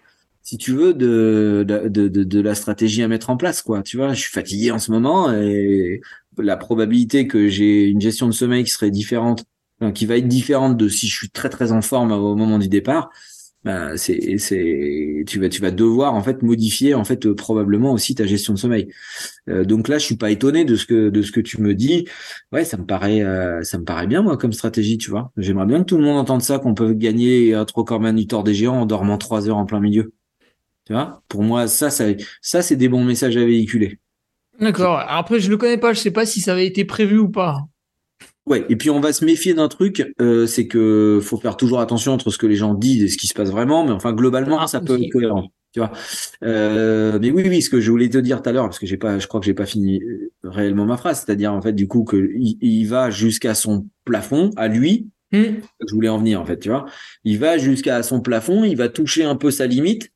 si 0.50 0.58
tu 0.58 0.72
veux, 0.74 0.96
de, 0.96 1.64
de, 1.68 1.88
de, 2.08 2.24
de 2.24 2.42
la 2.42 2.56
stratégie 2.56 3.04
à 3.04 3.08
mettre 3.08 3.30
en 3.30 3.38
place. 3.38 3.62
Quoi, 3.62 3.84
tu 3.84 3.98
vois, 3.98 4.14
je 4.14 4.20
suis 4.20 4.32
fatigué 4.32 4.72
en 4.72 4.80
ce 4.80 4.92
moment 4.92 5.32
et 5.32 6.02
la 6.40 6.58
probabilité 6.58 7.28
que 7.28 7.48
j'ai 7.48 7.86
une 7.86 8.02
gestion 8.02 8.26
de 8.26 8.32
sommeil 8.32 8.64
qui 8.64 8.72
serait 8.72 8.90
différente, 8.90 9.46
qui 9.94 10.08
va 10.08 10.18
être 10.18 10.28
différente 10.28 10.76
de 10.76 10.88
si 10.90 11.08
je 11.08 11.16
suis 11.16 11.30
très 11.30 11.50
très 11.50 11.72
en 11.72 11.84
forme 11.84 12.12
au 12.14 12.36
moment 12.36 12.58
du 12.58 12.68
départ, 12.68 13.12
bah, 13.64 13.96
c'est 13.98 14.40
c'est 14.40 15.24
tu 15.28 15.40
vas 15.40 15.50
tu 15.50 15.62
vas 15.62 15.70
devoir 15.70 16.16
en 16.16 16.24
fait 16.24 16.42
modifier 16.42 16.96
en 16.96 17.04
fait 17.04 17.32
probablement 17.34 17.92
aussi 17.94 18.16
ta 18.16 18.26
gestion 18.26 18.54
de 18.54 18.60
sommeil. 18.60 18.88
Euh, 19.50 19.66
donc 19.66 19.88
là, 19.88 20.00
je 20.00 20.06
suis 20.06 20.18
pas 20.18 20.32
étonné 20.32 20.66
de 20.66 20.76
ce 20.76 20.86
que 20.88 21.10
de 21.10 21.22
ce 21.22 21.32
que 21.32 21.42
tu 21.42 21.62
me 21.62 21.76
dis. 21.76 22.08
Ouais, 22.52 22.66
ça 22.66 22.78
me 22.78 22.86
paraît 22.88 23.22
euh, 23.22 23.62
ça 23.64 23.78
me 23.78 23.84
paraît 23.84 24.08
bien 24.08 24.24
moi 24.24 24.38
comme 24.38 24.54
stratégie, 24.54 24.98
tu 24.98 25.12
vois. 25.12 25.32
J'aimerais 25.38 25.68
bien 25.68 25.80
que 25.82 25.86
tout 25.86 25.98
le 25.98 26.04
monde 26.06 26.18
entende 26.18 26.42
ça 26.42 26.58
qu'on 26.60 26.74
peut 26.74 26.94
gagner 26.94 27.54
un 27.54 27.66
troc 27.66 27.92
manutor 27.92 28.44
des 28.44 28.56
géants 28.56 28.82
en 28.82 28.86
dormant 28.88 29.18
trois 29.20 29.48
heures 29.48 29.58
en 29.58 29.66
plein 29.66 29.80
milieu. 29.82 30.14
Tu 30.90 30.94
vois? 30.94 31.22
Pour 31.30 31.44
moi, 31.44 31.68
ça 31.68 31.92
ça 31.92 32.06
ça 32.42 32.64
c'est 32.64 32.76
des 32.76 32.90
bons 32.90 33.04
messages 33.04 33.38
à 33.38 33.46
véhiculer. 33.46 34.00
D'accord. 34.60 35.00
Après, 35.08 35.40
je 35.40 35.52
le 35.52 35.58
connais 35.58 35.78
pas, 35.78 35.94
je 35.94 36.00
sais 36.00 36.10
pas 36.10 36.26
si 36.26 36.42
ça 36.42 36.54
avait 36.54 36.66
été 36.66 36.84
prévu 36.84 37.20
ou 37.20 37.30
pas. 37.30 37.60
Ouais, 38.48 38.66
et 38.70 38.76
puis 38.76 38.90
on 38.90 39.00
va 39.00 39.14
se 39.14 39.24
méfier 39.24 39.54
d'un 39.54 39.68
truc, 39.68 40.12
euh, 40.20 40.48
c'est 40.48 40.66
que 40.66 41.20
faut 41.22 41.38
faire 41.38 41.58
toujours 41.58 41.80
attention 41.80 42.14
entre 42.14 42.32
ce 42.32 42.40
que 42.40 42.48
les 42.48 42.56
gens 42.56 42.74
disent 42.74 43.04
et 43.04 43.08
ce 43.08 43.18
qui 43.18 43.28
se 43.28 43.36
passe 43.36 43.52
vraiment, 43.52 43.86
mais 43.86 43.92
enfin 43.92 44.14
globalement 44.14 44.60
ah, 44.60 44.66
ça 44.66 44.82
peut 44.82 45.00
être 45.00 45.12
cohérent, 45.12 45.52
tu 45.72 45.80
vois. 45.80 45.92
Euh, 46.44 47.20
mais 47.22 47.30
oui, 47.30 47.44
oui, 47.48 47.62
ce 47.62 47.70
que 47.70 47.80
je 47.80 47.92
voulais 47.92 48.10
te 48.10 48.18
dire 48.18 48.42
tout 48.42 48.50
à 48.50 48.52
l'heure, 48.52 48.64
parce 48.64 48.80
que 48.80 48.88
j'ai 48.88 48.98
pas, 48.98 49.20
je 49.20 49.28
crois 49.28 49.40
que 49.40 49.46
j'ai 49.46 49.54
pas 49.54 49.68
fini 49.68 50.02
euh, 50.02 50.32
réellement 50.44 50.88
ma 50.88 50.98
phrase, 50.98 51.24
c'est-à-dire 51.24 51.54
en 51.54 51.62
fait 51.62 51.74
du 51.74 51.88
coup 51.88 52.04
que 52.04 52.32
il, 52.36 52.86
va 52.86 53.12
jusqu'à 53.12 53.54
son 53.54 53.86
plafond 54.04 54.50
à 54.56 54.68
lui. 54.68 55.10
Hmm. 55.32 55.58
Je 55.88 55.94
voulais 55.94 56.10
en 56.10 56.18
venir 56.18 56.42
en 56.42 56.46
fait, 56.46 56.58
tu 56.58 56.70
vois. 56.70 56.86
Il 57.24 57.38
va 57.38 57.60
jusqu'à 57.60 58.02
son 58.02 58.20
plafond, 58.20 58.64
il 58.64 58.76
va 58.76 58.90
toucher 58.90 59.26
un 59.26 59.36
peu 59.36 59.52
sa 59.52 59.68
limite 59.68 60.12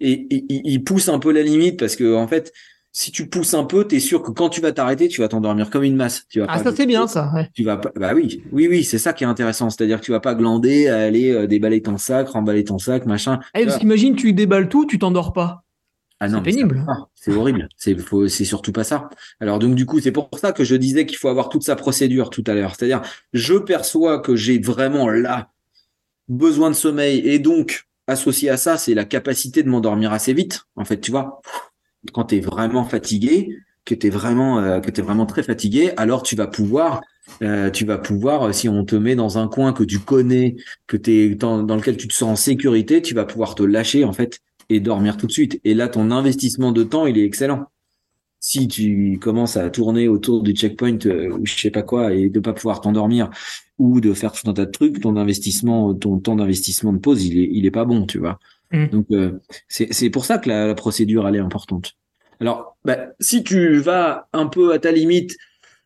et, 0.00 0.26
il 0.48 0.84
pousse 0.84 1.08
un 1.08 1.18
peu 1.18 1.32
la 1.32 1.42
limite 1.42 1.78
parce 1.78 1.96
que 1.96 2.14
en 2.14 2.28
fait 2.28 2.52
si 2.96 3.10
tu 3.10 3.28
pousses 3.28 3.54
un 3.54 3.64
peu, 3.64 3.86
tu 3.86 3.96
es 3.96 4.00
sûr 4.00 4.22
que 4.22 4.30
quand 4.30 4.48
tu 4.48 4.60
vas 4.60 4.70
t'arrêter, 4.70 5.08
tu 5.08 5.20
vas 5.20 5.26
t'endormir 5.26 5.68
comme 5.68 5.82
une 5.82 5.96
masse. 5.96 6.26
Tu 6.28 6.38
vas 6.38 6.46
ah, 6.48 6.62
ça 6.62 6.72
c'est 6.72 6.86
bien 6.86 7.08
ça. 7.08 7.32
Ouais. 7.34 7.50
Tu 7.52 7.64
vas 7.64 7.76
pas, 7.76 7.90
bah 7.96 8.12
oui, 8.14 8.44
oui, 8.52 8.68
oui, 8.70 8.84
c'est 8.84 8.98
ça 8.98 9.12
qui 9.12 9.24
est 9.24 9.26
intéressant. 9.26 9.68
C'est-à-dire 9.68 9.98
que 9.98 10.04
tu 10.04 10.12
vas 10.12 10.20
pas 10.20 10.36
glander, 10.36 10.86
à 10.86 11.00
aller 11.00 11.32
euh, 11.32 11.48
déballer 11.48 11.82
ton 11.82 11.98
sac, 11.98 12.28
remballer 12.28 12.62
ton 12.62 12.78
sac, 12.78 13.04
machin. 13.04 13.40
Eh, 13.56 13.64
parce 13.64 13.78
qu'imagine, 13.78 14.14
tu 14.14 14.32
déballes 14.32 14.68
tout, 14.68 14.86
tu 14.86 15.00
t'endors 15.00 15.32
pas. 15.32 15.64
Ah 16.20 16.28
non, 16.28 16.38
c'est 16.38 16.52
pénible. 16.52 16.86
C'est 17.16 17.34
horrible. 17.34 17.68
C'est 17.76 17.96
c'est 18.28 18.44
surtout 18.44 18.70
pas 18.70 18.84
ça. 18.84 19.08
Alors 19.40 19.58
donc 19.58 19.74
du 19.74 19.86
coup, 19.86 19.98
c'est 19.98 20.12
pour 20.12 20.30
ça 20.38 20.52
que 20.52 20.62
je 20.62 20.76
disais 20.76 21.04
qu'il 21.04 21.18
faut 21.18 21.28
avoir 21.28 21.48
toute 21.48 21.64
sa 21.64 21.74
procédure 21.74 22.30
tout 22.30 22.44
à 22.46 22.54
l'heure. 22.54 22.76
C'est-à-dire, 22.76 23.02
je 23.32 23.54
perçois 23.54 24.20
que 24.20 24.36
j'ai 24.36 24.60
vraiment 24.60 25.08
là 25.08 25.50
besoin 26.28 26.70
de 26.70 26.76
sommeil 26.76 27.18
et 27.28 27.40
donc 27.40 27.88
associé 28.06 28.50
à 28.50 28.56
ça, 28.56 28.76
c'est 28.76 28.94
la 28.94 29.04
capacité 29.04 29.62
de 29.62 29.68
m'endormir 29.68 30.12
assez 30.12 30.32
vite. 30.32 30.64
En 30.76 30.84
fait, 30.84 31.00
tu 31.00 31.10
vois 31.10 31.40
quand 32.12 32.24
tu 32.24 32.36
es 32.36 32.40
vraiment 32.40 32.84
fatigué, 32.84 33.48
que 33.84 33.94
tu 33.94 34.06
es 34.06 34.10
vraiment 34.10 34.60
euh, 34.60 34.80
que 34.80 34.90
tu 34.90 35.02
vraiment 35.02 35.26
très 35.26 35.42
fatigué, 35.42 35.92
alors 35.96 36.22
tu 36.22 36.36
vas 36.36 36.46
pouvoir 36.46 37.00
euh, 37.42 37.70
tu 37.70 37.84
vas 37.84 37.98
pouvoir 37.98 38.54
si 38.54 38.68
on 38.68 38.84
te 38.84 38.96
met 38.96 39.14
dans 39.16 39.38
un 39.38 39.48
coin 39.48 39.72
que 39.72 39.84
tu 39.84 39.98
connais, 39.98 40.56
que 40.86 40.96
tu 40.96 41.36
dans, 41.36 41.62
dans 41.62 41.76
lequel 41.76 41.96
tu 41.96 42.08
te 42.08 42.14
sens 42.14 42.30
en 42.30 42.36
sécurité, 42.36 43.02
tu 43.02 43.14
vas 43.14 43.24
pouvoir 43.24 43.54
te 43.54 43.62
lâcher 43.62 44.04
en 44.04 44.12
fait 44.12 44.40
et 44.68 44.80
dormir 44.80 45.16
tout 45.16 45.26
de 45.26 45.32
suite. 45.32 45.60
Et 45.64 45.74
là 45.74 45.88
ton 45.88 46.10
investissement 46.10 46.72
de 46.72 46.82
temps, 46.84 47.06
il 47.06 47.18
est 47.18 47.24
excellent. 47.24 47.66
Si 48.46 48.68
tu 48.68 49.18
commences 49.22 49.56
à 49.56 49.70
tourner 49.70 50.06
autour 50.06 50.42
du 50.42 50.52
checkpoint 50.52 50.98
euh, 51.06 51.30
ou 51.30 51.46
je 51.46 51.58
sais 51.58 51.70
pas 51.70 51.80
quoi 51.80 52.12
et 52.12 52.28
de 52.28 52.40
pas 52.40 52.52
pouvoir 52.52 52.82
t'endormir 52.82 53.30
ou 53.78 54.02
de 54.02 54.12
faire 54.12 54.32
tout 54.32 54.50
un 54.50 54.52
tas 54.52 54.66
de 54.66 54.70
trucs, 54.70 55.00
ton 55.00 55.16
investissement, 55.16 55.94
ton 55.94 56.18
temps 56.18 56.36
d'investissement 56.36 56.92
de 56.92 56.98
pause, 56.98 57.24
il 57.24 57.38
est, 57.38 57.48
il 57.50 57.64
est 57.64 57.70
pas 57.70 57.86
bon, 57.86 58.04
tu 58.04 58.18
vois. 58.18 58.38
Mm. 58.70 58.88
Donc 58.88 59.06
euh, 59.12 59.40
c'est 59.68 60.10
pour 60.10 60.26
ça 60.26 60.36
que 60.36 60.50
la, 60.50 60.66
la, 60.66 60.74
procédure 60.74 61.26
elle 61.26 61.36
est 61.36 61.40
importante. 61.40 61.94
Alors, 62.38 62.76
bah, 62.84 62.98
si 63.18 63.44
tu 63.44 63.78
vas 63.78 64.28
un 64.34 64.48
peu 64.48 64.74
à 64.74 64.78
ta 64.78 64.92
limite, 64.92 65.38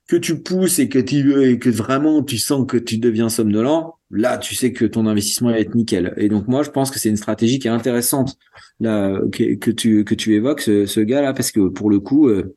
que 0.09 0.17
tu 0.17 0.43
pousses 0.43 0.81
et 0.81 0.89
que 0.89 0.99
tu 0.99 1.41
et 1.45 1.61
que 1.61 1.71
vraiment 1.71 2.25
tu 2.25 2.39
sens 2.39 2.67
que 2.67 2.77
tu 2.77 2.99
deviens 2.99 3.29
somnolent, 3.29 3.98
là 4.11 4.39
tu 4.39 4.55
sais 4.55 4.73
que 4.73 4.85
ton 4.85 5.07
investissement 5.07 5.51
va 5.51 5.61
être 5.61 5.75
nickel. 5.75 6.15
Et 6.17 6.29
donc 6.29 6.49
moi 6.49 6.63
je 6.63 6.71
pense 6.71 6.91
que 6.91 6.99
c'est 6.99 7.09
une 7.09 7.17
stratégie 7.17 7.59
qui 7.59 7.69
est 7.69 7.71
intéressante 7.71 8.37
là 8.81 9.21
que, 9.33 9.71
tu 9.71 10.05
que 10.05 10.15
tu 10.15 10.35
évoques 10.35 10.61
ce, 10.63 10.87
ce 10.87 11.01
gars 11.01 11.21
là 11.21 11.33
parce 11.33 11.53
que 11.53 11.69
pour 11.69 11.91
le 11.91 12.01
coup 12.01 12.29
euh, 12.29 12.57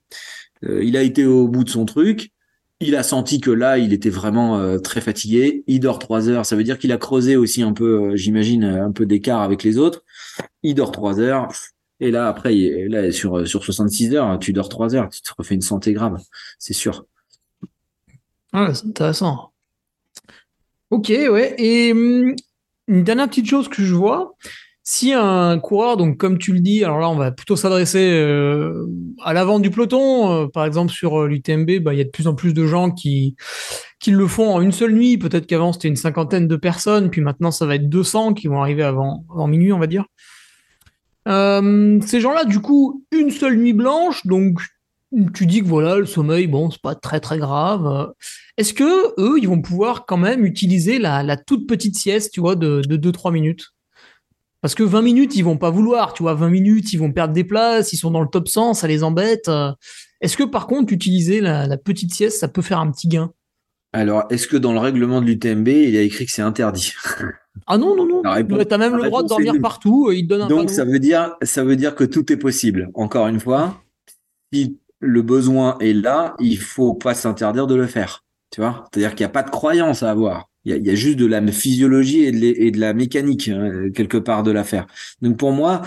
euh, 0.64 0.84
il 0.84 0.98
a 0.98 1.02
été 1.02 1.26
au 1.26 1.48
bout 1.48 1.64
de 1.64 1.70
son 1.70 1.86
truc. 1.86 2.32
Il 2.84 2.96
a 2.96 3.04
senti 3.04 3.40
que 3.40 3.52
là, 3.52 3.78
il 3.78 3.94
était 3.94 4.10
vraiment 4.10 4.58
euh, 4.58 4.80
très 4.80 5.02
fatigué. 5.02 5.64
Il 5.68 5.82
dort 5.82 6.00
trois 6.00 6.30
heures. 6.30 6.48
Ça 6.48 6.56
veut 6.56 6.64
dire 6.64 6.80
qu'il 6.80 6.92
a 6.92 6.98
creusé 6.98 7.36
aussi 7.36 7.62
un 7.62 7.74
peu, 7.74 8.16
j'imagine, 8.16 8.64
un 8.64 8.92
peu 8.92 9.06
d'écart 9.06 9.42
avec 9.42 9.64
les 9.64 9.78
autres. 9.78 10.04
Il 10.64 10.74
dort 10.74 10.92
trois 10.92 11.20
heures. 11.20 11.52
Et 12.00 12.10
là, 12.10 12.28
après, 12.28 12.56
là, 12.90 13.12
sur, 13.12 13.48
sur 13.48 13.64
66 13.64 14.16
heures, 14.16 14.40
tu 14.40 14.52
dors 14.52 14.68
trois 14.68 14.96
heures. 14.96 15.10
Tu 15.10 15.22
te 15.22 15.30
refais 15.38 15.54
une 15.54 15.62
santé 15.62 15.94
grave. 15.94 16.20
C'est 16.58 16.74
sûr. 16.74 17.06
Ah, 18.52 18.74
c'est 18.74 18.88
intéressant. 18.88 19.51
Ok, 20.92 21.08
ouais. 21.10 21.56
Et 21.58 21.92
hum, 21.94 22.36
une 22.88 23.04
dernière 23.04 23.30
petite 23.30 23.48
chose 23.48 23.70
que 23.70 23.82
je 23.84 23.96
vois, 23.96 24.36
si 24.84 25.14
un 25.14 25.58
coureur, 25.60 25.96
donc 25.96 26.18
comme 26.18 26.38
tu 26.38 26.52
le 26.52 26.60
dis, 26.60 26.84
alors 26.84 27.00
là 27.00 27.10
on 27.10 27.16
va 27.16 27.32
plutôt 27.32 27.56
s'adresser 27.56 28.12
euh, 28.12 28.88
à 29.24 29.32
l'avant 29.32 29.60
du 29.60 29.70
peloton, 29.70 30.32
euh, 30.32 30.48
par 30.48 30.66
exemple 30.66 30.92
sur 30.92 31.22
euh, 31.22 31.28
l'UTMB, 31.28 31.80
bah, 31.80 31.94
il 31.94 31.98
y 31.98 32.02
a 32.02 32.04
de 32.04 32.10
plus 32.10 32.28
en 32.28 32.36
plus 32.36 32.54
de 32.54 32.66
gens 32.66 32.92
qui, 32.92 33.36
qui 34.00 34.12
le 34.12 34.28
font 34.28 34.54
en 34.54 34.62
une 34.62 34.74
seule 34.74 34.94
nuit. 34.94 35.18
Peut-être 35.18 35.46
qu'avant 35.48 35.72
c'était 35.72 35.88
une 35.88 35.96
cinquantaine 35.96 36.48
de 36.48 36.56
personnes, 36.58 37.10
puis 37.10 37.22
maintenant 37.22 37.52
ça 37.52 37.66
va 37.66 37.76
être 37.76 37.88
200 37.88 38.34
qui 38.34 38.48
vont 38.48 38.62
arriver 38.62 38.84
avant, 38.84 39.24
avant 39.32 39.48
minuit, 39.48 39.72
on 39.72 39.80
va 39.80 39.88
dire. 39.88 40.06
ces 41.26 42.20
gens-là, 42.20 42.46
du 42.46 42.60
coup, 42.60 43.06
une 43.12 43.32
seule 43.32 43.56
nuit 43.58 43.74
blanche, 43.74 44.26
donc 44.26 44.60
tu 45.34 45.46
dis 45.46 45.62
que 45.62 45.68
voilà, 45.68 45.98
le 45.98 46.06
sommeil, 46.06 46.48
bon, 46.48 46.70
c'est 46.72 46.82
pas 46.82 46.96
très 46.96 47.20
très 47.20 47.38
grave. 47.38 48.14
Est-ce 48.58 48.74
que 48.74 49.20
eux, 49.20 49.40
ils 49.40 49.48
vont 49.48 49.62
pouvoir 49.62 50.06
quand 50.06 50.18
même 50.18 50.46
utiliser 50.46 51.00
la, 51.00 51.38
toute 51.38 51.68
petite 51.68 51.96
sieste, 51.96 52.32
tu 52.34 52.40
vois, 52.40 52.56
de, 52.56 52.82
de 52.82 53.12
2-3 53.12 53.32
minutes? 53.32 53.68
Parce 54.62 54.76
que 54.76 54.84
20 54.84 55.02
minutes, 55.02 55.36
ils 55.36 55.44
vont 55.44 55.58
pas 55.58 55.72
vouloir, 55.72 56.14
tu 56.14 56.24
vois, 56.24 56.36
20 56.36 56.50
minutes, 56.50 56.94
ils 56.94 57.00
vont 57.00 57.12
perdre 57.12 57.34
des 57.34 57.44
places, 57.44 57.94
ils 57.94 57.98
sont 57.98 58.12
dans 58.12 58.22
le 58.22 58.28
top 58.28 58.48
100, 58.48 58.76
ça 58.76 58.88
les 58.88 59.04
embête. 59.04 59.50
Est-ce 60.22 60.38
que 60.38 60.44
par 60.44 60.68
contre, 60.68 60.94
utiliser 60.94 61.42
la, 61.42 61.78
petite 61.78 62.14
sieste, 62.14 62.40
ça 62.40 62.48
peut 62.48 62.62
faire 62.62 62.80
un 62.80 62.92
petit 62.92 63.08
gain? 63.08 63.32
Alors, 63.94 64.24
est-ce 64.30 64.48
que 64.48 64.56
dans 64.56 64.72
le 64.72 64.80
règlement 64.80 65.20
de 65.20 65.26
l'UTMB, 65.26 65.68
il 65.68 65.90
y 65.90 65.98
a 65.98 66.02
écrit 66.02 66.26
que 66.26 66.32
c'est 66.32 66.42
interdit? 66.42 66.94
Ah 67.68 67.78
non, 67.78 67.98
non, 67.98 68.08
non. 68.08 68.22
Tu 68.24 68.74
as 68.74 68.78
même 68.78 68.96
le 68.96 69.04
droit 69.04 69.24
de 69.24 69.28
dormir 69.28 69.54
partout. 69.62 70.10
Il 70.14 70.26
donne 70.26 70.44
un 70.44 70.48
Donc, 70.48 70.70
ça 70.70 70.86
veut, 70.86 71.00
dire, 71.00 71.36
ça 71.42 71.66
veut 71.66 71.76
dire 71.76 71.96
que 71.96 72.06
tout 72.06 72.32
est 72.32 72.38
possible. 72.38 72.90
Encore 72.94 73.28
une 73.28 73.42
fois, 73.42 73.84
si 74.54 74.80
le 75.02 75.22
besoin 75.22 75.78
est 75.80 75.94
là, 75.94 76.36
il 76.40 76.58
faut 76.58 76.94
pas 76.94 77.14
s'interdire 77.14 77.68
de 77.68 77.76
le 77.76 77.88
faire. 77.88 78.24
Tu 78.52 78.62
vois? 78.62 78.86
C'est-à-dire 78.92 79.16
qu'il 79.16 79.26
n'y 79.26 79.30
a 79.30 79.34
pas 79.34 79.44
de 79.44 79.50
croyance 79.50 80.04
à 80.04 80.12
avoir. 80.12 80.50
Il 80.64 80.86
y 80.86 80.92
a, 80.92 80.96
juste 80.96 81.18
de 81.18 81.26
la 81.26 81.46
physiologie 81.52 82.24
et 82.24 82.72
de, 82.72 82.80
la 82.80 82.94
mécanique 82.94 83.50
hein, 83.50 83.90
quelque 83.96 84.18
part 84.18 84.44
de 84.44 84.52
l'affaire. 84.52 84.86
Donc 85.22 85.38
pour 85.38 85.52
moi, 85.52 85.82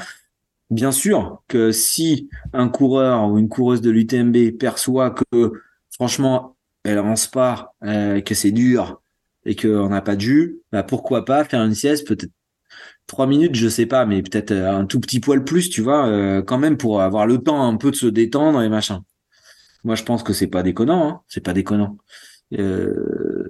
bien 0.71 0.91
sûr 0.91 1.43
que 1.47 1.71
si 1.71 2.29
un 2.53 2.69
coureur 2.69 3.31
ou 3.31 3.39
une 3.39 3.49
coureuse 3.49 3.81
de 3.81 3.91
l'UTMB 3.91 4.59
perçoit 4.59 5.13
que 5.13 5.53
franchement 5.91 6.57
elle 6.83 6.99
avance 6.99 7.29
pas, 7.29 7.75
euh, 7.85 8.21
que 8.21 8.35
c'est 8.35 8.51
dur 8.51 9.01
et 9.47 9.55
qu'on 9.55 9.91
n'a 9.91 10.03
pas 10.03 10.17
de 10.17 10.21
jus, 10.23 10.59
bah 10.73 10.83
pourquoi 10.83 11.25
pas 11.25 11.45
faire 11.45 11.63
une 11.63 11.75
sieste 11.75 12.07
peut-être 12.09 12.33
trois 13.07 13.27
minutes, 13.27 13.55
je 13.55 13.69
sais 13.69 13.87
pas, 13.87 14.07
mais 14.07 14.23
peut-être 14.23 14.53
euh, 14.53 14.79
un 14.79 14.87
tout 14.87 15.01
petit 15.01 15.21
poil 15.21 15.45
plus, 15.45 15.71
tu 15.71 15.81
vois, 15.83 16.07
euh, 16.07 16.43
quand 16.43 16.59
même 16.59 16.77
pour 16.77 17.03
avoir 17.03 17.27
le 17.27 17.39
temps 17.39 17.67
un 17.67 17.77
peu 17.77 17.91
de 17.91 17.97
se 17.97 18.07
détendre 18.07 18.63
et 18.63 18.69
machin. 18.69 19.05
Moi, 19.85 19.95
je 19.97 20.03
pense 20.03 20.23
que 20.23 20.33
c'est 20.33 20.47
pas 20.47 20.63
déconnant, 20.63 21.09
hein, 21.09 21.21
c'est 21.29 21.43
pas 21.43 21.53
déconnant. 21.53 21.99
Euh, 22.59 23.45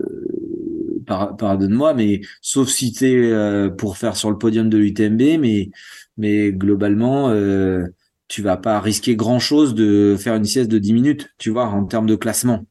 pardonne-moi, 1.06 1.94
mais 1.94 2.22
sauf 2.40 2.68
si 2.68 2.92
c'est 2.92 3.14
euh, 3.14 3.70
pour 3.70 3.96
faire 3.96 4.16
sur 4.16 4.30
le 4.30 4.38
podium 4.38 4.68
de 4.68 4.78
l'UTMB, 4.78 5.38
mais 5.40 5.70
mais 6.16 6.52
globalement, 6.52 7.28
euh, 7.30 7.86
tu 8.28 8.42
vas 8.42 8.56
pas 8.56 8.80
risquer 8.80 9.16
grand 9.16 9.38
chose 9.38 9.74
de 9.74 10.16
faire 10.18 10.34
une 10.34 10.44
sieste 10.44 10.70
de 10.70 10.78
10 10.78 10.92
minutes, 10.92 11.30
tu 11.38 11.50
vois, 11.50 11.66
en 11.66 11.84
termes 11.84 12.06
de 12.06 12.16
classement. 12.16 12.64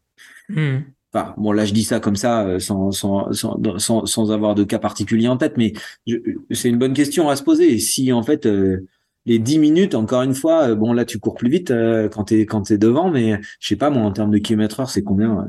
Bon, 1.37 1.51
là, 1.51 1.65
je 1.65 1.73
dis 1.73 1.83
ça 1.83 1.99
comme 1.99 2.15
ça, 2.15 2.43
euh, 2.43 2.59
sans, 2.59 2.91
sans, 2.91 3.31
sans, 3.31 4.05
sans, 4.05 4.31
avoir 4.31 4.55
de 4.55 4.63
cas 4.63 4.79
particulier 4.79 5.27
en 5.27 5.37
tête, 5.37 5.57
mais 5.57 5.73
c'est 6.49 6.69
une 6.69 6.79
bonne 6.79 6.93
question 6.93 7.29
à 7.29 7.35
se 7.35 7.43
poser. 7.43 7.77
Si, 7.77 8.11
en 8.11 8.23
fait, 8.23 8.47
euh, 8.47 8.87
les 9.27 9.37
10 9.37 9.59
minutes, 9.59 9.93
encore 9.93 10.23
une 10.23 10.33
fois, 10.33 10.69
euh, 10.69 10.75
bon, 10.75 10.91
là, 10.91 11.05
tu 11.05 11.19
cours 11.19 11.35
plus 11.35 11.49
vite 11.49 11.71
quand 12.11 12.25
t'es 12.25 12.47
quand 12.47 12.71
es 12.71 12.79
devant, 12.79 13.11
mais 13.11 13.39
je 13.59 13.67
sais 13.67 13.75
pas, 13.75 13.91
moi, 13.91 14.01
en 14.01 14.11
termes 14.11 14.31
de 14.31 14.39
kilomètres 14.39 14.79
heure, 14.79 14.89
c'est 14.89 15.03
combien 15.03 15.45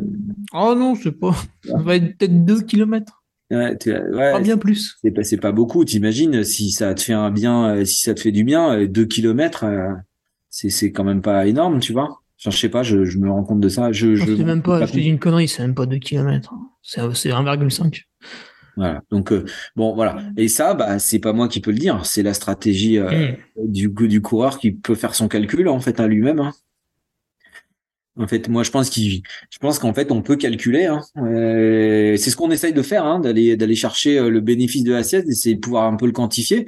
Oh 0.53 0.75
non, 0.77 0.95
je 0.95 1.05
sais 1.05 1.13
pas. 1.13 1.35
Ça 1.67 1.79
va 1.79 1.97
être 1.97 2.19
peut-être 2.19 2.45
2 2.45 2.61
kilomètres. 2.61 3.23
Ouais, 3.51 3.77
pas 3.77 4.41
bien 4.41 4.59
plus. 4.59 4.99
C'est 5.03 5.13
pas, 5.13 5.23
pas 5.41 5.53
beaucoup. 5.53 5.85
T'imagines 5.85 6.45
si 6.45 6.73
ça 6.73 6.93
te 6.95 7.03
fait 7.03 7.13
un 7.13 7.31
bien, 7.31 7.85
si 7.85 8.03
ça 8.03 8.13
te 8.13 8.21
fait 8.21 8.33
du 8.33 8.43
bien, 8.43 8.85
2 8.85 9.05
kilomètres, 9.05 9.65
c'est 10.51 10.93
quand 10.93 11.05
même 11.05 11.23
pas 11.23 11.47
énorme, 11.47 11.79
tu 11.79 11.93
vois. 11.93 12.24
Je 12.47 12.57
sais 12.57 12.69
pas, 12.69 12.83
je, 12.83 13.05
je, 13.05 13.19
me 13.19 13.31
rends 13.31 13.43
compte 13.43 13.61
de 13.61 13.69
ça. 13.69 13.91
Je, 13.91 14.17
je, 14.17 14.43
même 14.43 14.63
pas, 14.63 14.85
je 14.85 14.93
te 14.93 14.99
dis 14.99 15.09
une 15.09 15.19
connerie, 15.19 15.49
c'est 15.49 15.63
même 15.63 15.75
pas 15.75 15.87
2 15.87 15.97
km. 15.99 16.53
C'est 16.83 17.01
1,5. 17.01 18.03
Voilà. 18.77 19.03
Donc 19.11 19.33
euh, 19.33 19.45
bon, 19.77 19.95
voilà. 19.95 20.19
Et 20.37 20.49
ça, 20.49 20.75
bah, 20.75 20.99
c'est 20.99 21.21
pas 21.21 21.33
moi 21.33 21.49
qui 21.49 21.61
peux 21.61 21.71
le 21.71 21.79
dire. 21.79 22.05
C'est 22.05 22.23
la 22.23 22.35
stratégie 22.35 22.99
euh, 22.99 23.33
hmm. 23.57 23.73
du, 23.73 23.89
du 23.89 24.21
coureur 24.21 24.59
qui 24.59 24.73
peut 24.73 24.95
faire 24.95 25.15
son 25.15 25.29
calcul 25.29 25.69
en 25.69 25.81
fait 25.81 26.01
à 26.01 26.07
lui-même. 26.07 26.41
Hein. 26.41 26.53
En 28.17 28.29
fait, 28.29 28.49
moi, 28.49 28.63
je 28.63 28.71
pense 28.71 28.91
qu'il, 28.91 29.23
je 29.51 29.59
pense 29.59 29.79
qu'en 29.79 29.95
fait, 29.95 30.13
on 30.13 30.23
peut 30.23 30.37
calculer. 30.37 30.87
Hein. 30.87 31.01
Euh, 31.17 32.17
c'est 32.17 32.31
ce 32.31 32.37
qu'on 32.37 32.51
essaye 32.51 32.73
de 32.73 32.83
faire, 32.83 33.05
hein, 33.05 33.21
d'aller 33.21 33.57
d'aller 33.57 33.75
chercher 33.75 34.29
le 34.29 34.41
bénéfice 34.41 34.85
de 34.85 34.93
la 34.93 35.03
sieste, 35.03 35.27
d'essayer 35.27 35.55
de 35.55 35.61
pouvoir 35.61 35.91
un 35.91 35.97
peu 35.97 36.07
le 36.07 36.13
quantifier 36.13 36.67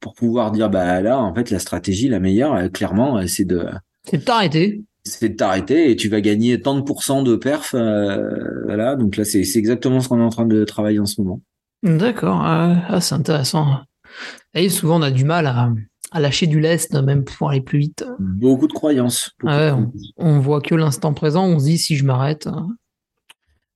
pour 0.00 0.14
pouvoir 0.14 0.52
dire, 0.52 0.70
bah 0.70 1.00
là, 1.00 1.20
en 1.20 1.34
fait, 1.34 1.50
la 1.50 1.58
stratégie 1.58 2.08
la 2.08 2.20
meilleure, 2.20 2.70
clairement, 2.72 3.26
c'est 3.26 3.44
de. 3.44 3.66
C'est 4.04 4.18
de 4.18 4.22
t'arrêter 4.22 4.82
c'est 5.04 5.30
de 5.30 5.34
t'arrêter 5.36 5.90
et 5.90 5.96
tu 5.96 6.08
vas 6.08 6.20
gagner 6.20 6.60
tant 6.60 6.74
de 6.74 6.82
pourcents 6.82 7.22
de 7.22 7.36
perf. 7.36 7.74
Euh, 7.74 8.64
voilà, 8.64 8.96
donc 8.96 9.16
là, 9.16 9.24
c'est 9.24 9.40
exactement 9.40 10.00
ce 10.00 10.08
qu'on 10.08 10.20
est 10.20 10.24
en 10.24 10.30
train 10.30 10.46
de 10.46 10.64
travailler 10.64 10.98
en 10.98 11.06
ce 11.06 11.20
moment. 11.20 11.40
D'accord, 11.82 12.40
ah, 12.42 13.00
c'est 13.00 13.14
intéressant. 13.14 13.80
Et 14.54 14.68
souvent, 14.68 14.98
on 14.98 15.02
a 15.02 15.10
du 15.10 15.24
mal 15.24 15.46
à, 15.46 16.20
lâcher 16.20 16.46
du 16.46 16.60
lest, 16.60 16.94
même 16.94 17.24
pour 17.24 17.50
aller 17.50 17.60
plus 17.60 17.78
vite. 17.78 18.04
Beaucoup 18.18 18.66
de 18.66 18.72
croyances. 18.72 19.30
on, 19.44 19.92
on, 20.16 20.40
voit 20.40 20.60
que 20.60 20.74
l'instant 20.74 21.14
présent, 21.14 21.46
on 21.46 21.58
se 21.58 21.64
dit 21.64 21.78
si 21.78 21.96
je 21.96 22.04
m'arrête. 22.04 22.48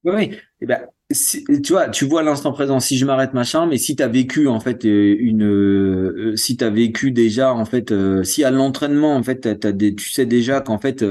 Oui, 0.05 0.12
oui. 0.16 0.23
Et 0.33 0.39
eh 0.62 0.66
tu 1.13 1.73
vois, 1.73 1.89
tu 1.89 2.05
vois 2.05 2.23
l'instant 2.23 2.53
présent. 2.53 2.81
Si 2.81 2.99
je 2.99 3.05
m'arrête 3.05 3.35
machin, 3.35 3.67
mais 3.67 3.79
si 3.79 3.97
tu 3.97 4.03
as 4.03 4.09
vécu 4.09 4.49
en 4.49 4.61
fait 4.61 4.85
euh, 4.85 5.17
une, 5.19 5.45
euh, 5.45 6.37
si 6.37 6.57
tu 6.57 6.65
as 6.65 6.71
vécu 6.71 7.11
déjà 7.13 7.55
en 7.55 7.65
fait, 7.65 7.93
euh, 7.93 8.23
si 8.25 8.45
à 8.45 8.51
l'entraînement 8.51 9.15
en 9.15 9.23
fait, 9.23 9.59
t'as, 9.59 9.73
des, 9.73 9.95
tu 9.95 10.11
sais 10.11 10.27
déjà 10.27 10.61
qu'en 10.61 10.79
fait, 10.79 11.05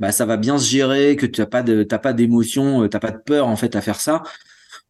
bah 0.00 0.12
ça 0.12 0.26
va 0.26 0.36
bien 0.36 0.58
se 0.58 0.68
gérer, 0.68 1.16
que 1.16 1.26
tu 1.26 1.40
n'as 1.40 1.46
pas 1.46 1.62
de, 1.62 1.82
t'as 1.82 1.98
pas 1.98 2.12
d'émotion, 2.12 2.88
t'as 2.88 3.00
pas 3.00 3.10
de 3.10 3.18
peur 3.18 3.48
en 3.48 3.56
fait 3.56 3.76
à 3.76 3.80
faire 3.80 4.00
ça 4.00 4.22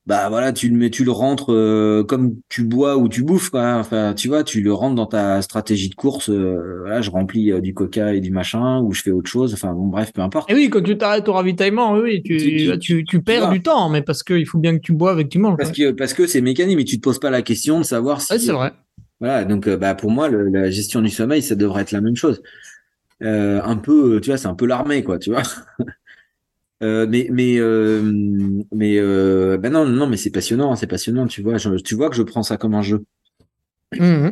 bah 0.07 0.29
voilà, 0.29 0.53
tu 0.53 0.69
le 0.69 0.77
mets, 0.77 0.91
tu 0.91 1.03
le 1.03 1.13
rentres 1.13 1.51
euh, 1.51 2.05
comme 2.05 2.35
tu 2.51 2.63
bois 2.63 2.99
ou 2.99 3.09
tu 3.09 3.23
bouffes, 3.23 3.49
quoi. 3.49 3.77
Enfin, 3.77 4.13
tu 4.13 4.29
vois, 4.29 4.45
tu 4.45 4.61
le 4.61 4.71
rentres 4.71 4.97
dans 4.97 5.07
ta 5.07 5.41
stratégie 5.41 5.89
de 5.89 5.95
course. 5.95 6.29
Euh, 6.29 6.81
voilà, 6.81 7.01
je 7.01 7.11
remplis 7.11 7.51
euh, 7.51 7.61
du 7.61 7.73
coca 7.73 8.13
et 8.13 8.21
du 8.21 8.31
machin, 8.31 8.81
ou 8.81 8.93
je 8.93 9.01
fais 9.01 9.11
autre 9.11 9.31
chose. 9.31 9.55
Enfin, 9.55 9.73
bon, 9.73 9.87
bref, 9.87 10.13
peu 10.13 10.21
importe. 10.21 10.51
Et 10.51 10.55
oui, 10.55 10.69
quand 10.69 10.83
tu 10.83 10.99
t'arrêtes 10.99 11.27
au 11.29 11.33
ravitaillement, 11.33 11.95
oui, 11.95 12.23
tu, 12.23 12.79
tu, 12.79 13.05
tu, 13.05 13.23
perds 13.23 13.51
du 13.51 13.63
temps, 13.63 13.89
mais 13.89 14.03
parce 14.03 14.23
qu'il 14.23 14.47
faut 14.47 14.59
bien 14.59 14.77
que 14.77 14.83
tu 14.83 14.93
bois 14.93 15.11
avec 15.11 15.31
tu 15.31 15.39
manges. 15.39 15.57
Parce 15.57 15.73
que 15.73 15.93
parce 15.93 16.13
que 16.13 16.27
c'est 16.27 16.43
mécanique, 16.43 16.77
mais 16.77 16.85
tu 16.85 16.97
te 16.97 17.03
poses 17.03 17.19
pas 17.19 17.31
la 17.31 17.41
question 17.41 17.79
de 17.79 17.85
savoir 17.85 18.21
si. 18.21 18.31
Ouais, 18.35 18.39
c'est 18.39 18.53
vrai. 18.53 18.73
Voilà, 19.21 19.47
donc 19.47 19.71
bah 19.71 19.95
pour 19.95 20.11
moi, 20.11 20.29
la 20.29 20.71
gestion 20.71 21.01
du 21.01 21.09
sommeil, 21.09 21.41
ça 21.41 21.55
devrait 21.55 21.81
être 21.81 21.93
la 21.93 22.03
même 22.03 22.17
chose. 22.17 22.43
un 23.23 23.77
peu, 23.77 24.21
tu 24.21 24.29
vois, 24.29 24.37
c'est 24.37 24.49
un 24.49 24.55
peu 24.55 24.67
l'armée, 24.67 25.03
quoi, 25.03 25.19
tu 25.19 25.31
vois. 25.31 25.43
Euh, 26.85 27.07
mais 27.09 27.29
mais 27.31 27.57
euh, 27.59 28.03
mais 28.73 28.99
euh, 28.99 29.57
ben 29.57 29.73
non 29.73 29.87
non 29.87 30.07
mais 30.07 30.19
c'est 30.19 30.31
passionnant 30.31 30.77
c'est 30.77 30.87
passionnant 30.87 31.27
tu 31.27 31.41
vois 31.41 31.57
tu 31.59 31.95
vois 31.95 32.11
que 32.11 32.17
je 32.17 32.23
prends 32.23 32.43
ça 32.43 32.59
comme 32.59 32.75
un 32.75 32.83
jeu. 32.83 33.05
Mmh 33.99 34.31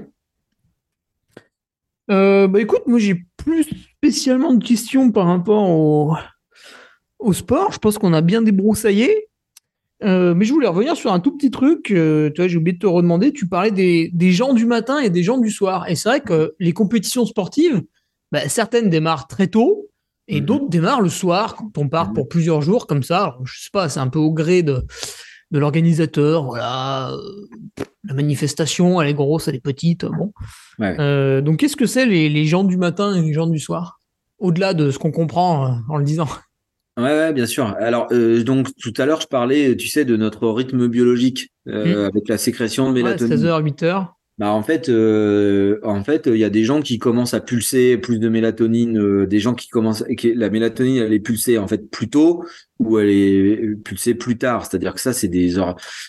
bah 2.09 2.61
écoute, 2.61 2.83
moi 2.87 2.99
j'ai 2.99 3.25
plus 3.39 3.65
spécialement 3.97 4.53
de 4.53 4.63
questions 4.63 5.11
par 5.13 5.29
rapport 5.29 5.71
au, 5.71 6.15
au 7.19 7.33
sport. 7.33 7.73
Je 7.73 7.79
pense 7.79 7.97
qu'on 7.97 8.13
a 8.13 8.21
bien 8.21 8.43
débroussaillé. 8.43 9.29
Mais 10.03 10.45
je 10.45 10.53
voulais 10.53 10.67
revenir 10.67 10.95
sur 10.95 11.11
un 11.11 11.21
tout 11.21 11.35
petit 11.35 11.51
truc. 11.51 11.85
Tu 11.85 12.33
vois, 12.37 12.49
j'ai 12.49 12.59
oublié 12.59 12.75
de 12.75 12.81
te 12.81 12.87
redemander. 12.87 13.33
Tu 13.33 13.49
parlais 13.49 13.71
des, 13.71 14.11
des, 14.13 14.31
gens 14.31 14.53
du 14.53 14.67
matin 14.67 14.99
et 14.99 15.09
des 15.09 15.23
gens 15.23 15.39
du 15.39 15.51
soir. 15.51 15.89
Et 15.89 15.95
c'est 15.95 16.11
vrai 16.11 16.21
que 16.21 16.55
les 16.59 16.75
compétitions 16.75 17.25
sportives, 17.25 17.81
bah, 18.31 18.47
certaines 18.47 18.91
démarrent 18.91 19.27
très 19.27 19.47
tôt 19.47 19.89
et 20.29 20.41
mhm. 20.41 20.47
d'autres 20.47 20.69
démarrent 20.69 21.01
le 21.01 21.09
soir 21.09 21.57
quand 21.57 21.79
on 21.79 21.89
part 21.89 22.13
pour 22.13 22.29
plusieurs 22.29 22.63
jours 22.63 22.87
comme 22.87 23.03
ça. 23.03 23.37
je 23.45 23.61
sais 23.61 23.71
pas, 23.73 23.89
c'est 23.89 24.01
un 24.01 24.09
peu 24.09 24.19
au 24.19 24.33
gré 24.33 24.63
de, 24.63 24.85
de 25.51 25.59
l'organisateur. 25.59 26.45
Voilà, 26.45 27.13
la 28.05 28.15
manifestation, 28.15 29.01
elle 29.01 29.09
est 29.09 29.15
grosse, 29.15 29.49
elle 29.49 29.55
est 29.55 29.61
petite. 29.61 30.05
Bon. 30.05 30.33
Euh, 30.81 31.41
donc, 31.41 31.59
qu'est-ce 31.59 31.77
que 31.77 31.87
c'est 31.87 32.07
les, 32.07 32.29
les 32.29 32.45
gens 32.45 32.65
du 32.65 32.77
matin 32.77 33.15
et 33.15 33.23
les 33.23 33.33
gens 33.33 33.47
du 33.47 33.59
soir? 33.59 34.01
Au-delà 34.39 34.75
de 34.75 34.91
ce 34.91 34.99
qu'on 34.99 35.13
comprend 35.13 35.79
en 35.89 35.97
le 35.97 36.05
disant. 36.05 36.27
Ouais, 36.99 37.05
ouais, 37.05 37.33
bien 37.33 37.47
sûr. 37.47 37.75
Alors, 37.79 38.09
euh, 38.13 38.43
donc 38.45 38.69
tout 38.79 38.93
à 38.99 39.07
l'heure, 39.07 39.21
je 39.21 39.27
parlais, 39.27 39.77
tu 39.77 39.89
sais, 39.89 40.05
de 40.05 40.17
notre 40.17 40.49
rythme 40.49 40.89
biologique 40.89 41.51
euh, 41.69 42.03
mmh. 42.03 42.07
avec 42.07 42.29
la 42.29 42.37
sécrétion 42.37 42.89
de 42.91 42.95
mélatonine. 42.95 43.37
16h, 43.37 43.63
8h. 43.63 44.09
Bah 44.39 44.51
en 44.53 44.63
fait, 44.63 44.89
euh, 44.89 45.79
en 45.83 46.03
fait, 46.05 46.27
il 46.27 46.39
y 46.39 46.45
a 46.45 46.51
des 46.51 46.65
gens 46.65 46.81
qui 46.81 46.99
commencent 46.99 47.35
à 47.35 47.41
pulser 47.41 47.99
plus 47.99 48.19
de 48.19 48.31
mélatonine, 48.31 48.99
euh, 48.99 49.27
des 49.27 49.39
gens 49.39 49.55
qui 49.55 49.69
commencent, 49.69 50.05
et 50.09 50.35
la 50.35 50.49
mélatonine 50.49 50.97
elle 50.97 51.13
est 51.13 51.21
pulsée 51.21 51.59
en 51.59 51.69
fait 51.69 51.91
plus 51.91 52.09
tôt 52.09 52.43
ou 52.79 52.99
elle 52.99 53.11
est 53.11 53.77
pulsée 53.85 54.15
plus 54.15 54.39
tard. 54.39 54.65
C'est-à-dire 54.65 54.95
que 54.95 55.01
ça, 55.01 55.13
c'est 55.13 55.29
des, 55.29 55.57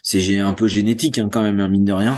c'est 0.04 0.40
un 0.40 0.54
peu 0.54 0.68
génétique 0.68 1.20
hein, 1.20 1.30
quand 1.32 1.44
même, 1.44 1.60
hein, 1.60 1.68
mine 1.68 1.84
de 1.84 1.92
rien. 1.92 2.16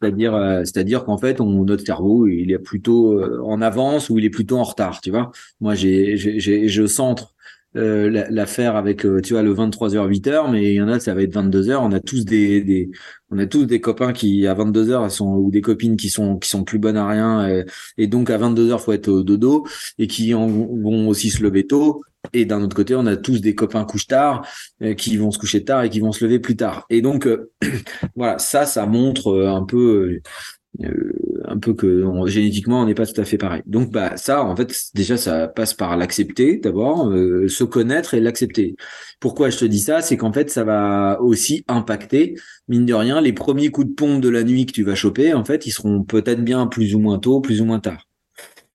C'est-à-dire, 0.00 0.34
euh, 0.36 0.60
c'est-à-dire 0.60 1.04
qu'en 1.04 1.18
fait, 1.18 1.40
on, 1.40 1.64
notre 1.64 1.84
cerveau, 1.84 2.28
il 2.28 2.52
est 2.52 2.58
plutôt 2.60 3.20
en 3.44 3.60
avance 3.60 4.10
ou 4.10 4.18
il 4.18 4.24
est 4.24 4.30
plutôt 4.30 4.58
en 4.58 4.62
retard. 4.62 5.00
Tu 5.00 5.10
vois, 5.10 5.32
moi, 5.60 5.74
j'ai, 5.74 6.16
je 6.16 6.86
centre 6.86 7.34
euh, 7.76 8.26
l'affaire 8.30 8.76
avec 8.76 9.04
euh, 9.04 9.20
tu 9.20 9.34
vois 9.34 9.42
le 9.42 9.54
23h 9.54 10.08
8h 10.08 10.50
mais 10.50 10.72
il 10.72 10.74
y 10.76 10.80
en 10.80 10.88
a 10.88 10.98
ça 11.00 11.14
va 11.14 11.22
être 11.22 11.34
22h 11.34 11.76
on 11.76 11.92
a 11.92 12.00
tous 12.00 12.24
des, 12.24 12.90
on 13.30 13.38
a 13.38 13.46
tous 13.46 13.66
des 13.66 13.78
copains 13.80 14.14
qui 14.14 14.46
à 14.46 14.54
22h 14.54 15.10
sont 15.10 15.34
ou 15.34 15.50
des 15.50 15.60
copines 15.60 15.98
qui 15.98 16.08
sont 16.08 16.38
qui 16.38 16.48
sont 16.48 16.64
plus 16.64 16.78
bonnes 16.78 16.96
à 16.96 17.06
rien 17.06 17.46
et, 17.46 17.66
et 17.98 18.06
donc 18.06 18.30
à 18.30 18.38
22h 18.38 18.78
faut 18.78 18.92
être 18.92 19.08
au 19.08 19.22
dodo 19.22 19.66
et 19.98 20.06
qui 20.06 20.32
en, 20.32 20.46
vont 20.46 21.08
aussi 21.08 21.28
se 21.30 21.42
lever 21.42 21.66
tôt. 21.66 22.02
Et 22.32 22.46
d'un 22.46 22.62
autre 22.62 22.74
côté 22.74 22.94
on 22.94 23.06
a 23.06 23.16
tous 23.16 23.40
des 23.40 23.54
copains 23.54 23.84
couche 23.84 24.06
tard 24.06 24.46
euh, 24.82 24.94
qui 24.94 25.16
vont 25.18 25.30
se 25.30 25.38
coucher 25.38 25.62
tard 25.64 25.82
et 25.82 25.90
qui 25.90 26.00
vont 26.00 26.12
se 26.12 26.24
lever 26.24 26.38
plus 26.38 26.56
tard. 26.56 26.86
Et 26.88 27.02
donc 27.02 27.28
voilà 28.16 28.38
ça 28.38 28.64
ça 28.64 28.86
montre 28.86 29.46
un 29.46 29.64
peu 29.64 29.76
euh, 29.78 30.22
un 31.44 31.58
peu 31.58 31.74
que 31.74 32.04
génétiquement 32.26 32.82
on 32.82 32.86
n'est 32.86 32.94
pas 32.94 33.06
tout 33.06 33.20
à 33.20 33.24
fait 33.24 33.38
pareil. 33.38 33.62
Donc 33.66 33.90
bah 33.90 34.16
ça 34.16 34.44
en 34.44 34.54
fait 34.56 34.72
déjà 34.94 35.16
ça 35.16 35.48
passe 35.48 35.74
par 35.74 35.96
l'accepter 35.96 36.58
d'abord, 36.58 37.08
euh, 37.08 37.48
se 37.48 37.64
connaître 37.64 38.14
et 38.14 38.20
l'accepter. 38.20 38.76
Pourquoi 39.20 39.50
je 39.50 39.58
te 39.58 39.64
dis 39.64 39.80
ça, 39.80 40.00
c'est 40.02 40.16
qu'en 40.16 40.32
fait 40.32 40.50
ça 40.50 40.64
va 40.64 41.20
aussi 41.20 41.64
impacter 41.68 42.34
mine 42.68 42.86
de 42.86 42.94
rien 42.94 43.20
les 43.20 43.32
premiers 43.32 43.70
coups 43.70 43.88
de 43.88 43.94
pompe 43.94 44.20
de 44.20 44.28
la 44.28 44.44
nuit 44.44 44.66
que 44.66 44.72
tu 44.72 44.84
vas 44.84 44.94
choper 44.94 45.34
en 45.34 45.44
fait 45.44 45.66
ils 45.66 45.72
seront 45.72 46.02
peut-être 46.04 46.42
bien 46.44 46.66
plus 46.66 46.94
ou 46.94 46.98
moins 47.00 47.18
tôt, 47.18 47.40
plus 47.40 47.60
ou 47.60 47.64
moins 47.64 47.80
tard 47.80 48.07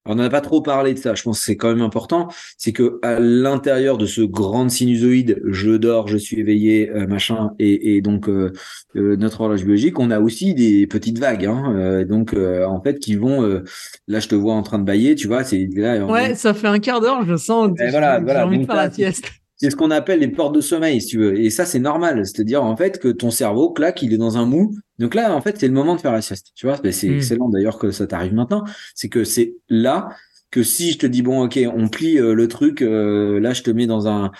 on 0.06 0.16
n'a 0.16 0.30
pas 0.30 0.42
trop 0.42 0.62
parlé 0.62 0.94
de 0.94 1.00
ça, 1.00 1.16
je 1.16 1.24
pense 1.24 1.40
que 1.40 1.46
c'est 1.46 1.56
quand 1.56 1.70
même 1.70 1.82
important, 1.82 2.28
c'est 2.58 2.74
que 2.74 3.00
à 3.04 3.20
l'intérieur 3.20 3.98
de 3.98 4.06
ce 4.06 4.22
grand 4.22 4.68
sinusoïde, 4.70 5.42
je 5.46 5.72
dors, 5.72 6.08
je 6.08 6.18
suis 6.18 6.40
éveillé, 6.40 6.90
euh, 6.90 7.08
machin, 7.08 7.52
et, 7.60 8.02
donc 8.02 8.28
euh, 8.28 8.52
euh, 8.96 9.16
notre 9.16 9.42
horloge 9.42 9.64
biologique, 9.64 10.00
on 10.00 10.12
a 10.12 10.20
aussi 10.20 10.54
des 10.54 10.88
petites 10.88 11.20
vagues, 11.20 11.46
hein, 11.46 12.04
donc 12.04 12.36
en 12.36 12.82
fait 12.82 13.00
qui 13.00 13.16
vont, 13.16 13.62
là 14.08 14.20
je 14.20 14.28
te 14.28 14.36
vois 14.36 14.54
en 14.54 14.64
train 14.64 14.80
de 14.80 14.84
bailler, 14.84 15.16
tu 15.16 15.28
vois, 15.28 15.44
c'est 15.44 15.68
là. 15.74 16.06
Ouais, 16.06 16.36
ça 16.36 16.54
fait 16.54 16.68
un 16.68 16.80
quart 16.80 17.00
d'heure, 17.00 17.26
je 17.26 17.38
sens. 17.38 17.72
que 17.78 17.90
voilà, 17.90 18.20
voilà. 18.20 18.46
envie 18.46 18.60
de 18.60 18.66
faire 18.66 18.76
la 18.76 18.92
sieste. 18.92 19.43
C'est 19.64 19.69
ce 19.69 19.77
qu'on 19.77 19.91
appelle 19.91 20.19
les 20.19 20.27
portes 20.27 20.53
de 20.53 20.60
sommeil, 20.60 20.99
si 20.99 21.07
tu 21.07 21.19
veux. 21.19 21.40
Et 21.40 21.49
ça, 21.49 21.64
c'est 21.64 21.80
normal. 21.80 22.26
C'est-à-dire, 22.26 22.61
en 22.61 22.76
fait, 22.76 22.99
que 22.99 23.07
ton 23.07 23.31
cerveau, 23.31 23.72
claque, 23.72 24.02
il 24.02 24.11
est 24.11 24.18
dans 24.18 24.35
un 24.38 24.45
mou. 24.45 24.76
Donc 24.99 25.15
là, 25.15 25.34
en 25.34 25.40
fait, 25.40 25.57
c'est 25.57 25.69
le 25.69 25.73
moment 25.73 25.95
de 25.95 26.02
faire 26.02 26.11
la 26.11 26.22
sieste. 26.22 26.48
Tu 26.53 26.65
vois, 26.65 26.77
c'est 26.91 27.07
hmm. 27.07 27.15
excellent 27.15 27.48
d'ailleurs 27.48 27.77
que 27.77 27.90
ça 27.90 28.06
t'arrive 28.06 28.34
maintenant. 28.34 28.65
C'est 28.94 29.07
que 29.07 29.23
c'est 29.23 29.56
là 29.69 30.10
que 30.52 30.64
si 30.64 30.91
je 30.91 30.98
te 30.98 31.06
dis, 31.06 31.22
bon, 31.22 31.45
ok, 31.45 31.57
on 31.73 31.88
plie 31.88 32.19
euh, 32.19 32.34
le 32.34 32.49
truc, 32.49 32.81
euh, 32.81 33.40
là, 33.40 33.53
je 33.53 33.64
te 33.64 33.72
mets 33.72 33.88
dans 33.88 34.06
un... 34.06 34.31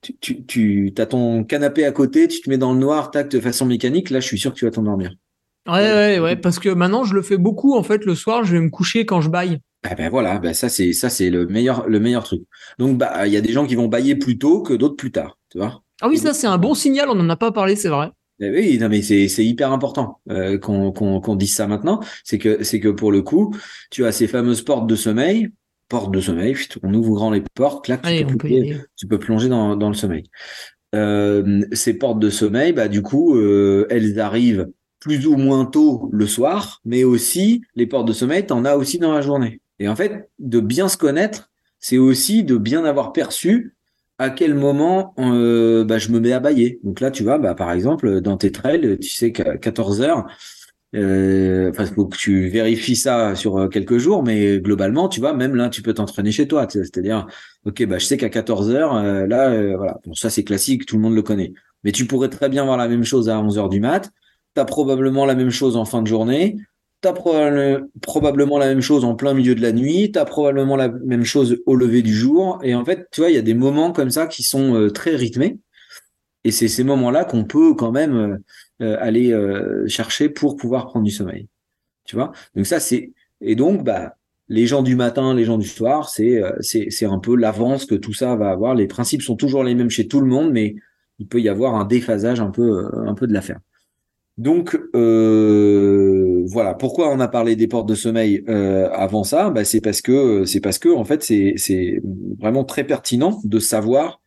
Tu, 0.00 0.46
tu, 0.46 0.94
tu 0.94 0.94
as 0.96 1.04
ton 1.04 1.44
canapé 1.44 1.84
à 1.84 1.92
côté, 1.92 2.26
tu 2.26 2.40
te 2.40 2.48
mets 2.48 2.56
dans 2.56 2.72
le 2.72 2.78
noir, 2.78 3.10
tac, 3.10 3.28
de 3.28 3.38
façon 3.38 3.66
mécanique, 3.66 4.08
là, 4.08 4.20
je 4.20 4.26
suis 4.28 4.38
sûr 4.38 4.50
que 4.50 4.58
tu 4.58 4.64
vas 4.64 4.70
t'endormir. 4.70 5.12
Ouais, 5.68 5.74
ouais, 5.74 6.20
ouais, 6.20 6.36
parce 6.36 6.58
que 6.58 6.70
maintenant, 6.70 7.04
je 7.04 7.12
le 7.12 7.20
fais 7.20 7.36
beaucoup, 7.36 7.76
en 7.76 7.82
fait, 7.82 8.06
le 8.06 8.14
soir, 8.14 8.44
je 8.44 8.52
vais 8.56 8.62
me 8.62 8.70
coucher 8.70 9.04
quand 9.04 9.20
je 9.20 9.28
baille. 9.28 9.58
Ah 9.82 9.94
ben 9.94 10.10
voilà, 10.10 10.38
ben 10.38 10.52
ça 10.52 10.68
c'est 10.68 10.92
ça 10.92 11.08
c'est 11.08 11.30
le 11.30 11.46
meilleur 11.46 11.88
le 11.88 12.00
meilleur 12.00 12.24
truc. 12.24 12.42
Donc 12.78 12.98
bah 12.98 13.26
il 13.26 13.32
y 13.32 13.36
a 13.36 13.40
des 13.40 13.52
gens 13.52 13.66
qui 13.66 13.74
vont 13.74 13.88
bailler 13.88 14.14
plus 14.14 14.38
tôt 14.38 14.62
que 14.62 14.74
d'autres 14.74 14.96
plus 14.96 15.10
tard, 15.10 15.38
tu 15.50 15.58
vois. 15.58 15.82
Ah 16.02 16.08
oui, 16.08 16.18
ça 16.18 16.34
c'est 16.34 16.46
un 16.46 16.58
bon 16.58 16.74
signal, 16.74 17.08
on 17.08 17.14
n'en 17.14 17.28
a 17.30 17.36
pas 17.36 17.50
parlé, 17.50 17.76
c'est 17.76 17.88
vrai. 17.88 18.10
Ben 18.38 18.54
oui, 18.54 18.78
non 18.78 18.88
mais 18.88 19.00
c'est 19.02 19.28
c'est 19.28 19.44
hyper 19.44 19.72
important 19.72 20.20
euh, 20.30 20.58
qu'on 20.58 20.92
qu'on 20.92 21.20
qu'on 21.20 21.34
dise 21.34 21.54
ça 21.54 21.66
maintenant, 21.66 22.00
c'est 22.24 22.38
que 22.38 22.62
c'est 22.62 22.80
que 22.80 22.88
pour 22.88 23.10
le 23.10 23.22
coup, 23.22 23.54
tu 23.90 24.04
as 24.04 24.12
ces 24.12 24.26
fameuses 24.26 24.62
portes 24.62 24.86
de 24.86 24.96
sommeil, 24.96 25.48
portes 25.88 26.12
de 26.12 26.20
sommeil, 26.20 26.56
on 26.82 26.92
ouvre 26.92 27.14
grand 27.14 27.30
les 27.30 27.42
portes, 27.54 27.84
clac, 27.84 28.02
tu, 28.02 28.26
peux, 28.36 28.48
tu 28.96 29.06
peux 29.06 29.18
plonger 29.18 29.48
dans 29.48 29.76
dans 29.76 29.88
le 29.88 29.94
sommeil. 29.94 30.24
Euh, 30.94 31.62
ces 31.72 31.94
portes 31.94 32.18
de 32.18 32.30
sommeil, 32.30 32.72
bah 32.72 32.88
du 32.88 33.02
coup, 33.02 33.36
euh, 33.36 33.86
elles 33.90 34.18
arrivent 34.20 34.68
plus 35.00 35.26
ou 35.26 35.36
moins 35.36 35.64
tôt 35.64 36.08
le 36.12 36.26
soir, 36.26 36.80
mais 36.84 37.04
aussi 37.04 37.62
les 37.74 37.86
portes 37.86 38.08
de 38.08 38.12
sommeil, 38.12 38.46
t'en 38.46 38.64
as 38.64 38.76
aussi 38.76 38.98
dans 38.98 39.12
la 39.12 39.20
journée. 39.22 39.60
Et 39.80 39.88
en 39.88 39.96
fait, 39.96 40.30
de 40.38 40.60
bien 40.60 40.88
se 40.88 40.96
connaître, 40.96 41.50
c'est 41.80 41.98
aussi 41.98 42.44
de 42.44 42.56
bien 42.56 42.84
avoir 42.84 43.12
perçu 43.12 43.74
à 44.18 44.28
quel 44.28 44.54
moment 44.54 45.14
euh, 45.18 45.84
bah, 45.84 45.98
je 45.98 46.10
me 46.10 46.20
mets 46.20 46.32
à 46.32 46.40
bailler. 46.40 46.78
Donc 46.84 47.00
là, 47.00 47.10
tu 47.10 47.22
vois, 47.22 47.38
bah, 47.38 47.54
par 47.54 47.72
exemple, 47.72 48.20
dans 48.20 48.36
tes 48.36 48.52
trails, 48.52 48.98
tu 49.00 49.08
sais 49.08 49.32
qu'à 49.32 49.56
14 49.56 50.02
heures, 50.02 50.26
euh, 50.94 51.72
faut 51.72 52.06
que 52.06 52.16
tu 52.16 52.48
vérifies 52.48 52.96
ça 52.96 53.34
sur 53.34 53.56
euh, 53.56 53.68
quelques 53.68 53.98
jours, 53.98 54.22
mais 54.22 54.60
globalement, 54.60 55.08
tu 55.08 55.20
vois, 55.20 55.32
même 55.32 55.54
là, 55.54 55.70
tu 55.70 55.82
peux 55.82 55.94
t'entraîner 55.94 56.32
chez 56.32 56.46
toi. 56.46 56.66
C'est-à-dire, 56.68 57.26
ok, 57.64 57.86
bah, 57.86 57.98
je 57.98 58.04
sais 58.04 58.18
qu'à 58.18 58.28
14 58.28 58.70
heures, 58.70 58.94
euh, 58.96 59.26
là, 59.26 59.76
voilà, 59.76 59.98
bon, 60.04 60.14
ça 60.14 60.28
c'est 60.30 60.44
classique, 60.44 60.84
tout 60.86 60.96
le 60.96 61.02
monde 61.02 61.14
le 61.14 61.22
connaît. 61.22 61.52
Mais 61.84 61.92
tu 61.92 62.06
pourrais 62.06 62.28
très 62.28 62.50
bien 62.50 62.64
voir 62.64 62.76
la 62.76 62.88
même 62.88 63.04
chose 63.04 63.30
à 63.30 63.40
11 63.40 63.58
heures 63.58 63.68
du 63.70 63.80
mat. 63.80 64.10
T'as 64.54 64.64
probablement 64.64 65.24
la 65.24 65.34
même 65.34 65.50
chose 65.50 65.76
en 65.76 65.84
fin 65.84 66.02
de 66.02 66.08
journée. 66.08 66.56
T'as 67.00 67.14
probablement 67.14 68.58
la 68.58 68.66
même 68.66 68.82
chose 68.82 69.04
en 69.04 69.14
plein 69.14 69.32
milieu 69.32 69.54
de 69.54 69.62
la 69.62 69.72
nuit, 69.72 70.12
t'as 70.12 70.26
probablement 70.26 70.76
la 70.76 70.88
même 70.88 71.24
chose 71.24 71.58
au 71.64 71.74
lever 71.74 72.02
du 72.02 72.14
jour. 72.14 72.58
Et 72.62 72.74
en 72.74 72.84
fait, 72.84 73.08
tu 73.10 73.22
vois, 73.22 73.30
il 73.30 73.34
y 73.34 73.38
a 73.38 73.42
des 73.42 73.54
moments 73.54 73.92
comme 73.92 74.10
ça 74.10 74.26
qui 74.26 74.42
sont 74.42 74.74
euh, 74.74 74.90
très 74.90 75.16
rythmés. 75.16 75.58
Et 76.44 76.50
c'est 76.50 76.68
ces 76.68 76.84
moments-là 76.84 77.24
qu'on 77.24 77.44
peut 77.44 77.74
quand 77.74 77.90
même 77.90 78.16
euh, 78.16 78.36
euh, 78.82 78.96
aller 79.00 79.34
chercher 79.88 80.28
pour 80.28 80.56
pouvoir 80.56 80.86
prendre 80.86 81.06
du 81.06 81.10
sommeil. 81.10 81.48
Tu 82.04 82.16
vois 82.16 82.32
Donc 82.54 82.66
ça, 82.66 82.80
c'est... 82.80 83.12
Et 83.40 83.54
donc, 83.54 83.82
bah, 83.82 84.16
les 84.48 84.66
gens 84.66 84.82
du 84.82 84.94
matin, 84.94 85.34
les 85.34 85.44
gens 85.44 85.56
du 85.56 85.68
soir, 85.68 86.10
c'est 86.10 86.42
un 87.04 87.18
peu 87.18 87.36
l'avance 87.36 87.86
que 87.86 87.94
tout 87.94 88.12
ça 88.12 88.36
va 88.36 88.50
avoir. 88.50 88.74
Les 88.74 88.86
principes 88.86 89.22
sont 89.22 89.36
toujours 89.36 89.64
les 89.64 89.74
mêmes 89.74 89.90
chez 89.90 90.06
tout 90.06 90.20
le 90.20 90.26
monde, 90.26 90.52
mais 90.52 90.74
il 91.18 91.26
peut 91.26 91.40
y 91.40 91.48
avoir 91.48 91.76
un 91.76 91.86
déphasage 91.86 92.40
un 92.40 92.50
peu, 92.50 92.90
un 93.06 93.14
peu 93.14 93.26
de 93.26 93.32
l'affaire. 93.32 93.60
Donc 94.40 94.80
euh, 94.94 96.09
voilà, 96.46 96.74
pourquoi 96.74 97.10
on 97.10 97.20
a 97.20 97.28
parlé 97.28 97.56
des 97.56 97.66
portes 97.66 97.88
de 97.88 97.94
sommeil 97.94 98.44
euh, 98.48 98.88
avant 98.92 99.24
ça? 99.24 99.50
Bah, 99.50 99.64
C'est 99.64 99.80
parce 99.80 100.00
que 100.00 100.44
c'est 100.44 100.60
parce 100.60 100.78
que 100.78 100.88
en 100.88 101.04
fait 101.04 101.22
c'est 101.22 102.02
vraiment 102.38 102.64
très 102.64 102.84
pertinent 102.84 103.40
de 103.44 103.58
savoir 103.58 104.20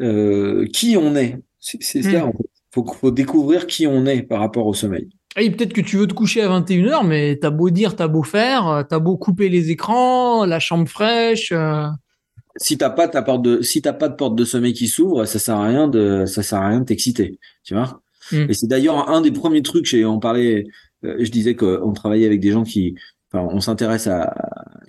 euh, 0.00 0.66
qui 0.72 0.96
on 0.96 1.14
est. 1.16 1.38
C'est 1.60 2.02
ça. 2.02 2.10
Il 2.10 2.32
faut, 2.74 2.84
faut 2.84 3.10
découvrir 3.10 3.66
qui 3.66 3.86
on 3.86 4.06
est 4.06 4.22
par 4.22 4.40
rapport 4.40 4.66
au 4.66 4.74
sommeil. 4.74 5.08
Et 5.36 5.50
peut-être 5.50 5.72
que 5.72 5.80
tu 5.80 5.96
veux 5.96 6.06
te 6.06 6.14
coucher 6.14 6.42
à 6.42 6.48
21h, 6.48 7.06
mais 7.06 7.36
t'as 7.36 7.50
beau 7.50 7.70
dire, 7.70 7.96
t'as 7.96 8.08
beau 8.08 8.22
faire, 8.22 8.84
t'as 8.88 8.98
beau 8.98 9.16
couper 9.16 9.48
les 9.48 9.70
écrans, 9.70 10.44
la 10.44 10.58
chambre 10.58 10.88
fraîche. 10.88 11.52
Si 12.56 12.76
t'as 12.76 12.90
pas 12.90 13.08
ta 13.08 13.22
porte 13.22 13.42
de, 13.42 13.62
si 13.62 13.80
t'as 13.80 13.94
pas 13.94 14.08
de 14.08 14.14
porte 14.14 14.34
de 14.36 14.44
sommeil 14.44 14.74
qui 14.74 14.88
s'ouvre, 14.88 15.24
ça 15.24 15.38
sert 15.38 15.56
à 15.56 15.66
rien 15.66 15.88
de, 15.88 16.26
ça 16.26 16.42
sert 16.42 16.58
à 16.58 16.68
rien 16.68 16.80
de 16.80 16.84
t'exciter, 16.84 17.38
tu 17.64 17.74
vois? 17.74 18.02
Mm. 18.30 18.50
Et 18.50 18.54
c'est 18.54 18.66
d'ailleurs 18.66 19.08
un 19.08 19.20
des 19.20 19.32
premiers 19.32 19.62
trucs, 19.62 19.96
on 20.04 20.18
parlait, 20.18 20.64
euh, 20.64 20.70
je 21.02 21.30
disais 21.30 21.54
qu'on 21.54 21.92
travaillait 21.92 22.26
avec 22.26 22.40
des 22.40 22.52
gens 22.52 22.62
qui, 22.62 22.94
enfin, 23.32 23.46
on 23.50 23.60
s'intéresse 23.60 24.06
à 24.06 24.34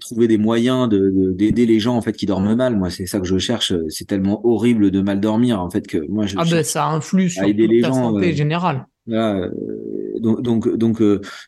trouver 0.01 0.27
des 0.27 0.37
moyens 0.37 0.89
de 0.89 1.31
d'aider 1.31 1.65
les 1.65 1.79
gens 1.79 1.95
en 1.95 2.01
fait 2.01 2.13
qui 2.13 2.25
dorment 2.25 2.55
mal. 2.55 2.77
Moi, 2.77 2.89
c'est 2.89 3.05
ça 3.05 3.19
que 3.19 3.25
je 3.25 3.37
cherche. 3.37 3.73
C'est 3.89 4.05
tellement 4.05 4.45
horrible 4.45 4.91
de 4.91 5.01
mal 5.01 5.19
dormir 5.19 5.61
en 5.61 5.69
fait 5.69 5.87
que 5.87 5.97
moi 6.07 6.25
je. 6.25 6.35
Ah 6.37 6.43
ben 6.49 6.63
ça 6.63 6.87
influe 6.87 7.29
sur 7.29 7.43
aider 7.43 7.67
les 7.67 7.81
gens, 7.81 7.93
santé 7.93 8.31
euh, 8.31 8.35
générale. 8.35 8.85
Euh, 9.09 9.49
donc 10.19 10.41
donc 10.41 10.75
donc 10.75 11.01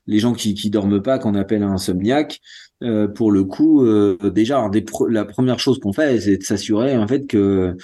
les 0.07 0.19
gens 0.19 0.33
qui 0.33 0.53
qui 0.53 0.69
dorment 0.69 1.01
pas 1.01 1.19
qu'on 1.19 1.35
appelle 1.35 1.63
un 1.63 1.71
insomniaque. 1.71 2.39
pour 3.15 3.31
le 3.31 3.43
coup, 3.43 3.85
déjà, 4.29 4.69
la 5.09 5.25
première 5.25 5.59
chose 5.59 5.79
qu'on 5.79 5.93
fait, 5.93 6.19
c'est 6.19 6.37
de 6.37 6.43
s'assurer 6.43 6.97
en 6.97 7.07
fait 7.07 7.27
que 7.27 7.75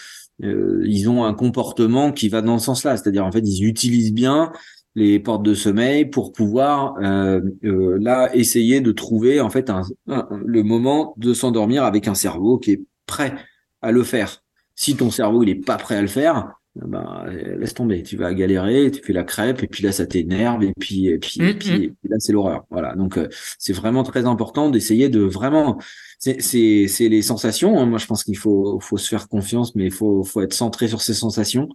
euh, 0.44 0.82
ils 0.86 1.10
ont 1.10 1.24
un 1.24 1.34
comportement 1.34 2.12
qui 2.12 2.30
va 2.30 2.42
dans 2.42 2.58
ce 2.58 2.66
sens-là, 2.66 2.98
c'est-à-dire 2.98 3.26
en 3.26 3.32
fait 3.32 3.42
ils 3.42 3.64
utilisent 3.66 4.14
bien 4.14 4.52
les 4.96 5.20
portes 5.20 5.44
de 5.44 5.54
sommeil 5.54 6.06
pour 6.06 6.34
pouvoir 6.34 6.96
euh, 7.02 7.42
euh, 7.64 7.98
là 8.00 8.30
essayer 8.36 8.82
de 8.82 8.92
trouver 8.92 9.40
en 9.40 9.50
fait 9.50 9.70
un, 9.70 9.84
le 10.06 10.64
moment 10.64 11.14
de 11.18 11.34
s'endormir 11.34 11.84
avec 11.84 12.08
un 12.08 12.16
cerveau 12.16 12.58
qui 12.58 12.72
est 12.72 12.82
prêt 13.06 13.36
à 13.82 13.92
le 13.92 14.04
faire. 14.04 14.44
Si 14.76 14.96
ton 14.96 15.10
cerveau 15.12 15.44
il 15.44 15.50
est 15.50 15.66
pas 15.66 15.78
prêt 15.78 15.96
à 15.96 16.02
le 16.02 16.08
faire, 16.08 16.54
ben 16.76 17.26
laisse 17.58 17.74
tomber, 17.74 18.02
tu 18.02 18.16
vas 18.16 18.34
galérer, 18.34 18.92
tu 18.92 19.02
fais 19.02 19.14
la 19.14 19.24
crêpe 19.24 19.62
et 19.64 19.68
puis 19.68 19.84
là 19.84 19.92
ça 19.92 20.06
t'énerve 20.06 20.64
et 20.64 20.74
puis 20.80 21.08
et 21.08 21.20
puis, 21.20 21.42
et 21.42 21.54
puis, 21.54 21.70
mm-hmm. 21.70 21.94
là 22.10 22.16
c'est 22.20 22.32
l'horreur. 22.32 22.66
Voilà, 22.70 22.96
donc 22.96 23.18
euh, 23.18 23.28
c'est 23.60 23.74
vraiment 23.74 24.04
très 24.04 24.26
important 24.26 24.70
d'essayer 24.70 25.10
de 25.10 25.20
vraiment 25.20 25.80
c'est 26.20 26.42
c'est 26.42 26.88
c'est 26.88 27.10
les 27.10 27.22
sensations. 27.22 27.78
Hein. 27.80 27.86
Moi 27.86 27.98
je 27.98 28.06
pense 28.06 28.24
qu'il 28.24 28.38
faut 28.38 28.80
faut 28.80 28.98
se 28.98 29.10
faire 29.10 29.28
confiance, 29.28 29.76
mais 29.76 29.86
il 29.86 29.92
faut 29.92 30.24
faut 30.24 30.42
être 30.42 30.54
centré 30.54 30.88
sur 30.88 31.02
ses 31.02 31.14
sensations. 31.14 31.68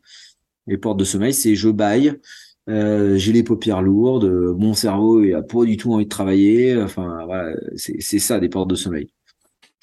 Les 0.66 0.78
portes 0.78 0.98
de 0.98 1.04
sommeil, 1.04 1.32
c'est 1.32 1.54
je 1.54 1.68
baille, 1.68 2.14
euh, 2.68 3.16
j'ai 3.16 3.32
les 3.32 3.44
paupières 3.44 3.82
lourdes, 3.82 4.24
mon 4.58 4.74
cerveau 4.74 5.22
il 5.22 5.34
a 5.34 5.42
pas 5.42 5.64
du 5.64 5.76
tout 5.76 5.92
envie 5.92 6.04
de 6.04 6.10
travailler. 6.10 6.80
Enfin, 6.80 7.24
voilà, 7.24 7.54
c'est 7.76 8.18
ça 8.18 8.40
des 8.40 8.48
portes 8.48 8.70
de 8.70 8.74
sommeil. 8.74 9.08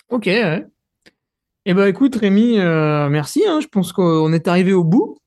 Ok. 0.09 0.25
Ouais. 0.25 0.65
Eh 1.65 1.73
ben 1.73 1.87
écoute 1.87 2.15
Rémi, 2.15 2.59
euh, 2.59 3.07
merci. 3.09 3.43
Hein, 3.47 3.59
je 3.61 3.67
pense 3.67 3.93
qu'on 3.93 4.33
est 4.33 4.47
arrivé 4.49 4.73
au 4.73 4.83
bout. 4.83 5.17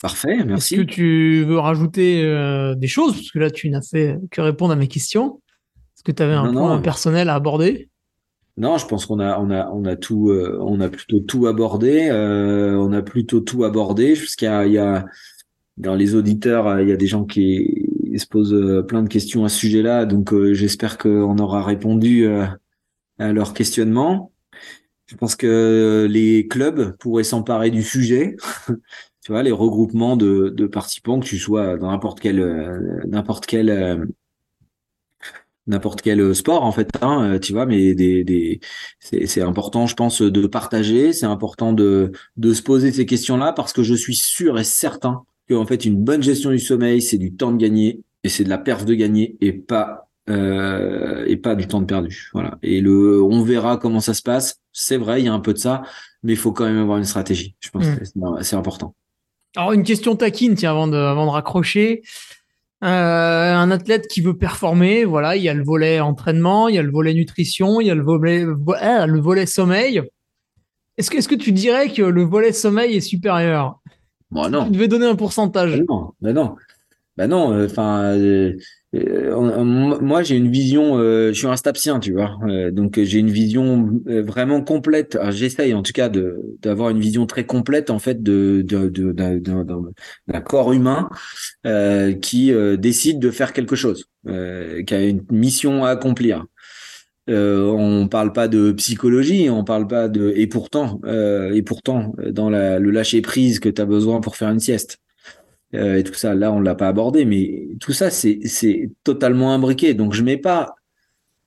Parfait, 0.00 0.44
merci. 0.44 0.74
Est-ce 0.74 0.82
que 0.82 0.86
tu 0.86 1.44
veux 1.44 1.58
rajouter 1.58 2.22
euh, 2.24 2.76
des 2.76 2.86
choses? 2.86 3.14
Parce 3.14 3.30
que 3.32 3.38
là, 3.40 3.50
tu 3.50 3.70
n'as 3.70 3.82
fait 3.82 4.18
que 4.30 4.40
répondre 4.40 4.72
à 4.72 4.76
mes 4.76 4.86
questions. 4.86 5.40
Est-ce 5.96 6.04
que 6.04 6.12
tu 6.12 6.22
avais 6.22 6.34
un 6.34 6.52
point 6.52 6.78
personnel 6.78 7.28
à 7.28 7.34
aborder? 7.34 7.88
Non, 8.56 8.78
je 8.78 8.86
pense 8.86 9.06
qu'on 9.06 9.18
a 9.18 9.40
on 9.40 9.50
a 9.50 9.68
on 9.72 9.84
a 9.84 9.96
tout 9.96 10.30
on 10.60 10.80
a 10.80 10.88
plutôt 10.88 11.18
tout 11.18 11.48
abordé. 11.48 12.08
on 12.12 12.92
a 12.92 13.02
plutôt 13.02 13.40
tout 13.40 13.64
abordé 13.64 14.14
jusqu'à 14.14 14.64
il 14.66 14.74
y 14.74 14.78
a 14.78 15.06
dans 15.76 15.94
les 15.94 16.14
auditeurs, 16.14 16.66
euh, 16.68 16.82
il 16.82 16.88
y 16.88 16.92
a 16.92 16.96
des 16.96 17.06
gens 17.06 17.24
qui 17.24 17.86
se 18.16 18.26
posent 18.26 18.54
euh, 18.54 18.82
plein 18.82 19.02
de 19.02 19.08
questions 19.08 19.44
à 19.44 19.48
ce 19.48 19.58
sujet-là, 19.58 20.06
donc 20.06 20.32
euh, 20.32 20.54
j'espère 20.54 20.98
qu'on 20.98 21.38
aura 21.38 21.62
répondu 21.64 22.26
à 23.18 23.32
leurs 23.32 23.54
questionnements. 23.54 24.32
Je 25.06 25.16
pense 25.16 25.36
que 25.36 26.06
les 26.10 26.48
clubs 26.48 26.96
pourraient 26.98 27.24
s'emparer 27.24 27.70
du 27.70 27.82
sujet. 27.82 28.36
tu 29.24 29.32
vois, 29.32 29.42
les 29.42 29.52
regroupements 29.52 30.16
de, 30.16 30.66
participants, 30.66 31.20
que 31.20 31.26
tu 31.26 31.38
sois 31.38 31.76
dans 31.76 31.90
n'importe 31.90 32.20
quel 32.20 33.02
n'importe 33.06 33.46
quel 33.46 34.08
n'importe 35.66 36.02
quel 36.02 36.34
sport 36.34 36.62
en 36.64 36.72
fait, 36.72 36.88
hein, 37.02 37.38
tu 37.40 37.52
vois, 37.52 37.66
mais 37.66 37.94
c'est 39.00 39.42
important, 39.42 39.86
je 39.86 39.94
pense, 39.94 40.22
de 40.22 40.46
partager. 40.46 41.12
C'est 41.12 41.26
important 41.26 41.72
de 41.72 42.12
de 42.36 42.54
se 42.54 42.62
poser 42.62 42.92
ces 42.92 43.06
questions-là 43.06 43.52
parce 43.52 43.72
que 43.72 43.82
je 43.82 43.94
suis 43.94 44.16
sûr 44.16 44.58
et 44.58 44.64
certain 44.64 45.24
que 45.48 45.54
en 45.54 45.66
fait 45.66 45.84
une 45.84 45.96
bonne 45.96 46.22
gestion 46.22 46.50
du 46.50 46.58
sommeil, 46.58 47.02
c'est 47.02 47.18
du 47.18 47.34
temps 47.34 47.52
de 47.52 47.58
gagner 47.58 48.00
et 48.22 48.28
c'est 48.28 48.44
de 48.44 48.48
la 48.48 48.58
perf 48.58 48.84
de 48.84 48.94
gagner 48.94 49.36
et 49.40 49.52
pas 49.52 50.08
euh, 50.30 51.24
et 51.26 51.36
pas 51.36 51.54
du 51.54 51.66
temps 51.66 51.80
de 51.80 51.86
perdu. 51.86 52.30
Voilà. 52.32 52.58
Et 52.62 52.80
le, 52.80 53.22
on 53.22 53.42
verra 53.42 53.76
comment 53.76 54.00
ça 54.00 54.14
se 54.14 54.22
passe. 54.22 54.56
C'est 54.72 54.96
vrai, 54.96 55.20
il 55.20 55.26
y 55.26 55.28
a 55.28 55.34
un 55.34 55.40
peu 55.40 55.52
de 55.52 55.58
ça, 55.58 55.82
mais 56.22 56.32
il 56.32 56.38
faut 56.38 56.52
quand 56.52 56.64
même 56.64 56.78
avoir 56.78 56.98
une 56.98 57.04
stratégie. 57.04 57.54
Je 57.60 57.68
pense 57.70 57.86
mm. 57.86 57.96
que 57.96 58.42
c'est 58.42 58.56
important. 58.56 58.94
Alors 59.56 59.72
une 59.72 59.84
question 59.84 60.16
taquine, 60.16 60.54
tiens, 60.54 60.70
avant 60.70 60.88
de, 60.88 60.96
avant 60.96 61.26
de 61.26 61.30
raccrocher. 61.30 62.02
Euh, 62.82 63.54
un 63.54 63.70
athlète 63.70 64.08
qui 64.08 64.20
veut 64.20 64.36
performer, 64.36 65.04
voilà, 65.04 65.36
il 65.36 65.42
y 65.42 65.48
a 65.48 65.54
le 65.54 65.64
volet 65.64 66.00
entraînement, 66.00 66.68
il 66.68 66.74
y 66.74 66.78
a 66.78 66.82
le 66.82 66.90
volet 66.90 67.14
nutrition, 67.14 67.80
il 67.80 67.86
y 67.86 67.90
a 67.90 67.94
le 67.94 68.02
volet, 68.02 68.44
ah, 68.80 69.06
le 69.06 69.20
volet 69.20 69.46
sommeil. 69.46 70.02
Est-ce 70.98 71.10
que, 71.10 71.16
est-ce 71.16 71.28
que 71.28 71.34
tu 71.34 71.52
dirais 71.52 71.90
que 71.90 72.02
le 72.02 72.22
volet 72.24 72.52
sommeil 72.52 72.94
est 72.96 73.00
supérieur? 73.00 73.80
Bon, 74.34 74.50
non. 74.50 74.66
Tu 74.66 74.72
devais 74.72 74.88
donner 74.88 75.06
un 75.06 75.14
pourcentage. 75.14 75.80
non, 75.88 76.12
ben 76.20 76.34
non. 76.34 76.56
Ben 77.16 77.28
non, 77.28 77.52
euh, 77.52 77.66
enfin, 77.66 78.16
euh, 78.16 78.56
euh, 78.96 79.64
moi 79.64 80.24
j'ai 80.24 80.34
une 80.34 80.50
vision, 80.50 80.98
je 80.98 81.32
suis 81.32 81.46
un 81.46 81.56
stapsien, 81.56 82.00
tu 82.00 82.12
vois, 82.12 82.36
donc 82.72 83.00
j'ai 83.00 83.20
une 83.20 83.30
vision 83.30 84.00
vraiment 84.04 84.62
complète. 84.62 85.16
J'essaye 85.30 85.74
en 85.74 85.82
tout 85.82 85.92
cas 85.92 86.08
de 86.08 86.40
d'avoir 86.60 86.90
une 86.90 86.98
vision 86.98 87.26
très 87.26 87.44
complète 87.44 87.90
en 87.90 88.00
fait 88.00 88.22
de 88.22 88.62
d'un 88.62 88.86
de, 88.86 89.12
d'un 89.12 90.40
corps 90.40 90.72
humain 90.72 91.08
qui 92.20 92.52
décide 92.78 93.20
de 93.20 93.30
faire 93.30 93.52
quelque 93.52 93.76
chose, 93.76 94.06
qui 94.26 94.94
a 94.94 95.04
une 95.04 95.22
mission 95.30 95.84
à 95.84 95.90
accomplir. 95.90 96.44
Euh, 97.30 97.70
on 97.70 98.06
parle 98.08 98.32
pas 98.32 98.48
de 98.48 98.72
psychologie, 98.72 99.48
on 99.48 99.64
parle 99.64 99.86
pas 99.86 100.08
de 100.08 100.32
et 100.36 100.46
pourtant 100.46 101.00
euh, 101.06 101.54
et 101.54 101.62
pourtant 101.62 102.12
dans 102.30 102.50
la, 102.50 102.78
le 102.78 102.90
lâcher 102.90 103.22
prise 103.22 103.60
que 103.60 103.70
tu 103.70 103.80
as 103.80 103.86
besoin 103.86 104.20
pour 104.20 104.36
faire 104.36 104.50
une 104.50 104.60
sieste. 104.60 104.98
Euh, 105.74 105.96
et 105.96 106.04
tout 106.04 106.14
ça 106.14 106.34
là 106.34 106.52
on 106.52 106.60
l'a 106.60 106.76
pas 106.76 106.86
abordé 106.86 107.24
mais 107.24 107.66
tout 107.80 107.92
ça 107.92 108.10
c'est 108.10 108.40
c'est 108.44 108.90
totalement 109.04 109.54
imbriqué. 109.54 109.94
Donc 109.94 110.12
je 110.12 110.22
mets 110.22 110.36
pas 110.36 110.74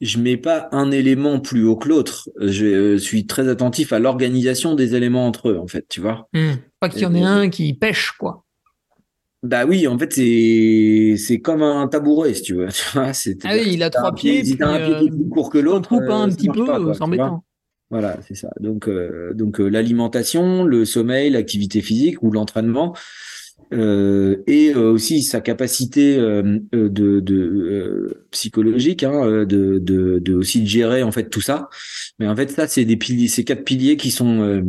je 0.01 0.17
mets 0.17 0.37
pas 0.37 0.67
un 0.71 0.89
élément 0.89 1.39
plus 1.39 1.63
haut 1.63 1.75
que 1.75 1.89
l'autre. 1.89 2.27
Je 2.41 2.97
suis 2.97 3.27
très 3.27 3.47
attentif 3.47 3.93
à 3.93 3.99
l'organisation 3.99 4.73
des 4.73 4.95
éléments 4.95 5.27
entre 5.27 5.49
eux 5.49 5.59
en 5.59 5.67
fait 5.67 5.85
tu 5.87 6.01
vois. 6.01 6.27
Mmh. 6.33 6.53
pas 6.79 6.89
qu'il 6.89 7.01
y 7.01 7.05
en 7.05 7.13
ait 7.13 7.23
un 7.23 7.49
qui 7.49 7.75
pêche 7.75 8.13
quoi 8.17 8.46
bah 9.47 9.65
oui, 9.65 9.87
en 9.87 9.97
fait, 9.97 10.11
c'est 10.13 11.15
c'est 11.17 11.39
comme 11.39 11.63
un 11.63 11.87
tabouret, 11.87 12.33
si 12.33 12.41
tu 12.41 12.53
veux. 12.55 12.67
ah 12.95 13.11
oui, 13.53 13.69
il 13.71 13.83
a 13.83 13.89
trois 13.89 14.13
pieds. 14.13 14.43
Si 14.43 14.57
t'as 14.57 14.67
un 14.67 14.85
pied 14.85 14.99
qui 14.99 15.07
est 15.07 15.17
plus 15.17 15.29
court 15.29 15.49
que 15.49 15.57
l'autre, 15.57 15.93
euh, 15.93 16.11
un 16.11 16.29
petit 16.29 16.49
peu, 16.49 16.65
c'est 16.93 17.01
embêtant. 17.01 17.43
Voilà, 17.89 18.19
c'est 18.27 18.35
ça. 18.35 18.49
Donc, 18.59 18.89
euh, 18.89 19.33
donc 19.33 19.61
euh, 19.61 19.69
l'alimentation, 19.69 20.65
le 20.65 20.83
sommeil, 20.83 21.29
l'activité 21.29 21.81
physique 21.81 22.21
ou 22.21 22.31
l'entraînement, 22.31 22.93
euh, 23.73 24.43
et 24.47 24.75
aussi 24.75 25.23
sa 25.23 25.39
capacité 25.39 26.17
de, 26.17 26.59
de 27.19 28.25
psychologique, 28.31 29.03
hein, 29.03 29.45
de, 29.45 29.79
de, 29.79 30.19
de 30.19 30.33
aussi 30.35 30.61
de 30.61 30.67
gérer 30.67 31.03
en 31.03 31.13
fait 31.13 31.29
tout 31.29 31.41
ça. 31.41 31.69
Mais 32.19 32.27
en 32.27 32.35
fait, 32.35 32.51
ça, 32.51 32.67
c'est 32.67 32.83
des 32.83 32.97
piliers, 32.97 33.29
ces 33.29 33.45
quatre 33.45 33.63
piliers 33.63 33.95
qui 33.95 34.11
sont 34.11 34.61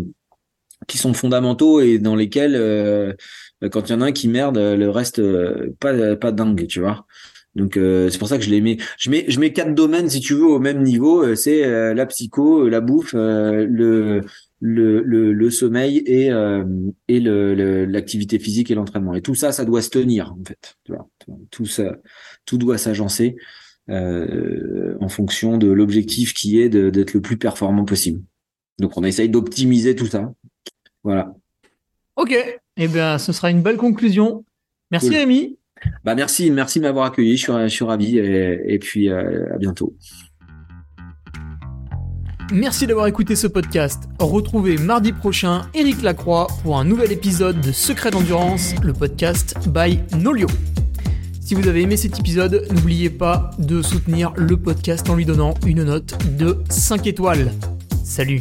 qui 0.86 0.98
sont 0.98 1.14
fondamentaux 1.14 1.80
et 1.80 1.98
dans 1.98 2.14
lesquels 2.14 2.54
euh, 2.56 3.12
quand 3.62 3.88
il 3.88 3.92
y 3.92 3.94
en 3.94 4.00
a 4.00 4.06
un 4.06 4.12
qui 4.12 4.28
merde, 4.28 4.58
euh, 4.58 4.76
le 4.76 4.90
reste 4.90 5.18
euh, 5.18 5.74
pas 5.80 6.16
pas 6.16 6.32
dingue, 6.32 6.66
tu 6.66 6.80
vois. 6.80 7.06
Donc 7.54 7.74
c'est 7.74 8.18
pour 8.18 8.28
ça 8.28 8.38
que 8.38 8.44
je 8.44 8.50
les 8.50 8.60
mets. 8.60 8.76
Je 8.98 9.10
mets 9.10 9.24
je 9.26 9.40
mets 9.40 9.52
quatre 9.52 9.74
domaines 9.74 10.08
si 10.08 10.20
tu 10.20 10.34
veux 10.34 10.46
au 10.46 10.60
même 10.60 10.82
niveau. 10.82 11.34
c'est 11.34 11.92
la 11.92 12.06
psycho, 12.06 12.68
la 12.68 12.80
bouffe, 12.80 13.14
le 13.14 14.20
le, 14.60 15.02
le, 15.02 15.32
le 15.32 15.50
sommeil 15.50 15.98
et 16.06 16.26
et 17.08 17.20
le 17.20 17.84
l'activité 17.86 18.38
physique 18.38 18.70
et 18.70 18.76
l'entraînement. 18.76 19.14
Et 19.14 19.22
tout 19.22 19.34
ça, 19.34 19.50
ça 19.50 19.64
doit 19.64 19.82
se 19.82 19.90
tenir 19.90 20.34
en 20.38 20.44
fait. 20.46 20.76
Tu 20.84 20.92
vois, 20.92 21.08
tout 21.50 21.66
ça, 21.66 21.96
tout 22.44 22.58
doit 22.58 22.78
s'agencer 22.78 23.34
en 23.88 25.08
fonction 25.08 25.58
de 25.58 25.66
l'objectif 25.66 26.34
qui 26.34 26.60
est 26.60 26.68
d'être 26.68 27.12
le 27.14 27.20
plus 27.20 27.38
performant 27.38 27.84
possible. 27.84 28.22
Donc 28.78 28.96
on 28.96 29.02
essaye 29.02 29.28
d'optimiser 29.28 29.96
tout 29.96 30.06
ça. 30.06 30.32
Voilà. 31.02 31.34
Ok, 32.16 32.34
eh 32.78 32.88
bien, 32.88 33.18
ce 33.18 33.32
sera 33.32 33.50
une 33.50 33.60
belle 33.60 33.76
conclusion. 33.76 34.44
Merci 34.90 35.10
Rémi. 35.10 35.58
Bah 36.04 36.14
merci, 36.14 36.50
merci 36.50 36.78
de 36.78 36.84
m'avoir 36.84 37.06
accueilli. 37.06 37.36
Je 37.36 37.68
suis, 37.68 37.84
ravi 37.84 38.18
et, 38.18 38.78
puis 38.78 39.10
euh, 39.10 39.52
à 39.54 39.58
bientôt. 39.58 39.94
Merci 42.52 42.86
d'avoir 42.86 43.06
écouté 43.06 43.36
ce 43.36 43.46
podcast. 43.46 44.04
Retrouvez 44.18 44.78
mardi 44.78 45.12
prochain 45.12 45.66
Eric 45.74 46.02
Lacroix 46.02 46.46
pour 46.62 46.78
un 46.78 46.84
nouvel 46.84 47.12
épisode 47.12 47.60
de 47.60 47.72
Secret 47.72 48.10
d'endurance, 48.10 48.74
le 48.82 48.92
podcast 48.92 49.56
by 49.68 50.00
Nolio. 50.16 50.48
Si 51.40 51.54
vous 51.54 51.68
avez 51.68 51.82
aimé 51.82 51.96
cet 51.96 52.18
épisode, 52.18 52.66
n'oubliez 52.70 53.10
pas 53.10 53.50
de 53.58 53.82
soutenir 53.82 54.32
le 54.36 54.56
podcast 54.56 55.08
en 55.10 55.14
lui 55.14 55.26
donnant 55.26 55.54
une 55.66 55.84
note 55.84 56.16
de 56.36 56.58
5 56.70 57.06
étoiles. 57.06 57.52
Salut 58.02 58.40